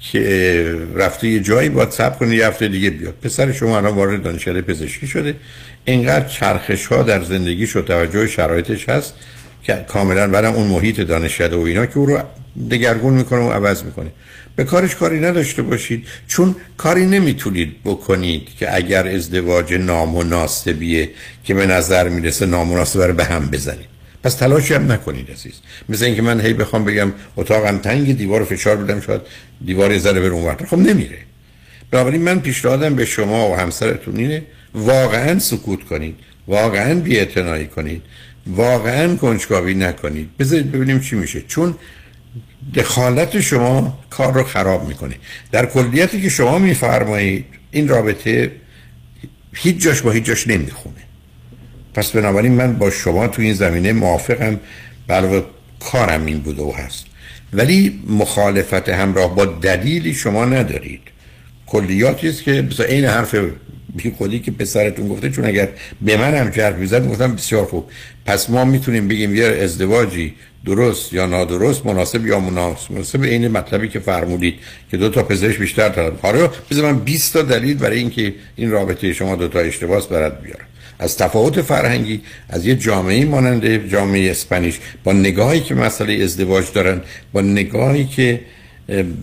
که 0.00 0.76
رفته 0.94 1.28
یه 1.28 1.40
جایی 1.40 1.68
باید 1.68 1.90
سب 1.90 2.18
کنید 2.18 2.38
یه 2.38 2.46
هفته 2.46 2.68
دیگه 2.68 2.90
بیاد. 2.90 3.14
پسر 3.22 3.52
شما 3.52 3.76
الان 3.76 3.94
وارد 3.94 4.22
دانشکده 4.22 4.62
پزشکی 4.62 5.06
شده. 5.06 5.34
اینقدر 5.84 6.28
چرخش 6.28 6.86
ها 6.86 7.02
در 7.02 7.22
زندگیش 7.22 7.76
و 7.76 7.82
توجه 7.82 8.26
شرایطش 8.26 8.88
هست 8.88 9.14
که 9.62 9.84
کاملا 9.88 10.28
برای 10.28 10.52
اون 10.52 10.66
محیط 10.66 11.00
دانشکده 11.00 11.56
و 11.56 11.60
اینا 11.60 11.86
که 11.86 11.98
او 11.98 12.06
رو 12.06 12.20
دگرگون 12.70 13.14
می‌کنه 13.14 13.40
و 13.40 13.50
عوض 13.50 13.82
می‌کنه. 13.82 14.10
به 14.56 14.64
کارش 14.64 14.96
کاری 14.96 15.20
نداشته 15.20 15.62
باشید. 15.62 16.06
چون 16.26 16.56
کاری 16.76 17.06
نمی‌تونید 17.06 17.76
بکنید 17.84 18.48
که 18.58 18.76
اگر 18.76 19.08
ازدواج 19.08 19.74
نامناسبیه 19.74 21.10
که 21.44 21.54
به 21.54 21.66
نظر 21.66 22.08
می‌رسه 22.08 22.46
نامناسبه 22.46 23.06
رو 23.06 23.14
به 23.14 23.24
هم 23.24 23.50
بزنید. 23.50 23.89
پس 24.22 24.34
تلاشی 24.34 24.74
هم 24.74 24.92
نکنید 24.92 25.30
عزیز. 25.30 25.54
مثل 25.88 26.04
اینکه 26.04 26.22
من 26.22 26.40
هی 26.40 26.52
بخوام 26.52 26.84
بگم 26.84 27.12
اتاقم 27.36 27.78
تنگ 27.78 28.16
دیوار 28.16 28.44
فشار 28.44 28.76
بدم 28.76 29.00
شاید 29.00 29.20
دیوار 29.64 29.98
ذره 29.98 30.20
بر 30.20 30.26
اونور 30.26 30.56
خب 30.70 30.78
نمیره. 30.78 31.18
بنابراین 31.90 32.22
من 32.22 32.40
پیشنهادم 32.40 32.94
به 32.94 33.04
شما 33.04 33.50
و 33.50 33.56
همسرتون 33.56 34.16
اینه 34.16 34.42
واقعا 34.74 35.38
سکوت 35.38 35.84
کنید. 35.84 36.14
واقعا 36.46 36.94
بی‌اعتنایی 36.94 37.66
کنید. 37.66 38.02
واقعا 38.46 39.16
کنجکاوی 39.16 39.74
نکنید. 39.74 40.36
بذارید 40.36 40.72
ببینیم 40.72 41.00
چی 41.00 41.16
میشه. 41.16 41.42
چون 41.48 41.74
دخالت 42.74 43.40
شما 43.40 43.98
کار 44.10 44.32
رو 44.32 44.44
خراب 44.44 44.88
می‌کنه. 44.88 45.14
در 45.52 45.66
کلیتی 45.66 46.22
که 46.22 46.28
شما 46.28 46.58
میفرمایید 46.58 47.44
این 47.70 47.88
رابطه 47.88 48.52
هیچ 49.52 49.78
جاش 49.78 50.00
با 50.00 50.10
هیچ 50.10 50.24
جاش 50.24 50.48
نمی‌خونه. 50.48 51.09
پس 51.94 52.10
بنابراین 52.10 52.52
من 52.52 52.78
با 52.78 52.90
شما 52.90 53.28
تو 53.28 53.42
این 53.42 53.54
زمینه 53.54 53.92
موافقم 53.92 54.60
علاوه 55.08 55.42
کارم 55.80 56.26
این 56.26 56.38
بوده 56.38 56.62
و 56.62 56.72
هست. 56.72 57.06
ولی 57.52 58.00
مخالفت 58.08 58.88
همراه 58.88 59.34
با 59.34 59.44
دلیلی 59.44 60.14
شما 60.14 60.44
ندارید. 60.44 61.00
کلیاتی 61.66 62.28
است 62.28 62.42
که 62.42 62.62
مثلا 62.62 62.86
این 62.86 63.04
حرف 63.04 63.34
بی 63.96 64.10
خودی 64.18 64.38
که 64.38 64.50
پسرتون 64.50 65.08
گفته 65.08 65.30
چون 65.30 65.44
اگر 65.44 65.68
به 66.02 66.16
من 66.16 66.34
هم 66.34 66.46
حرف 66.46 66.76
می‌زد 66.76 67.08
گفتم 67.08 67.34
بسیار 67.34 67.64
خوب. 67.64 67.90
پس 68.26 68.50
ما 68.50 68.64
می‌تونیم 68.64 69.08
بگیم 69.08 69.34
یه 69.34 69.44
ازدواجی 69.44 70.34
درست 70.66 71.12
یا 71.12 71.26
نادرست 71.26 71.86
مناسب 71.86 72.26
یا 72.26 72.40
مناسب 72.40 72.92
مناسب 72.92 73.22
این 73.22 73.48
مطلبی 73.48 73.88
که 73.88 73.98
فرمودید 73.98 74.54
که 74.90 74.96
دو 74.96 75.08
تا 75.08 75.22
پزشک 75.22 75.58
بیشتر 75.58 75.88
طلب 75.88 76.18
حالا 76.22 76.50
بذار 76.70 76.92
من 76.92 76.98
20 76.98 77.32
تا 77.32 77.42
دلیل 77.42 77.76
برای 77.76 77.98
اینکه 77.98 78.34
این 78.56 78.70
رابطه 78.70 79.12
شما 79.12 79.36
دو 79.36 79.48
تا 79.48 79.58
اشتباس 79.58 80.06
برات 80.06 80.42
بیارم. 80.42 80.66
از 81.00 81.16
تفاوت 81.16 81.62
فرهنگی 81.62 82.20
از 82.48 82.66
یه 82.66 82.74
جامعه 82.74 83.24
مانند 83.24 83.88
جامعه 83.88 84.30
اسپانیش 84.30 84.78
با 85.04 85.12
نگاهی 85.12 85.60
که 85.60 85.74
مسئله 85.74 86.24
ازدواج 86.24 86.64
دارن 86.74 87.00
با 87.32 87.40
نگاهی 87.40 88.04
که 88.04 88.40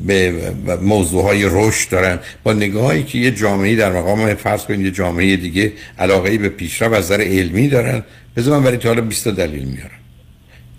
به 0.05 0.33
موضوع 0.81 1.23
های 1.23 1.45
رشد 1.51 1.89
دارن 1.89 2.19
با 2.43 2.53
نگاهی 2.53 3.03
که 3.03 3.17
یه 3.17 3.31
جامعه 3.31 3.75
در 3.75 3.91
مقام 3.91 4.33
فرض 4.33 4.63
کنید 4.63 4.79
یه 4.79 4.91
جامعه 4.91 5.35
دیگه 5.35 5.73
علاقه 5.99 6.37
به 6.37 6.49
پیشرفت 6.49 6.93
از 6.93 7.05
نظر 7.05 7.21
علمی 7.21 7.67
دارن. 7.67 8.03
بذار 8.37 8.59
من 8.59 8.63
برای 8.63 8.77
حالا 8.83 9.01
20 9.01 9.27
دلیل 9.27 9.63
میارم. 9.63 9.99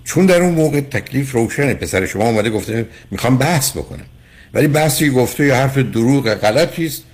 چون 0.04 0.26
در 0.26 0.42
اون 0.42 0.54
موقع 0.54 0.80
تکلیف 0.80 1.32
روشنه. 1.32 1.74
پسر 1.74 2.06
شما 2.06 2.28
اومده 2.28 2.50
گفته 2.50 2.86
می‌خوام 3.10 3.38
بحث 3.38 3.70
بکنم. 3.70 4.06
ولی 4.54 4.68
بحثی 4.68 5.10
گفته 5.10 5.46
یا 5.46 5.56
حرف 5.56 5.78
دروغ 5.78 6.34
غلطی 6.34 6.86
است 6.86 7.04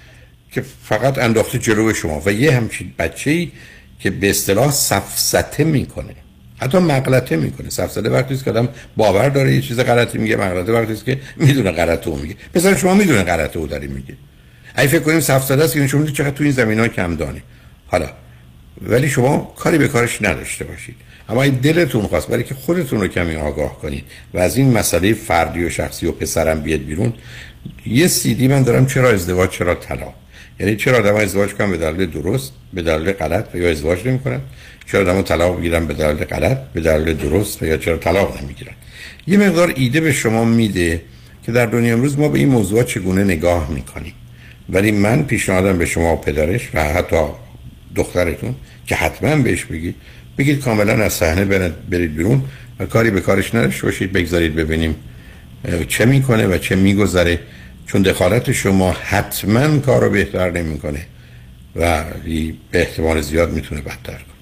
که 0.53 0.65
فقط 0.85 1.19
انداخته 1.19 1.59
جلو 1.59 1.95
شما. 1.95 2.23
و 2.27 2.33
یه 2.33 2.53
همچین 2.53 2.93
بچه‌ای 2.99 3.51
که 3.99 4.11
به 4.11 4.31
اصطلاح 4.31 4.71
سفسته 4.71 5.65
می‌کنه. 5.65 6.15
حتی 6.57 6.79
مغلطه 6.79 7.37
می‌کنه. 7.37 7.71
سفسته 7.71 8.11
وقتی 8.11 8.37
که 8.37 8.51
آدم 8.51 8.69
باور 8.97 9.29
داره 9.29 9.55
یه 9.55 9.61
چیز 9.61 9.81
غلطی 9.81 10.19
میگه 10.19 10.37
مغلطه 10.37 10.73
وقتی 10.73 10.93
است 10.93 11.05
که 11.05 11.21
می‌دونه 11.37 11.71
غلطه 11.71 12.11
او 12.11 12.19
میگه. 12.19 12.37
پسر 12.55 12.77
شما 12.77 12.95
می‌دونه 12.95 13.23
غلطه 13.23 13.59
او 13.59 13.67
داری 13.67 13.87
میگه. 13.87 14.15
اگه 14.75 14.89
فکر 14.89 15.01
کنیم 15.01 15.21
سفسته 15.21 15.55
است 15.55 15.75
که 15.75 15.87
شما 15.87 16.07
چقدر 16.07 16.31
تو 16.31 16.45
این 16.45 16.53
زمین 16.53 16.89
کم 16.89 17.17
دانی 17.17 17.43
حالا 17.87 18.09
ولی 18.83 19.09
شما 19.09 19.53
کاری 19.57 19.79
به 19.79 19.89
کارش 19.89 20.23
نداشته 20.23 20.65
باشید. 20.65 20.95
اما 21.29 21.43
این 21.43 21.55
دلتون 21.55 22.03
خواست 22.03 22.29
برای 22.29 22.45
که 22.45 22.55
خودتون 22.55 23.01
رو 23.01 23.09
کمی 23.09 23.37
آگاه 23.37 23.79
کنید 23.79 24.05
و 24.35 24.39
از 24.39 24.57
این 24.57 24.73
مسئله 24.73 25.15
فردی 25.15 25.65
و 25.65 25.71
شخصی 25.71 26.07
و 26.07 26.13
پسرم 26.13 26.61
بیاد 26.61 26.81
بیرون. 26.81 27.13
یه 27.87 28.07
سیدی 28.07 28.49
من 28.49 28.63
دارم 28.63 28.87
چرا 28.87 29.11
ازدواج 29.11 29.51
چرا 29.51 29.75
طلاق؟ 29.75 30.15
یعنی 30.61 30.77
چرا 30.77 30.99
آدم 30.99 31.15
ازدواج 31.15 31.51
کنن 31.51 31.71
به 31.71 31.77
دلیل 31.77 32.11
درست 32.11 32.53
به 32.75 32.83
دلیل 32.83 33.13
غلط 33.13 33.55
یا 33.55 33.71
ازدواج 33.71 34.07
نمی‌کنن؟ 34.09 34.41
چرا 34.87 35.01
آدم 35.01 35.23
طلاق 35.23 35.57
می‌گیرن 35.57 35.87
به 35.87 35.95
دلیل 35.95 36.25
غلط 36.25 36.59
به 36.73 36.81
دلیل 36.81 37.17
درست 37.17 37.63
یا 37.63 37.77
چرا 37.77 37.97
طلاق 37.97 38.43
نمی‌گیرن؟ 38.43 38.73
یه 39.27 39.39
مقدار 39.39 39.73
ایده 39.77 40.01
به 40.01 40.13
شما 40.13 40.45
میده 40.45 41.03
که 41.47 41.53
در 41.53 41.67
دنیا 41.67 41.95
امروز 41.95 42.19
ما 42.19 42.29
به 42.29 42.39
این 42.39 42.49
موضوع 42.49 42.83
چگونه 42.83 43.25
نگاه 43.25 43.71
می‌کنیم. 43.71 44.13
ولی 44.69 44.93
من 44.93 45.23
پیشنهادم 45.23 45.79
به 45.79 45.87
شما 45.87 46.17
پدرش 46.17 46.69
و 46.75 46.85
حتی 46.85 47.17
دخترتون 47.95 48.55
که 48.87 48.95
حتما 48.95 49.37
بهش 49.37 49.65
بگید 49.65 49.95
بگید 50.39 50.61
کاملا 50.61 50.93
از 50.93 51.13
صحنه 51.13 51.45
برید 51.91 52.17
بیرون 52.17 52.43
و 52.81 52.87
کاری 52.87 53.11
به 53.11 53.21
کارش 53.21 53.55
نداشته 53.55 53.87
باشید 53.87 54.13
بگذارید 54.13 54.55
ببینیم 54.55 54.95
چه 55.89 56.05
می‌کنه 56.05 56.47
و 56.47 56.59
چه 56.59 56.77
میگذره. 56.77 57.39
چون 57.87 58.03
دخالت 58.03 58.53
شما 58.53 58.91
حتما 58.91 59.79
کار 59.79 60.05
رو 60.05 60.11
بهتر 60.11 60.51
نمی‌کنه 60.51 61.07
و 61.77 62.05
به 62.73 62.81
احتمال 62.81 63.21
زیاد 63.21 63.51
می‌تونه 63.51 63.81
بدتر 63.81 64.13
کنه. 64.13 64.35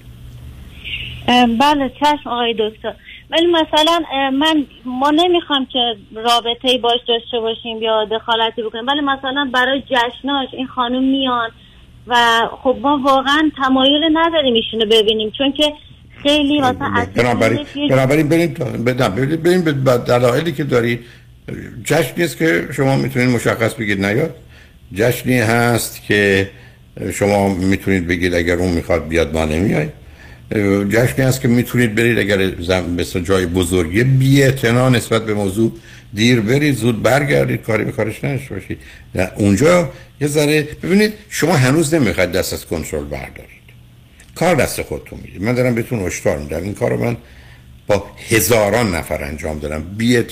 بله 1.57 1.91
چشم 1.99 2.29
آقای 2.29 2.55
دکتر. 2.59 2.93
ولی 3.31 3.45
مثلا 3.45 3.99
من 4.31 4.65
ما 4.85 5.09
نمی‌خوام 5.09 5.67
که 5.73 5.79
رابطه 6.15 6.77
باش 6.77 6.99
داشته 7.07 7.39
باشیم 7.39 7.81
یا 7.81 8.05
دخالتی 8.05 8.61
بکنیم 8.61 8.87
ولی 8.87 9.01
مثلا 9.01 9.49
برای 9.53 9.81
جشناش 9.81 10.47
این 10.53 10.67
خانم 10.67 11.03
میان 11.03 11.49
و 12.07 12.15
خب 12.63 12.77
ما 12.81 13.01
واقعا 13.05 13.51
تمایل 13.57 14.01
نداریم 14.13 14.53
ایشونو 14.53 14.85
ببینیم 14.85 15.31
چون 15.37 15.51
که 15.51 15.73
خیلی 16.23 16.59
مثلا 16.59 17.05
بنابراین 17.15 17.65
بنابراین 17.89 18.27
بریم 19.43 19.63
به 19.63 19.97
دلایلی 19.97 20.51
که 20.51 20.63
دارید. 20.63 21.05
جشنی 21.83 22.23
است 22.23 22.37
که 22.37 22.67
شما 22.71 22.95
می‌تونید 22.95 23.29
مشخص 23.29 23.73
بگید 23.73 24.05
نیاد. 24.05 24.35
جشنی 24.93 25.39
هست 25.39 26.01
که 26.07 26.49
شما 27.13 27.53
می‌تونید 27.53 28.07
بگید 28.07 28.33
اگر 28.33 28.55
اون 28.55 28.71
می‌خواد 28.71 29.07
بیاد 29.07 29.33
ما 29.33 29.45
نمیای 29.45 29.87
جشنی 30.89 31.25
هست 31.25 31.41
که 31.41 31.47
می‌تونید 31.47 31.95
برید 31.95 32.19
اگر 32.19 32.51
مثل 32.81 33.19
جای 33.19 33.45
بزرگی 33.45 34.03
بی 34.03 34.43
نسبت 34.91 35.25
به 35.25 35.33
موضوع 35.33 35.71
دیر 36.13 36.41
برید 36.41 36.75
زود 36.75 37.01
برگردید 37.01 37.61
کاری 37.61 37.83
به 37.83 37.91
کارش 37.91 38.23
نشته 38.23 38.55
باشید. 38.55 38.77
اونجا 39.35 39.91
یه 40.21 40.27
ذره 40.27 40.67
ببینید 40.83 41.13
شما 41.29 41.55
هنوز 41.55 41.93
نمی‌خواید 41.93 42.31
دست 42.31 42.53
از 42.53 42.65
کنترل 42.65 43.03
بردارید. 43.03 43.63
کار 44.35 44.55
دست 44.55 44.81
خودتون 44.81 45.19
می‌دید 45.23 45.41
من 45.41 45.53
دارم 45.53 45.75
بهتون 45.75 45.99
هشدار 45.99 46.37
میدم. 46.37 46.63
این 46.63 46.73
کارو 46.73 47.05
من 47.05 47.17
با 47.87 48.05
هزاران 48.29 48.95
نفر 48.95 49.23
انجام 49.23 49.59
دادم 49.59 49.83
بی 49.97 50.23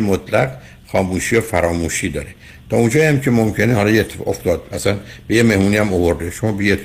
مطلق 0.00 0.56
خاموشی 0.86 1.36
و 1.36 1.40
فراموشی 1.40 2.08
داره. 2.08 2.34
تا 2.70 2.76
اونجایی 2.76 3.06
هم 3.06 3.20
که 3.20 3.30
ممکنه 3.30 3.74
حالا 3.74 3.90
یه 3.90 4.06
افتاد. 4.26 4.62
اصلا 4.72 4.98
به 5.26 5.34
یه 5.34 5.42
مهمونی 5.42 5.76
هم 5.76 5.94
آورده. 5.94 6.30
شما 6.30 6.52
بی 6.52 6.76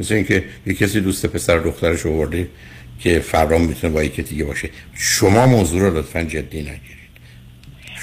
مثل 0.00 0.14
اینکه 0.14 0.44
یه 0.66 0.74
کسی 0.74 1.00
دوست 1.00 1.26
پسر 1.26 1.58
دخترش 1.58 2.06
آورده 2.06 2.48
که 3.00 3.20
prom 3.20 3.64
می‌تونه 3.64 3.92
با 3.92 4.02
یکی 4.02 4.22
دیگه 4.22 4.44
باشه. 4.44 4.70
شما 4.94 5.46
موضوع 5.46 5.80
رو 5.80 5.98
لطفا 5.98 6.22
جدی 6.22 6.60
نگیرید 6.60 6.93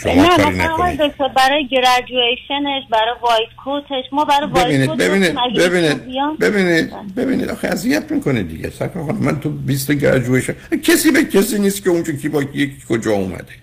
شما 0.03 0.13
نه 0.13 0.37
کاری 0.37 0.55
نکنید. 0.55 1.01
برای 1.35 1.67
graduation 1.67 2.64
ش 2.64 2.83
برای 2.91 3.15
white 3.21 3.49
coat 3.63 3.90
ش 3.90 4.03
ما 4.11 4.25
برای 4.25 4.49
white 4.49 4.85
coat 4.85 5.00
ش 5.00 5.07
ببینید 5.07 5.35
ببینید 5.57 6.39
ببینید 6.39 7.15
ببینید 7.15 7.49
آخه 7.49 7.67
اذیت 7.67 8.11
می‌کنه 8.11 8.43
دیگه. 8.43 8.69
سکر 8.69 8.99
من 8.99 9.39
تو 9.39 9.49
20 9.49 9.91
گریجویشن 9.91 10.55
کسی 10.83 11.11
به 11.11 11.23
کسی 11.23 11.59
نیست 11.59 11.83
که 11.83 11.89
اونجا 11.89 12.13
کی 12.13 12.29
با 12.29 12.41
یکی 12.41 12.77
کجا 12.89 13.11
اومده. 13.11 13.53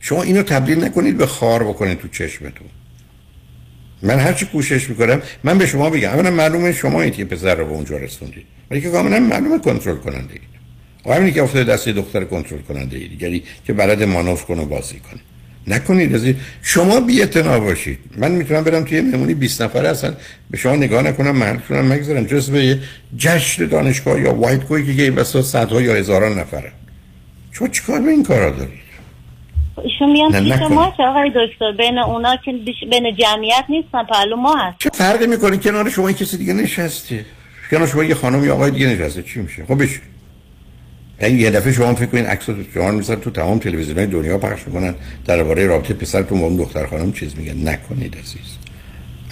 شما 0.00 0.22
اینو 0.22 0.42
تبدیل 0.42 0.84
نکنید 0.84 1.16
به 1.18 1.26
خار 1.26 1.64
بکنید 1.64 2.00
تو 2.00 2.08
چشمتون. 2.08 2.68
من 4.02 4.18
هرچی 4.18 4.46
کوشش 4.46 4.90
می‌کنم 4.90 5.22
من 5.44 5.58
به 5.58 5.66
شما 5.66 5.90
بگم 5.90 6.08
اولا 6.08 6.30
معلومه 6.30 6.72
شما 6.72 7.08
که 7.08 7.24
پسر 7.24 7.54
رو 7.54 7.64
به 7.64 7.72
اونجا 7.72 7.96
رسوندید. 7.96 8.46
ولی 8.70 8.80
که 8.80 8.90
کاملا 8.90 9.20
معلومه 9.20 9.58
کنترل 9.58 9.96
کننده 9.96 10.32
اید. 10.32 10.50
و 11.06 11.12
همینی 11.12 11.32
که 11.32 11.42
افتاده 11.42 11.72
دست 11.72 11.88
دختر 11.88 12.24
کنترل 12.24 12.58
کننده 12.58 12.96
ای 12.96 13.08
دیگری 13.08 13.42
که 13.66 13.72
بلد 13.72 14.02
مانور 14.02 14.36
کنه 14.36 14.62
و 14.62 14.66
بازی 14.66 15.00
کنه. 15.00 15.20
نکنید. 15.66 16.14
از 16.14 16.34
شما 16.62 17.00
بی 17.00 17.26
باشید. 17.44 17.98
من 18.16 18.30
می‌تونم 18.30 18.64
برم 18.64 18.84
توی 18.84 19.00
مهمونی 19.00 19.34
20 19.34 19.62
نفره 19.62 19.88
هستن. 19.88 20.16
به 20.50 20.58
شما 20.58 20.76
نگاه 20.76 21.02
نکنم 21.02 21.42
هم 21.42 21.92
مگذارم 21.92 22.24
جز 22.24 22.50
به 22.50 22.64
یه 22.64 22.78
جشن 23.16 23.66
دانشگاه 23.66 24.20
یا 24.20 24.34
وایت 24.34 24.64
کوی 24.64 24.96
که 24.96 25.02
یه 25.02 25.10
بسا 25.10 25.42
صدها 25.42 25.82
یا 25.82 25.94
هزاران 25.94 26.38
نفره. 26.38 26.72
شما 27.52 27.68
چیکار 27.68 28.00
به 28.00 28.10
این 28.10 28.22
کارا 28.22 28.50
دارید؟ 28.50 28.80
ایشون 29.84 30.12
میان 30.12 30.44
پیش. 30.44 30.52
ما 30.52 30.94
که 30.96 31.02
آقای 31.02 31.30
دکتر. 31.30 31.72
بین 31.72 31.98
اونا 31.98 32.36
که 32.44 32.52
بین 32.90 33.16
جمعیت 33.16 33.64
نیستن 33.68 34.04
پهلو 34.04 34.36
ما 34.36 34.56
هست 34.56 34.78
چه 34.78 34.90
فرقی 34.94 35.26
می‌کنه 35.26 35.56
کنار 35.56 35.90
شما 35.90 36.12
کسی 36.12 36.36
دیگه 36.36 36.52
نشسته؟ 36.52 37.24
کنار 37.70 37.86
شما 37.86 38.04
یه 38.04 38.14
خانم 38.14 38.44
یا 38.44 38.54
آقای 38.54 38.70
دیگه 38.70 38.86
نشسته؟ 38.86 39.22
چی 39.22 39.40
میشه؟ 39.40 39.64
خب 39.64 39.82
بشه 39.82 40.00
یعنی 41.20 41.34
یه 41.34 41.50
دفعه 41.50 41.72
شما 41.72 41.94
فکر 41.94 42.06
کنین 42.06 42.26
عکس 42.26 42.46
شما 42.74 42.90
می‌ذارن 42.90 43.20
تو 43.20 43.30
تمام 43.30 43.58
تلویزیون‌های 43.58 44.06
دنیا 44.06 44.38
پخش 44.38 44.60
می‌کنن. 44.66 44.94
درباره 45.26 45.66
رابطه 45.66 45.94
پسرتون 45.94 46.40
با 46.40 46.46
اون 46.46 46.56
دختر 46.56 46.86
خانم 46.86 47.12
چیز 47.12 47.36
میگن. 47.36 47.68
نکنید 47.68 48.16
عزیز. 48.16 48.56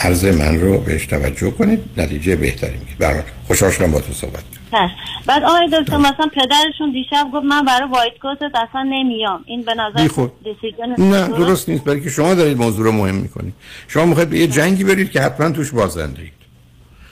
عرض 0.00 0.24
من 0.24 0.60
رو 0.60 0.78
بهش 0.78 1.06
توجه 1.06 1.50
کنید 1.50 1.80
نتیجه 1.96 2.36
بهتری 2.36 2.78
میگید 2.78 2.98
برای 2.98 3.22
خوشحال 3.46 3.70
شدم 3.70 3.90
با 3.90 4.00
تو 4.00 4.12
صحبت 4.12 4.42
هست. 4.72 4.94
بعد 5.26 5.44
آقای 5.44 5.68
دکتر 5.68 5.96
مثلا 5.96 6.26
پدرشون 6.34 6.92
دیشب 6.92 7.26
گفت 7.32 7.44
من 7.44 7.64
برای 7.64 7.88
وایت 7.88 8.12
کوتت 8.22 8.54
اصلا 8.68 8.82
نمیام. 8.82 9.44
این 9.46 9.62
به 9.62 9.74
نظر. 9.74 10.08
دیسیژن 10.44 11.02
نه 11.02 11.28
درست 11.28 11.68
نیست. 11.68 11.84
برای 11.84 12.00
که 12.00 12.10
شما 12.10 12.34
دارید 12.34 12.58
موضوع 12.58 12.84
رو 12.84 12.92
مهم 12.92 13.14
می‌کنید. 13.14 13.54
شما 13.88 14.04
می‌خواید 14.04 14.30
به 14.30 14.38
یه 14.38 14.46
جنگی 14.46 14.84
برید 14.84 15.10
که 15.10 15.20
حتما 15.20 15.50
توش 15.50 15.70
بازنده 15.70 16.22
اید. 16.22 16.32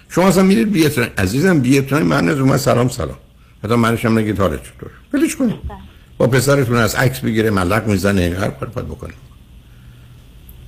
شما 0.08 0.28
اصلا 0.28 0.42
میرید 0.42 0.72
بی 0.72 0.84
احترام- 0.84 1.10
عزیزم 1.18 1.60
بی 1.60 1.78
احترامی 1.78 2.06
من 2.06 2.28
از 2.28 2.38
اومد 2.38 2.56
سلام 2.56 2.88
سلام. 2.88 3.16
حتی 3.66 3.74
منش 3.74 4.04
هم 4.04 4.18
نگید 4.18 4.38
حالت 4.38 4.62
چطور. 4.62 4.90
ولش 5.12 5.36
کنید 5.36 5.54
با 6.18 6.26
پسرتون 6.26 6.76
از 6.76 6.94
عکس 6.94 7.20
بگیره 7.20 7.50
ملق 7.50 7.86
می‌زنه 7.86 8.36
هر 8.40 8.50
کاری 8.50 8.72
باید 8.72 8.88
بکنه. 8.88 9.14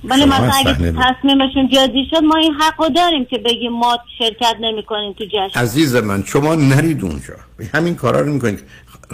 ولی 0.03 0.21
شما 0.21 0.47
مثلا 0.47 0.71
اگه. 0.71 0.73
تصمیمشون 0.91 1.69
جدی 1.69 2.05
شد 2.09 2.23
ما 2.23 2.35
این 2.35 2.53
حق 2.53 2.81
رو 2.81 2.89
داریم 2.89 3.25
که 3.25 3.37
بگیم 3.37 3.71
ما 3.71 3.97
شرکت 4.17 4.55
نمی 4.61 4.83
کنیم 4.83 5.13
تو 5.13 5.25
جشن. 5.25 5.59
عزیز 5.59 5.95
من 5.95 6.23
شما 6.23 6.55
نرید 6.55 7.03
اونجا. 7.03 7.33
همین 7.73 7.95
کارا 7.95 8.21
رو 8.21 8.33
می‌کنید. 8.33 8.63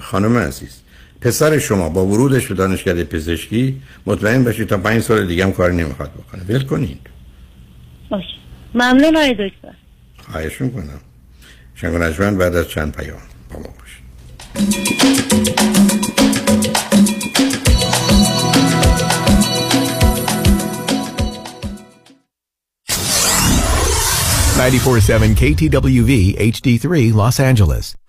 خانم 0.02 0.38
عزیز 0.38 0.82
پسر 1.22 1.60
شما 1.60 1.90
با 1.90 2.06
ورودش 2.06 2.48
به 2.48 2.56
دانشکده 2.56 3.04
پزشکی 3.04 3.82
مطمئن 4.06 4.44
باشید 4.44 4.68
تا 4.68 4.78
پنج 4.78 5.02
سال 5.02 5.28
دیگه 5.28 5.44
هم 5.44 5.52
کاری 5.52 5.76
نمی‌خواد 5.76 6.12
بکنه. 6.12 6.44
ول 6.44 6.64
کنید. 6.64 7.00
باشه. 8.10 8.26
ممنون 8.74 9.18
آقای 9.18 9.32
دکتر. 9.32 9.76
خواهش 10.32 10.62
می‌کنم. 10.62 11.00
شنگ 11.76 11.96
نجمن 11.96 12.38
بعد 12.38 12.56
از 12.56 12.70
چند 12.70 12.96
پیام. 12.96 13.18
با 13.50 13.60
ما 13.60 13.70
باشید 13.80 14.06
947 24.58 25.36
KTWV 25.36 26.38
HD3 26.40 27.14
Los 27.14 27.40
Angeles. 27.40 28.05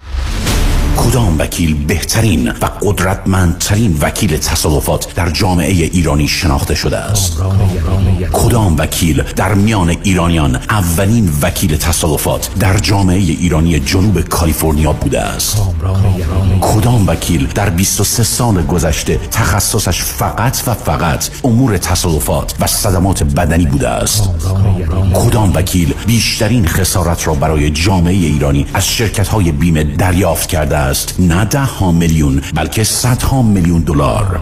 کدام 0.96 1.38
وکیل 1.38 1.74
بهترین 1.74 2.50
و 2.50 2.66
قدرتمندترین 2.82 3.98
وکیل 4.00 4.36
تصادفات 4.36 5.14
در 5.14 5.30
جامعه 5.30 5.70
ایرانی 5.70 6.28
شناخته 6.28 6.74
شده 6.74 6.96
است؟ 6.96 7.42
کدام 8.32 8.76
وکیل 8.78 9.22
در 9.22 9.54
میان 9.54 9.88
ایرانیان 10.02 10.54
اولین 10.54 11.30
وکیل 11.42 11.76
تصادفات 11.76 12.50
در 12.60 12.78
جامعه 12.78 13.16
ایرانی 13.16 13.80
جنوب 13.80 14.20
کالیفرنیا 14.20 14.92
بوده 14.92 15.20
است؟ 15.20 15.62
کدام 16.60 17.08
وکیل 17.08 17.46
در 17.46 17.70
23 17.70 18.22
سال 18.22 18.62
گذشته 18.62 19.20
تخصصش 19.30 20.02
فقط 20.02 20.62
و 20.66 20.74
فقط 20.74 21.28
امور 21.44 21.78
تصادفات 21.78 22.54
و 22.60 22.66
صدمات 22.66 23.22
بدنی 23.22 23.66
بوده 23.66 23.88
است؟ 23.88 24.30
کدام 25.14 25.52
وکیل 25.54 25.94
بیشترین 26.06 26.66
خسارت 26.66 27.26
را 27.26 27.34
برای 27.34 27.70
جامعه 27.70 28.14
ایرانی 28.14 28.66
از 28.74 28.88
شرکت 28.88 29.28
های 29.28 29.52
بیمه 29.52 29.84
دریافت 29.84 30.48
کرده 30.48 30.85
است. 30.86 31.14
نه 31.18 31.44
ده 31.44 31.60
ها 31.60 31.92
میلیون 31.92 32.42
بلکه 32.54 32.84
صدها 32.84 33.42
میلیون 33.42 33.80
دلار. 33.80 34.40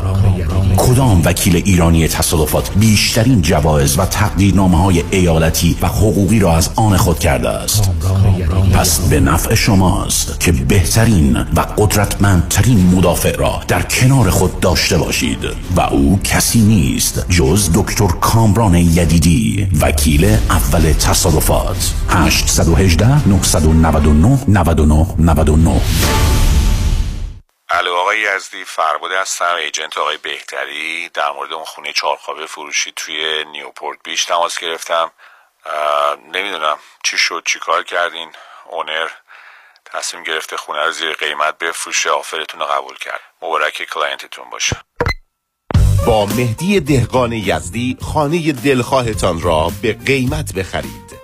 کدام 0.77 1.23
وکیل 1.25 1.57
ایرانی 1.57 2.09
تصادفات 2.09 2.71
بیشترین 2.77 3.43
جوایز 3.43 3.99
و 3.99 4.07
تقدیرنامه 4.07 4.83
های 4.83 5.05
ایالتی 5.11 5.77
و 5.83 5.87
حقوقی 5.87 6.39
را 6.39 6.57
از 6.57 6.71
آن 6.77 6.97
خود 6.97 7.19
کرده 7.19 7.49
است؟ 7.49 7.91
پس 8.75 9.01
به 9.01 9.21
نفع 9.21 9.55
شماست 9.55 10.41
که 10.41 10.53
بهترین 10.53 11.37
و 11.37 11.61
قدرتمندترین 11.79 12.87
مدافع 12.97 13.37
را 13.37 13.61
در 13.69 13.83
کنار 13.83 14.31
خود 14.31 14.61
داشته 14.61 14.99
باشید. 14.99 15.39
و 15.77 15.81
او 15.81 16.21
کسی 16.25 16.61
نیست 16.61 17.27
جز 17.29 17.71
دکتر 17.75 18.07
کامران 18.07 18.75
یدیدی 18.75 19.69
وکیل 19.81 20.25
اول 20.51 20.93
تصادفات. 20.93 21.95
818 22.09 23.29
999 23.29 24.39
99 24.49 25.07
99 25.19 25.81
الو 27.79 27.95
آقای 27.95 28.20
یزدی 28.20 28.64
فرباده 28.64 29.20
هستم 29.20 29.55
agent 29.55 29.99
آقای 29.99 30.16
بهتری. 30.16 31.09
در 31.09 31.31
مورد 31.31 31.53
اون 31.53 31.64
خونه 31.64 31.93
چهارخوابه 31.93 32.47
فروشی 32.47 32.93
توی 32.97 33.45
نیوپورت 33.45 33.99
بیچ 34.05 34.25
تماس 34.25 34.59
گرفتم. 34.59 35.11
نمی‌دونم 36.33 36.79
چی 37.05 37.18
شد 37.18 37.43
چی 37.47 37.59
کار 37.59 37.85
کردین؟ 37.85 38.33
owner 38.71 39.09
تصمیم 39.85 40.22
گرفته 40.22 40.57
خونه 40.57 40.85
رو 40.85 40.93
زیر 40.93 41.12
قیمت 41.12 41.59
بفروشه 41.59 42.11
offer 42.11 42.42
تون 42.42 42.61
رو 42.61 42.66
قبول 42.66 42.97
کرد. 42.97 43.20
مبارک 43.43 43.83
client 43.83 44.28
تون 44.28 44.51
باشه. 44.51 44.77
با 46.07 46.27
مهدی 46.27 46.81
دهقان 46.81 47.33
یزدی 47.33 47.97
خانه 48.12 48.53
دلخواهتان 48.53 49.43
را 49.43 49.72
به 49.83 49.93
قیمت 50.07 50.55
بخرید. 50.55 51.24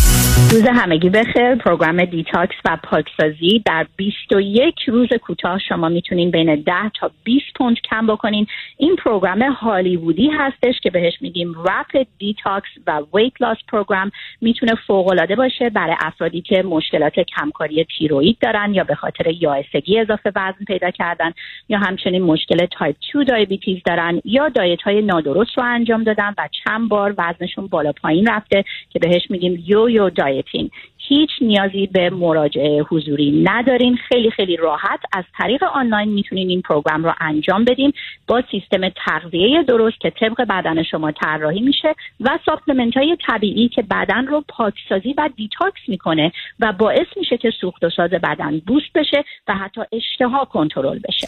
روز 0.51 0.63
همگی 0.67 1.09
بخیر. 1.09 1.55
program 1.55 2.05
detox 2.05 2.55
و 2.65 2.77
پاکسازی 2.83 3.63
در 3.65 3.87
21 3.97 4.75
روز 4.87 5.09
کوتاه 5.21 5.59
شما 5.59 5.89
می‌تونین 5.89 6.31
بین 6.31 6.55
10 6.55 6.73
تا 6.99 7.11
20 7.23 7.45
پوند 7.55 7.77
کم 7.91 8.07
بکنین. 8.07 8.47
این 8.77 8.95
program 8.95 9.41
هالیوودی 9.41 10.29
هستش 10.29 10.79
که 10.83 10.89
بهش 10.89 11.13
میگیم 11.21 11.55
rapid 11.65 12.07
detox 12.17 12.69
و 12.87 13.01
weight 13.13 13.33
loss 13.39 13.57
program. 13.67 14.11
می‌تونه 14.41 14.71
فوق 14.87 15.07
العاده 15.07 15.35
باشه 15.35 15.69
برای 15.69 15.95
افرادی 15.99 16.41
که 16.41 16.63
مشکلات 16.63 17.19
کمکاری 17.19 17.85
تیروئید 17.97 18.37
دارن 18.41 18.73
یا 18.73 18.83
به 18.83 18.95
خاطر 18.95 19.27
یائسگی 19.27 19.99
اضافه 19.99 20.31
وزن 20.35 20.65
پیدا 20.67 20.91
کردن 20.91 21.31
یا 21.69 21.79
همچنین 21.79 22.21
مشکل 22.21 22.65
تایپ 22.65 22.95
2 23.13 23.23
diabetes 23.23 23.77
دارن 23.85 24.21
یا 24.25 24.49
diet 24.49 24.81
های 24.81 25.01
نادرست 25.01 25.57
رو 25.57 25.63
انجام 25.63 26.03
دادن 26.03 26.33
و 26.37 26.49
چند 26.63 26.89
بار 26.89 27.13
وزنشون 27.17 27.67
بالا 27.67 27.91
پایین 27.91 28.27
رفته 28.27 28.63
که 28.89 28.99
بهش 28.99 29.21
میگیم 29.29 29.63
yo-yo 29.67 29.89
dieting 29.89 30.69
هیچ 31.07 31.29
نیازی 31.41 31.87
به 31.87 32.09
مراجعه 32.09 32.81
حضوری 32.81 33.43
ندارین. 33.43 33.97
خیلی 34.07 34.31
خیلی 34.31 34.55
راحت. 34.55 34.99
از 35.13 35.23
طریق 35.37 35.63
آنلاین 35.63 36.09
می‌تونین 36.09 36.49
این 36.49 36.61
program 36.61 37.03
رو 37.03 37.13
انجام 37.21 37.65
بدین. 37.65 37.93
با 38.27 38.43
سیستم 38.51 38.89
تغذیه 38.89 39.63
درست 39.63 39.99
که 39.99 40.09
طبق 40.09 40.41
بدن 40.49 40.83
شما 40.83 41.11
طراحی 41.11 41.61
میشه 41.61 41.95
و 42.19 42.39
supplement 42.45 42.97
های 42.97 43.17
طبیعی 43.27 43.69
که 43.69 43.81
بدن 43.81 44.27
رو 44.27 44.43
پاکسازی 44.47 45.13
و 45.17 45.29
detox 45.37 45.81
می‌کنه 45.87 46.31
و 46.59 46.73
باعث 46.73 47.07
میشه 47.17 47.37
که 47.37 47.51
سوخت 47.61 47.83
و 47.83 47.89
ساز 47.89 48.09
بدن 48.09 48.59
boost 48.67 48.93
بشه 48.95 49.23
و 49.47 49.53
حتی 49.55 49.81
اشتها 49.91 50.45
کنترل 50.45 50.99
بشه. 50.99 51.27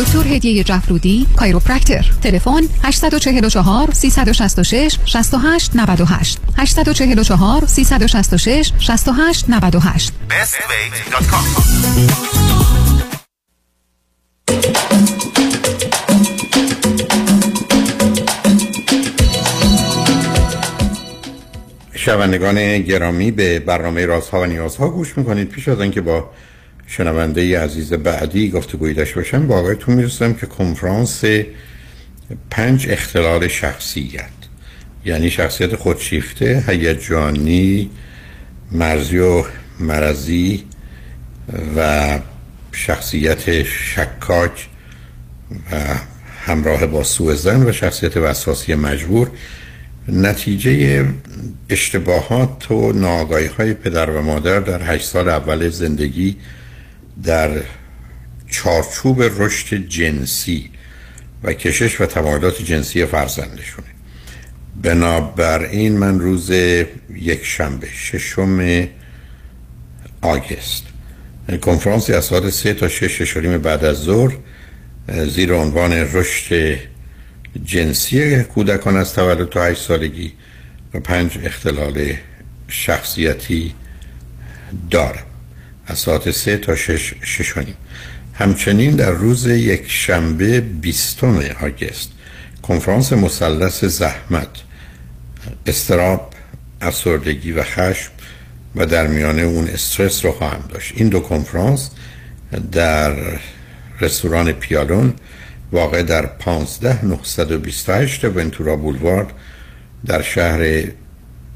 دکتر 0.00 0.36
هدیه 0.36 0.64
جفرودی 0.64 1.26
chiropractor. 1.38 2.04
تلفن 2.22 2.62
844 2.84 3.86
366 3.90 4.98
68 5.06 5.70
98 5.76 6.38
844 6.58 7.63
366 7.68 8.72
68 8.78 9.44
98 9.48 10.12
bestweight.com 10.28 11.74
شنوندگان 22.04 22.78
گرامی 22.78 23.30
به 23.30 23.58
برنامه 23.58 24.06
رازها 24.06 24.40
و 24.40 24.46
نیازها 24.46 24.88
گوش 24.88 25.18
می‌کنید. 25.18 25.48
پیش 25.48 25.68
از 25.68 25.80
اینکه 25.80 26.00
با 26.00 26.30
شنونده 26.86 27.60
عزیز 27.60 27.92
بعدی 27.92 28.50
گفتگویی 28.50 28.94
داشته 28.94 29.16
باشم 29.16 29.46
با 29.46 29.58
آقایتون 29.58 29.94
می‌رسم 29.94 30.34
که 30.34 30.46
کنفرانس 30.46 31.24
پنج 32.50 32.86
اختلال 32.90 33.48
شخصیت. 33.48 34.43
یعنی 35.04 35.30
شخصیت 35.30 35.76
خودشیفته 35.76 36.64
هیجانی 36.68 37.90
مرزی 38.72 39.18
و 39.18 39.44
مرزی 39.80 40.64
و 41.76 42.18
شخصیت 42.72 43.62
شکاک 43.62 44.68
و 45.72 45.76
همراه 46.46 46.86
با 46.86 47.02
سوء 47.02 47.34
زن 47.34 47.68
و 47.68 47.72
شخصیت 47.72 48.16
وسواسی 48.16 48.74
مجبور. 48.74 49.30
نتیجه 50.08 51.04
اشتباهات 51.68 52.70
و 52.70 52.92
ناآگاهی 52.92 53.46
های 53.46 53.74
پدر 53.74 54.10
و 54.10 54.22
مادر 54.22 54.60
در 54.60 54.94
هشت 54.94 55.06
سال 55.06 55.28
اول 55.28 55.68
زندگی 55.68 56.36
در 57.22 57.50
چارچوب 58.50 59.22
رشد 59.22 59.76
جنسی 59.88 60.70
و 61.42 61.52
کشش 61.52 62.00
و 62.00 62.06
تمایلات 62.06 62.62
جنسی 62.62 63.06
فرزندشونه. 63.06 63.93
بنابراین 64.82 65.98
من 65.98 66.20
روز 66.20 66.50
یک 66.50 67.44
شنبه 67.44 67.88
ششم 67.92 68.86
آگست. 70.22 70.82
کنفرانسی 71.62 72.12
از 72.12 72.24
ساعت 72.24 72.50
سه 72.50 72.74
تا 72.74 72.88
شش 72.88 73.04
ششوریم 73.04 73.58
بعد 73.58 73.84
از 73.84 73.96
ظهر 73.96 74.32
زیر 75.28 75.52
عنوان 75.52 75.92
رشد 75.92 76.78
جنسی 77.64 78.42
کودکان 78.42 78.96
از 78.96 79.14
تولد 79.14 79.48
تا 79.48 79.64
8 79.64 79.82
سالگی 79.82 80.32
و 80.94 81.00
پنج 81.00 81.38
اختلال 81.44 82.12
شخصیتی 82.68 83.74
دارم. 84.90 85.24
از 85.86 85.98
ساعت 85.98 86.30
سه 86.30 86.56
تا 86.56 86.76
شش 86.76 87.14
ششونیم 87.22 87.76
همچنین 88.34 88.96
در 88.96 89.10
روز 89.10 89.46
یک 89.46 89.84
شنبه 89.86 90.60
بیستم 90.60 91.38
آگست 91.62 92.10
کنفرانس 92.62 93.12
مثلث 93.12 93.84
زحمت 93.84 94.48
استراب 95.66 96.32
افسردگی 96.80 97.52
و 97.52 97.62
خشم 97.62 98.10
و 98.76 98.86
در 98.86 99.06
میانه 99.06 99.42
اون 99.42 99.68
استرس 99.68 100.24
رو 100.24 100.32
خواهم 100.32 100.64
داشت. 100.68 100.92
این 100.96 101.08
دو 101.08 101.20
کنفرانس 101.20 101.90
در 102.72 103.14
رستوران 104.00 104.52
پیالون 104.52 105.12
واقع 105.72 106.02
در 106.02 106.26
15 106.26 107.04
928 107.04 108.24
ونتورا 108.24 108.76
بولوارد 108.76 109.32
در 110.06 110.22
شهر 110.22 110.84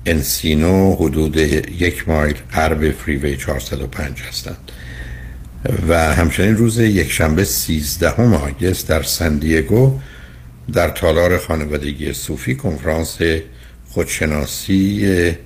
انسینو 0.07 0.95
حدود 0.95 1.37
یک 1.37 2.09
مایل 2.09 2.37
غرب 2.53 2.91
فریوی 2.91 3.37
405 3.37 4.23
هستند. 4.23 4.73
و 5.89 6.15
همچنین 6.15 6.57
روز 6.57 6.79
یک 6.79 7.11
شنبه 7.11 7.45
13 7.45 8.11
آگست 8.21 8.89
در 8.89 9.03
سندیگو 9.03 9.99
در 10.73 10.89
تالار 10.89 11.39
خانوادگی 11.39 12.13
صوفی 12.13 12.55
کنفرانس 12.55 13.19
خودشناسی 13.99 15.37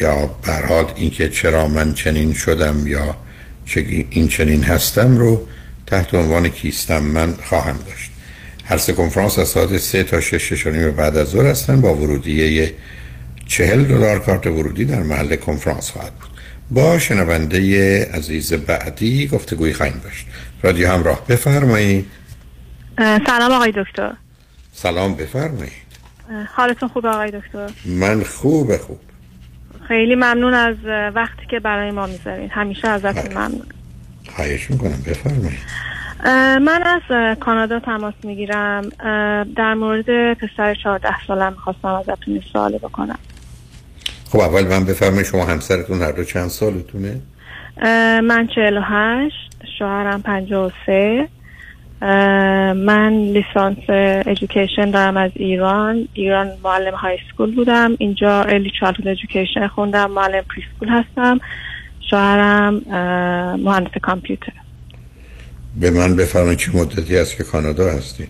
یا 0.00 0.26
برحال 0.26 0.92
اینکه 0.96 1.28
چرا 1.28 1.68
من 1.68 1.94
چنین 1.94 2.32
شدم 2.32 2.86
یا 2.86 3.16
این 4.10 4.28
چنین 4.28 4.64
هستم 4.64 5.16
رو 5.16 5.48
تحت 5.86 6.14
عنوان 6.14 6.48
کیستم 6.48 7.02
من 7.02 7.34
خواهم 7.44 7.78
داشت. 7.86 8.10
هر 8.64 8.78
سه 8.78 8.92
کنفرانس 8.92 9.38
از 9.38 9.48
ساعت 9.48 9.78
سه 9.78 10.04
تا 10.04 10.20
شش 10.20 10.52
شش 10.52 10.66
بعد 10.66 11.16
از 11.16 11.28
ظهر 11.28 11.46
هستن 11.46 11.80
با 11.80 11.94
ورودی 11.94 12.70
چهل 13.46 13.84
دلار 13.84 14.18
کارت 14.18 14.46
ورودی 14.46 14.84
در 14.84 15.02
محل 15.02 15.36
کنفرانس 15.36 15.90
خواهد 15.90 16.12
بود. 16.14 16.30
با 16.70 16.98
شنونده 16.98 18.04
عزیز 18.04 18.52
بعدی 18.52 19.26
گفتگوی 19.26 19.72
خواهیم 19.72 20.00
داشت. 20.04 20.26
رادیو 20.62 20.88
همراه 20.88 21.26
بفرمایید. 21.26 22.06
سلام 22.98 23.52
آقای 23.52 23.72
دکتر. 23.76 24.12
سلام 24.72 25.14
بفرمایید. 25.14 25.83
حالتون 26.54 26.88
خوب 26.88 27.06
آقای 27.06 27.30
دکتر؟ 27.30 27.70
من 27.84 28.22
خوب 28.22 28.76
خوب. 28.76 28.98
خیلی 29.88 30.14
ممنون 30.14 30.54
از 30.54 30.76
وقتی 31.14 31.46
که 31.50 31.60
برای 31.60 31.90
ما 31.90 32.06
می‌ذارید 32.06 32.50
همیشه 32.50 32.88
ازتون 32.88 33.32
ممنون. 33.32 33.66
خواهش 34.36 34.70
می‌کنم. 34.70 35.02
بفرمایید. 35.06 35.58
من 36.66 36.82
از 36.82 37.36
کانادا 37.40 37.80
تماس 37.80 38.14
می‌گیرم. 38.24 38.88
در 39.56 39.74
مورد 39.74 40.34
پسر 40.38 40.74
14 40.74 41.08
سالم 41.26 41.52
می‌خواستم 41.52 41.88
ازتون 41.88 42.40
سوالی 42.52 42.78
بکنم. 42.78 43.18
خب 44.30 44.38
اول 44.38 44.66
من 44.66 44.84
بفرمایید 44.84 45.26
شما 45.26 45.44
همسرتون 45.44 46.02
هر 46.02 46.12
دو 46.12 46.24
چند 46.24 46.48
سالتونه؟ 46.48 47.20
من 48.22 48.48
48 48.54 49.34
شوهرم 49.78 50.22
53 50.22 51.28
من 52.00 53.12
لیسانس 53.12 53.90
education 54.26 54.90
دارم 54.90 55.16
از 55.16 55.30
ایران. 55.34 56.08
ایران 56.14 56.50
معلم 56.64 56.94
high 56.94 57.18
school 57.30 57.54
بودم. 57.54 57.96
اینجا 57.98 58.42
early 58.42 58.72
childhood 58.80 59.08
education 59.08 59.66
خوندم. 59.66 60.10
معلم 60.10 60.42
preschool 60.54 60.88
هستم. 60.88 61.40
شوهرم 62.10 62.74
مهندس 63.60 63.98
کامپیوتر. 64.02 64.52
به 65.80 65.90
من 65.90 66.16
بفرمایید 66.16 66.58
چه 66.58 66.76
مدتی 66.76 67.18
است 67.18 67.36
که 67.36 67.44
کانادا 67.44 67.90
هستی؟ 67.90 68.28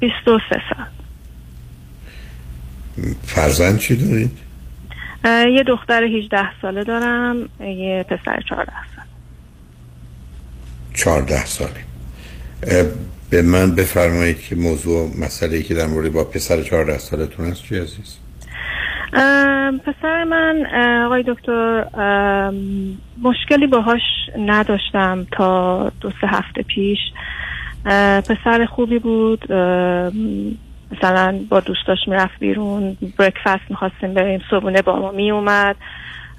23 0.00 0.40
سال. 0.48 0.86
فرزند 3.22 3.78
چی 3.78 3.96
دارید؟ 3.96 4.38
یه 5.24 5.62
دختر 5.68 6.04
18 6.04 6.60
ساله 6.62 6.84
دارم. 6.84 7.48
یه 7.60 8.04
پسر 8.08 8.40
14 8.48 8.72
ساله. 8.94 9.08
چهارده 10.94 11.44
ساله. 11.44 11.70
اه، 11.70 11.87
به 13.30 13.42
من 13.42 13.74
بفرمایید 13.74 14.40
که 14.40 14.56
موضوع 14.56 15.10
مسئله 15.20 15.56
ای 15.56 15.62
که 15.62 15.74
در 15.74 15.86
مورد 15.86 16.12
با 16.12 16.24
پسر 16.24 16.62
چهارده 16.62 16.98
سالتون 16.98 17.46
هست 17.46 17.62
چی 17.62 17.78
عزیز؟ 17.78 18.18
پسر 19.86 20.24
من 20.24 20.66
آقای 21.06 21.24
دکتر 21.26 21.84
مشکلی 23.22 23.66
باهاش 23.66 24.00
نداشتم 24.38 25.26
تا 25.32 25.92
دو 26.00 26.10
سه 26.20 26.26
هفته 26.26 26.62
پیش. 26.62 26.98
پسر 28.28 28.66
خوبی 28.70 28.98
بود 28.98 29.52
مثلا 30.92 31.40
با 31.48 31.60
دوستاش 31.60 31.98
می‌رفت 32.06 32.38
بیرون 32.40 32.96
برکفست 33.18 33.70
می‌خواستیم 33.70 34.14
بریم 34.14 34.40
صبحونه 34.50 34.82
با 34.82 34.98
ما 34.98 35.10
میومد 35.10 35.76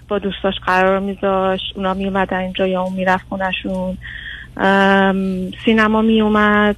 با 0.08 0.20
دوستاش 0.20 0.54
قرار 0.66 1.00
میذاشت 1.00 1.74
اونا 1.76 1.94
میومدن 1.94 2.38
اینجا 2.38 2.68
یا 2.68 2.82
اون 2.82 2.94
می‌رفت 2.94 3.26
خونشون 3.30 3.98
سینما 5.66 6.02
می 6.02 6.22
اومد. 6.22 6.76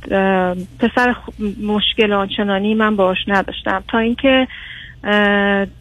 پسر 0.79 1.15
مشکل 1.63 2.13
آنچنانی 2.13 2.73
من 2.73 2.95
باش 2.95 3.17
نداشتم. 3.27 3.83
تا 3.87 3.97
اینکه 3.97 4.47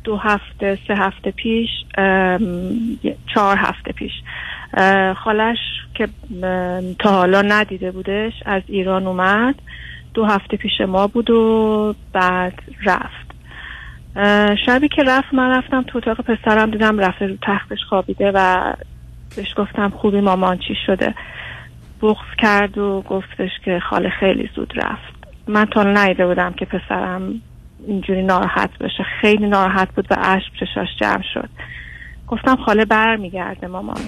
دو 0.05 0.17
هفته 0.17 0.79
سه 0.89 0.95
هفته 0.95 1.31
پیش 1.31 1.69
چهار 3.35 3.57
هفته 3.59 3.93
پیش 3.93 4.13
خالش 5.25 5.59
که 5.95 6.09
تا 6.99 7.11
حالا 7.11 7.43
ندیده 7.43 7.91
بودش 7.91 8.33
از 8.47 8.63
ایران 8.67 9.07
اومد. 9.07 9.55
دو 10.15 10.25
هفته 10.25 10.57
پیش 10.57 10.81
ما 10.89 11.07
بود 11.07 11.31
و 11.31 11.95
بعد 12.13 12.63
رفت. 12.87 13.31
شبی 14.67 14.89
که 14.89 15.03
رفت 15.03 15.35
من 15.35 15.51
رفتم 15.51 15.83
تو 15.83 15.99
اتاق 15.99 16.21
پسرم 16.21 16.71
دیدم 16.71 16.99
رفته 16.99 17.27
رو 17.27 17.37
تختش 17.43 17.79
خوابیده 17.89 18.33
و 18.35 18.73
بهش 19.37 19.55
گفتم 19.57 19.89
خوبی 19.89 20.21
مامان 20.21 20.59
چی 20.59 20.75
شده. 20.87 21.15
بغض 22.03 22.37
کرد 22.39 22.79
و 22.79 23.03
گفتش 23.09 23.51
که 23.65 23.81
خاله 23.81 24.09
خیلی 24.09 24.51
زود 24.55 24.73
رفت. 24.77 25.15
من 25.49 25.65
تا 25.65 25.83
نیده 25.83 26.27
بودم 26.27 26.53
که 26.53 26.65
پسرم 26.65 27.41
اینجوری 27.87 28.23
ناراحت 28.23 28.79
بشه. 28.79 29.03
خیلی 29.21 29.47
ناراحت 29.47 29.89
بود 29.95 30.07
و 30.11 30.15
اشک 30.19 30.53
چشاش 30.61 30.89
جمع 31.01 31.23
شد. 31.35 31.49
گفتم 32.29 32.57
خاله 32.57 32.85
بر 32.85 33.17
میگرده 33.17 33.67
مامان 33.67 34.01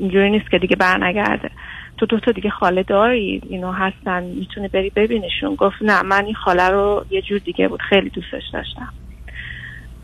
اینجوری 0.00 0.30
نیست 0.30 0.50
که 0.50 0.58
دیگه 0.58 0.76
بر 0.76 1.04
نگرده 1.04 1.50
تو 1.98 2.06
دو 2.06 2.20
تا 2.20 2.32
دیگه 2.32 2.50
خاله 2.50 2.82
داری؟ 2.82 3.42
اینا 3.48 3.72
هستن. 3.72 4.22
می‌تونی 4.24 4.68
بری 4.68 4.90
ببینشون 4.90 5.54
گفت 5.54 5.76
نه 5.80 6.02
من 6.02 6.24
این 6.24 6.34
خاله 6.34 6.68
رو 6.68 7.04
یه 7.10 7.22
جور 7.22 7.38
دیگه 7.38 7.68
بود. 7.68 7.82
خیلی 7.82 8.10
دوستش 8.10 8.42
داشتم. 8.52 8.88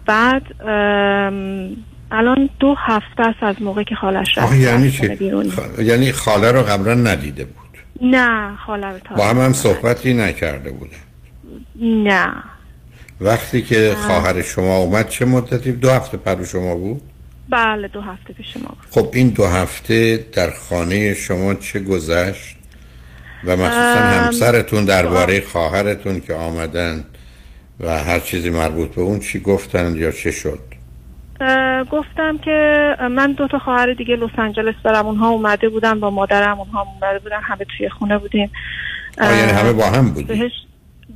بعد 0.07 0.43
الان 2.11 2.51
دو 2.61 2.75
هفته 2.79 3.23
است 3.23 3.43
از 3.43 3.63
موقع 3.63 3.83
که 3.83 3.95
خالش 3.95 4.39
رفت 4.39 4.55
یعنی 4.55 4.91
چی؟ 4.91 5.17
خ- 5.51 5.81
یعنی 5.81 6.13
خاله 6.13 6.53
رو 6.53 6.63
قبلا 6.63 6.95
ندیده 6.95 7.45
بود؟ 7.45 7.65
نه 8.03 8.57
خاله 8.67 8.87
رو 8.87 8.99
تا 8.99 9.15
با 9.15 9.27
هم 9.29 9.39
هم 9.39 9.53
صحبتی 9.53 10.15
نکرده 10.15 10.71
بوده 10.71 10.97
نه. 11.81 12.33
وقتی 13.21 13.63
که 13.63 13.95
خواهر 14.07 14.43
شما 14.43 14.77
اومد 14.77 15.09
چه 15.09 15.25
مدتی؟ 15.25 15.73
دو 15.73 15.91
هفته 15.91 16.17
پر 16.17 16.45
شما 16.45 16.75
بود؟ 16.75 17.03
بله 17.49 17.89
دو 17.89 18.01
هفته 18.01 18.33
پیش 18.33 18.57
ما 18.57 18.63
بود. 18.69 18.87
خب 19.05 19.11
این 19.15 19.29
دو 19.29 19.47
هفته 19.47 20.27
در 20.33 20.51
خانه 20.51 21.15
شما 21.15 21.55
چه 21.55 21.81
گذشت؟ 21.81 22.57
و 23.45 23.57
مخصوصا 23.57 24.01
ام، 24.01 24.25
همسرتون 24.25 24.85
درباره 24.85 25.41
خواهرتون 25.41 26.21
که 26.21 26.35
آمدن 26.35 27.05
و 27.81 27.99
هر 28.05 28.19
چیزی 28.21 28.51
مربوط 28.51 28.95
به 28.95 29.01
اون 29.03 29.19
چی 29.21 29.41
گفتن 29.41 29.97
یا 29.97 30.11
چه 30.13 30.31
شد؟ 30.31 30.59
گفتم 31.91 32.39
که 32.39 32.89
من 33.11 33.33
دو 33.33 33.49
تا 33.49 33.59
خواهر 33.59 33.95
دیگه 33.95 34.17
لس 34.17 34.31
آنجلس 34.39 34.75
دارم. 34.85 35.07
اونها 35.07 35.29
اومده 35.29 35.69
بودن 35.69 36.01
با 36.01 36.11
مادرم 36.11 36.61
اونها 36.61 36.87
اومده 37.03 37.19
بودن 37.19 37.41
همه 37.43 37.67
توی 37.77 37.89
خونه 37.89 38.19
بودیم. 38.19 38.51
یعنی 39.19 39.53
همه 39.53 39.73
با 39.73 39.87
هم 39.87 40.11
بودی؟ 40.11 40.25
بهش 40.25 40.53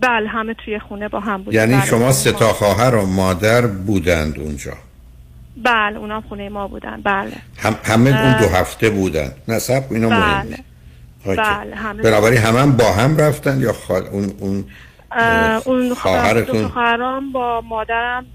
بله 0.00 0.28
همه 0.28 0.54
توی 0.54 0.78
خونه 0.78 1.08
با 1.08 1.20
هم 1.20 1.36
بودیم. 1.36 1.60
یعنی 1.60 1.74
بله، 1.74 1.86
شما 1.86 2.12
سه. 2.12 2.32
تا 2.32 2.52
خواهر 2.52 2.94
و 2.94 3.06
مادر 3.06 3.66
بودند 3.66 4.38
اونجا؟ 4.38 4.72
بله 5.64 5.98
اونا 5.98 6.16
هم 6.16 6.22
خونه 6.28 6.48
ما 6.48 6.68
بودن. 6.68 7.00
بله. 7.04 7.32
هم 7.58 7.76
همه 7.84 8.10
اون. 8.10 8.40
دو 8.40 8.46
هفته 8.56 8.90
بودن. 8.90 9.32
نصب 9.48 9.82
اینا 9.90 10.08
مهمه 10.08 10.44
بله. 10.44 10.58
اوکی. 11.24 11.40
بله 11.40 11.76
همه 11.76 12.02
بنابراین 12.02 12.38
همه 12.38 12.60
هم 12.60 12.76
با 12.76 12.92
هم 12.92 13.16
رفتن 13.16 13.60
یا 13.60 13.72
خال... 13.72 14.02
اون 14.06 14.32
اون 14.38 14.64
اون 15.64 15.94
خواهرتون؟ 15.94 16.68
خواهرام 16.68 17.32
با 17.32 17.60
مادرم 17.60 18.26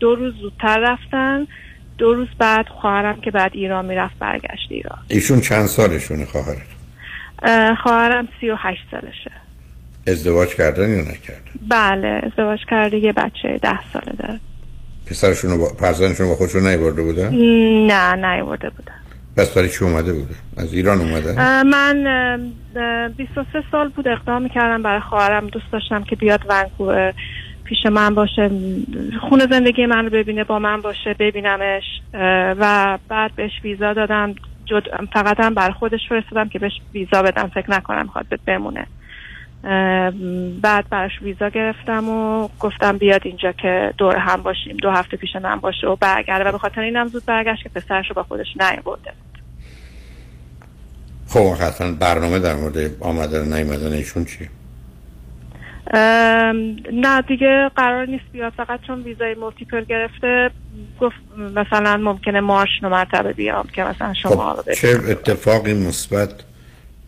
دو 0.00 0.14
روز 0.14 0.34
زودتر 0.34 0.78
رفتن. 0.78 1.46
دو 1.98 2.14
روز 2.14 2.28
بعد 2.38 2.66
خواهرم 2.68 3.20
که 3.20 3.30
بعد 3.30 3.50
ایران 3.54 3.84
می‌رفت 3.84 4.18
برگشت 4.18 4.66
ایران. 4.70 4.98
ایشون 5.08 5.40
چند 5.40 5.66
سالشونه 5.66 6.26
خواهرتون 6.26 6.64
اه، 7.42 7.74
خواهرم 7.74 8.28
سی 8.40 8.50
و 8.50 8.56
هشت 8.58 8.82
سالشه. 8.90 9.30
ازدواج 10.06 10.54
کردن 10.54 10.90
یا 10.90 11.00
نکردن؟ 11.00 11.50
بله 11.68 12.20
ازدواج 12.22 12.60
کرده 12.70 12.98
یه 12.98 13.12
بچه 13.12 13.58
ده 13.62 13.78
ساله 13.92 14.12
داره. 14.18 14.40
پسرشون 15.06 15.58
با 15.58 15.68
فرزندشون 15.68 16.28
با 16.28 16.34
خودشون 16.34 16.66
نیورده 16.66 17.02
بودن؟ 17.02 17.34
نه 17.86 18.14
نیورده 18.14 18.70
بودن. 18.70 19.01
بس 19.36 19.54
برای 19.54 19.68
چی 19.68 19.84
اومده 19.84 20.12
بوده؟ 20.12 20.34
از 20.56 20.74
ایران 20.74 21.00
اومده؟ 21.00 21.62
من 21.62 22.06
اه، 22.76 22.82
اه، 22.82 23.08
23 23.08 23.64
سال 23.72 23.88
بود 23.88 24.08
اقدام 24.08 24.42
می‌کردم 24.42 24.82
برای 24.82 25.00
خواهرم 25.00 25.46
دوست 25.46 25.72
داشتم 25.72 26.04
که 26.04 26.16
بیاد 26.16 26.40
ونکوور. 26.48 27.14
پیش 27.64 27.86
من 27.86 28.14
باشه 28.14 28.50
خونه 29.28 29.46
زندگی 29.50 29.86
من 29.86 30.04
رو 30.04 30.10
ببینه 30.10 30.44
با 30.44 30.58
من 30.58 30.80
باشه 30.80 31.14
ببینمش. 31.18 31.82
و 32.58 32.98
بعد 33.08 33.34
بهش 33.36 33.52
ویزا 33.64 33.92
دادم. 33.92 34.34
جد... 34.64 34.82
فقط 35.12 35.40
هم 35.40 35.54
برای 35.54 35.72
خودش 35.72 36.00
فرستادم 36.08 36.48
که 36.48 36.58
بهش 36.58 36.72
ویزا 36.94 37.22
بدم. 37.22 37.50
فکر 37.54 37.70
نکنم 37.70 38.02
می‌خواد 38.02 38.26
بمونه. 38.46 38.86
بعد 40.62 40.88
براش 40.90 41.22
ویزا 41.22 41.48
گرفتم 41.48 42.08
و 42.08 42.48
گفتم 42.60 42.98
بیاد 42.98 43.20
اینجا 43.24 43.52
که 43.52 43.94
دور 43.98 44.16
هم 44.16 44.42
باشیم 44.42 44.76
دو 44.76 44.90
هفته 44.90 45.16
پیش 45.16 45.36
من 45.36 45.56
باشه 45.56 45.86
و 45.86 45.96
برگرده. 45.96 46.48
و 46.48 46.52
به 46.52 46.58
خاطر 46.58 46.80
اینم 46.80 47.08
زود 47.08 47.24
برگشت 47.24 47.62
که 47.62 47.68
پسرش 47.68 48.08
رو 48.08 48.14
با 48.14 48.22
خودش 48.22 48.46
نیاورده 48.60 49.12
خب 51.28 51.52
حتما 51.52 51.92
برنامه 51.92 52.38
در 52.38 52.54
مورد 52.54 53.02
آمدن 53.02 53.40
و 53.40 53.54
نیومدن 53.54 53.92
ایشون 53.92 54.24
چی 54.24 54.48
ام، 55.94 56.76
نه 56.92 57.22
دیگه 57.22 57.70
قرار 57.76 58.06
نیست 58.06 58.24
بیاد. 58.32 58.52
فقط 58.52 58.80
چون 58.86 59.02
ویزای 59.02 59.34
multiple 59.34 59.84
گرفته 59.84 60.50
گفت 61.00 61.16
مثلا 61.56 61.96
ممکنه 61.96 62.40
مارش 62.40 62.68
نو 62.82 62.88
مرتبه 62.88 63.32
بیام 63.32 63.68
که 63.72 63.82
مثلا 63.84 64.14
شما 64.14 64.52
رو 64.52 64.62
خب 64.62 64.72
چه 64.72 64.88
اتفاقی 64.88 65.74
مثبت 65.74 66.30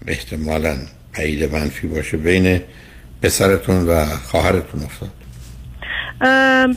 احتمالا 0.07 0.76
بعید 1.18 1.52
منفی 1.52 1.86
باشه 1.86 2.16
بین 2.16 2.60
پسرتون 3.22 3.86
و 3.88 4.04
خواهرتون 4.04 4.82
افتاد. 4.82 5.10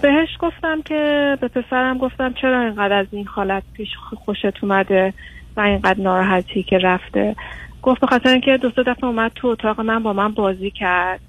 بهش 0.02 0.30
گفتم 0.40 0.82
که 0.82 1.38
به 1.42 1.48
پسرم 1.48 1.98
گفتم 1.98 2.34
چرا 2.42 2.62
اینقدر 2.62 2.94
از 2.94 3.08
این 3.12 3.28
حالت 3.28 3.64
پیش 3.74 3.90
خوشت 4.26 4.64
اومده 4.64 5.14
و 5.58 5.62
اینقدر 5.62 6.02
ناراحتی 6.02 6.64
که 6.64 6.78
رفته. 6.78 7.36
گفت 7.82 8.02
به 8.02 8.08
خاطر 8.08 8.30
اینکه 8.30 8.58
دو 8.58 8.70
دفعه 8.70 9.06
اومد 9.06 9.32
تو 9.36 9.48
اتاق 9.48 9.82
من 9.82 10.04
با 10.04 10.14
من 10.14 10.34
بازی 10.34 10.72
کرد 10.72 11.20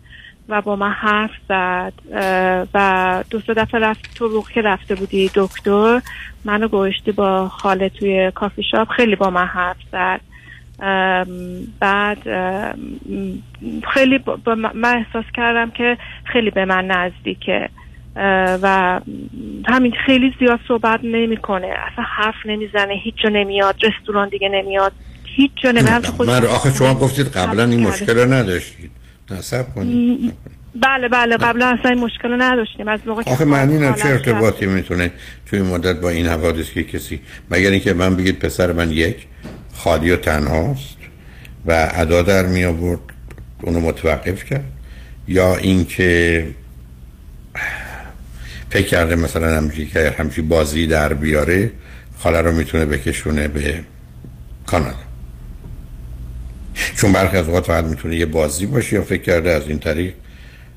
و 0.48 0.62
با 0.62 0.76
من 0.76 0.90
حرف 0.90 1.30
زد. 1.48 1.92
و 2.74 3.24
دو 3.30 3.40
سه 3.40 3.54
دفعه 3.54 3.80
رفت 3.80 4.14
تو 4.14 4.28
روح 4.28 4.44
که 4.54 4.62
رفته 4.62 4.94
بودی 4.94 5.30
دکتر 5.34 6.02
منو 6.44 6.68
گوشتی 6.68 7.12
با 7.12 7.48
خاله 7.48 7.88
توی 7.88 8.30
کافی 8.34 8.62
شاپ 8.62 8.88
خیلی 8.88 9.16
با 9.16 9.30
من 9.30 9.46
حرف 9.46 9.76
زد. 9.92 10.20
بعد 11.80 12.18
خیلی 13.94 14.18
با 14.18 14.54
من 14.54 14.94
احساس 14.96 15.24
کردم 15.34 15.70
که 15.70 15.98
خیلی 16.32 16.50
به 16.50 16.64
من 16.64 16.86
نزدیکه. 16.86 17.68
و 18.62 19.00
همین 19.68 19.94
خیلی 20.06 20.34
زیاد 20.38 20.60
صحبت 20.68 21.00
نمی‌کنه. 21.02 21.66
اصلا 21.66 22.04
حرف 22.16 22.34
نمی‌زنه 22.44 22.94
هیچ 23.04 23.14
جا 23.24 23.28
نمیاد 23.28 23.76
رستوران 23.84 24.28
دیگه 24.28 24.48
نمیاد 24.48 24.92
هیچ 25.24 25.50
جا 25.62 25.70
نمیاد. 25.70 26.20
من 26.26 26.46
آخه 26.46 26.74
شما 26.74 26.94
گفتید 26.94 27.26
قبلا 27.26 27.64
این 27.64 27.80
مشکل 27.88 28.18
رو 28.18 28.32
نداشتید. 28.32 28.90
نصب 29.30 29.74
کنید. 29.74 30.32
بله 30.74 31.08
بله 31.08 31.36
قبلا 31.36 31.66
اصلا 31.66 31.90
این 31.90 32.00
مشکل 32.00 32.28
رو 32.28 32.36
نداشتیم. 32.36 32.88
از 32.88 33.00
موقع 33.06 33.22
آخه 33.26 33.44
معنی 33.44 33.78
نه 33.78 33.94
چه. 33.94 34.08
ارتباطی 34.08 34.66
می‌تونه 34.66 35.10
توی 35.46 35.62
مدت 35.62 36.00
با 36.00 36.08
این 36.08 36.26
حوادث 36.26 36.72
که 36.72 36.84
کسی 36.84 37.20
مگر 37.50 37.70
اینکه 37.70 37.92
من 37.92 38.16
بگید 38.16 38.38
پسر 38.38 38.72
من 38.72 38.90
یک 38.90 39.16
خالی 39.78 40.10
و 40.10 40.16
تنهاست 40.16 40.96
و 41.66 41.90
ادا 41.94 42.22
در 42.22 42.46
می 42.46 42.64
آورد 42.64 43.00
اونو 43.62 43.80
متوقف 43.80 44.44
کرد. 44.44 44.64
یا 45.28 45.56
اینکه 45.56 46.46
فکر 48.70 48.86
کرده 48.86 49.16
مثلا 49.16 49.56
همچی 49.56 49.86
که 49.86 50.14
همچی 50.18 50.42
بازی 50.42 50.86
در 50.86 51.14
بیاره 51.14 51.70
خاله 52.18 52.40
رو 52.40 52.52
می‌تونه 52.52 52.86
بکشونه 52.86 53.48
به 53.48 53.80
کانادا. 54.66 54.96
چون 56.96 57.12
برخی 57.12 57.36
از 57.36 57.46
اوقات 57.46 57.66
فقط 57.66 57.84
می‌تونه 57.84 58.16
یه 58.16 58.26
بازی 58.26 58.66
باشه 58.66 58.96
یا 58.96 59.02
فکر 59.02 59.22
کرده 59.22 59.50
از 59.50 59.68
این 59.68 59.78
طریق 59.78 60.14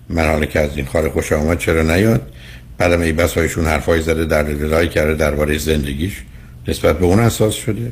من 0.10 0.28
حالا 0.28 0.46
که 0.46 0.60
از 0.60 0.78
این 0.78 0.86
خاره 0.86 1.10
خوش 1.10 1.32
آمد 1.32 1.58
چرا 1.58 1.82
نیاد؟ 1.82 2.32
بعدم 2.78 3.02
ای 3.02 3.12
بس 3.12 3.34
هایشون 3.34 3.66
حرفای 3.66 4.02
زده 4.02 4.26
در 4.26 4.44
دلای 4.44 4.88
کرده 4.88 5.14
درباره 5.16 5.58
زندگیش 5.58 6.22
نسبت 6.68 7.00
به 7.00 7.06
اون 7.06 7.20
اساس 7.20 7.54
شده. 7.54 7.92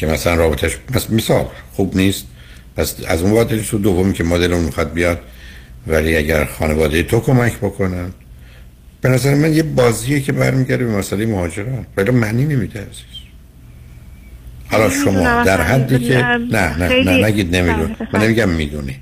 که 0.00 0.06
مثلا 0.06 0.34
رابطش 0.34 0.76
مثال 1.10 1.46
خوب 1.72 1.96
نیست. 1.96 2.26
پس 2.76 2.96
از 3.06 3.22
اون 3.22 3.32
وقت 3.32 3.62
سو 3.62 3.78
دومی 3.78 4.12
که 4.12 4.24
مدل 4.24 4.52
اون 4.52 4.64
می‌خواد 4.64 4.92
بیاد 4.92 5.20
ولی 5.86 6.16
اگر 6.16 6.44
خانواده 6.44 7.02
تو 7.02 7.20
کمک 7.20 7.56
بکنن. 7.56 8.10
به 9.00 9.08
نظر 9.08 9.34
من 9.34 9.52
یه 9.52 9.62
بازیه 9.62 10.20
که 10.20 10.32
برمیگرده 10.32 10.84
به 10.84 10.96
مسئله 10.96 11.26
مهاجرت 11.26 11.86
ولی 11.96 12.10
معنی 12.10 12.44
نمیده 12.44 12.80
عزیز. 12.80 13.20
حالا 14.70 14.90
شما 14.90 15.44
در 15.44 15.60
حدی 15.60 15.98
که 15.98 16.14
نه 16.16 16.78
نه 16.78 17.02
نه 17.04 17.26
نگید 17.26 17.56
نمیدون 17.56 17.96
من 18.12 18.22
نمیگم 18.22 18.48
می‌دونی. 18.48 18.96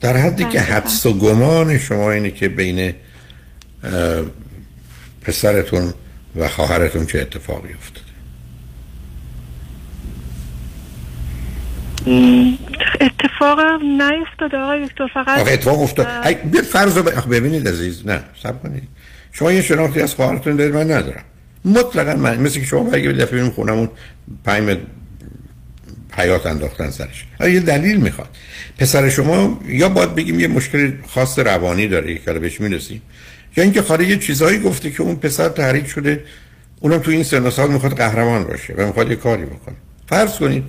در 0.00 0.16
حدی 0.16 0.44
که 0.44 0.60
حدس 0.60 1.06
و 1.06 1.12
گمان 1.18 1.78
شما 1.78 2.12
اینه 2.12 2.30
که 2.30 2.48
بین 2.48 2.94
پسرتون 5.22 5.94
و 6.36 6.48
خواهرتون 6.48 7.06
چه 7.06 7.20
اتفاقی 7.20 7.74
افتاده 7.74 8.03
اتفاق 13.00 13.60
نیفتاده 13.82 14.56
آقای 14.56 14.86
دکتر 14.86 15.06
فقط 15.14 15.38
آقا 15.38 15.50
اتفاق 15.50 15.82
افتاد. 15.82 16.06
به 16.50 16.62
فرض 16.62 16.98
ب... 16.98 17.28
ببینید 17.30 17.68
عزیز 17.68 18.06
نه 18.06 18.20
سب 18.42 18.62
کنید. 18.62 18.82
شما 19.32 19.52
یه 19.52 19.62
شناختی 19.62 20.00
از 20.00 20.14
خواهرتون 20.14 20.56
دارید 20.56 20.74
من 20.74 20.92
ندارم. 20.92 21.24
مطلقا 21.64 22.14
من 22.14 22.40
مثل 22.40 22.60
که 22.60 22.66
شما 22.66 22.82
برگه 22.82 23.12
به 23.12 23.24
دفعه 23.24 23.50
خونمون 23.50 23.88
پیم 24.46 24.78
حیات 26.12 26.46
انداختن 26.46 26.90
سرش. 26.90 27.26
یه 27.40 27.60
دلیل 27.60 27.96
می‌خواد. 27.96 28.28
پسر 28.78 29.08
شما 29.08 29.60
یا 29.68 29.88
باید 29.88 30.14
بگیم 30.14 30.40
یه 30.40 30.48
مشکل 30.48 30.92
خاص 31.08 31.38
روانی 31.38 31.88
داره 31.88 32.18
که 32.18 32.32
بهش 32.32 32.60
می‌رسیم 32.60 33.02
یا 33.56 33.64
اینکه 33.64 33.82
خاله 33.82 34.08
یه 34.08 34.16
چیزهایی 34.16 34.58
گفته 34.58 34.90
که 34.90 35.02
اون 35.02 35.16
پسر 35.16 35.48
تحریک 35.48 35.86
شده 35.86 36.24
اونم 36.80 36.98
تو 36.98 37.10
این 37.10 37.22
سن 37.22 37.50
سال 37.50 37.70
می‌خواد 37.72 37.96
قهرمان 37.96 38.44
باشه 38.44 38.74
و 38.74 38.86
می‌خواد 38.86 39.10
یه 39.10 39.16
کاری 39.16 39.44
بکنه. 39.44 39.76
فرض 40.08 40.38
کنید 40.38 40.64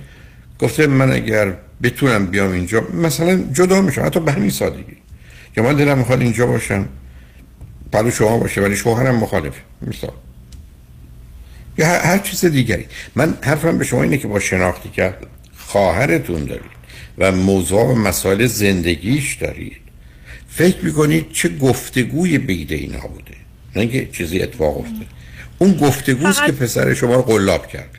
گفته 0.58 0.86
من 0.86 1.12
اگر 1.12 1.56
بتونم 1.82 2.26
بیام 2.26 2.52
اینجا 2.52 2.80
مثلا 2.80 3.36
جدا 3.52 3.80
میشم 3.82 4.06
حتی 4.06 4.20
به 4.20 4.32
همین 4.32 4.50
سادگی. 4.50 4.96
که 5.54 5.62
من 5.62 5.76
دلم 5.76 5.98
می‌خواد 5.98 6.20
اینجا 6.20 6.46
باشم 6.46 6.88
پلو 7.92 8.10
شما 8.10 8.38
باشه 8.38 8.60
ولی 8.60 8.76
شوهرم 8.76 9.16
مخالفه 9.16 9.60
مثال. 9.82 10.12
یا 11.78 11.86
هر, 11.86 12.18
چیز 12.18 12.44
دیگری. 12.44 12.86
من 13.14 13.38
حرفم 13.42 13.78
به 13.78 13.84
شما 13.84 14.02
اینه 14.02 14.18
که 14.18 14.28
با 14.28 14.40
شناختی 14.40 14.88
که 14.88 15.14
خواهرتون 15.56 16.44
دارید 16.44 16.76
و 17.18 17.32
موضوع 17.32 17.82
و 17.82 17.94
مسائل 17.94 18.46
زندگیش 18.46 19.34
دارید 19.34 19.76
فکر 20.48 20.84
می‌کنید 20.84 21.32
چه 21.32 21.48
گفتگوی 21.48 22.38
بید 22.38 22.72
اینا 22.72 23.00
بوده. 23.00 23.34
نه 23.76 23.82
اینکه 23.82 24.08
چیزی 24.12 24.42
اتفاق 24.42 24.78
افتاد 24.78 25.06
اون 25.58 25.72
گفتگوست 25.72 26.46
که 26.46 26.52
پسر 26.52 26.94
شما 26.94 27.14
رو 27.14 27.22
قلاب 27.22 27.66
کرد 27.66 27.90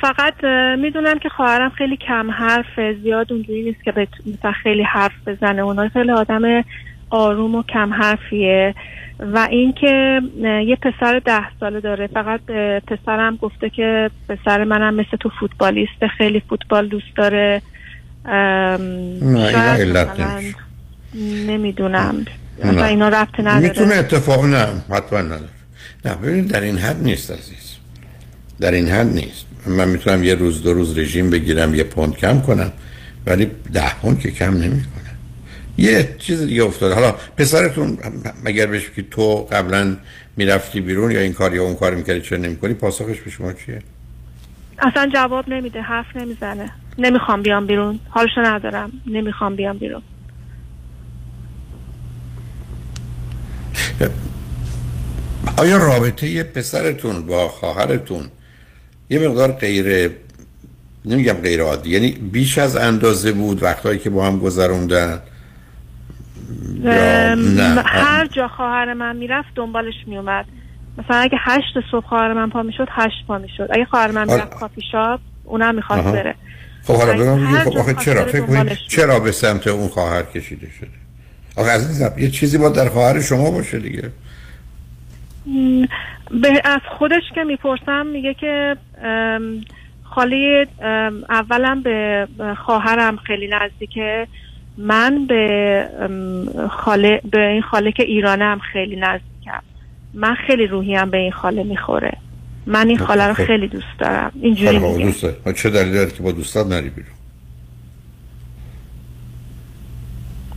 فقط 0.00 0.44
می‌دونم 0.78 1.18
که 1.18 1.28
خواهرم 1.28 1.70
خیلی 1.70 1.96
کم 1.96 2.30
حرف 2.30 2.80
زیاد 3.02 3.32
اونجوری 3.32 3.62
نیست 3.62 3.84
که 3.84 4.08
مثلا 4.26 4.52
خیلی 4.52 4.82
حرف 4.82 5.12
بزنه. 5.26 5.62
اونها 5.62 5.88
خیلی 5.88 6.10
آدم 6.10 6.64
آروم 7.10 7.54
و 7.54 7.62
کم 7.62 7.94
حرفیه. 7.94 8.74
و 9.20 9.48
اینکه 9.50 10.20
یه 10.66 10.76
پسر 10.76 11.18
ده 11.24 11.58
ساله 11.60 11.80
داره. 11.80 12.06
فقط 12.06 12.40
پسرم 12.86 13.36
گفته 13.36 13.70
که 13.70 14.10
پسر 14.28 14.64
منم 14.64 14.94
مثل 14.94 15.16
تو 15.20 15.30
فوتبالیست 15.40 16.06
خیلی 16.18 16.42
فوتبال 16.48 16.88
دوست 16.88 17.16
داره. 17.16 17.62
نه 18.24 19.12
نمی‌دونم. 21.46 22.24
اصلا 22.62 22.84
اینا 22.84 23.08
ربط 23.08 23.40
نداره. 23.40 23.60
می‌تونه 23.60 23.94
اتفاق 23.94 24.44
نه 24.44 24.66
حتما 24.90 25.18
نداره. 25.18 25.48
نه 26.04 26.14
ببینید 26.14 26.48
در 26.48 26.60
این 26.60 26.78
حد 26.78 27.02
نیست 27.02 27.30
عزیز. 27.30 27.76
در 28.60 28.70
این 28.70 28.88
حد 28.88 29.06
نیست. 29.06 29.46
من 29.66 29.88
می‌تونم 29.88 30.24
یه 30.24 30.34
روز 30.34 30.62
دو 30.62 30.72
روز 30.72 30.98
رژیم 30.98 31.30
بگیرم 31.30 31.74
یه 31.74 31.84
پوند 31.84 32.16
کم 32.16 32.40
کنم 32.40 32.72
ولی 33.26 33.50
ده 33.72 33.94
پوند 33.94 34.20
که 34.20 34.30
کم 34.30 34.54
نمی‌کنه 34.54 35.10
یه 35.78 36.14
چیز 36.18 36.42
دیگه 36.42 36.64
افتاده. 36.64 36.94
حالا 36.94 37.14
پسرتون 37.36 37.98
مگر 38.44 38.66
بهش 38.66 38.90
که 38.96 39.02
تو 39.02 39.34
قبلا 39.52 39.96
می‌رفتی 40.36 40.80
بیرون 40.80 41.10
یا 41.10 41.20
این 41.20 41.32
کار 41.32 41.54
یا 41.54 41.64
اون 41.64 41.74
کار 41.74 41.94
می‌کردی 41.94 42.20
چه 42.20 42.36
نمی‌کنی؟ 42.36 42.74
پاسخش 42.74 43.20
به 43.20 43.30
شما 43.30 43.52
چیه؟ 43.52 43.82
اصلا 44.78 45.10
جواب 45.14 45.48
نمیده 45.48 45.80
حرف 45.80 46.16
نمی‌زنه. 46.16 46.70
نمی‌خوام 46.98 47.42
بیام 47.42 47.66
بیرون. 47.66 48.00
حالشو 48.08 48.40
ندارم. 48.40 48.92
نمی‌خوام 49.06 49.56
بیام 49.56 49.78
بیرون. 49.78 50.02
آیا 55.56 55.76
رابطه 55.76 56.28
یه 56.28 56.42
پسرتون 56.42 57.26
با 57.26 57.48
خواهرتون 57.48 58.28
یه 59.10 59.28
مقدار 59.28 59.52
غیر 59.52 60.10
نمیگم 61.04 61.32
غیر 61.32 61.62
عادی. 61.62 61.90
یعنی 61.90 62.10
بیش 62.10 62.58
از 62.58 62.76
اندازه 62.76 63.32
بود 63.32 63.62
وقتایی 63.62 63.98
که 63.98 64.10
با 64.10 64.26
هم 64.26 64.38
گذروندن؟ 64.38 65.20
نه؟ 66.84 67.82
هر 67.86 68.26
جا 68.26 68.48
خواهر 68.48 68.94
من 68.94 69.16
می‌رفت 69.16 69.48
دنبالش 69.54 69.94
میومد. 70.06 70.44
مثلا 70.98 71.16
اگه 71.16 71.38
هشت 71.40 71.90
صبح 71.90 72.06
خواهر 72.06 72.32
من 72.32 72.50
پا 72.50 72.62
می‌شد 72.62 72.88
هشت 72.90 73.26
پا 73.28 73.38
می‌شد. 73.38 73.68
اگه 73.70 73.84
خواهر 73.84 74.10
من 74.10 74.26
می‌رفت 74.26 74.54
کافی 74.54 74.82
شاپ 74.92 75.20
اونم 75.44 75.74
می‌خواست 75.74 76.08
بره. 76.08 76.34
خب 76.84 76.94
حالا 76.94 77.12
بگم 77.12 77.58
خب 77.58 77.78
آخه 77.78 77.94
چرا؟ 77.94 78.24
فکر 78.24 78.76
چرا 78.88 79.20
به 79.20 79.32
سمت 79.32 79.66
اون 79.66 79.88
خواهر 79.88 80.22
کشیده 80.22 80.68
شده؟ 80.80 80.88
آخه 81.56 81.70
عزیزم 81.70 82.12
یه 82.18 82.30
چیزی 82.30 82.58
با 82.58 82.68
در 82.68 82.88
خواهر 82.88 83.20
شما 83.20 83.50
باشه 83.50 83.78
دیگه. 83.78 84.10
به 86.30 86.62
از 86.64 86.80
خودش 86.98 87.22
که 87.34 87.44
می‌پرسم 87.44 88.06
میگه 88.06 88.34
که 88.34 88.76
خاله 90.02 90.66
اولا 91.28 91.80
به 91.84 92.28
خواهرم 92.64 93.16
خیلی 93.16 93.48
نزدیکه. 93.48 94.26
من 94.78 95.26
به 95.26 95.84
خاله 96.70 97.20
به 97.30 97.46
این 97.46 97.62
خاله 97.62 97.92
که 97.92 98.02
ایرانم 98.02 98.58
خیلی 98.58 98.96
نزدیکم. 98.96 99.62
من 100.14 100.34
خیلی 100.34 100.66
روحیم 100.66 101.10
به 101.10 101.18
این 101.18 101.32
خاله 101.32 101.62
می‌خوره. 101.62 102.12
من 102.66 102.88
این 102.88 102.98
خاله 102.98 103.26
رو 103.26 103.34
خیلی 103.34 103.68
دوست 103.68 103.98
دارم. 103.98 104.32
اینجوری 104.42 104.78
میگه. 104.78 105.12
چه 105.56 105.70
دلیلی 105.70 105.92
داره 105.92 106.10
که 106.10 106.22
با 106.22 106.32
دوستات 106.32 106.66
نری 106.66 106.90
بیرون؟ 106.90 107.10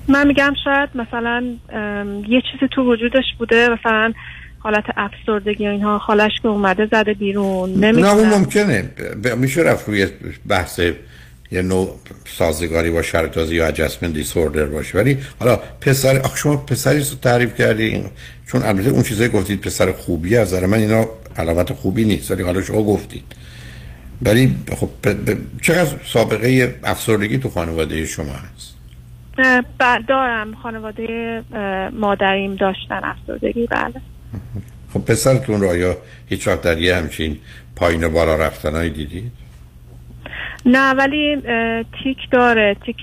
من 0.07 0.27
میگم 0.27 0.53
شاید 0.63 0.89
مثلا 0.95 1.43
یه 2.27 2.41
چیزی 2.51 2.67
تو 2.71 2.91
وجودش 2.91 3.23
بوده. 3.39 3.69
مثلا 3.69 4.13
حالت 4.63 4.83
افسردگی 4.97 5.67
اینها 5.67 5.99
خالش 5.99 6.31
که 6.41 6.47
اومده 6.47 6.85
زده 6.91 7.13
بیرون 7.13 7.73
نه 7.79 8.13
اون 8.13 8.29
ممکنه. 8.29 8.89
میشه 9.37 9.61
رفت 9.61 9.87
روی 9.87 10.07
بحث 10.47 10.79
یه 11.51 11.61
نوع 11.61 11.99
سازگاری 12.25 12.91
با 12.91 13.01
شرطازی 13.01 13.55
یا 13.55 13.67
اجسمنت 13.67 14.13
دیسوردر 14.13 14.65
باشه. 14.65 14.97
ولی 14.97 15.17
حالا 15.39 15.59
پسر 15.81 16.19
آخ 16.19 16.37
شما 16.37 16.57
پسری 16.57 16.99
رو 16.99 17.05
تعریف 17.21 17.55
کردی 17.55 18.03
چون 18.47 18.63
البته 18.63 18.89
اون 18.89 19.03
چیزایی 19.03 19.29
گفتید 19.29 19.61
پسر 19.61 19.91
خوبی 19.91 20.37
از 20.37 20.63
من 20.63 20.77
اینا 20.77 21.05
علامت 21.37 21.73
خوبی 21.73 22.05
نیست 22.05 22.31
ولی 22.31 22.43
حالا 22.43 22.61
شما 22.61 22.83
گفتید. 22.83 23.23
ولی 24.21 24.55
خب 24.77 24.89
چقدر 25.61 25.95
سابقه 26.05 26.75
افسردگی 26.83 27.37
تو 27.37 27.49
خانواده 27.49 28.05
شما 28.05 28.33
هست؟ 28.33 28.73
دارم. 30.07 30.55
خانواده 30.63 31.43
مادریم 31.93 32.55
داشتن 32.55 33.01
افسردگی 33.03 33.67
بله. 33.67 34.12
خب 34.93 34.99
پسرتون 34.99 35.61
رو 35.61 35.69
آیا 35.69 35.97
هیچ 36.29 36.47
وقت 36.47 36.61
در 36.61 36.77
یه 36.77 36.95
همچین 36.95 37.37
پایین 37.75 38.03
و 38.03 38.09
بالا 38.09 38.35
رفتنهایی 38.35 38.89
دیدید؟ 38.89 39.31
نه 40.65 40.93
ولی 40.93 41.35
تیک 42.03 42.17
داره 42.31 42.75
تیک 42.85 42.97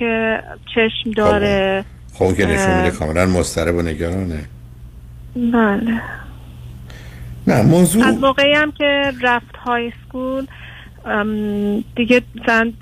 چشم 0.75 1.11
داره. 1.17 1.85
خب 2.15 2.23
اون 2.23 2.35
که 2.35 2.47
نشون 2.47 2.83
میده 2.83 2.97
کاملا 2.97 3.27
مسترب 3.27 3.75
و 3.75 3.83
نگرانه. 3.83 4.45
بله. 5.37 6.03
نه 7.47 7.63
موضوع 7.63 8.07
از 8.07 8.19
موقعی 8.19 8.53
هم 8.53 8.73
که 8.73 9.13
رفت 9.23 9.57
های 9.57 9.93
سکول 10.05 10.47
دیگه 11.97 12.23
زن 12.47 12.73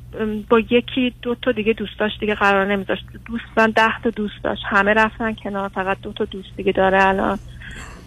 با 0.49 0.61
یکی 0.61 1.15
دو 1.23 1.35
تا 1.43 1.53
دیگه 1.53 1.73
دوست 1.73 1.99
داشت 1.99 2.21
دیگه 2.21 2.35
قرار 2.35 2.67
نمیذاشت. 2.67 3.05
دوست 3.25 3.45
من 3.57 3.71
ده 3.71 4.03
تا 4.05 4.11
دوست 4.11 4.43
داشت. 4.45 4.63
همه 4.67 4.95
رفتن 4.95 5.35
کنار 5.35 5.69
فقط 5.69 5.97
دو 6.03 6.13
تا 6.13 6.25
دوست 6.25 6.49
دیگه 6.57 6.73
داره 6.73 7.05
الان. 7.05 7.39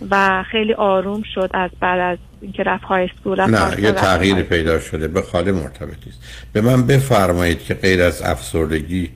و 0.09 0.43
خیلی 0.51 0.73
آروم 0.73 1.23
شد 1.35 1.49
از 1.53 1.69
بعد 1.79 1.99
از 1.99 2.17
اینکه 2.41 2.63
رفت 2.63 2.83
های 2.83 3.09
اسکول 3.09 3.41
نه 3.41 3.83
یه 3.83 3.91
تغییر 3.91 4.41
پیدا 4.41 4.79
شده. 4.79 5.07
به 5.07 5.21
خاله 5.21 5.51
مرتبطی 5.51 6.09
است 6.09 6.19
به 6.53 6.61
من 6.61 6.87
بفرمایید 6.87 7.63
که 7.63 7.73
غیر 7.73 8.01
از 8.01 8.21
افسردگی 8.21 9.09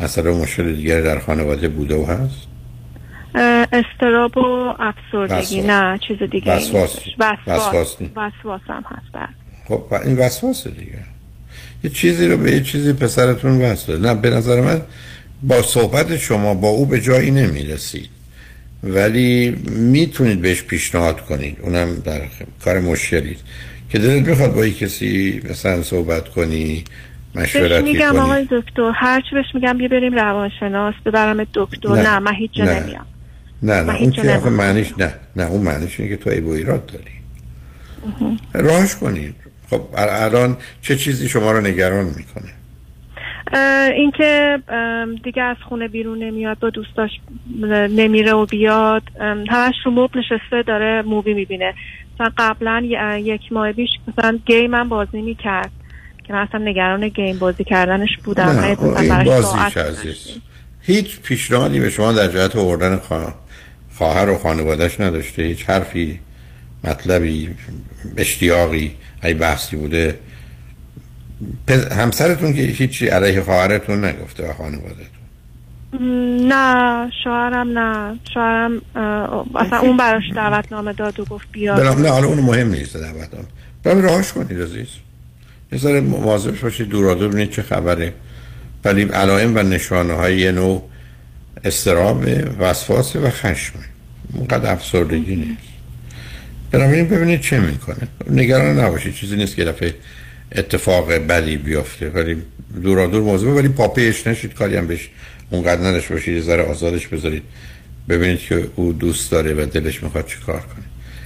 مثلا 0.00 0.34
مشکل 0.34 0.74
دیگر 0.74 1.00
در 1.00 1.18
خانواده 1.18 1.68
بوده 1.68 1.94
و 1.94 2.06
هست؟ 2.06 2.48
استراب 3.72 4.38
و 4.38 4.74
افسردگی. 4.78 5.62
نه 5.62 5.98
چیز 6.08 6.30
دیگه 6.30 6.56
وسواس. 6.56 6.96
وسواس. 7.18 7.96
وسواس 8.16 8.60
هم 8.66 8.84
هست 8.86 9.12
بله. 9.12 9.28
خب 9.68 9.94
این 10.04 10.18
وسواس 10.18 10.66
دیگه. 10.66 10.98
یه 11.84 11.90
چیزی 11.90 12.28
رو 12.28 12.36
به 12.36 12.52
یه 12.52 12.62
چیزی 12.62 12.92
پسرتون 12.92 13.62
وصله 13.62 13.98
نه 13.98 14.14
به 14.14 14.30
نظر 14.30 14.60
من 14.60 14.82
با 15.42 15.62
صحبت 15.62 16.16
شما 16.16 16.54
با 16.54 16.68
او 16.68 16.86
به 16.86 17.00
جایی 17.00 17.30
نمی‌رسید. 17.30 18.08
ولی 18.82 19.50
می‌تونید 19.70 20.40
بهش 20.40 20.62
پیشنهاد 20.62 21.20
کنید. 21.20 21.58
اونم 21.62 21.94
در 21.94 22.20
کار 22.64 22.80
مشکلی 22.80 23.32
است. 23.32 23.44
که 23.90 23.98
دلت 23.98 24.28
می‌خواد 24.28 24.54
با 24.54 24.68
کسی 24.68 25.40
مثلا 25.50 25.82
صحبت 25.82 26.28
کنی 26.28 26.84
بهش 27.34 27.56
مشورتی 27.56 27.92
میگم 27.92 28.10
کنی. 28.10 28.18
آقای 28.18 28.46
دکتر 28.50 28.92
هرچی 28.94 29.28
بهش 29.32 29.46
میگم 29.54 29.78
بیا 29.78 29.88
بریم 29.88 30.14
روانشناس. 30.14 30.94
ببرم 31.06 31.46
دکتر. 31.54 31.88
نه. 31.88 32.02
نه, 32.02 32.18
من 32.18 32.34
هیچ 32.34 32.50
جا 32.52 32.64
نه. 32.64 32.80
نمیام. 32.80 33.06
نه 33.62 33.82
نه. 33.82 33.96
اون 33.96 34.10
که 34.10 34.30
آخه. 34.30 34.50
معنیش 34.50 34.92
نه 34.98 35.14
نه. 35.36 35.44
اون 35.46 35.62
معنیش 35.62 36.00
اینه 36.00 36.16
که 36.16 36.24
تو 36.24 36.30
عیب 36.30 36.46
و 36.46 36.50
ایراد 36.50 36.86
داری. 36.86 37.04
رهاش 38.54 38.94
کنید 38.94 39.34
خب 39.70 39.82
الان 39.96 40.56
چه 40.82 40.96
چیزی 40.96 41.28
شما 41.28 41.52
رو 41.52 41.60
نگران 41.60 42.04
می‌کنه؟ 42.04 42.52
اینکه 43.96 44.58
دیگه 45.24 45.42
از 45.42 45.56
خونه 45.68 45.88
بیرون 45.88 46.18
نمیاد 46.18 46.58
با 46.58 46.70
دوستاش 46.70 47.10
نمیره 47.90 48.32
و 48.32 48.46
بیاد 48.46 49.02
همش 49.48 49.74
رو 49.84 49.90
مبل 49.90 50.18
نشسته 50.18 50.62
داره 50.66 51.02
movie 51.02 51.34
می‌بینه. 51.34 51.74
مثلا 52.14 52.32
قبلا 52.38 52.82
یک 53.18 53.52
ماه 53.52 53.72
پیش 53.72 53.90
مثلا 54.08 54.38
game 54.46 54.74
هم 54.74 54.88
بازی 54.88 55.22
می‌کرد. 55.22 55.70
که 56.24 56.32
من 56.32 56.38
اصلا 56.48 56.60
نگران 56.60 57.08
game 57.08 57.38
بازی 57.38 57.64
کردنش 57.64 58.16
بودم. 58.24 58.44
نه 58.44 58.76
این 59.00 59.12
عزیز 59.22 60.40
هیچ 60.82 61.20
پیشنهادی 61.20 61.80
به 61.80 61.90
شما 61.90 62.12
در 62.12 62.28
جهت 62.28 62.56
آوردن 62.56 62.96
خوا- 62.96 63.32
خواهر 63.98 64.30
و 64.30 64.38
خانوادهش 64.38 65.00
نداشته؟ 65.00 65.42
هیچ 65.42 65.70
حرفی 65.70 66.20
مطلبی 66.84 67.48
اشتیاقی 68.16 68.90
ای 69.24 69.34
بحثی 69.34 69.76
بوده؟ 69.76 70.18
همسرتون 71.92 72.52
که 72.52 72.62
هیچی 72.62 73.08
علیه 73.08 73.40
خواهرتون 73.42 74.04
نگفته 74.04 74.50
و 74.50 74.52
خانواده 74.52 75.06
م، 75.92 75.96
نه 76.52 77.10
شوهرم 77.24 77.78
نه. 77.78 78.18
شوهرم 78.34 78.82
اصلا 79.54 79.78
اون 79.78 79.96
براش 79.96 80.22
دعوتنامه 80.34 80.92
داد 80.92 81.20
و 81.20 81.24
گفت 81.24 81.46
بلا 81.52 81.94
نه 81.94 82.08
حالا 82.08 82.26
اون 82.26 82.38
مهم 82.38 82.68
نیست 82.68 82.96
دعوت 82.96 83.34
هم 83.34 83.44
برای 83.82 84.02
راهش 84.02 84.32
کنید 84.32 84.62
عزیز. 84.62 84.88
یه 85.72 85.78
ذره 85.78 86.00
مواظب 86.00 86.60
باشید 86.60 86.88
دورا 86.88 87.14
دور 87.14 87.28
ببینید 87.28 87.50
چه 87.50 87.62
خبره. 87.62 88.12
ولی 88.84 89.02
علائم 89.02 89.56
و 89.56 89.62
نشانه 89.62 90.14
های 90.14 90.38
یه 90.38 90.52
نوع 90.52 90.88
استراب 91.64 92.24
وسواس 92.58 93.16
و 93.16 93.30
خشم 93.30 93.74
اونقدر 94.34 94.72
افسردگی 94.72 95.36
نیست. 95.36 95.68
بنابراین 96.70 97.08
ببینید 97.08 97.40
چه 97.40 97.60
می‌کنه. 97.60 98.08
نگران 98.30 98.80
نباشید 98.80 99.14
چیزی 99.14 99.36
نیست 99.36 99.56
که 99.56 99.64
دفعه 99.64 99.94
اتفاق 100.52 101.12
بدی 101.12 101.56
بیفته. 101.56 102.08
ولی 102.10 102.42
دور 102.82 103.06
موضوع 103.06 103.54
ولی 103.54 103.68
پاپیش 103.68 104.26
نشید. 104.26 104.54
کاری 104.54 104.76
هم 104.76 104.86
بهش 104.86 105.08
اونقدر 105.50 105.80
نداشته 105.86 106.14
باشید 106.14 106.34
یه 106.34 106.40
ذره 106.40 106.62
آزادش 106.62 107.06
بذارید. 107.06 107.42
ببینید 108.08 108.38
که 108.38 108.68
او 108.76 108.92
دوست 108.92 109.30
داره 109.30 109.54
و 109.54 109.66
دلش 109.66 110.02
می‌خواد 110.02 110.26
چی 110.26 110.38
کار 110.46 110.60
کنه. 110.60 110.84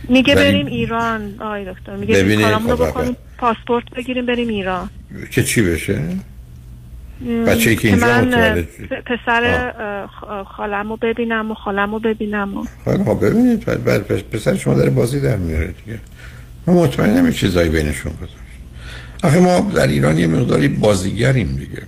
میگه 0.08 0.34
ولی- 0.34 0.44
بریم 0.44 0.66
ایران. 0.66 1.34
آقای 1.40 1.64
دکتر 1.64 1.96
میگه 1.96 2.14
ببینید، 2.14 2.46
کارامون 2.46 2.70
رو 2.70 2.76
خب، 2.76 2.86
بکنیم 2.86 3.16
پاسپورت 3.38 3.84
بگیریم 3.96 4.26
بریم 4.26 4.48
ایران. 4.48 4.90
که 5.30 5.42
چی 5.42 5.62
بشه؟ 5.62 6.02
م، 7.20 7.44
بچه‌ای 7.44 7.76
که 7.76 7.88
اینجا 7.88 8.06
من 8.06 8.28
متولد 8.28 8.68
پسر 9.06 9.72
خالم 10.56 10.88
رو 10.88 10.96
ببینم 10.96 11.50
و 11.50 11.54
خالم 11.54 11.92
رو 11.92 11.98
ببینم 11.98 12.56
و 12.56 12.64
خب 12.84 13.26
ببینید. 13.26 13.64
پسر 14.32 14.56
شما 14.56 14.74
داره 14.74 14.90
بازی 14.90 15.20
در 15.20 15.36
میاره 15.36 15.66
دیگه. 15.84 15.98
من 16.66 16.74
مطمئنم 16.74 17.32
چیزایی 17.32 17.68
بینشون 17.68 18.12
گذاشت 18.12 18.41
آخه 19.22 19.40
ما 19.40 19.60
در 19.60 19.86
ایران 19.86 20.18
یه 20.18 20.26
مقداری 20.26 20.68
بازیگریم 20.68 21.56
دیگه. 21.56 21.82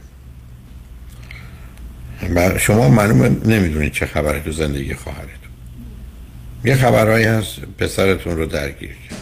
و 2.35 2.59
شما 2.59 2.89
معلومه 2.89 3.28
نمی‌دونید 3.28 3.93
چه 3.93 4.06
خبره 4.06 4.40
تو 4.40 4.52
زندگی 4.52 4.94
خواهرتون. 4.94 5.35
یه 6.65 6.74
خبرهایی 6.74 7.24
هست 7.24 7.61
پسرتون 7.78 8.36
رو 8.36 8.47
درگیر 8.47 8.90
کرد. 9.11 9.19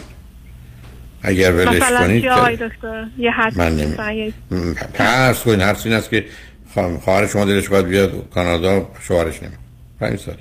اگر 1.21 1.51
ولش 1.51 1.81
کنید 1.81 2.25
دکتر؟ 2.59 3.05
یه 3.17 3.31
حد 3.31 3.57
من 3.57 3.75
نمی- 3.75 4.33
پرس 4.93 5.43
کنید 5.43 5.61
حرف 5.61 5.85
این 5.85 5.95
است 5.95 6.09
که 6.09 6.25
خواهر 7.01 7.27
شما 7.27 7.45
دلش 7.45 7.69
باید 7.69 7.85
بیاد 7.87 8.29
کانادا 8.33 8.89
شوهرش 9.01 9.43
نمید 9.43 9.57
پنج 9.99 10.19
سالی 10.19 10.37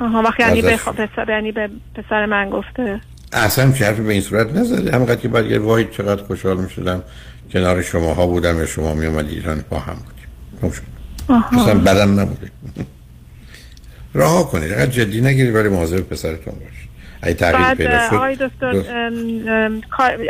آها 0.00 0.22
وقتی 0.22 0.42
یعنی 0.42 0.62
به 0.62 0.76
پسر 0.76 1.26
یعنی 1.28 1.52
به 1.52 1.70
پسر 1.94 2.26
من 2.26 2.50
گفته. 2.50 3.00
اصلا 3.32 3.70
حرفی 3.70 4.02
به 4.02 4.12
این 4.12 4.22
صورت 4.22 4.52
نزده. 4.56 4.92
همقدر 4.92 5.16
که 5.16 5.28
باید 5.28 5.60
وای 5.60 5.84
چقدر 5.84 6.22
خوشحال 6.22 6.56
می 6.56 6.70
شدم 6.70 7.02
کنار 7.52 7.82
شماها 7.82 8.26
بودم 8.26 8.58
یا 8.58 8.66
شما 8.66 8.94
می 8.94 9.06
اومد 9.06 9.28
ایران 9.28 9.64
با 9.70 9.78
هم 9.78 9.96
بودیم. 9.96 10.82
اصلا 11.52 11.74
بدم 11.74 12.20
نبوده. 12.20 12.50
رها 14.14 14.42
کنید. 14.42 14.72
اگر 14.72 14.86
جدی 14.86 15.20
نگیرید 15.20 15.54
ولی 15.54 15.68
مواظب 15.68 16.00
پسرتون 16.00 16.54
باشید. 16.54 16.88
اگه 17.22 17.34
تغییر 17.34 17.74
پیدا 17.74 18.08
شد 18.08 18.14
آقای 18.14 18.36
دکتر 18.36 18.94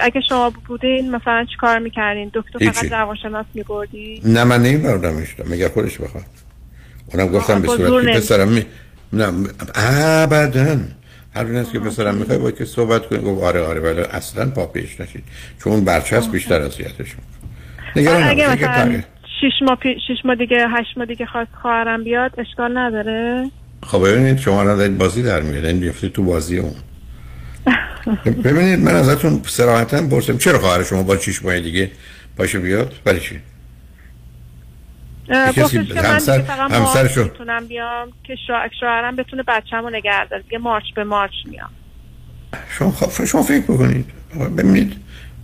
اگه 0.00 0.20
شما 0.28 0.52
بودین 0.66 1.10
مثلا 1.10 1.44
چی 1.44 1.56
کار 1.60 1.78
می‌کردین؟ 1.78 2.30
دکتر. 2.34 2.70
فقط 2.70 2.92
روانشناس 2.92 3.46
میبردی؟ 3.54 4.20
نه 4.24 4.44
من 4.44 4.62
نمیبردمش. 4.62 5.36
مگر 5.50 5.68
خودش 5.68 5.98
بخواد؟ 5.98 6.24
اونم 7.06 7.26
گفتم 7.26 7.62
به 7.62 7.68
صورت 7.68 8.04
که 8.04 8.20
پسرم 8.20 8.48
می... 8.48 8.66
نه 9.12 9.32
ابدا. 9.74 10.76
هر 11.34 11.56
است 11.56 11.72
که 11.72 11.78
پسرم 11.78 12.14
می‌خوای 12.14 12.38
با 12.38 12.50
که 12.50 12.64
صحبت 12.64 13.06
کنی 13.06 13.18
گفت 13.18 13.42
آره 13.42 13.62
آره 13.62 13.80
ولی 13.80 14.00
اصلا 14.00 14.50
پا 14.50 14.66
پیش 14.66 15.00
نشید 15.00 15.24
چون 15.62 15.72
اون 15.72 15.84
برچسب 15.84 16.32
بیشتر 16.32 16.60
اذیتش 16.60 17.14
نگران 17.96 18.20
بعد 18.20 18.30
اگه 18.30 18.52
مثلا 18.52 19.02
شش 19.40 19.62
ماه 19.62 19.76
پی... 19.76 19.96
شش 20.08 20.24
ماه 20.24 20.36
دیگه 20.36 20.66
هشت 20.68 20.98
ماه 20.98 21.06
دیگه 21.06 21.26
خواست 21.26 21.50
خواهرم 21.62 22.04
بیاد 22.04 22.30
اشکال 22.38 22.78
نداره؟ 22.78 23.50
خب 23.82 24.08
ببینید 24.08 24.38
شما 24.38 24.60
الان 24.60 24.76
دارید 24.76 24.98
بازی 24.98 25.22
در 25.22 25.40
میاد 25.40 25.64
این 25.64 25.80
بیفته 25.80 26.08
تو 26.08 26.22
بازی 26.22 26.58
اون. 26.58 26.74
ببینید 28.44 28.78
من 28.78 28.94
ازتون 28.94 29.40
صراحتا 29.46 30.08
پرسیم 30.08 30.38
چرا 30.38 30.58
خواهر 30.58 30.82
شما 30.82 31.02
با 31.02 31.16
شش 31.16 31.44
ماه 31.44 31.60
دیگه 31.60 31.90
باشه 32.36 32.58
بیاد؟ 32.58 32.94
برای 33.04 33.20
چی؟ 33.20 33.40
گفتش 35.28 35.70
که 35.70 35.94
من 35.94 36.04
همسر- 36.04 36.36
دیگه 36.36 36.48
فقط 36.48 36.70
مارچ 36.70 37.18
می‌تونم 37.18 37.66
بیام 37.66 38.08
که 38.24 38.36
شا... 38.46 38.54
شوهرم 38.80 39.16
بتونه 39.16 39.42
بچه‌مو 39.48 39.90
نگه 39.90 40.28
داره. 40.30 40.42
دیگه 40.42 40.58
مارچ 40.58 40.84
به 40.96 41.04
مارچ 41.04 41.32
میام. 41.44 41.70
شما 42.78 42.90
خب 42.90 43.24
شما 43.24 43.42
فکر 43.42 43.62
بکنید. 43.62 44.06
ببینید. 44.56 44.96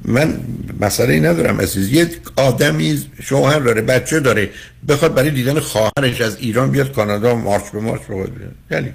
من 0.04 0.40
مسئله 0.80 1.14
ای 1.14 1.20
ندارم 1.20 1.60
عزیز. 1.60 1.92
یک 1.92 2.18
آدمی 2.36 3.02
شوهر 3.22 3.58
داره 3.58 3.82
بچه 3.82 4.20
داره 4.20 4.50
بخواد 4.88 5.14
برای 5.14 5.30
دیدن 5.30 5.60
خواهرش 5.60 6.20
از 6.20 6.36
ایران 6.36 6.70
بیاد 6.70 6.92
کانادا 6.92 7.34
مارچ 7.34 7.70
به 7.70 7.80
مارچ 7.80 8.00
بخواد 8.00 8.34
بیاد. 8.34 8.54
یعنی؟ 8.70 8.92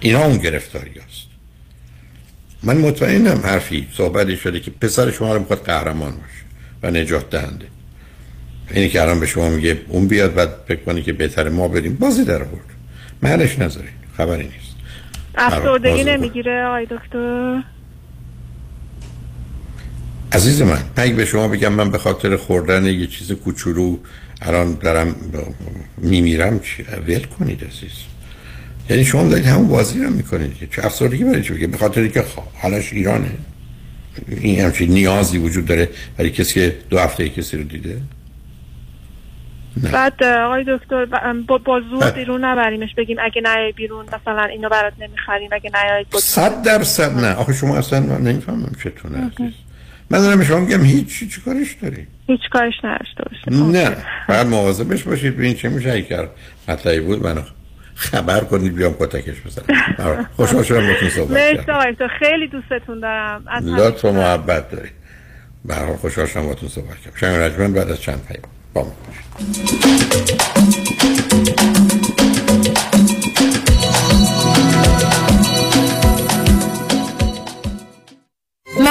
اینا 0.00 0.24
اون 0.24 0.36
گرفتاری 0.38 0.90
است 0.90 1.26
من 2.62 2.76
مطمئنم 2.76 3.40
حرفی 3.44 3.88
صحبتی 3.92 4.36
شده 4.36 4.60
که 4.60 4.70
پسر 4.70 5.10
شما 5.10 5.34
رو 5.34 5.40
می‌خواد 5.40 5.64
قهرمان 5.64 6.10
باشه 6.10 6.44
و 6.82 6.90
نجات 6.90 7.30
دهنده. 7.30 7.66
اینی 8.70 8.88
که 8.88 9.02
الان 9.02 9.20
به 9.20 9.26
شما 9.26 9.48
میگه 9.48 9.78
اون 9.88 10.08
بیاد 10.08 10.34
بعد 10.34 10.50
فکر 10.68 10.80
کنی 10.80 11.02
که 11.02 11.12
بهتر 11.12 11.48
ما 11.48 11.68
بریم. 11.68 11.94
بازی 11.94 12.24
در 12.24 12.42
آورد. 12.42 12.64
محلش 13.22 13.58
نذارید 13.58 13.90
خبری 14.16 14.42
نیست. 14.44 14.76
افسردگی. 15.34 16.04
نمی‌گیره 16.04 16.64
آقای 16.64 16.86
دکتر. 16.86 17.62
عزیز 20.32 20.62
من 20.62 20.82
اگه 20.96 21.14
به 21.14 21.24
شما 21.24 21.48
بگم 21.48 21.72
من 21.72 21.90
به 21.90 21.98
خاطر 21.98 22.36
خوردن 22.36 22.84
یه 22.86 23.06
چیز 23.06 23.32
کوچولو 23.32 23.96
الان 24.42 24.78
دارم 24.80 25.16
میمیرم. 25.98 26.60
چی؟ 26.60 26.82
ول 27.08 27.22
کنید 27.24 27.64
عزیز. 27.64 27.92
یعنی 28.90 29.04
شما 29.04 29.28
دارید 29.28 29.46
همون 29.46 29.68
بازی 29.68 30.04
رو 30.04 30.10
می‌کنید. 30.10 30.54
که 30.54 30.66
چه 30.66 30.86
افسردگی 30.86 31.24
برای 31.24 31.42
چی 31.42 31.52
بگه 31.52 31.66
به 31.66 31.78
خاطر 31.78 32.08
که 32.08 32.20
خ- 32.20 32.58
حالش 32.62 32.92
ایرانه. 32.92 33.30
این 34.28 34.60
همچین 34.60 34.90
نیازی 34.90 35.38
وجود 35.38 35.66
داره 35.66 35.88
برای 36.16 36.30
کسی 36.30 36.54
که 36.54 36.76
دو 36.90 36.98
هفته 36.98 37.28
کسی 37.28 37.56
رو 37.56 37.62
دیده. 37.62 38.00
بعد 39.92 40.22
آقای 40.22 40.64
دکتر 40.68 41.04
با, 41.48 41.58
با 41.58 41.80
زور 41.80 42.00
بعد- 42.00 42.14
بیرون 42.14 42.44
نبریمش 42.44 42.94
بگیم 42.94 43.16
اگه 43.20 43.42
نیای 43.42 43.72
بیرون 43.72 44.06
مثلا 44.06 44.44
اینو 44.44 44.68
برات 44.68 44.92
نمی‌خریم 44.98 45.48
اگه 45.52 45.70
نیای 45.74 46.04
صد 46.12 46.62
درصد 46.62 47.18
نه. 47.18 47.34
آخه 47.34 47.52
شما 47.52 47.76
اصلا 47.76 48.00
من 48.00 48.20
نمی‌فهمم 48.20 48.72
چطوره 48.84 49.16
عزیز. 49.16 49.54
من 50.10 50.18
دارم 50.18 50.38
به 50.38 50.44
شما 50.44 50.60
میگم 50.60 50.84
هیچ 50.84 51.18
چی 51.18 51.40
کارش 51.40 51.76
داری؟ 51.82 52.06
هیچ 52.26 52.40
کارش 52.52 52.74
نداشته 52.84 53.24
باشه 53.30 53.62
نه. 53.62 53.96
فقط 54.26 54.46
مواظبش 54.46 55.02
باشید 55.02 55.36
ببین 55.36 55.54
چه 55.54 55.68
میشه 55.68 55.90
اگه 55.92 56.02
کرد. 56.02 56.30
مطلبی 56.68 57.00
بود. 57.00 57.22
منو 57.26 57.40
خبر 57.94 58.40
کنید 58.40 58.74
بیام 58.74 58.94
کتکش 58.94 59.40
بزنم. 59.46 60.28
خوشحال 60.36 60.62
شدم 60.62 60.86
باتون 60.86 61.08
صحبت 61.08 61.66
کردم. 61.66 62.08
خیلی 62.18 62.48
دوستتون 62.48 63.00
دارم. 63.00 63.44
از 63.46 63.64
لطف 63.64 64.04
و 64.04 64.12
محبت 64.12 64.70
دارید. 64.70 64.92
به 65.64 65.74
هر 65.74 65.84
حال 65.84 65.96
خوشحال 65.96 66.26
شدم 66.26 66.46
باتون 66.46 66.68
صحبت 66.68 66.96
کردم. 66.96 67.16
شنگ 67.16 67.36
رجمن 67.36 67.72
بعد 67.72 67.90
از 67.90 68.00
چند 68.00 68.26
پیام. 68.28 68.55
با 68.76 68.86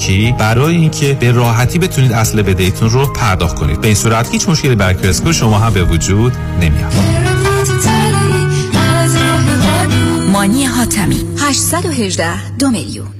بانکی 0.00 0.34
برای 0.38 0.76
اینکه 0.76 1.14
به 1.20 1.32
راحتی 1.32 1.78
بتونید 1.78 2.12
اصل 2.12 2.42
بدهیتون 2.42 2.90
رو 2.90 3.12
پرداخت 3.12 3.56
کنید. 3.56 3.80
به 3.80 3.86
این 3.86 3.96
صورت 3.96 4.32
هیچ 4.32 4.48
مشکلی 4.48 4.74
بر 4.74 4.92
کرسکو 4.94 5.32
شما 5.32 5.58
هم 5.58 5.72
به 5.72 5.84
وجود 5.84 6.32
نمیاد. 6.60 6.92
مانی 10.32 10.64
حاتمی. 10.64 11.20
818 11.38 12.56
دو 12.58 12.70
میلیون. 12.70 13.19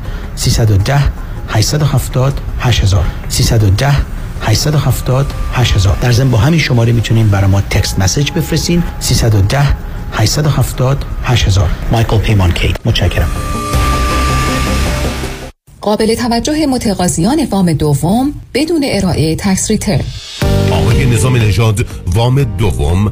310 0.35 1.11
870 1.47 2.33
8000 2.59 3.05
310 3.29 3.95
870 4.41 5.25
8000 5.53 5.97
در 6.01 6.11
ضمن 6.11 6.31
با 6.31 6.37
همین 6.37 6.59
شماره 6.59 6.91
می‌تونین 6.91 7.29
برای 7.29 7.51
ما 7.51 7.61
تکست 7.61 7.99
مسیج 7.99 8.31
بفرستین. 8.31 8.83
310 8.99 9.59
870 10.13 11.05
8000 11.23 11.69
مایکل 11.91 12.17
پیمان 12.17 12.51
کیت 12.51 12.75
متشکرم. 12.85 13.29
قابل 15.81 16.15
توجه 16.15 16.65
متقاضیان 16.65 17.47
وام 17.51 17.73
دوم 17.73 18.33
بدون 18.53 18.85
ارائه 18.85 19.35
tax 19.35 19.71
return. 19.71 20.01
آقای 20.71 21.05
نظام 21.05 21.35
نژاد 21.35 21.85
وام 22.07 22.43
دوم 22.43 23.11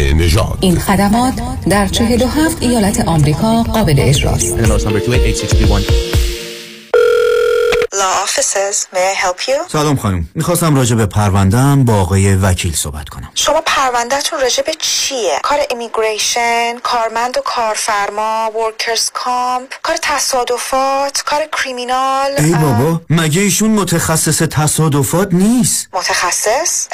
نژاد. 0.00 0.58
این 0.60 0.78
خدمات 0.78 1.34
در 1.70 1.86
47 1.86 2.62
ایالت 2.62 3.08
آمریکا 3.08 3.62
قابل 3.62 3.94
اجراست. 3.98 4.56
Law 8.00 8.24
offices, 8.26 8.76
may 8.94 9.06
I 9.12 9.16
help 9.24 9.38
you? 9.48 9.72
سلام 9.72 9.96
خانم. 9.96 10.28
می‌خواستم 10.34 10.76
راجع 10.76 10.96
به 10.96 11.06
پروندهم 11.06 11.84
با 11.84 11.94
آقای 11.94 12.34
وکیل 12.34 12.74
صحبت 12.74 13.08
کنم. 13.08 13.30
شما 13.34 13.60
پروندهتون 13.66 14.40
راجع 14.40 14.62
به 14.62 14.72
چیه؟ 14.78 15.38
کار 15.42 15.58
امیگریشن، 15.70 16.78
کارمند 16.82 17.38
و 17.38 17.40
کارفرما، 17.40 18.50
ورکرز 18.56 19.10
کامپ، 19.10 19.74
کار 19.82 19.96
تصادفات، 20.02 21.22
کار 21.22 21.40
کریمینال 21.52 22.30
ای 22.38 22.54
بابا 22.54 23.00
مگه 23.10 23.40
ایشون 23.40 23.70
متخصص 23.70 24.42
تصادفات 24.42 25.28
نیست؟ 25.32 25.88
متخصص؟ 25.92 26.86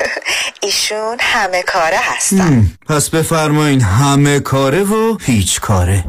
ایشون 0.62 1.16
همه 1.20 1.62
کاره 1.62 1.98
هستن. 2.02 2.66
پس 2.88 3.08
بفرمایین 3.08 3.80
همه 3.80 4.40
کاره 4.40 4.82
و 4.82 5.16
هیچ 5.20 5.60
کاره. 5.60 6.04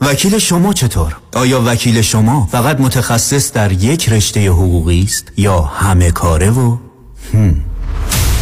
وکیل 0.00 0.38
شما 0.38 0.72
چطور؟ 0.72 1.16
آیا 1.34 1.62
وکیل 1.66 2.02
شما 2.02 2.48
فقط 2.52 2.80
متخصص 2.80 3.52
در 3.52 3.72
یک 3.72 4.08
رشته 4.08 4.48
حقوقی 4.48 5.02
است 5.02 5.32
یا 5.36 5.60
همه 5.60 6.10
کاره 6.10 6.50
و 6.50 6.76
هم. 7.34 7.56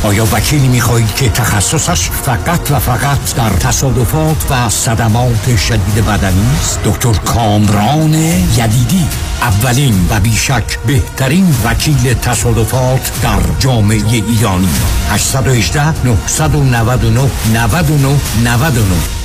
آیا 0.02 0.26
وکیلی 0.32 0.68
می‌خواهید 0.68 1.14
که 1.14 1.28
تخصصش 1.28 2.10
فقط 2.10 2.70
و 2.70 2.78
فقط 2.78 3.34
در 3.36 3.50
تصادفات 3.50 4.36
و 4.50 4.68
صدمات 4.70 5.56
شدید 5.56 6.04
بدنی 6.06 6.46
است 6.60 6.80
دکتر 6.84 7.12
کامران 7.12 8.14
یدیدی 8.14 9.06
اولین 9.42 10.06
و 10.10 10.20
بیشک 10.20 10.78
بهترین 10.86 11.54
وکیل 11.64 12.14
تصادفات 12.14 13.20
در 13.22 13.40
جامعه 13.58 14.12
ایرانی 14.12 14.68
818 15.10 16.06
999 16.06 17.30
99 17.54 18.16
99 18.44 19.24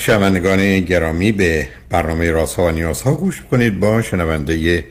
شنوندگان 0.00 0.80
گرامی 0.80 1.32
به 1.32 1.68
برنامه 1.90 2.30
رازها 2.30 2.64
و 2.64 2.70
نیازها 2.70 3.14
گوش 3.14 3.42
کنید 3.50 3.80
با 3.80 4.02
شنونده 4.02 4.84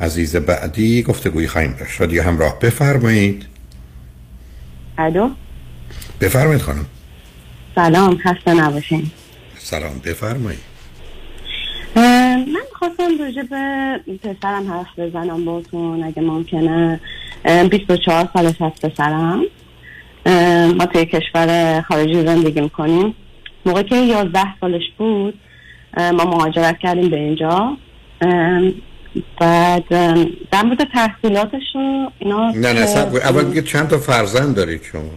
عزیز 0.00 0.36
بعدی 0.36 1.02
گفتگوی 1.02 1.46
خواهیم 1.46 1.76
داشت. 1.80 2.00
رادیو 2.00 2.22
همراه 2.22 2.58
بفرمایید. 2.58 3.46
الو؟ 4.98 5.30
بفرمایید 6.20 6.62
خانم. 6.62 6.86
سلام 7.74 8.18
خسته 8.18 8.54
نباشین. 8.54 9.10
سلام 9.58 9.98
بفرمایید. 10.04 10.60
من 11.96 12.62
خواستم 12.72 13.18
راجع 13.20 13.42
به 13.42 14.18
پسرم 14.22 14.72
حرف 14.72 14.98
بزنم 14.98 15.44
باتون 15.44 16.04
اگه 16.04 16.22
ممکنه. 16.22 17.00
اه، 17.44 17.68
24 17.68 18.28
سالش 18.32 18.54
هست 18.60 18.86
پسرم. 18.86 19.40
ما 20.76 20.86
توی 20.86 21.06
کشور 21.06 21.80
خارجی 21.88 22.26
زندگی 22.26 22.60
می‌کنیم. 22.60 23.14
موقع 23.66 23.82
که 23.82 23.96
11 23.96 24.40
سالش 24.60 24.82
بود 24.98 25.40
ما 25.96 26.24
مهاجرت 26.24 26.78
کردیم 26.78 27.08
به 27.08 27.16
اینجا. 27.16 27.76
بعد 29.40 29.88
در 30.50 30.62
مورد 30.64 30.84
تحصیلاتش 30.92 31.62
و 31.74 32.10
اینا 32.18 32.50
نه 32.50 32.72
نه 32.72 32.86
سب 32.86 33.14
اول 33.14 33.44
بگید 33.44 33.64
چند 33.64 33.88
تا 33.88 33.98
فرزند 33.98 34.56
دارید 34.56 34.82
شما 34.82 35.10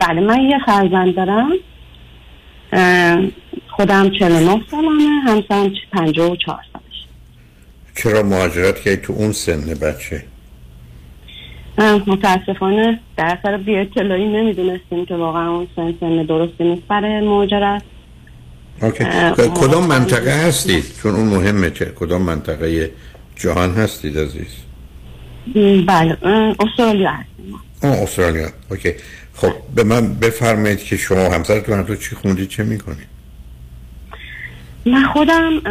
بله 0.00 0.20
من 0.20 0.40
یه 0.40 0.58
فرزند 0.66 1.14
دارم. 1.14 1.50
خودم 3.68 4.10
49 4.10 4.62
سالمه 4.70 5.04
همسرم 5.26 5.72
54 5.92 6.58
سالش. 6.72 7.06
چرا 7.96 8.22
مهاجرت 8.22 8.82
که 8.82 8.96
تو 8.96 9.12
اون 9.12 9.32
سن 9.32 9.60
بچه؟ 9.60 10.24
متاسفانه 11.78 13.00
در 13.16 13.38
اثر 13.38 13.56
بی 13.56 13.76
اطلاعی 13.76 14.28
نمی‌دونستیم 14.28 15.06
که 15.06 15.14
واقعا 15.14 15.50
اون 15.50 15.66
سن 15.76 15.94
سن 16.00 16.22
درستی 16.22 16.64
نیست 16.64 16.82
برای 16.88 17.20
مهاجرت 17.20 17.82
کدام 19.54 19.86
منطقه 19.86 20.46
هستید؟ 20.46 20.84
چون 21.02 21.14
اون 21.14 21.28
مهمه 21.28 21.70
چه 21.70 21.84
کدام 21.84 22.22
منطقه 22.22 22.90
کجا 23.36 23.74
هستید 23.74 24.18
عزیز؟ 24.18 24.56
بله 25.86 26.18
استرالیا 26.60 27.10
هستیم 27.10 27.54
آه 27.82 28.02
استرالیا. 28.02 28.48
OK. 28.70 28.92
خب 29.34 29.52
به 29.74 29.84
من 29.84 30.14
بفرمایید 30.14 30.84
که 30.84 30.96
شما 30.96 31.28
همسرتون 31.28 31.82
دو 31.82 31.96
چی 31.96 32.16
خوندید؟ 32.16 32.48
چه 32.48 32.62
می‌کنید؟ 32.62 33.12
من 34.86 35.04
خودم 35.04 35.62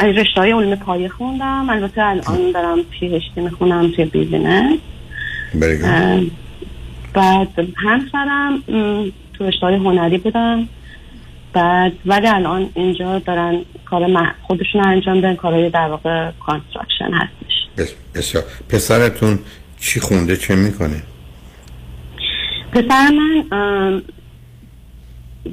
رشته 0.00 0.40
های 0.40 0.52
علوم 0.52 0.74
پایه 0.74 1.08
خوندم. 1.08 1.70
البته 1.70 2.02
الان 2.02 2.50
دارم 2.54 2.82
PhD 2.82 3.40
می‌خونم 3.40 3.90
توی 3.90 4.04
business. 4.04 4.78
اه، 5.84 6.20
بعد 7.14 7.48
همسرم 7.76 8.62
تو 9.34 9.44
رشته 9.44 9.66
های 9.66 9.74
هنری 9.74 10.18
بودن. 10.18 10.68
بعد 11.52 11.92
ولی 12.06 12.26
الان 12.26 12.70
اینجا 12.74 13.18
دارن 13.18 13.60
کار 13.84 14.06
خودشون 14.42 14.86
انجام 14.86 15.14
دادن 15.20 15.34
کارهای 15.34 15.70
در 15.70 15.88
واقع 15.88 16.30
construction 16.46 17.10
هستش. 17.12 17.54
بس- 17.78 17.94
بسیار. 18.14 18.44
پسرتون 18.68 19.38
چی 19.80 20.00
خونده؟ 20.00 20.36
چه 20.36 20.54
می‌کنه؟ 20.54 21.02
پسر 22.72 23.10
من 23.10 24.02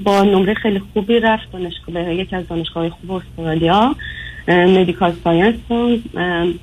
با 0.03 0.23
نمره 0.23 0.53
خیلی 0.53 0.81
خوبی 0.93 1.19
رفت 1.19 1.51
دانشگاه 1.51 2.03
به 2.05 2.15
یکی 2.15 2.35
از 2.35 2.47
دانشگاه 2.47 2.89
خوب 2.89 3.11
استرالیا. 3.11 3.95
medical 4.47 5.13
science 5.23 5.55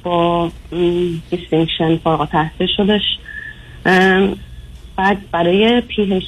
با 0.02 0.50
distinction 1.30 1.96
فارغ 1.96 2.20
التحصیل 2.20 2.66
شدش. 2.76 3.02
بعد 4.96 5.30
برای 5.30 5.80
PhD 5.80 6.22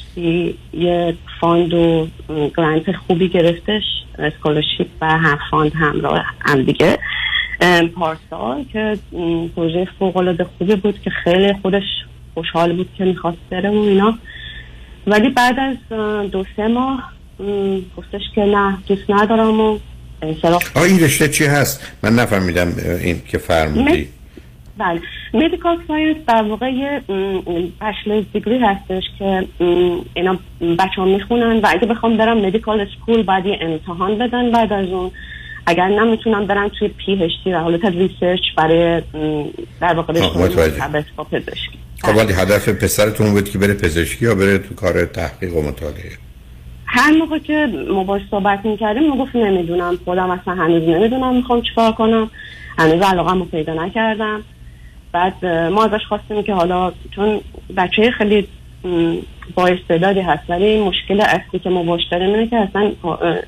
یه 0.73 1.15
fund 1.39 1.73
و 1.73 2.07
grant 2.57 2.91
خوبی 2.91 3.27
گرفتش 3.27 3.83
scholarship 4.19 4.87
و 5.01 5.17
هم 5.17 5.39
fund 5.51 5.73
همراه 5.75 6.25
هم 6.39 6.63
دیگه. 6.63 6.97
پارسال 7.95 8.63
که 8.73 8.97
پروژه 9.55 9.87
فوق 9.99 10.17
العاده 10.17 10.43
خوبی 10.57 10.75
بود 10.75 11.01
که 11.01 11.09
خیلی 11.09 11.53
خودش 11.61 11.83
خوشحال 12.33 12.73
بود 12.73 12.89
که 12.97 13.05
می‌خواست 13.05 13.37
بره 13.49 13.69
و 13.69 13.73
اینا. 13.73 14.17
ولی 15.07 15.29
بعد 15.29 15.55
از 15.59 15.77
دو 16.31 16.45
سه 16.55 16.67
ماه 16.67 17.11
گفتش 17.97 18.21
که 18.35 18.41
نه 18.41 18.77
دوست 18.87 19.09
ندارم 19.09 19.59
و 19.59 19.79
انصراف. 20.21 20.77
آه 20.77 20.83
این 20.83 20.99
رشته 20.99 21.27
چی 21.27 21.45
هست؟ 21.45 21.87
من 22.03 22.15
نفهمیدم 22.15 22.73
این 23.03 23.21
که 23.27 23.37
فرمودی. 23.37 24.07
بله. 24.77 25.01
medical 25.33 25.77
science 25.87 26.17
در 26.27 26.43
واقع 26.43 26.69
یه 26.69 27.01
bachelor's 27.81 28.23
degree 28.33 28.54
ی 28.54 28.57
هستش 28.57 29.03
که 29.19 29.47
اینا 30.13 30.39
بچه 30.79 30.95
ها 30.97 31.05
می‌خونن 31.05 31.59
و 31.59 31.67
اگه 31.69 31.87
بخوام 31.87 32.17
برم 32.17 32.37
medical 32.37 32.81
school 32.81 33.23
بعد 33.23 33.45
یه 33.45 33.57
امتحان 33.61 34.17
بدن 34.17 34.51
بعد 34.51 34.73
از 34.73 34.89
اون. 34.89 35.11
اگر 35.65 35.87
نمی‌تونم 35.87 36.45
برم 36.45 36.67
توی 36.67 36.87
PhD 36.87 37.51
در 37.51 37.57
حالت 37.57 37.85
research 37.85 38.41
برای 38.57 39.01
در 39.81 39.93
واقع 39.93 40.13
متوجه. 40.13 41.53
خب 42.03 42.15
ولی 42.17 42.33
هدف 42.33 42.69
پسرتون 42.69 43.31
بود 43.31 43.49
که 43.49 43.57
بره 43.57 43.73
پزشکی 43.73 44.25
یا 44.25 44.35
بره 44.35 44.57
تو 44.57 44.75
کار 44.75 45.05
تحقیق 45.05 45.55
و 45.55 45.61
مطالعه؟ 45.61 46.11
هر 46.85 47.11
موقع 47.11 47.37
که 47.39 47.67
ما 47.89 48.03
باش 48.03 48.21
صحبت 48.31 48.65
می‌کردیم 48.65 49.11
می‌گفت 49.11 49.35
نمی‌دونم 49.35 49.97
خودم 50.05 50.29
اصلا 50.29 50.53
هنوز 50.53 50.83
نمی‌دونم 50.83 51.35
می‌خوام 51.35 51.61
چیکار 51.61 51.91
کنم. 51.91 52.29
هنوز 52.77 53.01
علاقه 53.01 53.33
رو 53.33 53.45
پیدا 53.45 53.73
نکردم. 53.73 54.43
بعد 55.11 55.45
ما 55.45 55.85
ازش 55.85 56.05
خواستیم 56.05 56.43
که 56.43 56.53
حالا 56.53 56.91
چون 57.15 57.41
بچه 57.77 58.11
خیلی 58.11 58.47
با 59.55 59.67
استعدادی 59.67 60.19
هست 60.19 60.43
ولی 60.49 60.79
مشکل 60.79 61.21
اصلی 61.21 61.59
که 61.63 61.69
ما 61.69 61.83
باش 61.83 62.01
داریم 62.11 62.29
اینه 62.29 62.47
که 62.47 62.55
اصلا 62.55 62.91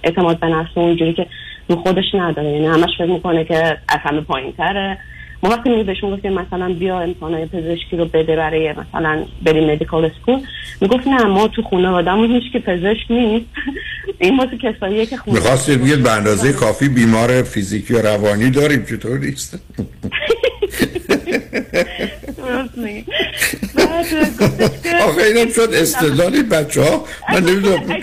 اعتماد 0.03 0.39
به 0.39 0.47
نفس 0.47 0.71
اونجوری 0.75 1.13
که 1.13 1.25
رو 1.69 1.75
خودش 1.75 2.05
نداره. 2.13 2.49
یعنی 2.49 2.65
همش 2.65 2.97
فکر 2.97 3.11
می‌کنه 3.11 3.45
که 3.45 3.77
از 3.87 3.99
همه 4.03 4.21
پایین 4.21 4.51
تره 4.51 4.97
ما 5.43 5.49
وقتی 5.49 5.69
می 5.69 5.83
بهش 5.83 6.03
می‌گفتیم 6.03 6.33
مثلا 6.33 6.73
بیا 6.73 6.99
امتحانای 6.99 7.45
پزشکی 7.45 7.97
رو 7.97 8.05
بده 8.05 8.35
برای 8.35 8.73
مثلا 8.73 9.25
بری 9.43 9.65
مدیکال 9.65 10.05
اسکول 10.05 10.39
می‌گفت 10.81 11.07
نه 11.07 11.23
ما 11.23 11.47
تو 11.47 11.61
خانواده‌مون 11.61 12.31
هیچ 12.31 12.53
که 12.53 12.59
پزشک 12.59 13.11
نیست. 13.11 13.45
این 14.19 14.37
واسه 14.37 14.57
کساییه 14.57 15.05
که 15.05 15.17
خونه 15.17 15.39
می‌خواستید 15.39 15.81
بگید 15.81 16.03
به 16.03 16.11
اندازه 16.11 16.53
کافی 16.53 16.89
بیمار 16.89 17.43
فیزیکی 17.43 17.93
و 17.93 18.01
روانی 18.01 18.49
داریم 18.49 18.85
چطور 18.85 19.19
نیست؟ 19.19 19.59
آخه 25.07 25.21
اینم 25.21 25.51
شد 25.51 25.69
استدلال 25.73 26.43
بچه 26.43 26.81
ها 26.81 27.05
من 27.29 27.43
نمی‌دونم. 27.49 27.99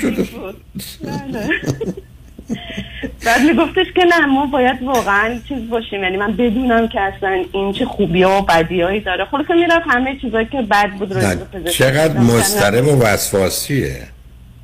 بعد 3.26 3.40
میگفتش 3.40 3.86
که 3.94 4.04
نه 4.04 4.26
ما 4.26 4.46
باید 4.46 4.82
واقعا 4.82 5.38
چیز 5.48 5.68
باشیم. 5.70 6.02
یعنی 6.02 6.16
من 6.16 6.32
بدونم 6.32 6.88
که 6.88 7.00
اصلا 7.00 7.44
این 7.52 7.72
چه 7.72 7.84
خوبی 7.84 8.22
ها 8.22 8.38
و 8.38 8.42
بدی 8.42 8.80
هایی 8.80 9.00
داره. 9.00 9.24
خلاصه 9.24 9.54
می‌رفت 9.54 9.86
همه 9.88 10.18
چیزایی 10.20 10.46
که 10.46 10.62
بد 10.62 10.90
بود 10.90 11.12
پزشکی. 11.12 11.70
چقدر. 11.70 12.18
مضطرب 12.18 12.86
و 12.86 13.02
وسواسیه. 13.02 14.02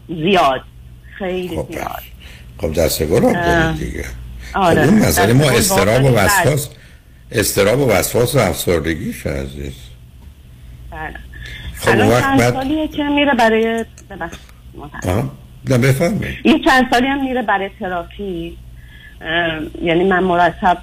زیاد. 0.09 0.61
خیلی 1.19 1.49
زیاد. 1.49 2.03
خب 2.59 2.73
دست 2.73 3.03
گل 3.03 3.25
اه. 3.25 3.33
دارید 3.33 3.79
دیگه. 3.79 4.05
آره. 4.55 4.87
خب 4.87 4.93
مسئله 4.93 5.33
ما 5.33 5.45
دست 5.45 5.73
استراب 5.73 6.05
و 6.05 6.09
وسواس 6.09 6.69
استراب 7.33 7.81
و 7.81 7.91
وسواس 7.91 8.35
و 8.35 8.39
افسردگیش 8.39 9.27
عزیز. 9.27 9.75
بله. 10.91 11.15
خب 11.79 12.11
وقت 12.11 12.39
بعد 12.39 12.91
که 12.91 13.03
میره 13.03 13.35
برای 13.35 13.85
یه 16.45 16.59
چند 16.65 16.91
سالی 16.91 17.07
هم 17.07 17.25
میره 17.25 17.43
برای 17.43 17.71
تراپی. 17.81 18.57
یعنی 19.83 20.05
من 20.05 20.25
مرتب 20.25 20.79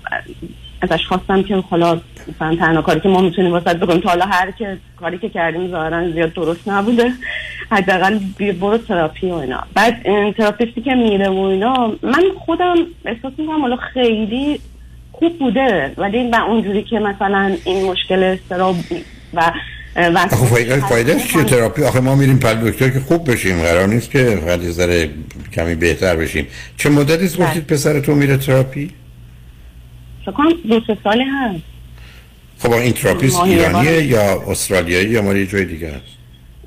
ازش 0.81 1.05
خواستم 1.07 1.43
که 1.43 1.55
حالا 1.55 2.01
مثلا 2.27 2.55
تنها 2.55 2.81
کاری 2.81 2.99
که 2.99 3.09
ما 3.09 3.21
می‌تونیم 3.21 3.51
واسه 3.51 3.73
بکنیم 3.73 4.01
تا 4.01 4.09
حالا 4.09 4.25
هر 4.25 4.51
که 4.51 4.77
کاری 4.95 5.17
که 5.17 5.29
کردیم 5.29 5.71
ظاهرا 5.71 6.11
زیاد 6.11 6.33
درست 6.33 6.67
نبوده. 6.67 7.11
حداقل 7.71 8.19
برو 8.59 8.77
تراپی 8.77 9.31
و 9.31 9.33
اینا. 9.33 9.63
بعد 9.73 10.01
این 10.05 10.33
therapist 10.33 10.76
ی 10.76 10.81
که 10.81 10.95
میره 10.95 11.29
و 11.29 11.39
اینا 11.39 11.87
من 12.03 12.23
خودم 12.45 12.75
احساس 13.05 13.33
می‌کنم 13.37 13.61
حالا 13.61 13.75
خیلی 13.75 14.59
خوب 15.11 15.39
بوده. 15.39 15.93
ولی 15.97 16.29
و 16.29 16.35
اونجوری 16.35 16.83
که 16.83 16.99
مثلا 16.99 17.55
این 17.65 17.85
مشکل 17.91 18.23
اضطراب 18.23 18.75
و 19.33 19.51
آخه 19.95 20.35
فایده 20.35 20.79
فایدهش 20.79 21.27
چیه 21.27 21.43
تراپی. 21.43 21.83
آخه 21.83 21.99
ما 21.99 22.15
میریم 22.15 22.39
پهلو 22.39 22.55
دکتر 22.55 22.89
که 22.89 22.99
خوب 22.99 23.31
بشیم. 23.31 23.61
قرار 23.61 23.87
نیست 23.87 24.11
که 24.11 24.39
فقط 24.45 24.63
یه 24.63 24.71
ذره 24.71 25.09
کمی 25.53 25.75
بهتر 25.75 26.15
بشیم. 26.15 26.47
چه 26.77 26.89
مدتی 26.89 27.25
است 27.25 27.37
گفتید 27.37 27.67
پسرتون 27.67 28.17
میره 28.17 28.37
تراپی؟ 28.37 28.91
فکر 30.25 30.33
دو 30.69 30.81
سه 30.87 30.97
سالی 31.03 31.23
هست. 31.23 31.63
خب 32.59 32.71
این 32.71 32.93
therapist 32.93 33.37
ماهی 33.37 33.53
ایرانیه. 33.53 34.03
یا 34.03 34.41
استرالیایی 34.47 35.09
یا 35.09 35.21
مال 35.21 35.45
جای 35.45 35.65
دیگه 35.65 35.87
است 35.87 36.15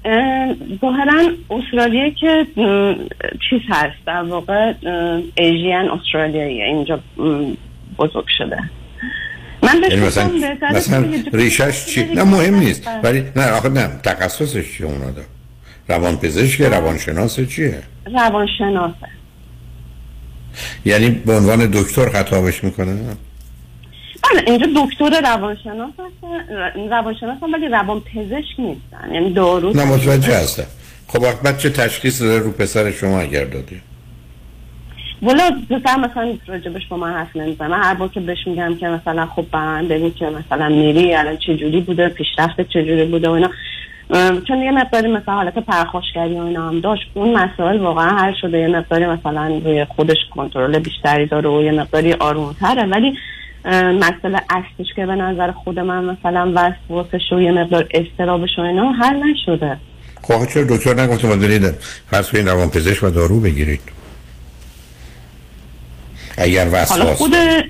اه، 0.04 0.54
ظاهرا 0.80 1.30
استرالیا 1.50 2.10
که 2.10 2.46
چیز 3.50 3.60
هست 3.68 3.96
در 4.06 4.22
واقع 4.22 4.72
ایژین 5.34 5.90
استرالیاییه 5.90 6.64
اینجا 6.64 7.00
بزرگ 7.98 8.24
شده. 8.38 8.58
من 9.74 9.82
یعنی 9.90 10.06
مثلا 10.06 10.30
مثلا 10.72 11.08
ریشش 11.32 11.86
چی؟ 11.86 12.04
نه 12.04 12.24
مهم 12.24 12.54
نیست. 12.54 12.82
ولی 13.02 13.24
نه 13.36 13.50
آخه 13.50 13.68
نه 13.68 13.88
تخصصش 14.04 14.76
چیه 14.76 14.86
اونا 14.86 15.10
دا 15.10 15.22
روان 15.88 16.16
پزشک 16.16 16.60
روانشناس 16.60 17.40
چیه؟ 17.40 17.82
روانشناسه. 18.06 19.08
یعنی 20.84 21.10
به 21.10 21.36
عنوان 21.36 21.66
دکتر 21.66 22.08
خطابش 22.08 22.64
می‌کنه؟ 22.64 22.94
بله 24.22 24.42
اینجا 24.46 24.66
دکتر 24.76 25.20
روانشناس 25.20 25.90
هستن. 25.90 26.88
روانشناس 26.90 27.42
هم 27.42 27.52
ولی 27.52 27.68
روان 27.68 28.00
پزشک 28.00 28.58
نیستن. 28.58 29.14
یعنی 29.14 29.32
دارو 29.32 29.72
نه 29.72 29.84
متوجه 29.84 30.36
هستم. 30.36 30.66
خب 31.08 31.22
وقت 31.22 31.58
چه 31.58 31.70
تشخیص 31.70 32.22
داره 32.22 32.42
رو 32.42 32.50
پسر 32.50 32.90
شما 32.90 33.20
اگر 33.20 33.44
داده؟ 33.44 33.76
والا 35.22 35.42
پسر 35.70 35.96
مثلا 35.96 36.34
راجبش 36.46 36.86
با 36.86 36.96
من 36.96 37.12
حرف 37.12 37.36
نمی‌زنه. 37.36 37.76
هر 37.76 37.94
بار 37.94 38.08
که 38.08 38.20
بهش 38.20 38.46
میگم 38.46 38.76
که 38.80 38.88
مثلا 38.88 39.26
خب 39.26 39.44
به 39.52 39.58
من 39.58 39.88
بگو 39.88 40.10
که 40.10 40.26
مثلا 40.26 40.68
میری 40.68 41.14
الان 41.14 41.36
چه 41.36 41.56
جوری 41.56 41.80
بوده 41.80 42.08
پیشرفت 42.08 42.60
چه 42.60 42.84
جوری 42.84 43.04
بوده 43.04 43.28
و 43.28 43.32
اینا. 43.32 43.50
چون 44.48 44.62
یه 44.62 44.70
مقداری 44.70 45.08
مثلا 45.08 45.34
حالت 45.34 45.58
پرخاشگری 45.58 46.34
و 46.34 46.42
اینا 46.42 46.68
هم 46.68 46.80
داشت. 46.80 47.10
اون 47.14 47.38
مسائل 47.38 47.80
واقعا 47.80 48.16
حل 48.16 48.32
شده. 48.40 48.58
یه 48.58 48.68
مقداری 48.68 49.06
مثلا 49.06 49.60
روی 49.64 49.84
خودش 49.84 50.16
کنترل 50.34 50.78
بیشتری 50.78 51.26
داره 51.26 51.50
و 51.50 51.62
یه 51.62 51.72
مقداری 51.72 52.12
آرومتره. 52.12 52.86
ولی 52.86 53.18
مسئله 53.94 54.40
اصلیش 54.50 54.94
که 54.96 55.06
به 55.06 55.14
نظر 55.14 55.52
خود 55.52 55.78
من 55.78 56.04
مثلا 56.04 56.52
وسواسش 56.54 57.32
و 57.32 57.40
یه 57.40 57.52
مقدار 57.52 57.88
استرابش 57.90 58.50
و 58.58 58.60
اینا 58.60 58.92
حل 58.92 59.16
نشده. 59.16 59.76
خب 60.22 60.34
آخه 60.34 60.46
چرا 60.46 60.64
دکتر 60.76 61.02
نگفته 61.02 61.28
ما 61.28 61.36
دارید 61.36 61.62
فرض 62.10 62.30
کنید 62.30 62.48
روان 62.48 62.68
پزشک 62.68 63.04
و 63.04 63.10
دارو 63.10 63.40
بگیرید؟ 63.40 63.80
اگر 66.38 66.68
حالا 66.68 66.82
وسواس 66.82 67.18
خود 67.18 67.32
داره. 67.32 67.64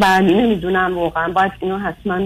بله 0.00 0.42
نمی‌دونم 0.42 0.98
واقعا. 0.98 1.28
باید 1.32 1.52
اینو 1.60 1.78
حتما 1.78 2.20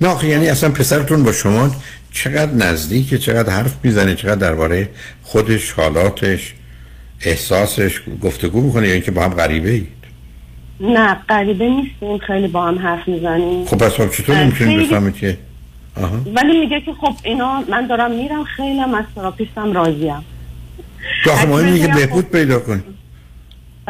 نه 0.00 0.08
آخه 0.08 0.26
یعنی 0.26 0.48
اصلا 0.48 0.70
پسرتون 0.70 1.22
با 1.22 1.32
شما 1.32 1.70
چقدر 2.12 2.52
نزدیکه 2.52 3.18
چقدر 3.18 3.52
حرف 3.52 3.76
می‌زنه 3.82 4.14
چقدر 4.14 4.34
درباره 4.34 4.88
خودش 5.22 5.72
حالاتش 5.72 6.54
احساسش 7.20 8.00
گفتگو 8.22 8.60
می‌کنه 8.60 8.88
یا 8.88 8.92
اینکه 8.92 9.10
با 9.10 9.22
هم 9.22 9.30
غریبه 9.30 9.70
اید 9.70 9.88
نه 10.80 11.14
غریبه 11.28 11.68
نیستیم 11.68 12.18
خیلی 12.18 12.48
با 12.48 12.66
هم 12.66 12.78
حرف 12.78 13.08
می‌زنیم. 13.08 13.64
خب 13.64 13.78
پس 13.78 13.92
خب 13.92 14.10
چطور 14.10 14.44
می‌تونید 14.44 14.86
بفهمید 14.86 15.16
که 15.16 15.38
آها. 15.96 16.20
ولی 16.34 16.60
میگه 16.60 16.80
که 16.80 16.92
خب 17.00 17.14
اینا 17.24 17.64
من 17.68 17.86
دارم 17.86 18.10
میرم 18.10 18.44
خیلی 18.44 18.78
هم 18.80 18.94
از 18.94 19.04
therapist 19.14 19.66
م 19.66 19.72
راضیم. 19.72 20.24
تو 21.24 21.30
آخه 21.30 21.46
مهم 21.46 21.78
که 21.78 21.88
بهبود 21.88 22.30
پیدا 22.30 22.58
کنی 22.58 22.82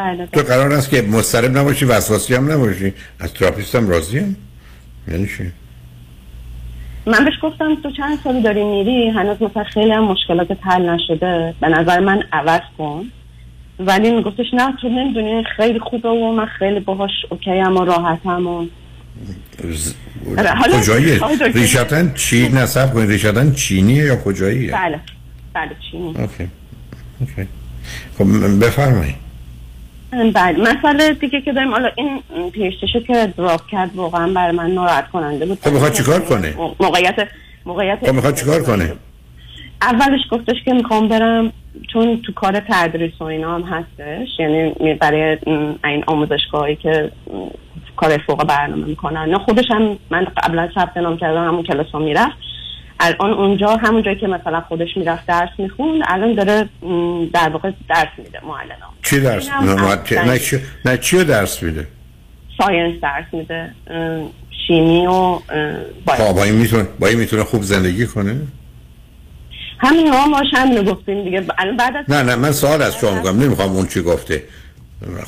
بله 0.01 0.27
تو 0.27 0.41
قرار 0.41 0.73
است 0.73 0.91
که 0.91 1.03
مضطرب 1.03 1.59
نباشی 1.59 1.85
وسواسی 1.85 2.35
هم 2.35 2.53
نباشی. 2.53 2.93
از 3.21 3.35
therapist 3.35 3.75
هم 3.75 3.89
راضی‌ام؟ 3.89 4.37
یعنی 5.09 5.27
چی؟ 5.27 5.53
من 7.07 7.25
بهش 7.25 7.35
گفتم 7.43 7.75
تو 7.83 7.91
چند 7.91 8.19
سالی 8.25 8.43
داری 8.43 8.65
میری؟ 8.65 9.09
هنوز 9.09 9.43
مثلا 9.43 9.65
خیلی 9.65 9.91
هم 9.93 10.05
مشکلات 10.05 10.49
حل 10.61 10.89
نشده. 10.91 11.55
به 11.61 11.69
نظر 11.69 12.01
من 12.01 12.23
عوض 12.33 12.61
کن. 12.79 13.05
ولی 13.79 14.11
میگفتش 14.11 14.47
نه 14.53 14.73
تو 14.83 14.89
نمی‌دونی 14.89 15.45
خیلی 15.57 15.79
خوبه 15.79 16.09
و 16.09 16.33
من 16.33 16.47
خیلی 16.47 16.81
باهاش 16.81 17.11
OK 17.31 17.51
ام 17.51 17.77
و 17.77 17.85
راحتم 17.85 18.47
و 18.47 18.67
ز- 19.71 19.95
دکتر- 20.37 21.53
ریشتن 21.55 22.13
چی؟ 22.15 22.49
نصب 22.49 22.93
کنید 22.95 23.11
ریشتن 23.11 23.53
چینیه 23.53 24.05
یا 24.05 24.17
کجاییه 24.17 24.73
بله. 24.73 25.01
بله 25.55 25.71
چینی. 25.91 26.09
اوکی. 26.19 26.49
اوکی. 27.21 27.49
خب 28.19 28.25
بفرمایید. 28.67 29.15
بله. 30.13 30.59
مسئله 30.59 31.15
دیگه 31.15 31.41
که 31.41 31.53
داریم 31.53 31.71
حالا 31.71 31.91
این 31.97 32.23
پیشتشو 32.51 33.01
که 33.01 33.35
دراپ 33.37 33.67
کرد 33.67 33.91
واقعا 33.97 34.33
برای 34.33 34.57
من 34.57 34.71
ناراحت 34.71 35.11
کننده 35.11 35.47
بود. 35.47 35.59
خب 35.61 35.71
می‌خواد 35.71 35.93
چیکار 35.93 36.21
کنه؟ 36.21 36.55
موقعیت 36.81 37.29
موقعیت 37.67 37.99
خب 38.07 38.13
می‌خواد 38.15 38.35
چیکار 38.35 38.63
کنه؟ 38.63 38.93
اولش 39.83 40.21
گفتش 40.31 40.57
که 40.65 40.73
می‌خوام 40.73 41.09
برم 41.09 41.53
چون 41.93 42.23
تو 42.23 42.33
کار 42.33 42.63
تدریس 42.69 43.13
و 43.21 43.25
اینا 43.25 43.55
هم 43.55 43.63
هستش 43.63 44.29
یعنی 44.39 44.95
برای 44.95 45.39
این 45.85 46.05
آموزشگاهی 46.07 46.77
که 46.77 47.13
کار 47.97 48.19
فوق 48.27 48.45
برنامه 48.45 48.87
می‌کنن. 48.87 49.29
نه 49.29 49.39
خودش 49.39 49.65
هم 49.71 49.99
من 50.11 50.27
قبلا 50.37 50.69
ثبت 50.75 50.97
نام 50.97 51.17
کردم 51.17 51.49
همون 51.49 51.63
کلاس 51.63 51.87
ها 51.93 51.99
می‌رفت. 51.99 52.37
الان 53.01 53.31
اونجا 53.31 53.77
همون 53.77 54.03
جایی 54.03 54.17
که 54.17 54.27
مثلا 54.27 54.61
خودش 54.61 54.89
می‌رفت 54.97 55.27
درس 55.27 55.49
می‌خوند 55.59 56.03
الان 56.09 56.35
داره 56.35 56.69
در 57.33 57.49
واقع 57.49 57.71
درس 57.89 58.09
میده 58.19 58.41
معلم 58.47 58.77
چی 59.03 59.21
درس 59.21 59.49
اینم 59.61 59.99
نه, 60.85 60.99
چی- 60.99 61.25
درس 61.25 61.63
میده؟ 61.63 61.87
ساینس 62.59 63.01
درس 63.01 63.25
میده 63.33 63.71
شیمی 64.67 65.07
و 65.07 65.39
خب 66.07 66.33
با 66.33 66.45
این 66.45 66.55
می‌تونه 66.55 66.87
با 66.99 67.07
این 67.07 67.19
می‌تونه 67.19 67.45
خوب 67.45 67.63
زندگی 67.63 68.07
کنه؟ 68.07 68.37
همین 69.79 70.09
ها 70.09 70.27
ماش 70.27 70.47
همینو 70.53 70.83
گفتیم 70.83 71.25
دیگه. 71.25 71.45
الان 71.59 71.77
بعد 71.77 71.97
از 71.97 72.05
نه 72.09 72.23
نه 72.23 72.37
من 72.37 72.53
سوال 72.53 72.83
از 72.83 72.97
شما 72.97 73.15
میگم 73.15 73.43
نمی‌خوام 73.43 73.77
اون 73.77 73.87
چی 73.87 74.03
گفته. 74.03 74.43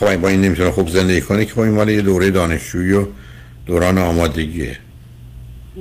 خب 0.01 0.17
با 0.17 0.29
این 0.29 0.41
نمی‌تونه 0.41 0.71
خوب 0.71 0.89
زندگی 0.89 1.21
کنه 1.21 1.45
که 1.45 1.53
خب 1.53 1.61
این 1.61 1.73
مال 1.73 1.89
یه 1.89 2.03
دوره 2.03 2.31
دانشجویی 2.31 2.93
و 2.93 3.07
دوران 3.67 3.99
آمادگیه. 3.99 4.77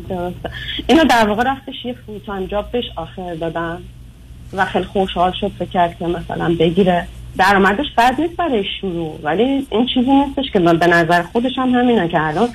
درسته. 0.10 0.50
اینو 0.88 1.04
در 1.04 1.28
واقع 1.28 1.44
رفتش 1.44 1.86
یه 1.86 1.96
full 2.06 2.20
time 2.26 2.46
job 2.46 2.72
بهش 2.72 2.86
offer 2.96 3.34
دادن 3.34 3.82
و 4.54 4.66
خیلی 4.66 4.86
خوشحال 4.86 5.32
شد 5.32 5.52
فکر 5.60 5.70
کرد 5.70 5.98
که 6.00 6.08
مثلا 6.08 6.56
بگیره. 6.60 7.08
درآمدش 7.38 7.86
بد 7.98 8.22
نیست 8.22 8.36
برای 8.36 8.64
شروع 8.82 9.20
ولی 9.24 9.68
این 9.70 9.86
چیزی 9.94 10.12
نیستش 10.12 10.52
که 10.54 10.60
من 10.60 10.78
به 10.78 10.88
نظر 10.88 11.22
خودش 11.22 11.58
هم 11.58 11.70
همینه 11.70 12.08
که 12.08 12.22
الان 12.22 12.50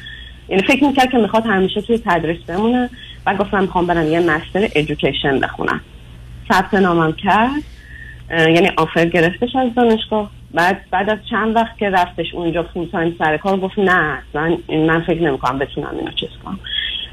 یعنی 0.49 0.63
فکر 0.63 0.85
می‌کرد 0.85 1.11
که 1.11 1.19
می‌خواد 1.19 1.47
همیشه 1.47 1.81
توی 1.81 1.99
تدریس 2.05 2.43
بمونه 2.43 2.91
و 3.27 3.35
گفتم 3.35 3.61
می‌خوام 3.61 3.87
برم 3.87 4.13
یه 4.13 4.21
master 4.21 4.69
education 4.75 5.41
بخونم. 5.41 5.81
ثبت 6.53 6.75
نامم 6.75 7.13
کرد. 7.13 7.63
یعنی 8.31 8.71
offer 8.77 9.05
گرفتش 9.05 9.57
از 9.57 9.75
دانشگاه. 9.75 10.31
بعد 10.55 10.81
بعد 10.91 11.11
از 11.11 11.19
چند 11.31 11.57
وقت 11.57 11.79
که 11.79 11.91
رفتش 11.91 12.35
اونجا 12.35 12.63
full 12.63 12.89
time 12.93 13.17
سر 13.19 13.37
کار 13.37 13.61
گفت 13.61 13.79
نه 13.79 14.19
من 14.35 14.59
من 14.71 15.01
فکر 15.01 15.23
نمی‌کنم 15.23 15.59
بتونم 15.59 15.95
اینو 15.99 16.11
چیز 16.11 16.29
کنم. 16.45 16.59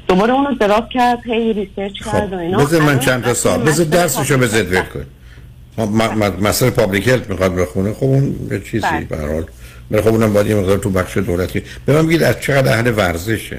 دوباره 0.08 0.32
اونو 0.32 0.54
drop 0.54 0.88
کرد 0.88 1.18
هی 1.24 1.52
research 1.52 2.04
کرد 2.04 2.32
و 2.32 2.36
اینا. 2.36 2.58
خب، 2.58 2.64
بذار 2.64 2.82
من 2.82 2.98
چند 2.98 3.24
تا 3.24 3.34
سال 3.34 3.62
بذار 3.62 3.86
درسشو 3.86 4.38
بذار 4.38 4.62
ول 4.62 4.80
کن. 4.80 5.06
خب، 5.76 5.88
مسئله 6.42 6.70
public 6.70 7.08
health 7.08 7.30
می‌خواد 7.30 7.54
بخونه. 7.54 7.92
خب 7.92 8.04
اون 8.04 8.34
یه 8.50 8.60
چیزی 8.60 8.86
بله. 8.86 9.04
به 9.04 9.16
هر 9.16 9.32
حال. 9.32 9.44
بله 9.90 10.02
خب 10.02 10.08
اونم 10.08 10.32
باید 10.32 10.46
یه 10.46 10.54
مقدار 10.54 10.78
تو 10.78 10.90
بخش 10.90 11.16
دولتی. 11.16 11.62
به 11.86 11.92
من 11.92 12.06
بگید 12.06 12.22
از 12.22 12.40
چقدر 12.40 12.72
اهل 12.72 12.92
ورزشه؟ 12.96 13.58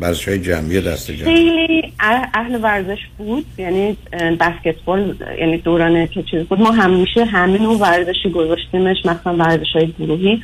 ورزش 0.00 0.28
های 0.28 0.38
جمعی 0.38 0.80
دست 0.80 1.10
جمعی 1.10 1.24
خیلی 1.24 1.92
اه- 2.00 2.28
اهل 2.34 2.58
ورزش 2.62 2.98
بود. 3.18 3.46
یعنی 3.58 3.96
بسکتبال 4.40 5.14
یعنی 5.38 5.58
دوران 5.58 6.06
که 6.06 6.22
چیز 6.22 6.42
بود. 6.42 6.60
ما 6.60 6.70
همیشه 6.70 7.24
همه 7.24 7.58
نوع 7.58 7.78
ورزشی 7.78 8.30
گذاشتیمش 8.30 8.96
مثلا 9.04 9.36
ورزش 9.36 9.72
های 9.74 9.92
گروهی. 9.98 10.42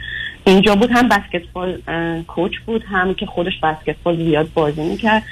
اینجا 0.49 0.75
بود 0.75 0.91
هم 0.91 1.09
بسکتبال 1.09 1.79
کوچ 2.27 2.53
بود 2.67 2.85
هم 2.91 3.15
که 3.15 3.27
خودش 3.27 3.53
بسکتبال 3.63 4.17
زیاد 4.17 4.49
بازی 4.55 4.83
می‌کرد. 4.83 5.23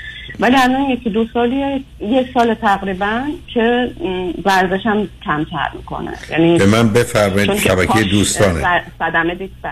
ولی 0.41 0.57
الان 0.57 0.91
یکی 0.91 1.11
دو 1.11 1.27
سالی 1.33 1.85
یه 2.01 2.29
سال 2.35 2.55
تقریبا 2.55 3.23
که 3.55 3.91
ورزش 4.45 4.87
هم 4.87 5.09
کمتر 5.25 5.71
می‌کنه. 5.75 6.11
یعنی 6.31 6.59
به 6.59 6.67
من 6.67 6.89
بفرمایید 6.93 7.55
شبکه 7.55 8.03
دوستانه. 8.03 8.83
صدمه 8.99 9.35
دید 9.35 9.51
بس. 9.65 9.71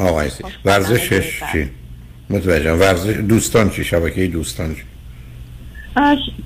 آقا 0.00 0.20
عزیز. 0.20 0.46
ورزشش 0.64 1.42
چی؟ 1.52 1.68
متوجهم 2.30 2.80
ورزش 2.80 3.16
دوستان 3.16 3.70
چی؟ 3.70 3.84
شبکه 3.84 4.26
دوستان 4.26 4.74
چی؟ 4.74 4.82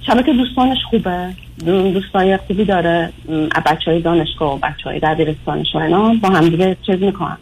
شبکه 0.06 0.32
دوستانش 0.32 0.78
خوبه. 0.90 1.30
دو- 1.66 1.90
دوستای 1.90 2.36
خوبی 2.36 2.64
داره. 2.64 3.12
بچه 3.66 3.90
های 3.90 4.00
دانشگاه 4.00 4.54
و 4.54 4.58
بچه 4.58 4.84
های 4.84 5.00
دبیرستانش 5.00 5.66
و 5.74 5.78
اینا 5.78 6.14
با 6.14 6.28
هم 6.28 6.48
دیگه 6.48 6.76
چیز 6.86 7.02
می‌کنن. 7.02 7.38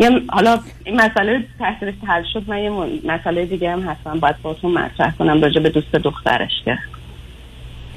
یه 0.00 0.10
حالا 0.28 0.58
این 0.84 1.00
مسئله 1.00 1.44
تحصیلش 1.58 1.94
حل 2.06 2.22
شد. 2.32 2.44
من 2.46 2.58
یه 2.58 2.70
مسئله 3.04 3.46
دیگه 3.46 3.70
هم 3.70 3.80
هستم. 3.80 4.20
باید 4.20 4.42
باتون 4.42 4.72
مطرح 4.72 5.10
کنم 5.18 5.42
راجع 5.42 5.60
به 5.60 5.70
دوست 5.70 5.92
دخترش 5.92 6.50
که. 6.64 6.78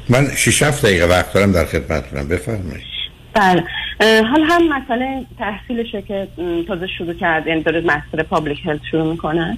من 0.10 0.28
6 0.36 0.64
7 0.64 0.86
دقیقه 0.86 1.06
وقت 1.06 1.34
دارم 1.34 1.52
در 1.52 1.66
خدمتتونم 1.66 2.28
بفرمایید. 2.28 2.94
بله. 3.34 3.64
اه، 4.00 4.22
حال 4.22 4.44
هم 4.44 4.68
مسئله 4.68 5.26
تحصیلشه 5.40 6.02
که 6.02 6.28
تازه 6.68 6.88
شروع 6.88 7.14
کرد. 7.14 7.48
یعنی 7.48 7.64
داره 7.64 7.82
master 7.82 8.24
public 8.24 8.66
health 8.66 8.82
شروع 8.92 9.12
می‌کنه. 9.12 9.58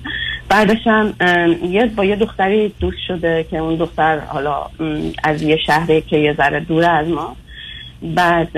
بعدش 0.50 0.88
هم 0.88 1.14
یه 1.64 1.86
با 1.86 2.06
یه 2.06 2.16
دختری 2.16 2.74
دوست 2.80 2.98
شده 3.08 3.46
که 3.52 3.58
اون 3.58 3.76
دختر 3.76 4.20
حالا 4.20 4.66
از 5.24 5.42
یه 5.42 5.58
شهری 5.58 6.02
که 6.02 6.18
یه 6.18 6.34
ذره 6.34 6.60
دوره 6.60 6.88
از 6.88 7.08
ما. 7.08 7.36
بعد 8.02 8.58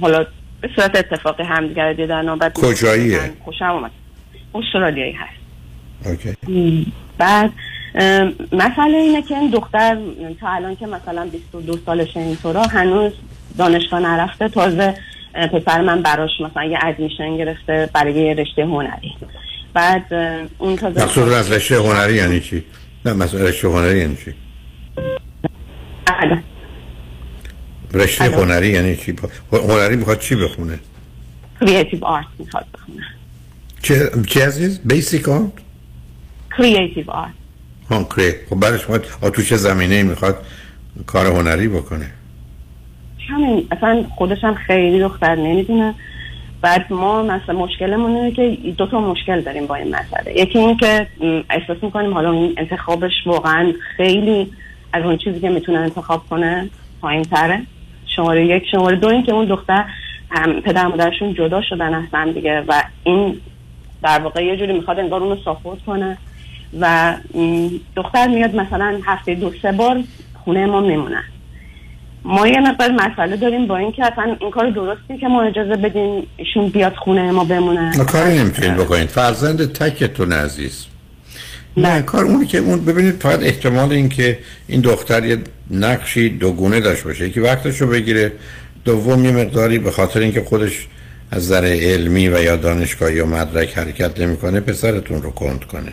حالا 0.00 0.26
به 0.60 0.68
صورت 0.76 0.96
اتفاقی 0.96 1.42
همدیگه 1.42 1.82
رو 1.82 1.94
دیدن 1.94 2.28
و 2.28 2.36
بعد 2.36 2.52
کجاییه؟ 2.52 3.32
خوشم 3.44 3.64
اومد. 3.64 3.90
استرالیایی 4.54 5.12
هست. 5.12 5.40
okay. 6.06 6.92
بعد 7.18 7.50
مسئله 8.52 8.96
اینه 8.96 9.22
که 9.22 9.38
این 9.38 9.50
دختر 9.50 9.98
تا 10.40 10.48
الان 10.48 10.76
که 10.76 10.86
مثلا 10.86 11.26
22 11.26 11.78
سالشه 11.86 12.20
اینطوراست 12.20 12.62
هنوز 12.62 13.12
دانشگاه 13.58 14.00
نرفته 14.00 14.48
تازه 14.48 14.94
پسر 15.52 15.80
من 15.80 16.02
براش 16.02 16.30
مثلا 16.40 16.64
یه 16.64 16.78
admission 16.82 17.36
گرفته 17.36 17.90
برای 17.94 18.14
یه 18.14 18.34
رشته 18.34 18.62
هنری. 18.64 19.16
بعد 19.74 20.14
اون 20.58 20.76
تازه 20.76 21.02
مقصود 21.02 21.32
از 21.32 21.52
رشته 21.52 21.76
هنری 21.76 22.14
یعنی 22.14 22.40
چی؟ 22.40 22.64
نه 23.04 23.12
مثلا 23.12 23.40
رشته 23.40 23.68
هنری 23.68 23.98
یعنی 23.98 24.16
چی؟ 24.16 24.34
بله. 26.06 26.42
رشته. 27.94 28.24
هنری 28.24 28.68
یعنی 28.68 28.96
چی؟ 28.96 29.16
هنری 29.52 29.96
می‌خواد 29.96 30.20
چی 30.20 30.36
بخونه؟ 30.36 30.78
creative 31.60 32.04
art 32.04 32.26
می‌خواد 32.38 32.66
بخونه. 32.74 33.02
چه 33.82 34.10
چی 34.26 34.40
عزیز؟ 34.40 34.80
basic 34.84 35.28
art 35.28 35.52
creative 36.58 37.10
art 37.10 37.32
ها 37.90 38.04
کری 38.04 38.32
خب 38.50 38.64
می‌خواد 38.64 39.06
آ، 39.22 39.30
تو 39.30 39.42
چه 39.42 39.56
زمینه 39.56 40.02
می‌خواد 40.02 40.36
کار 41.06 41.26
هنری 41.26 41.68
بکنه. 41.68 42.10
همین 43.28 43.66
اصلا 43.70 44.04
خودش 44.16 44.44
هم 44.44 44.54
خیلی 44.54 45.00
دختر 45.00 45.34
نمی‌دونه. 45.34 45.94
بعد 46.62 46.92
ما 46.92 47.22
مثلا 47.22 47.54
مشکلمون 47.58 48.16
اینه 48.16 48.32
که 48.32 48.72
دو 48.72 48.86
تا 48.86 49.00
مشکل 49.00 49.40
داریم 49.40 49.66
با 49.66 49.74
این 49.74 49.94
مسئله. 49.94 50.40
یکی 50.40 50.58
این 50.58 50.76
که 50.76 51.06
احساس 51.50 51.76
می‌کنیم 51.82 52.14
حالا 52.14 52.32
این 52.32 52.54
انتخابش 52.56 53.12
واقعا 53.26 53.72
خیلی 53.96 54.52
از 54.92 55.04
اون 55.04 55.16
چیزی 55.16 55.40
که 55.40 55.48
می‌تونه 55.48 55.78
انتخاب 55.78 56.22
کنه 56.30 56.70
پایین 57.00 57.22
تره 57.22 57.62
شماره 58.20 58.46
یک. 58.46 58.62
شماره 58.72 58.96
دو 58.96 59.08
این 59.08 59.22
که 59.22 59.32
اون 59.32 59.44
دختر 59.44 59.84
هم 60.30 60.60
پدر 60.60 60.86
مادرشون 60.86 61.34
جدا 61.34 61.62
شدن 61.62 61.94
از 61.94 62.04
هم 62.12 62.32
دیگه 62.32 62.64
و 62.68 62.82
این 63.04 63.36
در 64.02 64.18
واقع 64.18 64.44
یه 64.44 64.56
جوری 64.56 64.72
می‌خواد 64.72 64.98
انگار 64.98 65.22
اونو 65.22 65.36
ساپورت 65.44 65.78
کنه 65.86 66.18
و 66.80 67.14
دختر 67.96 68.28
میاد 68.28 68.54
مثلا 68.54 69.00
هفته 69.04 69.34
دو 69.34 69.52
سه 69.62 69.72
بار 69.72 70.02
خونه 70.44 70.66
ما 70.66 70.80
میمونن 70.80 71.24
ما 72.24 72.46
یه 72.46 72.60
مقدار 72.60 72.90
مسئله 72.90 73.36
داریم 73.36 73.66
با 73.66 73.76
اینکه 73.76 74.04
اصلا 74.12 74.36
این 74.40 74.50
کار 74.50 74.70
درستی 74.70 75.18
که 75.18 75.28
ما 75.28 75.42
اجازه 75.42 75.76
بدیم 75.76 76.26
ایشون 76.36 76.68
بیاد 76.68 76.94
خونه 76.94 77.30
ما 77.30 77.44
بمونه. 77.44 77.98
ما 77.98 78.04
کاری 78.04 78.38
نمی‌تونید 78.38 78.76
بکنید 78.76 79.08
فرزند 79.08 79.72
تکتون 79.72 80.32
عزیز. 80.32 80.86
نه. 81.76 82.02
کار 82.02 82.24
اونی 82.24 82.46
که 82.46 82.58
اون 82.58 82.84
ببینید 82.84 83.22
فقط 83.22 83.42
احتمال 83.42 83.92
این 83.92 84.08
که 84.08 84.38
این 84.66 84.80
دختر 84.80 85.24
یه 85.24 85.38
نقشی 85.70 86.28
دوگونه 86.28 86.80
داشته 86.80 87.04
باشه. 87.04 87.30
که 87.30 87.40
وقتشو 87.40 87.86
بگیره 87.86 88.32
دوم 88.84 89.24
یه 89.24 89.30
مقداری 89.30 89.78
به 89.78 89.90
خاطر 89.90 90.20
اینکه 90.20 90.42
خودش 90.42 90.86
از 91.30 91.42
نظر 91.42 91.64
علمی 91.64 92.28
و 92.28 92.42
یا 92.42 92.56
دانشگاهی 92.56 93.16
یا 93.16 93.26
مدرک 93.26 93.78
حرکت 93.78 94.20
نمی‌کنه 94.20 94.60
پسرتون 94.60 95.22
رو 95.22 95.30
کند 95.30 95.64
کنه. 95.64 95.92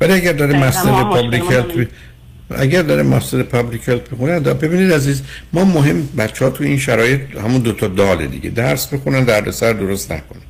ولی 0.00 0.12
اگر 0.12 0.32
داره 0.32 0.58
master 0.58 0.90
public 0.90 1.42
اگر 2.56 2.82
داره 2.82 3.02
master 3.02 3.42
public 3.42 3.88
health 3.88 4.10
بخونه 4.10 4.40
ببینید 4.40 4.92
عزیز 4.92 5.22
ما 5.52 5.64
مهم 5.64 6.08
بچه 6.18 6.44
ها 6.44 6.50
تو 6.50 6.64
این 6.64 6.78
شرایط 6.78 7.20
همون 7.44 7.60
دوتا 7.60 7.88
داله 7.88 8.26
دیگه. 8.26 8.50
درس 8.50 8.86
بخونن 8.86 9.24
دردسر 9.24 9.72
درست 9.72 10.12
نکنن. 10.12 10.42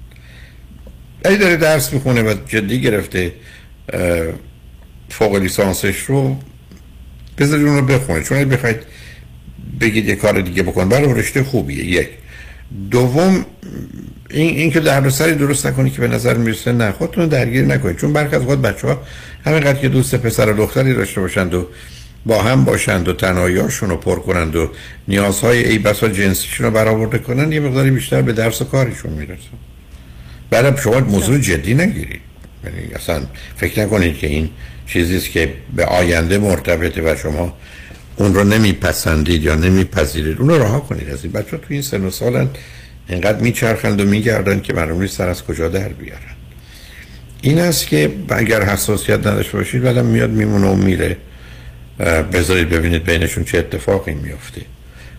اگه 1.24 1.36
داره 1.36 1.56
درس 1.56 1.92
می‌خونه 1.92 2.22
و 2.22 2.34
جدی 2.48 2.80
گرفته 2.80 3.32
فوق 5.10 5.36
لیسانسش 5.36 6.00
رو 6.00 6.36
بذارید 7.38 7.66
اون 7.66 7.76
رو 7.76 7.86
بخونه 7.86 8.22
چون 8.22 8.38
اگه 8.38 8.46
بخواید 8.46 8.76
بگید 9.80 10.06
یه 10.06 10.16
کار 10.16 10.40
دیگه 10.40 10.62
بکن 10.62 10.88
برای 10.88 11.14
رشته 11.14 11.44
خوبیه. 11.44 11.84
یک. 11.84 12.08
دوم 12.90 13.46
این, 14.30 14.56
این 14.56 14.70
که 14.70 14.80
دردسری 14.80 15.34
درست 15.34 15.66
نکنی 15.66 15.90
که 15.90 16.00
به 16.00 16.08
نظر 16.08 16.36
می‌رسه 16.36 16.72
نه. 16.72 16.92
خودتون 16.92 17.26
درگیر 17.26 17.64
نکنید. 17.64 17.96
چون 17.96 18.12
برخی 18.12 18.36
از 18.36 18.42
خود 18.42 18.62
بچه 18.62 18.88
ها 18.88 19.02
همینقدر 19.44 19.78
که 19.78 19.88
دوست 19.88 20.14
پسر 20.14 20.52
و 20.52 20.56
دختری 20.56 20.94
داشته 20.94 21.20
باشند 21.20 21.54
و 21.54 21.66
با 22.26 22.42
هم 22.42 22.64
باشند 22.64 23.08
و 23.08 23.12
تنهایی‌هاشون 23.12 23.90
رو 23.90 23.96
پر 23.96 24.18
کنند 24.18 24.56
و 24.56 24.70
نیازهای 25.08 25.68
ای 25.68 25.78
بسا 25.78 26.08
جنسیشون 26.08 26.66
رو 26.66 26.72
برآورده 26.72 27.18
کنند 27.18 27.52
یه 27.52 27.60
مقداری 27.60 27.90
بیشتر 27.90 28.22
به 28.22 28.32
درس 28.32 28.62
و 28.62 28.64
کارشون 28.64 29.12
می‌رسه 29.12 29.48
بعدم 30.50 30.76
شما 30.76 31.00
موضوع 31.00 31.38
جدی 31.38 31.74
نگیرید. 31.74 32.20
یعنی 32.64 32.94
اصلا 32.94 33.22
فکر 33.56 33.82
نکنید 33.82 34.18
که 34.18 34.26
این 34.26 34.48
چیزی 34.92 35.16
است 35.16 35.30
که 35.30 35.54
به 35.76 35.84
آینده 35.84 36.38
مرتبطه 36.38 37.02
و 37.02 37.16
شما 37.16 37.56
اون 38.16 38.34
رو 38.34 38.44
نمیپسندید 38.44 39.42
یا 39.42 39.54
نمیپذیرید. 39.54 40.38
اون 40.38 40.48
رو 40.48 40.62
رها 40.62 40.80
کنید 40.80 41.10
از 41.10 41.24
این. 41.24 41.32
بچه 41.32 41.56
تو 41.56 41.66
این 41.68 41.82
سن 41.82 42.04
و 42.04 42.10
سالن 42.10 42.48
اینقدر 43.08 43.40
میچرخند 43.40 44.00
و 44.00 44.04
میگردن 44.04 44.60
که 44.60 44.72
معلوم 44.72 45.02
نیست 45.02 45.16
سر 45.16 45.28
از 45.28 45.44
کجا 45.44 45.68
در 45.68 45.88
بیارن. 45.88 46.20
این 47.42 47.58
است 47.58 47.86
که 47.86 48.12
اگر 48.28 48.62
حساسیت 48.62 49.18
نداشته 49.18 49.58
باشید 49.58 49.82
بعدم 49.82 50.06
میاد 50.06 50.30
میمونه 50.30 50.66
و 50.66 50.74
میره. 50.74 51.16
بذارید 52.32 52.68
ببینید 52.68 53.04
بینشون 53.04 53.44
چه 53.44 53.58
اتفاقی 53.58 54.14
میفته 54.14 54.60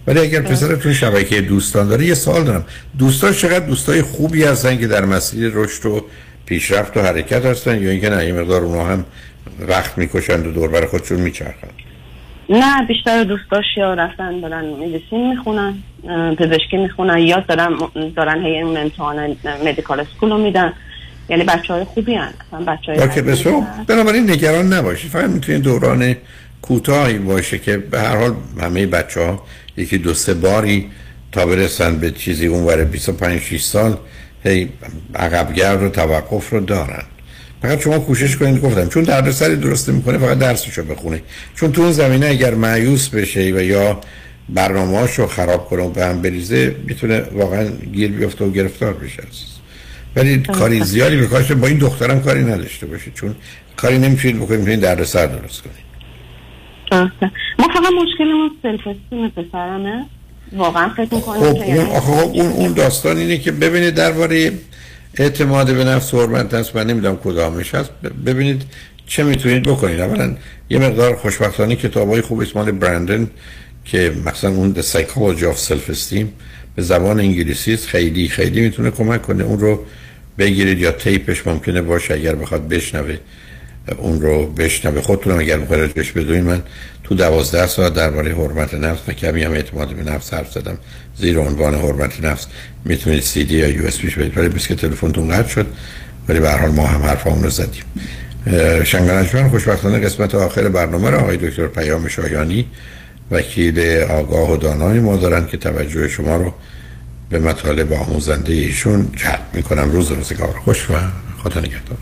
ولی 0.07 0.19
اگر 0.19 0.41
پسرتون 0.41 0.93
شبکه 0.93 1.41
دوستان 1.41 1.87
داره 1.87 2.05
یه 2.05 2.13
سوال 2.13 2.43
دارم. 2.43 2.65
دوستان 2.97 3.33
چقدر 3.33 3.65
دوستای 3.65 4.01
خوبی 4.01 4.43
هستن 4.43 4.77
که 4.77 4.87
در 4.87 5.05
مسیر 5.05 5.51
رشد 5.53 5.85
و 5.85 6.05
پیشرفت 6.45 6.97
و 6.97 7.01
حرکت 7.01 7.45
هستن 7.45 7.83
یا 7.83 7.89
اینکه 7.89 8.09
نه 8.09 8.25
یه 8.25 8.33
مقدار 8.33 8.63
اونها 8.63 8.85
هم 8.85 9.05
وقت 9.59 9.97
می‌کشند 9.97 10.47
و 10.47 10.51
دور 10.51 10.69
بر 10.69 10.85
خودشون 10.85 11.21
میچرخند. 11.21 11.73
نه 12.49 12.87
بیشتر 12.87 13.23
دوستاش 13.23 13.65
یا 13.77 13.93
رفتن 13.93 14.39
دارن 14.39 14.65
مدیسین 14.65 15.29
می‌خونن 15.29 15.73
پزشکی 16.37 16.77
می‌خونن 16.77 17.17
یا 17.17 17.39
دارن 17.39 17.77
دارن 18.15 18.45
هی 18.45 18.57
امتحان 18.57 19.37
مدیکال 19.65 19.99
اسکول 19.99 20.29
رو 20.29 20.37
میدن. 20.37 20.73
یعنی 21.29 21.43
بچه 21.43 21.73
های 21.73 21.83
خوبی 21.83 22.15
هن 22.15 22.33
بچه 22.67 22.91
های 22.91 23.21
بسیار 23.21 23.63
بنابراین 23.87 24.29
نگران 24.29 24.73
نباشید 24.73 25.11
فقط 25.11 25.29
می‌تونید 25.29 25.61
دوران 25.61 26.15
کوتاهی 26.61 27.17
باشه 27.17 27.59
که 27.59 27.77
به 27.77 27.99
هر 27.99 28.17
حال 28.17 28.35
همه 28.61 28.85
بچه 28.85 29.21
ها 29.21 29.43
یکی 29.77 29.97
دو 29.97 30.13
سه 30.13 30.33
باری 30.33 30.89
تا 31.31 31.45
برسن 31.45 31.99
به 31.99 32.11
چیزی 32.11 32.47
اونور 32.47 32.83
25 32.83 33.41
6 33.41 33.61
سال 33.61 33.97
هی 34.43 34.69
عقبگرد 35.15 35.83
و 35.83 35.89
توقف 35.89 36.49
رو 36.49 36.59
دارن. 36.59 37.03
فقط 37.61 37.81
شما 37.81 37.99
کوشش 37.99 38.35
کنید 38.35 38.61
گفتم 38.61 38.89
چون 38.89 39.03
دردسری 39.03 39.55
درست 39.55 39.89
می‌کنه 39.89 40.17
فقط 40.17 40.39
درسشو 40.39 40.83
بخونه 40.83 41.21
چون 41.55 41.71
تو 41.71 41.81
اون 41.81 41.91
زمینه 41.91 42.25
اگر 42.27 42.55
معیوس 42.55 43.09
بشه 43.09 43.39
و 43.39 43.61
یا 43.61 44.01
برنامه‌هاش 44.49 45.19
رو 45.19 45.27
خراب 45.27 45.69
کنه 45.69 45.81
و 45.83 45.89
به 45.89 46.05
هم 46.05 46.21
بریزه 46.21 46.75
می‌تونه 46.85 47.21
واقعا 47.31 47.67
گیر 47.93 48.11
بیفته 48.11 48.45
و 48.45 48.51
گرفتار 48.51 48.93
بشه. 48.93 49.23
ولی 50.15 50.37
کاری 50.37 50.83
زیادی 50.83 51.17
به 51.17 51.27
کارش 51.27 51.51
با 51.51 51.67
این 51.67 51.77
دخترم 51.77 52.21
کاری 52.21 52.43
نداشته 52.43 52.85
باشه 52.85 53.11
چون 53.15 53.35
کاری 53.77 53.97
نمی‌تونید 53.97 54.37
بکنید 54.37 54.59
می‌تونید 54.59 54.81
دردسر 54.81 55.25
درست 55.25 55.63
کنید. 55.63 55.91
ما 57.59 57.67
فقط 57.67 57.93
مشکلمون 58.03 58.51
سلف 58.61 58.79
استیم 58.87 59.29
پسرمه 59.29 60.05
واقعا 60.53 60.89
فکر 60.89 61.15
می‌کنم 61.15 61.39
خب 61.39 61.55
اون, 61.55 61.79
آخه 61.79 61.99
خب 61.99 62.29
اون, 62.33 62.47
اون 62.47 62.73
داستان 62.73 63.17
اینه 63.17 63.37
که 63.37 63.51
ببینید 63.51 63.93
درباره 63.93 64.51
اعتماد 65.17 65.75
به 65.75 65.83
نفس 65.83 66.13
حرمت 66.13 66.53
نفس 66.53 66.75
من 66.75 66.87
نمی‌دونم 66.87 67.17
کدامش 67.17 67.75
هست 67.75 67.89
ببینید 68.25 68.61
چه 69.07 69.23
می‌تونید 69.23 69.63
بکنید. 69.63 69.99
اولا 69.99 70.35
یه 70.69 70.79
مقدار 70.79 71.15
خوشبختانه 71.15 71.75
کتاب 71.75 72.09
های 72.09 72.21
خوب 72.21 72.39
اسمال 72.39 72.71
برندن 72.71 73.29
که 73.85 74.13
مثلا 74.25 74.49
اون 74.49 74.75
The 74.75 74.85
Psychology 74.85 75.41
of 75.41 75.69
Self 75.69 75.95
Esteem 75.95 76.25
به 76.75 76.81
زبان 76.81 77.19
انگلیسی 77.19 77.73
است 77.73 77.87
خیلی 77.87 78.27
خیلی 78.27 78.61
می‌تونه 78.61 78.91
کمک 78.91 79.21
کنه. 79.21 79.43
اون 79.43 79.59
رو 79.59 79.85
بگیرید 80.37 80.79
یا 80.79 80.91
تیپش 80.91 81.47
ممکنه 81.47 81.81
باشه 81.81 82.13
اگر 82.13 82.35
بخواد 82.35 82.67
بشنوه. 82.67 83.17
اون 83.97 84.21
رو 84.21 84.47
بشنوه. 84.47 85.01
خودتونم 85.01 85.39
اگر 85.39 85.57
می‌خواید 85.57 85.81
راجبش 85.81 86.11
بدونید 86.11 86.43
من 86.43 86.61
تو 87.03 87.15
دوازده 87.15 87.67
ساعت 87.67 87.93
درباره 87.93 88.35
حرمت 88.35 88.73
نفس 88.73 89.01
و 89.07 89.11
کمی 89.11 89.43
هم 89.43 89.51
اعتماد 89.51 89.95
به 89.95 90.11
نفس 90.11 90.33
حرف 90.33 90.51
زدم. 90.51 90.77
زیر 91.17 91.39
عنوان 91.39 91.75
حرمت 91.75 92.23
نفس. 92.23 92.47
می‌تونید 92.85 93.23
سی 93.23 93.43
دی 93.43 93.55
یا 93.55 93.67
یو 93.67 93.85
اس 93.85 93.97
بیش 93.97 94.15
بدید. 94.15 94.37
ولی 94.37 94.49
بس 94.49 94.67
که 94.67 94.75
تلفنتون 94.75 95.29
قطع 95.29 95.49
شد. 95.49 95.67
ولی 96.29 96.39
به 96.39 96.49
هر 96.49 96.67
ما 96.67 96.87
هم 96.87 97.01
حرفمون 97.01 97.43
رو 97.43 97.49
زدیم. 97.49 97.83
شنگانجمن 98.83 99.49
خوشبختانه 99.49 99.99
قسمت 99.99 100.35
آخر 100.35 100.69
برنامه 100.69 101.09
را 101.09 101.19
آقای 101.19 101.37
دکتر 101.37 101.67
پیام 101.67 102.07
شایانی 102.07 102.67
وکیل 103.31 103.79
آگاه 104.09 104.51
و 104.51 104.57
دانای 104.57 104.99
ما 104.99 105.17
دارن 105.17 105.47
که 105.47 105.57
توجه 105.57 106.07
شما 106.07 106.35
رو 106.35 106.53
به 107.29 107.39
مطالب 107.39 107.93
آموزنده 107.93 108.53
ایشون 108.53 109.07
جلب 109.15 109.45
می‌کنم. 109.53 109.91
روز 109.91 110.11
روزگار. 110.11 110.55
خوش 110.65 110.89
و 110.89 110.93
خدا 111.43 111.59
نگهدار. 111.59 111.97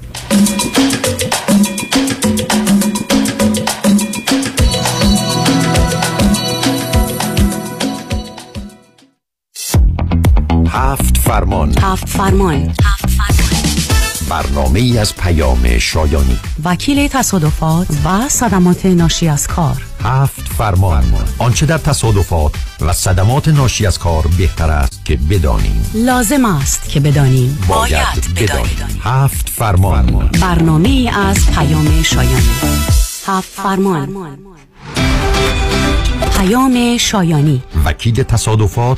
هفت 11.40 12.10
فرمان. 12.10 12.74
هفت 12.84 13.10
فرمان. 13.10 13.64
برنامه 14.30 14.80
ای 14.80 14.98
از 14.98 15.16
پیام 15.16 15.80
شایانی. 15.80 16.40
وکیل 16.64 17.08
تصادفات 17.08 17.88
و 18.06 18.30
صدمات 18.30 18.86
ناشی 18.86 19.28
از 19.28 19.48
کار. 19.48 19.84
هفت 20.04 20.42
فرمان. 20.58 21.04
آنچه 21.38 21.66
در 21.66 21.78
تصادفات 21.78 22.52
و 22.82 22.94
صدمات 22.94 23.48
ناشی 23.48 23.86
از 23.86 24.00
کار 24.00 24.28
بهتر 24.38 24.70
است 24.70 25.06
که 25.06 25.16
بدانیم. 25.30 25.92
لازم 25.94 26.46
است 26.46 26.90
که 26.90 27.00
بدانیم. 27.00 27.60
باید 27.68 28.36
بدانیم. 28.36 29.02
هفت 29.04 29.50
فرمان. 29.50 30.30
برنامه 30.42 30.90
ای 30.90 31.10
از 31.10 31.52
پیام 31.52 32.04
شایانی. 32.04 32.50
هفت 33.28 33.50
فرمان. 33.50 34.38
پیام 36.38 36.98
شایانی. 36.98 37.64
وکیل 37.86 38.24
تصادفات 38.24 38.98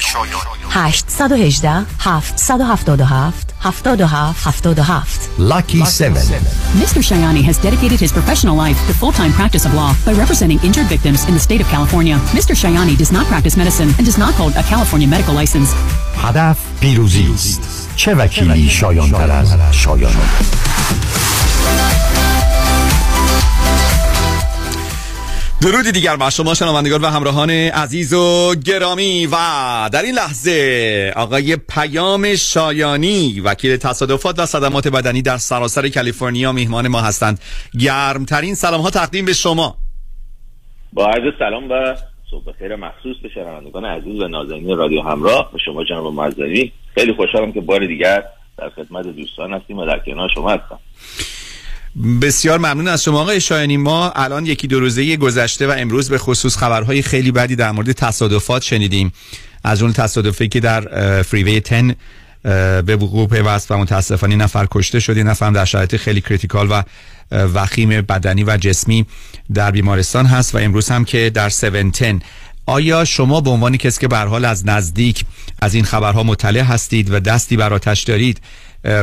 پیام 0.00 0.26
شایانی 0.26 0.64
818 0.74 1.86
777 2.36 3.34
77 3.62 4.34
77 4.34 5.30
Lucky 5.38 5.84
7 5.84 6.14
Mr. 6.80 7.00
Shayani 7.02 7.42
has 7.42 7.58
dedicated 7.58 8.00
his 8.00 8.12
professional 8.12 8.56
life 8.56 8.78
to 8.86 8.94
full-time 8.94 9.32
practice 9.32 9.64
of 9.66 9.74
law 9.74 9.92
by 10.06 10.12
representing 10.12 10.58
injured 10.64 10.86
victims 10.86 11.28
in 11.28 11.34
the 11.34 11.40
state 11.40 11.60
of 11.60 11.68
California. 11.68 12.16
Mr. 12.38 12.54
Shayani 12.60 12.96
does 12.96 13.12
not 13.12 13.26
practice 13.26 13.56
medicine 13.56 13.90
and 13.96 14.04
does 14.10 14.18
not 14.18 14.34
hold 14.34 14.52
a 14.56 14.62
California 14.62 15.08
medical 15.08 15.34
license. 15.34 15.74
هدف 16.22 16.58
پیروزی 16.80 17.32
است 17.34 17.88
چه 17.96 18.14
وکیلی 18.14 18.68
شایان 18.68 19.10
تر 19.10 19.30
از 19.30 19.56
شایان 19.72 20.12
درودی 25.62 25.92
دیگر 25.92 26.16
بر 26.16 26.30
شما 26.30 26.54
شنوندگان 26.54 27.00
و 27.00 27.06
همراهان 27.06 27.50
عزیز 27.50 28.12
و 28.12 28.54
گرامی 28.66 29.26
و 29.26 29.36
در 29.92 30.02
این 30.02 30.14
لحظه 30.14 31.12
آقای 31.16 31.56
پیام 31.56 32.36
شایانی 32.36 33.40
وکیل 33.44 33.76
تصادفات 33.76 34.38
و 34.38 34.46
صدمات 34.46 34.88
بدنی 34.88 35.22
در 35.22 35.36
سراسر 35.36 35.88
کالیفرنیا 35.88 36.52
میهمان 36.52 36.88
ما 36.88 37.00
هستند. 37.00 37.40
گرمترین 37.80 38.54
سلام 38.54 38.80
ها 38.80 38.90
تقدیم 38.90 39.24
به 39.24 39.32
شما. 39.32 39.76
با 40.92 41.06
عرض 41.06 41.34
سلام 41.38 41.70
و 41.70 41.96
صبح 42.30 42.52
خیر 42.58 42.76
مخصوص 42.76 43.16
به 43.22 43.28
شنوندگان 43.28 43.84
عزیز 43.84 44.20
و 44.20 44.28
نازنین 44.28 44.76
رادیو 44.76 45.02
همراه 45.02 45.52
به 45.52 45.58
شما 45.64 45.84
جناب 45.84 46.12
معززی 46.12 46.72
خیلی 46.94 47.12
خوشحالم 47.12 47.52
که 47.52 47.60
بار 47.60 47.86
دیگر 47.86 48.24
در 48.58 48.70
خدمت 48.70 49.06
دوستان 49.06 49.52
هستیم 49.52 49.78
و 49.78 49.86
در 49.86 49.98
کنار 49.98 50.28
شما 50.34 50.50
هستم. 50.50 50.78
بسیار 52.22 52.58
ممنون 52.58 52.88
از 52.88 53.04
شما 53.04 53.20
آقای 53.20 53.40
شایانی 53.40 53.76
ما 53.76 54.10
الان 54.10 54.46
یکی 54.46 54.66
دو 54.66 54.80
روزه 54.80 55.16
گذشته 55.16 55.66
و 55.66 55.74
امروز 55.78 56.08
به 56.08 56.18
خصوص 56.18 56.56
خبرهای 56.56 57.02
خیلی 57.02 57.32
بدی 57.32 57.56
در 57.56 57.70
مورد 57.70 57.92
تصادفات 57.92 58.62
شنیدیم. 58.62 59.12
از 59.64 59.82
اون 59.82 59.92
تصادفی 59.92 60.48
که 60.48 60.60
در 60.60 61.22
فریوی 61.22 61.60
10 61.60 61.96
به 62.82 62.96
وقوع 62.96 63.28
پیوست 63.28 63.70
و 63.70 63.78
متاسفانه 63.78 64.36
نفر 64.36 64.66
کشته 64.70 65.00
شد. 65.00 65.18
نفر 65.18 65.50
در 65.50 65.64
شرایط 65.64 65.96
خیلی 65.96 66.20
کریتیکال 66.20 66.68
و 66.70 66.82
وخیم 67.32 67.88
بدنی 67.88 68.44
و 68.44 68.56
جسمی 68.56 69.06
در 69.54 69.70
بیمارستان 69.70 70.26
هست 70.26 70.54
و 70.54 70.58
امروز 70.58 70.88
هم 70.88 71.04
که 71.04 71.30
در 71.30 71.46
710 71.46 72.20
آیا 72.66 73.04
شما 73.04 73.40
به 73.40 73.50
عنوان 73.50 73.76
کسی 73.76 74.00
که 74.00 74.08
به 74.08 74.18
حال 74.18 74.44
از 74.44 74.66
نزدیک 74.66 75.24
از 75.62 75.74
این 75.74 75.84
خبرها 75.84 76.22
مطلع 76.22 76.60
هستید 76.60 77.12
و 77.12 77.20
دستی 77.20 77.56
بر 77.56 77.74
آتش 77.74 78.02
دارید 78.02 78.40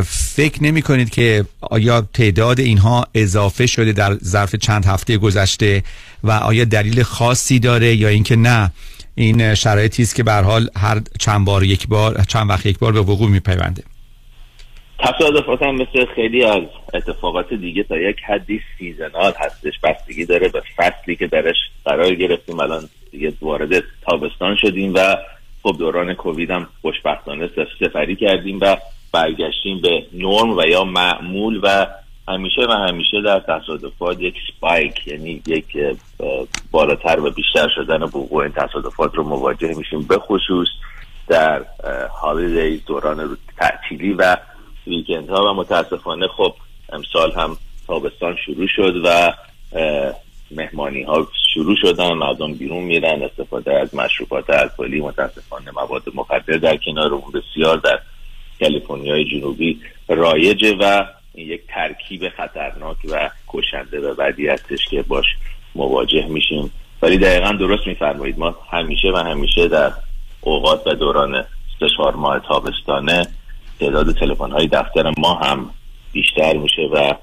فکر 0.05 0.63
نمی 0.63 0.81
کنید 0.81 1.09
که 1.09 1.45
آیا 1.61 2.01
تعداد 2.13 2.59
اینها 2.59 3.07
اضافه 3.13 3.67
شده 3.67 3.93
در 3.93 4.13
ظرف 4.13 4.55
چند 4.55 4.85
هفته 4.85 5.17
گذشته 5.17 5.83
و 6.23 6.31
آیا 6.31 6.65
دلیل 6.65 7.03
خاصی 7.03 7.59
داره 7.59 7.95
یا 7.95 8.07
اینکه 8.07 8.35
نه؟ 8.35 8.71
این 9.15 9.55
شرایطی 9.55 10.03
است 10.03 10.15
که 10.15 10.23
به 10.23 10.33
حال 10.33 10.69
هر 10.75 11.01
چند 11.19 11.45
بار 11.45 11.63
یک 11.63 11.87
بار 11.87 12.23
چند 12.27 12.49
وقت 12.49 12.65
یک 12.65 12.79
بار 12.79 12.91
به 12.91 12.99
وقوع 12.99 13.29
می 13.29 13.39
پیونده 13.39 13.83
تصادفات 14.99 15.63
هم 15.63 15.75
مثل 15.75 16.05
خیلی 16.15 16.43
از 16.43 16.63
اتفاقات 16.93 17.53
دیگه 17.53 17.83
تا 17.83 17.97
یک 17.97 18.17
حدی 18.27 18.61
سیزنال 18.77 19.33
هستش. 19.39 19.73
بستگی 19.83 20.25
داره 20.25 20.49
به 20.49 20.61
فصلی 20.77 21.15
که 21.15 21.27
درش 21.27 21.55
قرار 21.85 22.15
گرفتیم. 22.15 22.59
الان 22.59 22.89
دیگه 23.11 23.33
وارد 23.41 23.83
تابستان 24.05 24.55
شدیم 24.61 24.93
و 24.95 25.15
خب 25.63 25.75
دوران 25.79 26.13
کووید 26.13 26.51
هم 26.51 26.67
خوشبختانه 26.81 27.49
سفری 27.79 28.15
کردیم 28.15 28.59
و 28.61 28.77
برگشتیم 29.11 29.81
به 29.81 30.05
نرم 30.13 30.57
و 30.57 30.63
یا 30.67 30.83
معمول 30.83 31.59
و 31.63 31.87
همیشه 32.27 32.61
و 32.69 32.71
همیشه 32.71 33.21
در 33.21 33.39
تصادفات 33.39 34.21
یک 34.21 34.35
سپایک 34.47 35.07
یعنی 35.07 35.41
یک 35.47 35.77
بالاتر 36.71 37.19
و 37.19 37.31
بیشتر 37.31 37.67
شدن 37.75 38.03
وقوع 38.03 38.43
این 38.43 38.51
تصادفات 38.51 39.15
رو 39.15 39.23
مواجه 39.23 39.73
میشیم. 39.73 40.03
به 40.03 40.19
خصوص 40.19 40.67
در 41.27 41.65
هالیدیز 42.21 42.85
دوران 42.85 43.37
تعطیلی 43.57 44.13
و 44.13 44.37
ویکند 44.87 45.29
ها 45.29 45.51
و 45.51 45.53
متاسفانه 45.53 46.27
خب 46.27 46.53
امسال 46.93 47.31
هم 47.31 47.57
تابستان 47.87 48.35
شروع 48.45 48.67
شد 48.67 49.01
و 49.05 49.33
مهمانی 50.51 51.03
ها 51.03 51.27
شروع 51.53 51.75
شدن 51.81 52.13
مردم 52.13 52.53
بیرون 52.53 52.83
میرن 52.83 53.23
استفاده 53.23 53.79
از 53.79 53.95
مشروبات 53.95 54.49
الکلی 54.49 55.01
متاسفانه 55.01 55.71
مواد 55.71 56.03
مخدر 56.15 56.57
در 56.57 56.77
کنار 56.77 57.13
اون 57.13 57.31
بسیار 57.31 57.77
در 57.77 57.99
کالیفرنیای 58.59 59.25
جنوبی 59.25 59.79
رایجه 60.07 60.75
و 60.79 61.05
این 61.33 61.49
یک 61.49 61.61
ترکیب 61.67 62.29
خطرناک 62.29 62.97
و 63.11 63.29
کشنده 63.47 63.99
و 63.99 64.13
بدی 64.13 64.47
هستش 64.47 64.87
که 64.89 65.01
باش 65.01 65.25
مواجه 65.75 66.25
میشیم. 66.25 66.71
ولی 67.01 67.17
دقیقا 67.17 67.51
درست 67.51 67.87
میفرمایید. 67.87 68.39
ما 68.39 68.55
همیشه 68.71 69.11
و 69.13 69.17
همیشه 69.17 69.67
در 69.67 69.91
اوقات 70.41 70.87
و 70.87 70.93
دوران 70.93 71.45
سه 71.79 71.87
چهار 71.97 72.15
ماه 72.15 72.39
تابستانه 72.39 73.27
تعداد 73.79 74.11
تلفن 74.11 74.51
های 74.51 74.67
دفتر 74.67 75.13
ما 75.17 75.33
هم 75.33 75.69
بیشتر 76.11 76.57
میشه 76.57 76.81
و 76.81 77.13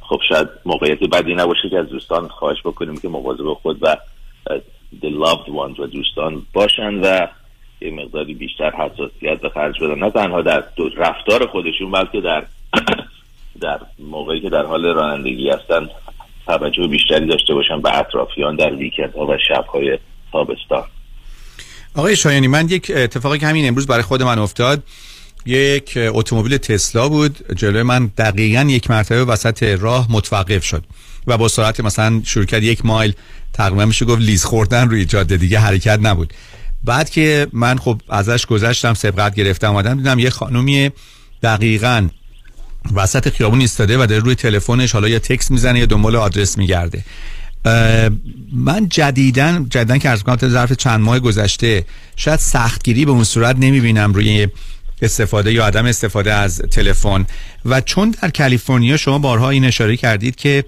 خب 0.00 0.20
شاید 0.28 0.48
موقعیت 0.64 0.98
بدی 0.98 1.34
نباشه 1.34 1.68
که 1.70 1.78
از 1.78 1.88
دوستان 1.88 2.28
خواهش 2.28 2.60
بکنیم 2.64 2.96
که 2.96 3.08
مواظب 3.08 3.52
خود 3.54 3.78
و 3.82 3.96
the 5.02 5.08
loved 5.08 5.48
ones 5.48 5.80
و 5.80 5.86
دوستان 5.86 6.46
باشن 6.52 6.94
و 6.94 7.26
یه 7.84 7.90
مقداری 7.90 8.34
بیشتر 8.34 8.70
حساسیت 8.70 9.40
به 9.40 9.48
خرج 9.48 9.74
بدن. 9.82 9.98
نه 9.98 10.10
تنها 10.10 10.42
در 10.42 10.64
رفتار 10.96 11.46
خودشون 11.46 11.90
بلکه 11.90 12.20
در 12.20 12.44
در 13.60 13.80
موقعی 13.98 14.40
که 14.40 14.50
در 14.50 14.62
حال 14.62 14.84
رانندگی 14.84 15.50
هستن 15.50 15.88
توجه 16.46 16.86
بیشتری 16.86 17.26
داشته 17.26 17.54
باشن 17.54 17.80
به 17.80 17.98
اطرافیان 17.98 18.56
در 18.56 18.74
ویکند 18.74 19.14
ها 19.14 19.26
و 19.26 19.36
شب 19.48 19.64
های 19.64 19.98
تابستان. 20.32 20.84
آقای 21.96 22.16
شایانی 22.16 22.48
من 22.48 22.68
یک 22.68 22.92
اتفاقی 22.94 23.38
که 23.38 23.46
همین 23.46 23.68
امروز 23.68 23.86
برای 23.86 24.02
خود 24.02 24.22
من 24.22 24.38
افتاد 24.38 24.82
یک 25.46 25.98
اتومبیل 26.14 26.56
تسلا 26.56 27.08
بود. 27.08 27.38
جلوی 27.56 27.82
من 27.82 28.06
دقیقا 28.06 28.66
یک 28.70 28.90
مرتبه 28.90 29.24
وسط 29.24 29.62
راه 29.62 30.06
متوقف 30.10 30.64
شد 30.64 30.84
و 31.26 31.38
با 31.38 31.48
سرعت 31.48 31.80
مثلا 31.80 32.22
شروع 32.24 32.44
کرد 32.44 32.62
یک 32.62 32.86
مایل 32.86 33.14
تقریبا 33.52 33.84
میشه 33.84 34.04
گفت 34.04 34.20
لیز 34.20 34.44
خوردن 34.44 34.88
روی 34.88 35.04
جاده. 35.04 35.36
دیگه 35.36 35.58
حرکت 35.58 35.98
نبود. 36.02 36.32
بعد 36.84 37.10
که 37.10 37.46
من 37.52 37.78
خب 37.78 38.00
ازش 38.08 38.46
گذشتم 38.46 38.94
سبقت 38.94 39.34
گرفتم 39.34 39.68
آمدم 39.68 39.96
دیدم 39.96 40.18
یه 40.18 40.30
خانومی 40.30 40.90
دقیقا 41.42 42.08
وسط 42.94 43.28
خیابون 43.28 43.60
ایستاده 43.60 43.98
و 43.98 44.06
داره 44.06 44.22
روی 44.22 44.34
تلفنش 44.34 44.92
حالا 44.92 45.08
یا 45.08 45.18
تکس 45.18 45.50
می‌زنه 45.50 45.78
یا 45.78 45.86
دنبال 45.86 46.16
آدرس 46.16 46.58
میگرده. 46.58 47.04
من 48.52 48.88
جدیدن 48.88 49.66
جدیدن 49.70 49.98
که 49.98 50.08
از 50.08 50.22
کنم 50.22 50.36
ظرف 50.48 50.72
چند 50.72 51.00
ماه 51.00 51.18
گذشته 51.18 51.84
شاید 52.16 52.38
سختگیری 52.38 53.04
به 53.04 53.10
اون 53.10 53.24
صورت 53.24 53.56
نمی‌بینم 53.56 54.14
روی 54.14 54.48
استفاده 55.02 55.52
یا 55.52 55.66
عدم 55.66 55.86
استفاده 55.86 56.32
از 56.32 56.58
تلفن. 56.58 57.26
و 57.64 57.80
چون 57.80 58.14
در 58.22 58.30
کالیفرنیا 58.30 58.96
شما 58.96 59.18
بارها 59.18 59.50
این 59.50 59.64
اشاره 59.64 59.96
کردید 59.96 60.36
که 60.36 60.64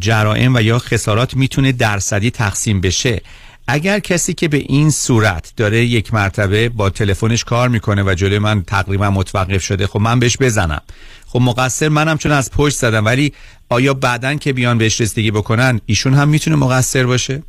جرائم 0.00 0.54
و 0.54 0.60
یا 0.60 0.78
خسارات 0.78 1.36
می‌تونه 1.36 1.72
درصدی 1.72 2.30
تقسیم 2.30 2.80
بشه. 2.80 3.20
اگر 3.68 3.98
کسی 3.98 4.34
که 4.34 4.48
به 4.48 4.56
این 4.56 4.90
صورت 4.90 5.52
داره 5.56 5.84
یک 5.84 6.14
مرتبه 6.14 6.68
با 6.68 6.90
تلفنش 6.90 7.44
کار 7.44 7.68
می‌کنه 7.68 8.02
و 8.02 8.14
جلوی 8.14 8.38
من 8.38 8.62
تقریبا 8.62 9.10
متوقف 9.10 9.62
شده 9.62 9.86
خب 9.86 10.00
من 10.00 10.20
بهش 10.20 10.36
بزنم. 10.40 10.82
خب 11.26 11.40
مقصر 11.40 11.88
منم 11.88 12.18
چون 12.18 12.32
از 12.32 12.50
پشت 12.50 12.76
زدم 12.76 13.04
ولی 13.04 13.32
آیا 13.68 13.94
بعدا 13.94 14.34
که 14.34 14.52
بیان 14.52 14.78
بهش 14.78 15.00
رسیدگی 15.00 15.30
بکنن 15.30 15.80
ایشون 15.86 16.14
هم 16.14 16.28
می‌تونه 16.28 16.56
مقصر 16.56 17.06
باشه؟ 17.06 17.42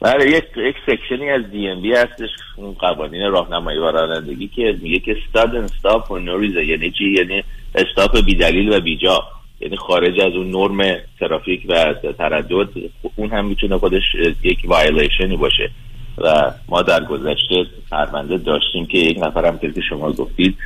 بله 0.00 0.30
یک 0.30 0.44
یک 0.56 0.76
سکشنی 0.86 1.30
از 1.30 1.42
دی 1.52 1.68
ام 1.68 1.82
بی 1.82 1.92
هستش 1.92 2.30
اون 2.56 2.72
قوانین 2.72 3.30
راهنمایی 3.30 3.78
و 3.78 3.90
رانندگی 3.90 4.48
که 4.48 4.78
میگه 4.82 4.98
که 4.98 5.16
استاد 5.26 5.54
استاپ 5.54 6.08
no 6.08 6.42
reason 6.42 6.68
یعنی 6.68 6.90
چی؟ 6.90 7.04
یعنی 7.04 7.44
stop 7.74 8.24
بی 8.24 8.34
دلیل 8.34 8.72
و 8.72 8.80
بی 8.80 8.96
جا. 8.96 9.39
یعنی 9.60 9.76
خارج 9.76 10.20
از 10.20 10.32
اون 10.32 10.50
نرم 10.50 10.98
ترافیک 11.20 11.66
و 11.68 11.94
تردد 12.18 12.68
اون 13.16 13.30
هم 13.30 13.44
می‌تونه 13.44 13.78
خودش 13.78 14.02
یک 14.42 14.58
وایلیشنی 14.64 15.36
باشه. 15.36 15.70
و 16.18 16.52
ما 16.68 16.82
در 16.82 17.04
گذشته 17.04 17.66
پرونده 17.90 18.38
داشتیم 18.38 18.86
که 18.86 18.98
یک 18.98 19.18
نفر 19.18 19.46
هم 19.46 19.58
که 19.58 19.80
شما 19.88 20.12
گفتید 20.12 20.56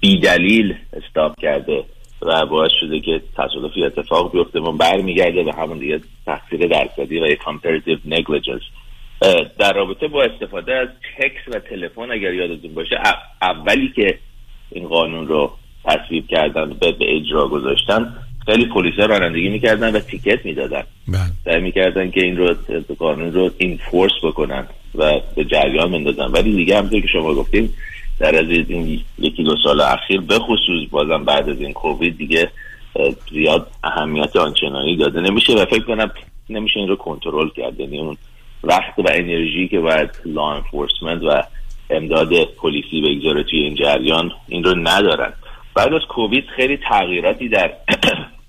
بی 0.00 0.18
دلیل 0.18 0.74
stop 0.92 1.40
کرده 1.40 1.84
و 2.22 2.46
باعث 2.46 2.70
شده 2.80 3.00
که 3.00 3.20
تصادفی 3.36 3.84
اتفاق 3.84 4.32
بیفته 4.32 4.60
ما 4.60 4.72
برمیگرده 4.72 5.42
به 5.42 5.52
همون 5.52 5.78
دیگه 5.78 6.00
تقصیر 6.26 6.66
درصدی 6.66 7.20
و 7.20 7.26
یک 7.26 7.38
comparative 7.38 8.10
negligence. 8.10 8.64
در 9.58 9.72
رابطه 9.72 10.08
با 10.08 10.22
استفاده 10.22 10.74
از 10.74 10.88
تکس 11.18 11.54
و 11.54 11.58
تلفن 11.58 12.10
اگر 12.10 12.34
یادتون 12.34 12.74
باشه 12.74 12.96
اولی 13.42 13.92
که 13.96 14.18
این 14.70 14.88
قانون 14.88 15.28
رو 15.28 15.52
تصویب 15.84 16.26
کردن 16.28 16.70
به, 16.80 16.92
به 16.92 17.16
اجرا 17.16 17.48
گذاشتن 17.48 18.14
خیلی 18.46 18.64
پلیس 18.64 18.98
رانندگی 18.98 19.48
می‌کردن 19.48 19.96
و 19.96 20.00
تیکت 20.00 20.46
می‌دادن. 20.46 20.82
سعی 21.44 21.60
می‌کردن 21.60 22.10
که 22.10 22.24
این 22.24 22.36
رو 22.36 22.54
قانون 22.98 23.32
رو 23.32 23.50
اینفورس 23.58 24.12
بکنن 24.22 24.66
و 24.94 25.20
به 25.36 25.44
جریان 25.44 25.92
بندازن. 25.92 26.26
ولی 26.26 26.52
دیگه 26.56 26.78
همطور 26.78 27.00
که 27.00 27.08
شما 27.08 27.34
گفتیم 27.34 27.74
در 28.18 28.38
از 28.38 28.50
این 28.50 29.00
یکی 29.18 29.44
دو 29.44 29.56
سال 29.64 29.80
اخیر 29.80 30.20
به 30.20 30.38
خصوص 30.38 30.88
بازم 30.90 31.24
بعد 31.24 31.48
از 31.48 31.60
این 31.60 31.72
کووید 31.72 32.18
دیگه 32.18 32.50
زیاد 33.30 33.66
اهمیت 33.84 34.36
آنچنانی 34.36 34.96
داده 34.96 35.20
نمیشه 35.20 35.52
و 35.52 35.64
فکر 35.64 35.84
کنم 35.84 36.10
نمیشه 36.50 36.80
این 36.80 36.88
رو 36.88 36.96
کنترل 36.96 37.48
کرد. 37.56 37.80
یعنی 37.80 37.98
اون 37.98 38.16
وقت 38.64 38.98
و 38.98 39.04
انرژی 39.10 39.68
که 39.68 39.80
باید 39.80 40.10
law 40.24 40.50
enforcement 40.50 41.22
و 41.22 41.42
امداد 41.90 42.28
پلیسی 42.44 43.00
بگذاره 43.00 43.42
توی 43.42 43.58
این 43.58 43.74
جریان 43.74 44.32
این 44.48 44.64
رو 44.64 44.74
ندارن. 44.74 45.32
بعد 45.74 45.92
از 45.92 46.02
کووید 46.08 46.44
خیلی 46.56 46.76
تغییراتی 46.76 47.48
در 47.48 47.72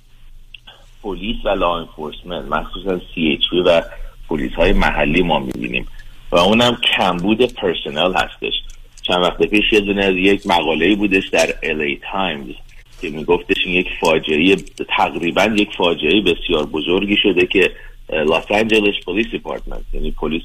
پلیس 1.04 1.36
و 1.46 1.50
law 1.50 1.78
enforcement 1.78 2.46
مخصوصا 2.46 3.00
CHP 3.00 3.54
و 3.66 3.82
پلیس 4.30 4.54
های 4.54 4.74
محلی 4.74 5.24
ما 5.24 5.40
می‌بینیم. 5.40 5.88
و 6.32 6.38
اونم 6.38 6.78
کمبود 6.98 7.54
پرسنل 7.54 8.14
هستش. 8.14 8.54
چند 9.02 9.24
وقت 9.24 9.44
پیش 9.44 9.74
یه 9.74 9.80
دونه 9.80 10.06
از 10.06 10.16
یک 10.16 10.48
مقاله 10.48 10.96
بودش 10.96 11.28
در 11.30 11.48
LA 11.48 12.12
تایمز 12.12 12.56
که 13.02 13.10
میگفتش 13.10 13.58
این 13.66 13.76
یک 13.76 13.88
فاجعه 14.02 14.56
تقریبا 14.98 15.44
یک 15.44 15.70
فاجعه 15.78 16.22
بسیار 16.22 16.66
بزرگی 16.66 17.18
شده 17.24 17.46
که 17.46 17.72
لس 18.10 18.52
آنجلس 18.52 18.96
پلیس 19.06 19.28
دیپارتمنت 19.32 19.82
یعنی 19.94 20.12
پلیس 20.12 20.42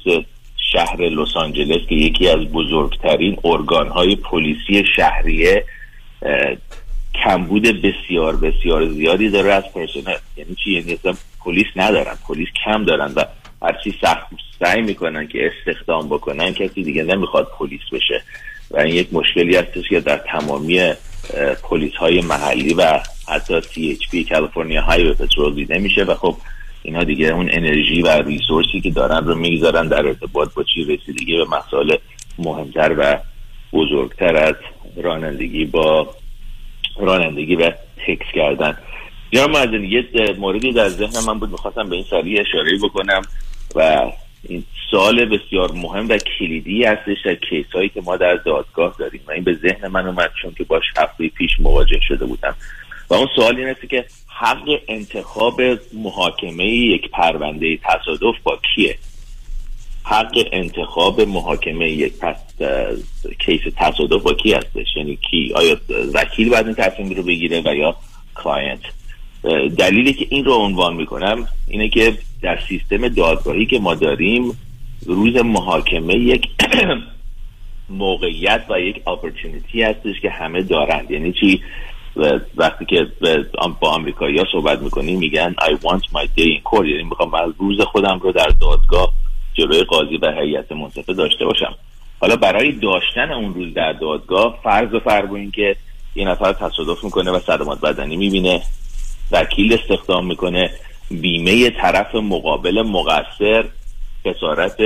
شهر 0.71 1.01
لس 1.01 1.35
آنجلس 1.35 1.87
که 1.89 1.95
یکی 1.95 2.27
از 2.27 2.39
بزرگترین 2.39 3.37
ارگان 3.43 3.87
های 3.87 4.15
پلیسی 4.15 4.83
شهریه 4.95 5.65
کمبود 7.15 7.63
بسیار 7.63 8.35
بسیار 8.35 8.89
زیادی 8.89 9.29
داره 9.29 9.53
از 9.53 9.63
پرسنل. 9.73 10.17
یعنی 10.37 10.55
چی؟ 10.63 10.71
یعنی 10.71 10.93
اصلا 10.93 11.13
پلیس 11.45 11.67
ندارن. 11.75 12.17
پلیس 12.27 12.47
کم 12.65 12.83
دارن 12.83 13.13
و 13.15 13.23
هرچی 13.61 13.95
سخت 14.01 14.27
سعی 14.59 14.81
می‌کنن 14.81 15.27
که 15.27 15.51
استخدام 15.51 16.09
بکنن 16.09 16.53
کسی 16.53 16.83
دیگه 16.83 17.03
نمی‌خواد 17.03 17.51
پلیس 17.59 17.81
بشه. 17.91 18.23
و 18.71 18.79
این 18.79 18.95
یک 18.95 19.07
مشکلی 19.11 19.55
هستش 19.55 19.89
که 19.89 19.99
در 19.99 20.17
تمامی 20.17 20.93
پلیس 21.63 21.93
های 21.93 22.21
محلی 22.21 22.73
و 22.73 22.99
حتی 23.27 23.61
CHP 23.61 24.29
کالیفرنیا 24.29 24.81
های 24.81 25.13
پترول 25.13 25.55
دیده 25.55 25.77
میشه 25.77 26.03
و 26.03 26.15
خب 26.15 26.35
اینا 26.83 27.03
دیگه 27.03 27.27
اون 27.27 27.49
انرژی 27.51 28.01
و 28.01 28.07
ریسورسی 28.07 28.81
که 28.81 28.89
دارن 28.89 29.25
رو 29.25 29.35
می‌گذارن 29.35 29.87
در 29.87 30.07
ارتباط 30.07 30.53
با 30.53 30.63
چی 30.63 30.83
رسیدگی 30.83 31.37
به 31.37 31.45
مسائل 31.45 31.95
مهمتر 32.37 32.95
و 32.97 33.17
بزرگتر 33.73 34.35
از 34.35 34.55
رانندگی 35.03 35.65
با 35.65 36.15
رانندگی 36.99 37.55
و 37.55 37.71
تکس 38.07 38.25
کردن. 38.33 38.77
یا 39.31 39.47
من 39.47 39.83
یه 39.83 40.03
موردی 40.37 40.73
در 40.73 40.89
ذهن 40.89 41.25
من 41.27 41.39
بود 41.39 41.49
می‌خواستم 41.49 41.89
به 41.89 41.95
این 41.95 42.05
سریع 42.09 42.41
اشاره 42.41 42.77
بکنم 42.83 43.21
و 43.75 44.11
این 44.43 44.63
سال 44.91 45.25
بسیار 45.25 45.71
مهم 45.71 46.09
و 46.09 46.17
کلیدی 46.17 46.83
هستش 46.83 47.17
در 47.25 47.35
کیس 47.35 47.65
هایی 47.73 47.89
که 47.89 48.01
ما 48.01 48.17
در 48.17 48.35
دادگاه 48.35 48.95
داریم. 48.99 49.21
و 49.27 49.31
این 49.31 49.43
به 49.43 49.53
ذهن 49.53 49.87
من 49.87 50.07
اومد 50.07 50.31
چون 50.41 50.53
که 50.57 50.63
باش 50.63 50.83
هفته 50.97 51.27
پیش 51.27 51.59
مواجه 51.59 51.99
شده 52.07 52.25
بودم. 52.25 52.55
و 53.09 53.13
اون 53.13 53.27
سوال 53.35 53.57
این 53.57 53.67
است 53.67 53.89
که 53.89 54.05
حق 54.27 54.79
انتخاب 54.87 55.61
محاکمه 55.93 56.65
یک 56.65 57.11
پرونده 57.11 57.79
تصادف 57.83 58.35
با 58.43 58.59
کیه؟ 58.75 58.95
حق 60.09 60.47
انتخاب 60.51 61.21
محاکمه 61.21 61.89
یک 61.89 62.13
پس 62.19 62.35
case 63.39 63.61
تصادف 63.77 64.23
با 64.23 64.33
کی 64.33 64.53
هستش؟ 64.53 64.87
یعنی 64.95 65.15
کی؟ 65.15 65.53
آیا 65.55 65.77
وکیل 66.13 66.49
باید 66.49 66.65
این 66.65 66.75
تصمیم 66.75 67.09
رو 67.09 67.23
بگیره 67.23 67.61
و 67.65 67.75
یا 67.75 67.95
client 68.35 68.79
دلیلی 69.77 70.13
که 70.13 70.25
این 70.29 70.45
رو 70.45 70.53
عنوان 70.53 70.95
می‌کنم 70.95 71.47
اینه 71.67 71.89
که 71.89 72.17
در 72.41 72.59
سیستم 72.69 73.07
دادگاهی 73.07 73.65
که 73.65 73.79
ما 73.79 73.95
داریم 73.95 74.57
روز 75.05 75.35
محاکمه 75.35 76.15
یک 76.15 76.47
موقعیت 77.89 78.65
و 78.69 78.79
یک 78.79 79.07
opportunity 79.07 79.83
هستش 79.83 80.19
که 80.21 80.29
همه 80.29 80.61
دارند. 80.61 81.11
یعنی 81.11 81.33
چی؟ 81.33 81.61
وقتی 82.57 82.85
که 82.85 83.07
با 83.79 83.95
امریکایی 83.95 84.37
ها 84.37 84.45
صحبت 84.51 84.79
می‌کنیم 84.79 85.19
میگن 85.19 85.55
I 85.61 85.71
want 85.73 86.03
my 86.03 86.25
day 86.37 86.57
in 86.57 86.71
court. 86.71 86.85
یعنی 86.85 87.03
می‌خوام 87.03 87.31
روز 87.57 87.81
خودم 87.81 88.19
رو 88.19 88.31
در 88.31 88.49
دادگاه 88.61 89.13
جلوی 89.53 89.83
قاضی 89.83 90.17
و 90.17 90.31
هیئت 90.31 90.71
منصفه 90.71 91.13
داشته 91.13 91.45
باشم. 91.45 91.75
حالا 92.19 92.35
برای 92.35 92.71
داشتن 92.71 93.31
اون 93.31 93.53
روز 93.53 93.73
در 93.73 93.93
دادگاه 93.93 94.59
فرض 94.63 94.93
و 94.93 94.99
فرض 94.99 95.33
این 95.33 95.51
که 95.51 95.75
یه 96.15 96.27
نفر 96.27 96.53
تصادف 96.53 97.03
می‌کنه 97.03 97.31
و 97.31 97.39
صدمات 97.39 97.81
بدنی 97.81 98.17
می‌بینه 98.17 98.61
وکیل 99.31 99.73
استخدام 99.73 100.27
می‌کنه 100.27 100.69
بیمه 101.11 101.69
طرف 101.69 102.15
مقابل 102.15 102.81
مقصر 102.81 103.65
خسارت 104.27 104.77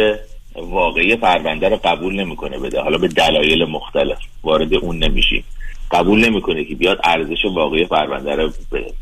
واقعی 0.56 1.16
پرونده 1.16 1.70
رو 1.70 1.80
قبول 1.84 2.20
نمی‌کنه 2.20 2.60
بده. 2.60 2.82
حالا 2.82 2.98
به 2.98 3.08
دلایل 3.08 3.66
مختلف 3.66 4.18
وارد 4.44 4.74
اون 4.74 5.04
نمیشیم. 5.04 5.44
قبول 5.92 6.26
نمی‌کنه 6.26 6.66
که 6.66 6.76
بیاد 6.76 7.00
ارزش 7.04 7.46
واقعی 7.46 7.86
پرونده 7.86 8.36
رو 8.36 8.52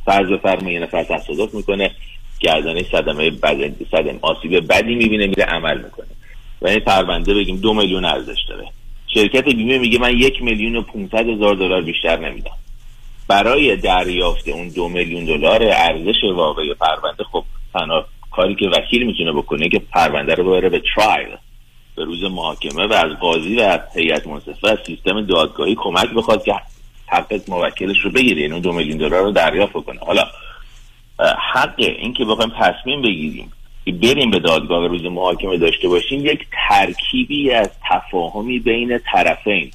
فرض 0.05 0.33
فرم 0.43 0.67
یه 0.67 0.79
نفر 0.79 1.03
تصادف 1.03 1.53
می‌کنه 1.53 1.91
گردنه 2.41 2.85
صدمه 2.91 3.29
بدن 3.29 3.75
صدم 3.91 4.19
آسیب 4.21 4.67
بدی 4.67 4.95
می‌بینه 4.95 5.27
میره 5.27 5.43
عمل 5.43 5.77
می‌کنه. 5.77 6.07
و 6.61 6.67
این 6.67 6.79
پرونده 6.79 7.33
بگیم 7.33 7.57
دو 7.57 7.73
میلیون 7.73 8.05
ارزش 8.05 8.39
داره. 8.49 8.67
شرکت 9.07 9.43
بیمه 9.45 9.77
میگه 9.77 9.99
من 9.99 10.17
یک 10.17 10.41
میلیون 10.43 10.75
و 10.75 10.81
500 10.81 11.29
هزار 11.29 11.55
دلار 11.55 11.81
بیشتر 11.81 12.19
نمیدم. 12.19 12.51
برای 13.27 13.75
دریافت 13.75 14.47
اون 14.47 14.69
دو 14.69 14.89
میلیون 14.89 15.25
دلار 15.25 15.63
ارزش 15.63 16.23
واقعی 16.35 16.73
پرونده 16.73 17.23
خب 17.23 17.43
تنها 17.73 18.05
کاری 18.31 18.55
که 18.55 18.69
وکیل 18.69 19.05
می‌تونه 19.05 19.31
بکنه 19.31 19.69
که 19.69 19.79
پرونده 19.79 20.35
رو 20.35 20.43
ببره 20.43 20.69
به 20.69 20.81
ترایل 20.95 21.27
به 21.95 22.03
روز 22.03 22.23
محاکمه 22.23 22.87
و 22.87 22.93
از 22.93 23.11
قاضی 23.19 23.55
و 23.55 23.79
هیئت 23.95 24.27
منصفه 24.27 24.69
از 24.69 24.77
سیستم 24.87 25.21
دادگاهی 25.21 25.75
کمک 25.75 26.09
بخواد 26.09 26.43
که 26.43 26.55
حق 27.07 27.41
موکلش 27.47 27.97
رو 28.01 28.11
بگیره. 28.11 28.41
یعنی 28.41 28.59
دو 28.59 28.71
میلیون 28.71 28.97
دلار 28.97 29.23
رو 29.23 29.31
دریافت 29.31 29.73
کنه 29.73 29.99
حالا 29.99 30.23
حق 31.53 31.75
این 31.77 32.13
که 32.13 32.25
بخوایم 32.25 32.51
تصمیم 32.59 33.01
بگیریم 33.01 33.51
بریم 33.85 34.31
به 34.31 34.39
دادگاه 34.39 34.87
روز 34.87 35.05
محاکمه 35.05 35.57
داشته 35.57 35.87
باشیم 35.87 36.25
یک 36.25 36.39
ترکیبی 36.69 37.51
از 37.51 37.69
تفاهمی 37.89 38.59
بین 38.59 38.99
طرفین 39.13 39.71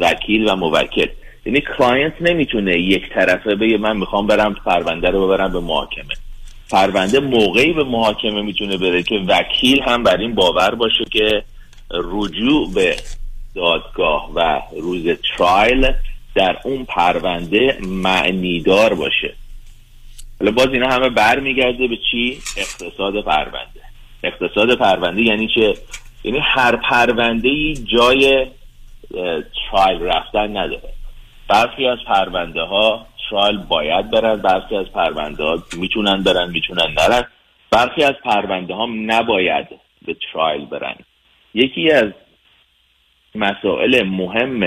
وکیل 0.00 0.48
و 0.48 0.56
موکل. 0.56 1.06
یعنی 1.46 1.60
client 1.60 2.12
نمی‌تونه 2.20 2.80
یک 2.80 3.02
طرفه 3.14 3.54
بگه 3.54 3.78
من 3.78 3.96
می‌خوام 3.96 4.26
برم 4.26 4.54
پرونده 4.54 5.10
رو 5.10 5.26
ببرم 5.26 5.52
به 5.52 5.60
محاکمه. 5.60 6.14
پرونده 6.70 7.20
موقعی 7.20 7.72
به 7.72 7.84
محاکمه 7.84 8.42
می‌تونه 8.42 8.76
بره 8.76 9.02
که 9.02 9.14
وکیل 9.14 9.82
هم 9.82 10.02
بر 10.02 10.16
این 10.16 10.34
باور 10.34 10.74
باشه 10.74 11.04
که 11.12 11.44
رجوع 11.90 12.74
به 12.74 12.96
دادگاه 13.54 14.30
و 14.34 14.60
روز 14.80 15.06
ترایل 15.36 15.92
در 16.34 16.56
اون 16.64 16.84
پرونده 16.84 17.78
معنیدار 17.82 18.94
باشه. 18.94 19.34
حالا 20.42 20.54
باز 20.54 20.68
اینا 20.72 20.88
همه 20.88 21.08
برمیگرده 21.08 21.88
به 21.88 21.98
چی؟ 22.10 22.38
اقتصاد 22.56 23.24
پرونده. 23.24 23.80
اقتصاد 24.24 24.78
پرونده 24.78 25.22
یعنی 25.22 25.48
چه؟ 25.54 25.74
یعنی 26.24 26.38
هر 26.42 26.76
پرونده 26.76 27.48
ای 27.48 27.74
جای 27.74 28.46
ترایل 29.70 30.02
رفتن 30.02 30.56
نداره. 30.56 30.92
برخی 31.48 31.86
از 31.86 31.98
پرونده 32.06 32.62
ها 32.62 33.06
ترایل 33.30 33.56
باید 33.56 34.10
برن 34.10 34.36
برخی 34.36 34.76
از 34.76 34.86
پرونده 34.86 35.44
ها 35.44 35.62
می‌تونن 35.76 36.22
برن 36.22 36.50
می‌تونن 36.50 36.94
نرن. 36.98 37.24
برخی 37.70 38.04
از 38.04 38.14
پرونده 38.24 38.74
ها 38.74 38.86
نباید 38.86 39.66
به 40.06 40.16
ترایل 40.32 40.64
برن. 40.64 40.94
یکی 41.54 41.90
از 41.90 42.12
مسائل 43.34 44.02
مهم 44.02 44.60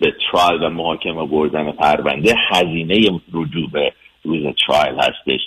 به 0.00 0.14
ترایل 0.30 0.62
و 0.62 0.68
محاکمه 0.68 1.26
بردن 1.26 1.72
پرونده 1.72 2.34
هزینه 2.50 3.20
رجوع 3.32 3.70
به 3.72 3.92
روز 4.28 4.54
ترایل 4.66 4.94
هستش. 4.94 5.40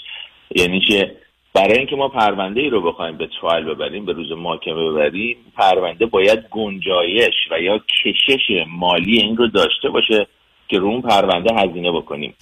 یعنی 0.56 0.80
که 0.80 1.16
برای 1.54 1.78
اینکه 1.78 1.96
ما 1.96 2.08
پرونده 2.08 2.62
ای 2.62 2.70
رو 2.70 2.82
بخوایم 2.82 3.18
به 3.18 3.30
ترایل 3.42 3.66
ببریم 3.66 4.06
به 4.06 4.14
روز 4.14 4.32
محاکمه 4.32 4.90
ببریم 4.90 5.38
پرونده 5.58 6.06
باید 6.06 6.40
گنجایش 6.52 7.34
و 7.52 7.62
یا 7.62 7.78
کشش 7.78 8.66
مالی 8.68 9.20
این 9.20 9.38
رو 9.38 9.48
داشته 9.48 9.90
باشه 9.90 10.28
که 10.68 10.80
رو 10.80 10.88
اون 10.88 11.02
پرونده 11.02 11.56
هزینه 11.56 11.92
بکنیم. 11.92 12.34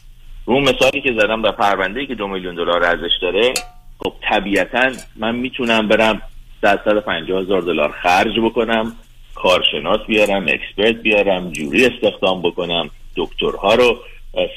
رو 0.45 0.60
مثالی 0.60 1.02
که 1.02 1.14
زدم 1.14 1.41
در 1.41 1.52
پرونده 1.52 1.99
ای 1.99 2.07
که 2.07 2.16
دو 2.16 2.28
میلیون 2.28 2.56
دلار 2.56 2.84
ارزش 2.84 3.11
داره 3.22 3.53
خب 3.99 4.14
طبیعتا 4.22 4.91
من 5.16 5.36
می‌تونم 5.36 5.88
برم 5.88 6.22
در 6.61 6.76
پنجاه 6.99 7.41
هزار 7.41 7.61
دلار 7.61 7.91
خرج 7.91 8.40
بکنم 8.40 8.94
کارشناس 9.36 9.99
بیارم 10.07 10.45
اکسپرت 10.48 10.95
بیارم 10.95 11.52
جوری 11.52 11.86
استخدام 11.86 12.41
بکنم 12.41 12.90
دکترها 13.16 13.76
رو 13.76 13.98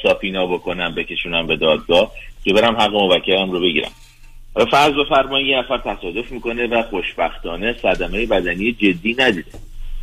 ساپینا 0.02 0.46
بکنم 0.46 0.94
بکشونم 0.94 1.46
به 1.46 1.56
دادگاه 1.56 2.12
که 2.44 2.52
برم 2.52 2.76
حق 2.76 2.92
موکلم 2.92 3.50
رو 3.50 3.60
بگیرم. 3.60 3.90
فرض 4.70 4.92
بفرمایید 4.92 5.48
یه 5.48 5.58
نفر 5.58 5.78
تصادف 5.78 6.32
می‌کنه 6.32 6.66
و 6.66 6.82
خوشبختانه 6.82 7.72
صدمه 7.82 8.26
بدنی 8.26 8.72
جدی 8.72 9.16
ندیده. 9.18 9.50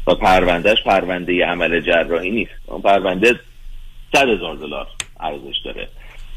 و 0.08 0.16
پروندهش 0.16 0.84
پرونده 0.86 1.46
عمل 1.46 1.82
جراحی 1.82 2.32
نیست. 2.32 2.52
اون 2.66 2.82
پرونده 2.82 3.40
صد 4.14 4.30
هزار 4.30 4.56
دلار 4.56 4.88
ارزش 5.20 5.58
داره. 5.66 5.88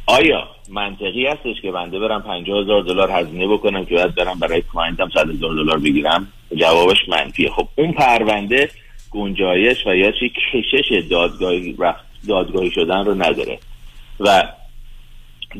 آیا 0.06 0.48
منطقی 0.68 1.26
هستش 1.26 1.60
که 1.62 1.72
بنده 1.72 1.98
برم 1.98 2.22
پنجاه 2.22 2.62
هزار 2.62 2.82
دلار 2.82 3.10
هزینه 3.10 3.48
بکنم 3.48 3.84
که 3.84 3.94
باید 3.94 4.14
برم 4.14 4.38
برای 4.38 4.62
client 4.72 5.05
م 5.05 5.10
صد 5.14 5.30
هزار 5.30 5.54
دلار 5.54 5.78
بگیرم؟ 5.78 6.28
جوابش 6.56 7.08
منفیه. 7.08 7.50
خب 7.50 7.68
اون 7.76 7.92
پرونده 7.92 8.70
گنجایش 9.10 9.86
و 9.86 9.94
یا 9.94 10.12
چی 10.12 10.32
کشش 10.52 11.04
دادگاهی 11.10 11.76
رفت 11.78 12.11
دادگاهی 12.28 12.70
شدن 12.70 13.04
رو 13.04 13.14
نداره. 13.14 13.58
و 14.20 14.42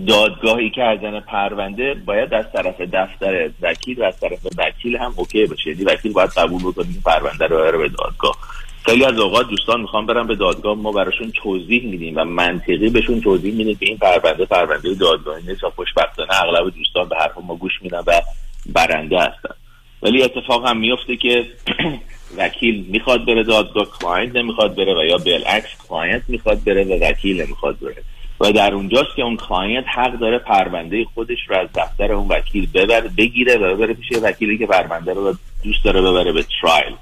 دادگاهی 0.07 0.71
کردن 0.71 1.21
پرونده 1.21 1.95
باید 1.95 2.35
از 2.35 2.45
طرف 2.53 2.81
دفتر 2.81 3.51
وکیل 3.63 4.01
و 4.01 4.05
از 4.05 4.21
طرف 4.21 4.47
وکیل 4.59 4.97
هم 4.97 5.15
okay 5.17 5.47
بشه 5.47 5.71
یعنی 5.71 5.85
وکیل 5.85 6.13
باید 6.13 6.31
قبول 6.31 6.63
بکنه 6.63 6.87
که 6.87 7.01
پرونده 7.05 7.47
رو 7.47 7.59
بره 7.59 7.79
به 7.79 7.89
دادگاه. 7.89 8.37
خیلی 8.85 9.05
از 9.05 9.19
اوقات 9.19 9.49
دوستان 9.49 9.81
می‌خوان 9.81 10.07
برن 10.07 10.27
به 10.27 10.35
دادگاه 10.35 10.75
ما 10.77 10.93
براشون 10.93 11.33
توضیح 11.43 11.85
میدیم 11.85 12.15
و 12.17 12.25
منطقی 12.25 12.89
بهشون 12.89 13.21
توضیح 13.21 13.55
میدیم 13.55 13.77
که 13.77 13.87
این 13.87 13.99
پرونده 13.99 14.45
پرونده 14.45 14.95
دادگاهی 14.95 15.43
نیست 15.47 15.65
و 15.65 15.71
خوشبختانه 15.71 16.43
اغلب 16.43 16.75
دوستان 16.75 17.09
به 17.09 17.17
حرف 17.17 17.39
ما 17.47 17.57
گوش 17.57 17.73
میدن 17.83 18.03
و 18.07 18.21
برنده 18.67 19.19
هستن. 19.19 19.55
ولی 20.03 20.23
اتفاق 20.23 20.67
هم 20.67 20.77
میفته 20.77 21.17
که 21.17 21.47
وکیل 22.39 22.85
می‌خواد 22.89 23.25
بره 23.25 23.43
دادگاه 23.43 23.87
client 24.01 24.37
نمی‌خواد 24.37 24.75
بره 24.75 24.95
و 24.95 25.05
یا 25.05 25.19
بالعکس 25.19 25.69
client 25.89 26.23
می‌خواد 26.29 26.65
بره 26.65 26.85
و 26.85 27.05
وکیل 27.05 27.43
نمی‌خواد 27.43 27.79
بره. 27.79 28.03
و 28.41 28.53
در 28.53 28.75
اونجاست 28.75 29.17
که 29.17 29.23
اون 29.23 29.37
client 29.37 29.85
حق 29.89 30.19
داره 30.19 30.39
پرونده 30.39 31.05
خودش 31.15 31.39
رو 31.49 31.57
از 31.57 31.69
دفتر 31.75 32.13
اون 32.13 32.29
وکیل 32.29 32.69
ببر 32.75 33.01
بگیره 33.01 33.57
و 33.57 33.75
ببره 33.75 33.95
پیش 33.95 34.09
وکیلی 34.23 34.59
که 34.59 34.67
پرونده 34.67 35.15
رو 35.15 35.35
دوست 35.65 35.85
داره 35.85 36.03
ببره 36.03 36.33
به 36.33 36.45
ترایل 36.61 36.95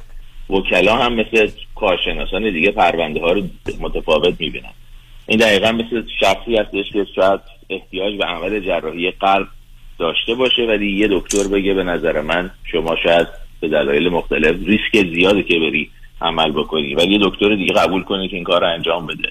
وکلا 0.50 0.96
هم 0.96 1.12
مثل 1.12 1.50
کارشناسان 1.74 2.50
دیگه 2.50 2.70
پرونده 2.70 3.20
ها 3.20 3.32
رو 3.32 3.42
متفاوت 3.80 4.40
می‌بینن. 4.40 4.72
این 5.26 5.38
دقیقا 5.38 5.72
مثل 5.72 6.02
شخصی 6.20 6.56
هستش 6.56 6.90
که 6.92 7.06
شاید 7.14 7.40
احتیاج 7.70 8.18
به 8.18 8.24
عمل 8.24 8.60
جراحی 8.60 9.10
قلب 9.10 9.48
داشته 10.00 10.34
باشه 10.34 10.62
ولی 10.62 10.92
یه 10.92 11.08
دکتر 11.10 11.48
بگه 11.48 11.74
به 11.74 11.84
نظر 11.84 12.20
من 12.20 12.50
شما 12.72 12.96
شاید 13.04 13.26
به 13.60 13.68
دلایل 13.68 14.08
مختلف 14.08 14.56
ریسک 14.66 15.14
زیادی 15.14 15.42
که 15.42 15.54
بری 15.54 15.90
عمل 16.20 16.52
بکنی 16.52 16.94
ولی 16.94 17.12
یه 17.12 17.18
دکتر 17.22 17.54
دیگه 17.54 17.72
قبول 17.72 18.02
کنه 18.02 18.28
که 18.28 18.36
این 18.36 18.44
کار 18.44 18.60
رو 18.60 18.66
انجام 18.66 19.06
بده. 19.06 19.28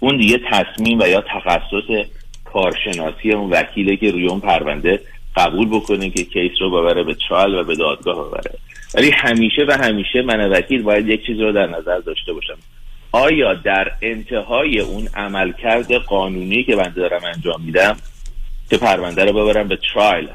اون 0.00 0.16
دیگه 0.16 0.40
تصمیم 0.50 0.98
و 1.00 1.06
یا 1.06 1.20
تخصص 1.20 2.06
کارشناسی 2.44 3.32
اون 3.32 3.50
وکیله 3.50 3.96
که 3.96 4.10
روی 4.10 4.26
اون 4.26 4.40
پرونده 4.40 5.00
قبول 5.36 5.68
بکنه 5.68 6.10
که 6.10 6.24
case 6.24 6.52
رو 6.60 6.70
ببره 6.70 7.02
به 7.02 7.16
trial 7.28 7.54
و 7.54 7.64
به 7.64 7.76
دادگاه 7.76 8.28
ببره. 8.28 8.58
ولی 8.94 9.10
همیشه 9.10 9.64
و 9.68 9.72
همیشه 9.72 10.22
من 10.22 10.50
وکیل 10.50 10.82
باید 10.82 11.08
یک 11.08 11.26
چیز 11.26 11.40
رو 11.40 11.52
در 11.52 11.66
نظر 11.66 11.98
داشته 11.98 12.32
باشم. 12.32 12.58
آیا 13.12 13.54
در 13.54 13.92
انتهای 14.02 14.80
اون 14.80 15.08
عملکرد 15.14 15.92
قانونی 15.92 16.64
که 16.64 16.76
من 16.76 16.92
دارم 16.96 17.20
انجام 17.34 17.62
میدم 17.64 17.96
که 18.72 18.78
پرونده 18.78 19.24
رو 19.24 19.32
ببرم 19.32 19.68
به 19.68 19.78
trial 19.94 20.28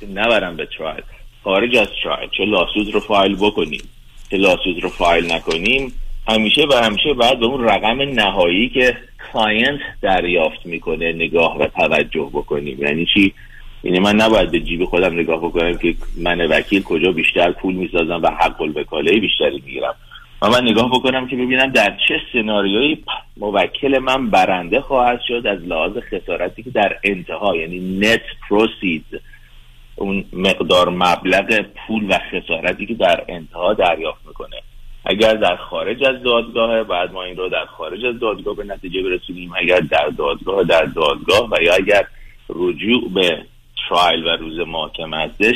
که 0.00 0.06
نبرم 0.06 0.56
به 0.56 0.68
trial 0.78 1.02
خارج 1.44 1.76
از 1.76 1.88
trial 2.04 2.28
چه 2.36 2.44
lawsuit 2.44 2.94
رو 2.94 3.00
فایل 3.00 3.36
بکنیم. 3.36 3.82
چه 4.30 4.36
lawsuit 4.36 4.82
رو 4.82 4.88
فایل 4.88 5.32
نکنیم. 5.32 5.92
همیشه 6.28 6.66
و 6.70 6.72
همیشه 6.84 7.14
باید 7.14 7.40
به 7.40 7.46
اون 7.46 7.64
رقم 7.64 8.02
نهایی 8.02 8.68
که 8.68 8.96
client 9.32 9.80
دریافت 10.02 10.66
می‌کنه 10.66 11.12
نگاه 11.12 11.58
و 11.58 11.66
توجه 11.66 12.30
بکنیم. 12.32 12.82
یعنی 12.82 13.06
چی؟ 13.14 13.34
یعنی 13.84 13.98
من 13.98 14.16
نباید 14.16 14.50
به 14.50 14.60
جیب 14.60 14.84
خودم 14.84 15.14
نگاه 15.14 15.38
بکنم 15.38 15.78
که 15.78 15.94
من 16.16 16.40
وکیل 16.40 16.82
کجا 16.82 17.12
بیشتر 17.12 17.52
پول 17.52 17.74
می‌سازم 17.74 18.20
و 18.22 18.30
حق 18.30 18.62
الوکاله 18.62 19.20
بیشتری 19.20 19.62
می‌گیرم. 19.66 19.94
و 20.42 20.48
من 20.48 20.62
نگاه 20.62 20.90
بکنم 20.90 21.26
که 21.26 21.36
ببینم 21.36 21.66
در 21.66 21.96
چه 22.08 22.14
سناریویی 22.32 23.04
موکل 23.36 23.98
من 23.98 24.30
برنده 24.30 24.80
خواهد 24.80 25.20
شد 25.28 25.46
از 25.46 25.58
لحاظ 25.62 25.92
خسارتی 26.12 26.62
که 26.62 26.70
در 26.70 26.96
انتها 27.04 27.56
یعنی 27.56 27.98
نت 27.98 28.22
پروسید 28.48 29.04
اون 29.96 30.24
مقدار 30.32 30.88
مبلغ 30.88 31.60
پول 31.60 32.06
و 32.08 32.18
خسارتی 32.32 32.86
که 32.86 32.94
در 32.94 33.24
انتها 33.28 33.74
دریافت 33.74 34.26
می‌کنه. 34.26 34.56
اگر 35.04 35.34
در 35.34 35.56
خارج 35.56 36.04
از 36.04 36.22
دادگاه 36.22 36.82
بعد 36.82 37.12
ما 37.12 37.22
این 37.22 37.36
رو 37.36 37.48
در 37.48 37.64
خارج 37.64 38.04
از 38.04 38.18
دادگاه 38.18 38.56
به 38.56 38.64
نتیجه 38.64 39.02
برسونیم. 39.02 39.52
اگر 39.56 39.80
در 39.80 40.08
دادگاه 40.18 40.64
در 40.64 40.84
دادگاه 40.84 41.48
و 41.50 41.62
یا 41.62 41.74
اگر 41.74 42.06
رجوع 42.48 43.12
به 43.14 43.42
ترایل 43.88 44.26
و 44.26 44.28
روز 44.28 44.58
محاکمه 44.58 45.16
هستش 45.16 45.54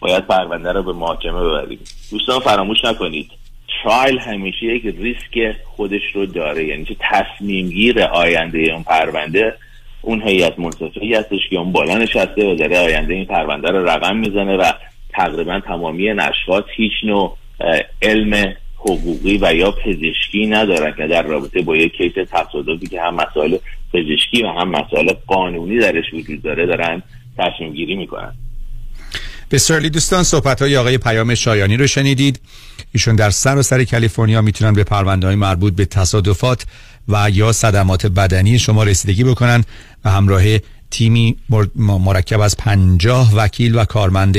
باید 0.00 0.26
پرونده 0.26 0.72
رو 0.72 0.82
به 0.82 0.92
محاکمه 0.92 1.40
ببریم. 1.40 1.80
دوستان 2.10 2.40
فراموش 2.40 2.84
نکنید. 2.84 3.43
ترایل 3.82 4.18
همیشه 4.18 4.66
یک 4.66 4.94
ریسک 4.98 5.56
خودش 5.64 6.02
رو 6.14 6.26
داره. 6.26 6.64
یعنی 6.64 6.84
که 6.84 6.96
تصمیم 7.00 7.68
گیر 7.68 8.02
آینده 8.02 8.58
اون 8.72 8.82
پرونده 8.82 9.54
اون 10.02 10.22
هیئت 10.22 10.58
منصفه 10.58 11.00
هستش 11.18 11.40
که 11.50 11.56
اون 11.56 11.72
بالا 11.72 11.98
نشسته 11.98 12.44
و 12.44 12.54
داره 12.54 12.78
آینده 12.78 13.14
این 13.14 13.24
پرونده 13.24 13.70
رو 13.70 13.88
رقم 13.88 14.16
می‌زنه 14.16 14.56
و 14.56 14.72
تقریبا 15.10 15.60
تمامی 15.60 16.10
اشخاص 16.10 16.64
هیچ 16.76 16.92
نوع 17.04 17.38
علم 18.02 18.54
حقوقی 18.78 19.38
و 19.42 19.54
یا 19.54 19.70
پزشکی 19.70 20.46
ندارن 20.46 20.94
که 20.96 21.06
در 21.06 21.22
رابطه 21.22 21.62
با 21.62 21.76
یک 21.76 21.92
کیس 21.92 22.12
تصادفی 22.30 22.86
که 22.86 23.00
هم 23.00 23.14
مسائل 23.14 23.56
پزشکی 23.94 24.42
و 24.42 24.48
هم 24.48 24.70
مسائل 24.70 25.12
قانونی 25.26 25.78
درش 25.78 26.04
وجود 26.12 26.42
داره 26.42 26.66
دارن 26.66 27.02
تصمیم 27.38 27.72
گیری 27.72 27.96
می‌کنن. 27.96 28.32
بسیار 29.50 29.80
دوستان 29.80 30.22
صحبت 30.22 30.62
های 30.62 30.76
آقای 30.76 30.98
پیام 30.98 31.34
شایانی 31.34 31.76
رو 31.76 31.86
شنیدید. 31.86 32.40
ایشون 32.94 33.16
در 33.16 33.30
سر 33.30 33.56
و 33.56 33.62
سر 33.62 33.84
کالیفرنیا 33.84 34.40
می‌تونن 34.40 34.72
به 34.72 34.84
پرونده 34.84 35.26
های 35.26 35.36
مربوط 35.36 35.74
به 35.74 35.84
تصادفات 35.84 36.66
و 37.08 37.30
یا 37.30 37.52
صدمات 37.52 38.06
بدنی 38.06 38.58
شما 38.58 38.84
رسیدگی 38.84 39.24
بکنن 39.24 39.64
و 40.04 40.10
همراه 40.10 40.42
تیمی 40.90 41.36
مرکب 41.78 42.40
از 42.40 42.56
پنجاه 42.56 43.34
وکیل 43.36 43.78
و 43.78 43.84
کارمند 43.84 44.36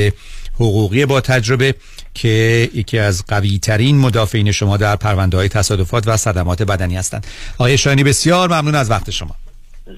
حقوقی 0.56 1.06
با 1.06 1.22
تجربه 1.22 1.76
که 2.14 2.70
یکی 2.74 3.00
از 3.00 3.26
قوی 3.28 3.60
ترین 3.60 3.98
مدافعین 3.98 4.52
شما 4.52 4.78
در 4.78 4.96
پرونده 4.96 5.38
های 5.38 5.50
تصادفات 5.50 6.08
و 6.08 6.18
صدمات 6.18 6.64
بدنی 6.64 6.96
هستند. 6.96 7.28
آقای 7.58 7.78
شایانی 7.78 8.04
بسیار 8.04 8.50
ممنون 8.50 8.76
از 8.76 8.92
وقت 8.92 9.12
شما. 9.12 9.36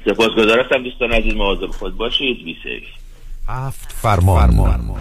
سپاسگزار 0.06 0.60
هستم 0.60 0.84
دوستان 0.84 1.12
عزیز 1.12 1.34
مواظب 1.34 1.72
خود 1.72 1.98
باشید. 1.98 2.44
بی 2.46 2.56
سیف 2.64 2.84
هفت 3.48 3.92
فرمان, 3.92 4.52
فرمان. 4.52 5.00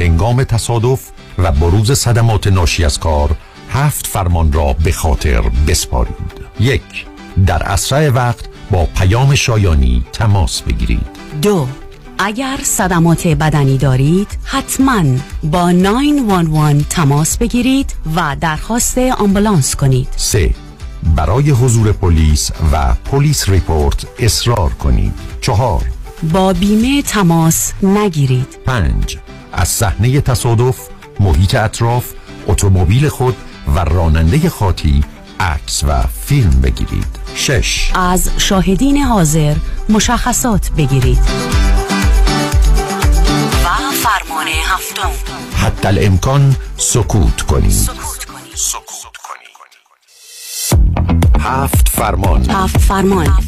هنگام 0.00 0.44
تصادف 0.44 1.10
و 1.38 1.52
بروز 1.52 1.92
صدمات 1.92 2.46
ناشی 2.46 2.84
از 2.84 2.98
کار 2.98 3.36
هفت 3.70 4.06
فرمان 4.06 4.52
را 4.52 4.72
به 4.84 4.92
خاطر 4.92 5.40
بسپارید. 5.68 6.32
یک 6.60 7.06
در 7.46 7.62
اسرع 7.62 8.08
وقت 8.08 8.44
با 8.70 8.86
پیام 8.86 9.34
شایانی 9.34 10.04
تماس 10.12 10.62
بگیرید. 10.62 11.06
دو 11.42 11.66
اگر 12.18 12.58
صدمات 12.62 13.26
بدنی 13.26 13.78
دارید 13.78 14.38
حتما 14.44 15.02
با 15.42 15.72
911 15.72 16.84
تماس 16.90 17.38
بگیرید 17.38 17.94
و 18.16 18.36
درخواست 18.40 18.98
آمبولانس 18.98 19.76
کنید. 19.76 20.08
سه 20.16 20.54
برای 21.16 21.50
حضور 21.50 21.92
پلیس 21.92 22.50
و 22.72 22.94
پلیس 22.94 23.48
ریپورت 23.48 24.06
اصرار 24.18 24.70
کنید. 24.70 25.14
چهار 25.40 25.84
با 26.32 26.52
بیمه 26.52 27.02
تماس 27.02 27.72
نگیرید. 27.82 28.58
پنج 28.66 29.18
از 29.58 29.68
صحنه 29.68 30.20
تصادف 30.20 30.76
محیط 31.20 31.54
اطراف 31.54 32.04
اتومبیل 32.46 33.08
خود 33.08 33.36
و 33.74 33.78
راننده 33.78 34.50
خاطی 34.50 35.04
عکس 35.40 35.84
و 35.84 36.02
فیلم 36.02 36.50
بگیرید. 36.50 37.06
شش. 37.34 37.90
از 37.94 38.30
شاهدین 38.38 38.96
حاضر 38.96 39.54
مشخصات 39.88 40.70
بگیرید. 40.70 41.18
و 43.64 43.68
فرمان 44.02 44.46
هفتم. 44.64 45.10
حتی 45.56 45.88
الامکان 45.88 46.56
سکوت 46.76 47.42
کنید. 47.42 47.70
سکوت 47.70 48.24
کنید. 48.24 48.54
سکوت 48.54 49.16
کنید. 49.22 49.48
هفت 51.40 51.88
فرمان. 51.88 52.50
هفت 52.50 52.78
فرمان. 52.78 53.38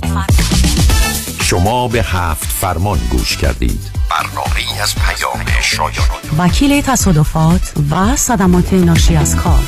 شما 1.41 1.89
به 1.89 2.03
هفت 2.03 2.49
فرمان 2.49 2.99
گوش 3.11 3.37
کردید. 3.37 4.00
برنامه 4.11 4.83
از 4.83 4.95
پیام 4.95 5.45
شایان. 5.63 6.09
وکیل 6.39 6.81
تصادفات 6.81 7.73
و 7.91 8.17
صدمات 8.17 8.73
ناشی 8.73 9.17
از 9.17 9.37
کار. 9.37 9.65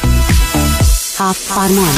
هفت 1.18 1.40
فرمان. 1.40 1.94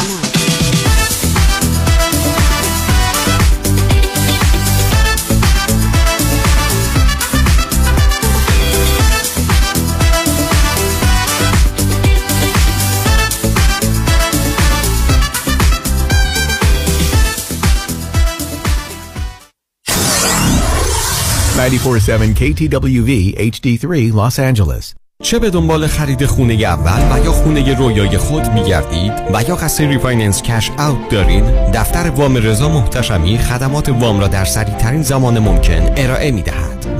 KTWV 21.64 23.34
HD3 23.38 24.12
Los 24.12 24.38
Angeles. 24.38 24.94
چه 25.22 25.38
به 25.38 25.50
دنبال 25.50 25.86
خرید 25.86 26.26
خونه 26.26 26.54
اول 26.54 27.16
و 27.20 27.24
یا 27.24 27.32
خونه 27.32 27.74
رویای 27.74 28.18
خود 28.18 28.52
می 28.52 28.64
گردید 28.64 29.12
و 29.34 29.42
یا 29.48 29.56
قصد 29.56 29.84
refinance 29.84 30.42
cash 30.42 30.70
out 30.70 31.08
دارید 31.10 31.44
دفتر 31.74 32.10
وام 32.10 32.36
رضا 32.36 32.68
محتشمی 32.68 33.38
خدمات 33.38 33.88
وام 33.88 34.20
را 34.20 34.28
در 34.28 34.44
سریع 34.44 34.74
ترین 34.74 35.02
زمان 35.02 35.38
ممکن 35.38 35.92
ارائه 35.96 36.30
می 36.30 36.42
دهد 36.42 36.73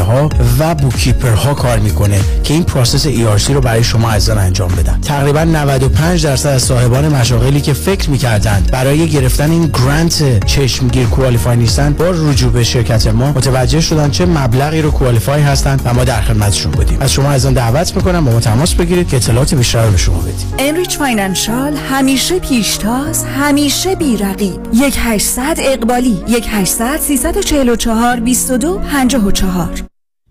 ها 0.00 0.28
و 0.58 0.74
bookkeeper 0.74 1.30
ها 1.30 1.54
کار 1.54 1.78
می‌کنه 1.78 2.20
که 2.44 2.54
این 2.54 2.62
process 2.62 3.06
ERC 3.06 3.50
رو 3.50 3.60
برای 3.60 3.84
شما 3.84 4.10
عزیزان 4.10 4.38
انجام 4.38 4.68
بدن. 4.68 5.00
تقریبا 5.00 5.44
95 5.44 6.24
درصد 6.24 6.48
از 6.48 6.62
صاحبان 6.62 7.08
مشاغلی 7.08 7.60
که 7.60 7.72
فکر 7.72 8.10
می‌کردند 8.10 8.70
برای 8.70 9.08
گرفتن 9.08 9.50
این 9.50 9.66
grant 9.66 10.46
چشمگیر 10.46 11.06
qualify 11.06 11.56
نیستن 11.56 11.92
با 11.92 12.10
رجوع 12.10 12.52
به 12.52 12.64
شرکت 12.64 13.06
ما 13.06 13.32
متوجه 13.32 13.80
شدن 13.80 14.10
چه 14.10 14.26
مبلغی 14.26 14.82
رو 14.82 14.90
qualify 14.90 15.42
هستند 15.42 15.82
و 15.84 15.94
ما 15.94 16.04
در 16.04 16.20
خدمتشون 16.20 16.72
بودیم. 16.72 17.00
از 17.00 17.12
شما 17.12 17.30
عزیزان 17.30 17.52
دعوت 17.52 17.96
می‌کنم 17.96 18.24
با 18.24 18.32
ما 18.32 18.40
تماس 18.40 18.74
بگیرید 18.74 19.08
که 19.08 19.16
اطلاعات 19.16 19.54
بیشتر 19.54 19.86
به 19.86 19.96
شما 19.96 20.18
بدیم. 20.18 20.54
Enrich 20.58 20.98
Financial 20.98 21.76
همیشه 21.90 22.38
پیشتاز 22.38 23.24
همیشه 23.24 23.94
بیرقیب. 23.94 24.60
یک 24.74 24.96
800 24.98 25.56
اقبالی 25.58 26.18
یک 26.28 26.46
800 26.50 27.00
344 27.00 28.20
22 28.20 28.78
54 28.78 29.81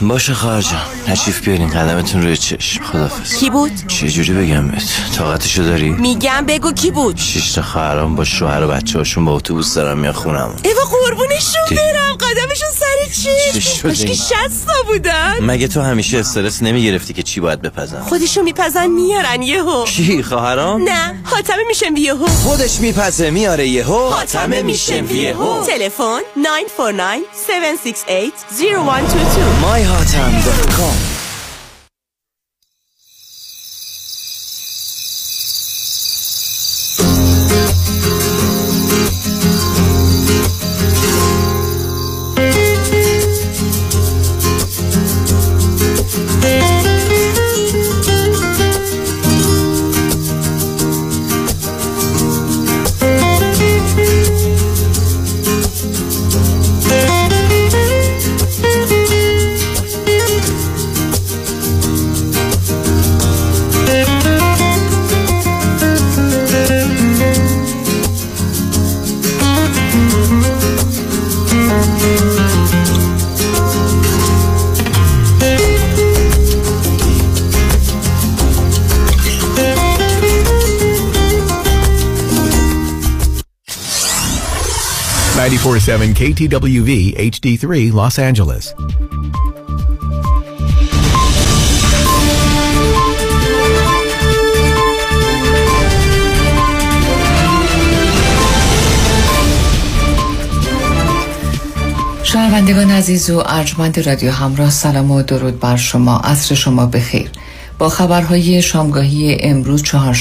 باشه 0.00 0.34
خواهر 0.34 0.60
جان 0.60 0.80
نشیف 1.08 1.44
بیارین 1.44 1.70
قدمتون 1.70 2.22
روی 2.22 2.36
چشم 2.36 2.84
خدافز 2.84 3.36
کی 3.36 3.50
بود؟ 3.50 3.72
چه 3.88 4.08
جوری 4.08 4.32
بگم 4.32 4.68
بهت 4.68 4.84
طاقتشو 5.16 5.62
داری؟ 5.62 5.90
میگم 5.90 6.46
بگو 6.46 6.72
کی 6.72 6.90
بود؟ 6.90 7.16
شش 7.16 7.52
تا 7.52 7.62
خواهرام 7.62 8.16
با 8.16 8.24
شوهر 8.24 8.64
و 8.64 8.68
بچه 8.68 8.98
هاشون 8.98 9.24
با 9.24 9.32
اتوبوس 9.32 9.74
دارن 9.74 9.98
میان 9.98 10.12
خونم 10.12 10.56
ایوا 10.64 10.82
قربونشون 10.90 11.62
برم 11.70 12.14
قدمشون 12.14 12.68
سر 12.74 12.86
چی 12.86 12.87
که 13.08 13.30
این؟ 13.30 14.14
60 14.14 14.32
تا 14.66 14.72
بودن 14.86 15.34
مگه 15.40 15.68
تو 15.68 15.80
همیشه 15.80 16.18
استرس 16.18 16.62
نمی‌گرفتی 16.62 17.12
که 17.14 17.22
چی 17.22 17.40
باید 17.40 17.62
بپزن؟ 17.62 18.00
خودشو 18.00 18.42
میپزن 18.42 18.86
میارن 18.86 19.42
یهو. 19.42 19.84
کی 19.84 20.22
خواهرام؟ 20.22 20.82
نه 20.82 21.20
حاتمه 21.24 21.64
میشم 21.68 21.96
یهو. 21.96 22.26
خودش 22.26 22.80
میپزه 22.80 23.30
میاره 23.30 23.68
یهو. 23.68 24.08
حاتمه 24.08 24.62
میشم 24.62 25.16
یهو. 25.16 25.64
تلفن 25.66 26.20
949 26.36 27.18
768 27.48 28.32
0122 28.58 29.40
myhatam.com 29.62 31.27
Ninety-four 85.68 85.80
seven 85.80 86.14
KTWV 86.14 86.90
HD3 87.32 87.92
Los 87.92 88.18
Angeles. 88.18 88.74
شنوندگان 102.22 102.90
عزیز 102.90 103.30
و 103.30 103.42
ارجمند 103.46 103.98
رادیو 103.98 104.30
همراه 104.30 104.70
سلام 104.70 105.10
و 105.10 105.22
درود 105.22 105.60
بر 105.60 105.76
شما 105.76 106.18
عصر 106.18 106.54
شما 106.54 106.86
بخیر 106.86 107.30
با 107.78 107.88
خبرهای 107.88 108.62
شامگاهی 108.62 109.36
امروز 109.40 109.82
چهار 109.82 110.12